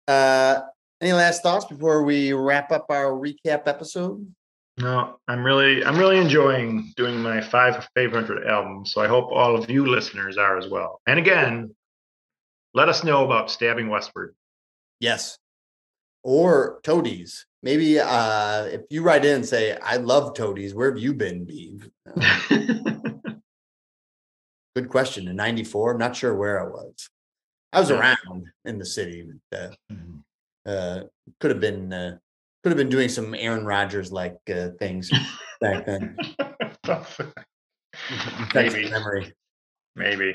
uh, 0.06 0.60
any 1.00 1.12
last 1.12 1.42
thoughts 1.42 1.64
before 1.64 2.04
we 2.04 2.32
wrap 2.32 2.70
up 2.70 2.86
our 2.90 3.10
recap 3.10 3.66
episode? 3.66 4.24
No, 4.78 5.18
I'm 5.26 5.42
really, 5.44 5.84
I'm 5.84 5.98
really 5.98 6.16
enjoying 6.18 6.92
doing 6.96 7.18
my 7.20 7.40
five 7.40 7.88
favorite 7.96 8.46
albums. 8.46 8.92
So 8.92 9.00
I 9.00 9.08
hope 9.08 9.30
all 9.32 9.56
of 9.56 9.68
you 9.68 9.84
listeners 9.84 10.38
are 10.38 10.56
as 10.56 10.68
well. 10.68 11.00
And 11.08 11.18
again, 11.18 11.74
let 12.72 12.88
us 12.88 13.02
know 13.02 13.24
about 13.24 13.50
Stabbing 13.50 13.88
Westward. 13.88 14.36
Yes. 15.00 15.38
Or 16.22 16.78
Toadies. 16.84 17.46
Maybe 17.64 17.98
uh 17.98 18.62
if 18.66 18.82
you 18.90 19.02
write 19.02 19.24
in 19.24 19.34
and 19.36 19.46
say, 19.46 19.76
I 19.76 19.96
love 19.96 20.34
Toadies, 20.34 20.72
where 20.72 20.88
have 20.88 21.00
you 21.02 21.14
been, 21.14 21.44
Beeve? 21.44 21.90
Uh, 24.76 24.80
good 24.80 24.90
question. 24.90 25.28
In 25.28 25.36
94, 25.36 25.92
I'm 25.92 25.98
not 25.98 26.16
sure 26.16 26.34
where 26.34 26.60
I 26.60 26.64
was. 26.68 27.08
I 27.72 27.80
was 27.80 27.90
around 27.90 28.46
in 28.64 28.78
the 28.78 28.86
city. 28.86 29.28
but, 29.50 29.76
Uh, 29.90 30.68
uh 30.68 31.02
could 31.40 31.50
have 31.50 31.60
been 31.60 31.92
uh 31.92 32.18
could 32.62 32.70
have 32.70 32.76
been 32.76 32.88
doing 32.88 33.08
some 33.08 33.34
Aaron 33.34 33.64
Rodgers 33.64 34.10
like 34.12 34.36
uh, 34.52 34.70
things 34.78 35.10
back 35.60 35.86
then. 35.86 36.16
Maybe. 38.54 38.90
memory. 38.90 39.32
Maybe. 39.96 40.34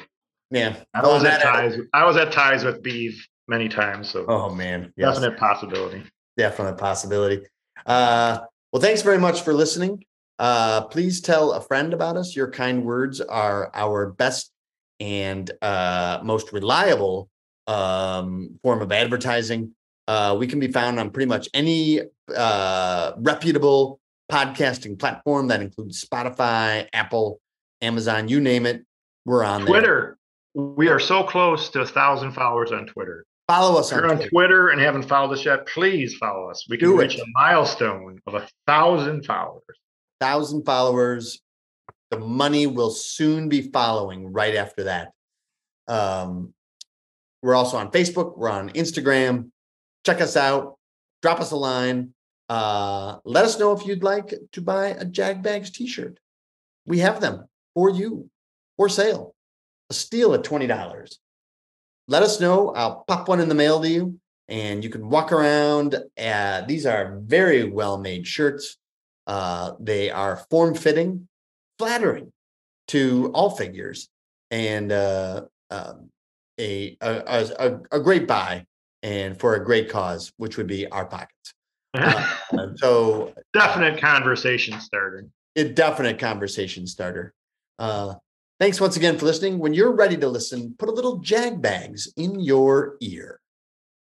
Yeah. 0.52 0.76
I 0.94 1.02
was 1.08 1.24
at 1.24 1.42
that- 1.42 1.44
ties. 1.44 1.78
I 1.94 2.06
was 2.06 2.18
at 2.18 2.32
ties 2.32 2.64
with 2.64 2.82
Beav 2.84 3.14
many 3.48 3.68
times, 3.70 4.10
so 4.10 4.26
Oh 4.28 4.54
man. 4.54 4.94
Yes. 4.96 5.16
definite 5.16 5.38
possibility. 5.38 6.04
definite 6.38 6.78
possibility. 6.78 7.42
Uh, 7.86 8.40
well, 8.72 8.82
thanks 8.82 9.02
very 9.02 9.18
much 9.20 9.42
for 9.42 9.54
listening. 9.54 10.04
Uh, 10.40 10.82
please 10.86 11.22
tell 11.22 11.54
a 11.54 11.62
friend 11.62 11.94
about 11.94 12.18
us. 12.18 12.36
Your 12.36 12.50
kind 12.50 12.84
words 12.84 13.22
are 13.22 13.72
our 13.74 14.12
best 14.12 14.52
and 15.00 15.50
uh, 15.62 16.20
most 16.24 16.52
reliable 16.54 17.30
um, 17.68 18.60
form 18.64 18.82
of 18.82 18.92
advertising. 18.92 19.74
Uh, 20.08 20.36
we 20.38 20.48
can 20.48 20.60
be 20.60 20.68
found 20.72 21.00
on 21.00 21.12
pretty 21.12 21.30
much 21.30 21.48
any 21.54 22.02
uh, 22.36 23.12
reputable 23.18 24.00
podcasting 24.32 24.98
platform 25.00 25.48
that 25.48 25.62
includes 25.62 26.04
Spotify, 26.04 26.88
Apple, 26.94 27.40
Amazon, 27.82 28.28
you 28.28 28.42
name 28.42 28.66
it. 28.66 28.84
We're 29.26 29.44
on 29.44 29.62
there. 29.62 29.68
Twitter. 29.68 30.18
We 30.56 30.88
are 30.90 31.00
so 31.00 31.24
close 31.24 31.70
to 31.70 31.82
a 31.82 31.86
thousand 31.86 32.34
followers 32.34 32.72
on 32.72 32.86
Twitter. 32.86 33.26
Follow 33.48 33.80
us 33.80 33.92
If 33.92 33.98
on 33.98 34.04
you're 34.04 34.10
on 34.12 34.18
Twitter. 34.18 34.30
Twitter 34.30 34.70
and 34.70 34.82
haven't 34.82 35.04
followed 35.04 35.34
us 35.34 35.46
yet, 35.46 35.66
please 35.68 36.16
follow 36.16 36.50
us. 36.50 36.66
We 36.70 36.78
can 36.78 36.90
Do 36.90 37.00
reach 37.00 37.16
it. 37.16 37.22
a 37.22 37.26
milestone 37.34 38.20
of 38.28 38.36
a 38.36 38.48
thousand 38.68 39.26
followers. 39.26 39.64
Thousand 40.24 40.64
followers. 40.64 41.42
The 42.10 42.20
money 42.20 42.66
will 42.66 42.92
soon 42.92 43.50
be 43.50 43.62
following 43.72 44.32
right 44.32 44.56
after 44.56 44.86
that. 44.86 45.12
Um, 45.90 46.54
we're 47.42 47.56
also 47.56 47.76
on 47.76 47.92
Facebook. 47.92 48.38
We're 48.38 48.50
on 48.50 48.70
Instagram. 48.70 49.50
Check 50.06 50.22
us 50.22 50.38
out. 50.38 50.78
Drop 51.22 51.42
us 51.42 51.52
a 51.52 51.58
line. 51.58 52.14
Uh, 52.48 53.18
let 53.26 53.44
us 53.44 53.60
know 53.60 53.74
if 53.74 53.86
you'd 53.86 54.04
like 54.04 54.34
to 54.54 54.62
buy 54.62 54.88
a 54.88 55.06
Jagbags 55.06 55.74
T-shirt. 55.74 56.20
We 56.86 57.00
have 57.00 57.20
them 57.20 57.50
for 57.74 57.90
you 57.90 58.30
for 58.78 58.88
sale. 58.88 59.36
A 59.90 59.94
steal 59.94 60.34
at 60.34 60.46
twenty 60.46 60.68
dollars. 60.68 61.20
Let 62.08 62.24
us 62.24 62.40
know. 62.40 62.70
I'll 62.70 63.04
pop 63.08 63.28
one 63.28 63.42
in 63.42 63.50
the 63.50 63.56
mail 63.56 63.82
to 63.82 63.90
you, 63.90 64.20
and 64.48 64.84
you 64.84 64.90
can 64.90 65.10
walk 65.10 65.34
around. 65.34 65.96
Uh, 66.18 66.62
these 66.62 66.86
are 66.86 67.20
very 67.24 67.64
well 67.70 67.98
made 67.98 68.26
shirts. 68.26 68.78
Uh, 69.28 69.74
they 69.80 70.12
are 70.12 70.38
form 70.50 70.76
fitting, 70.76 71.28
flattering 71.80 72.32
to 72.90 73.32
all 73.34 73.50
figures, 73.50 74.10
and 74.52 74.92
uh, 74.92 75.42
um, 75.72 76.10
a, 76.60 76.98
a, 77.02 77.50
a, 77.60 77.80
a 77.92 78.00
great 78.00 78.28
buy 78.28 78.66
and 79.02 79.40
for 79.40 79.56
a 79.56 79.64
great 79.64 79.90
cause, 79.90 80.32
which 80.38 80.58
would 80.58 80.68
be 80.68 80.88
our 80.88 81.06
pockets. 81.06 81.54
Uh, 81.94 82.26
so 82.76 83.34
Definite 83.54 84.00
conversation 84.02 84.80
starter. 84.80 85.26
a 85.56 85.64
definite 85.66 86.20
conversation 86.20 86.86
starter. 86.88 87.34
Uh, 87.80 88.16
thanks 88.60 88.80
once 88.82 88.98
again 88.98 89.18
for 89.18 89.26
listening. 89.26 89.60
When 89.60 89.74
you're 89.74 89.94
ready 89.94 90.18
to 90.18 90.28
listen, 90.28 90.76
put 90.78 90.90
a 90.90 90.94
little 90.94 91.18
jag 91.20 91.62
bags 91.62 92.12
in 92.18 92.40
your 92.40 92.96
ear. 93.02 93.40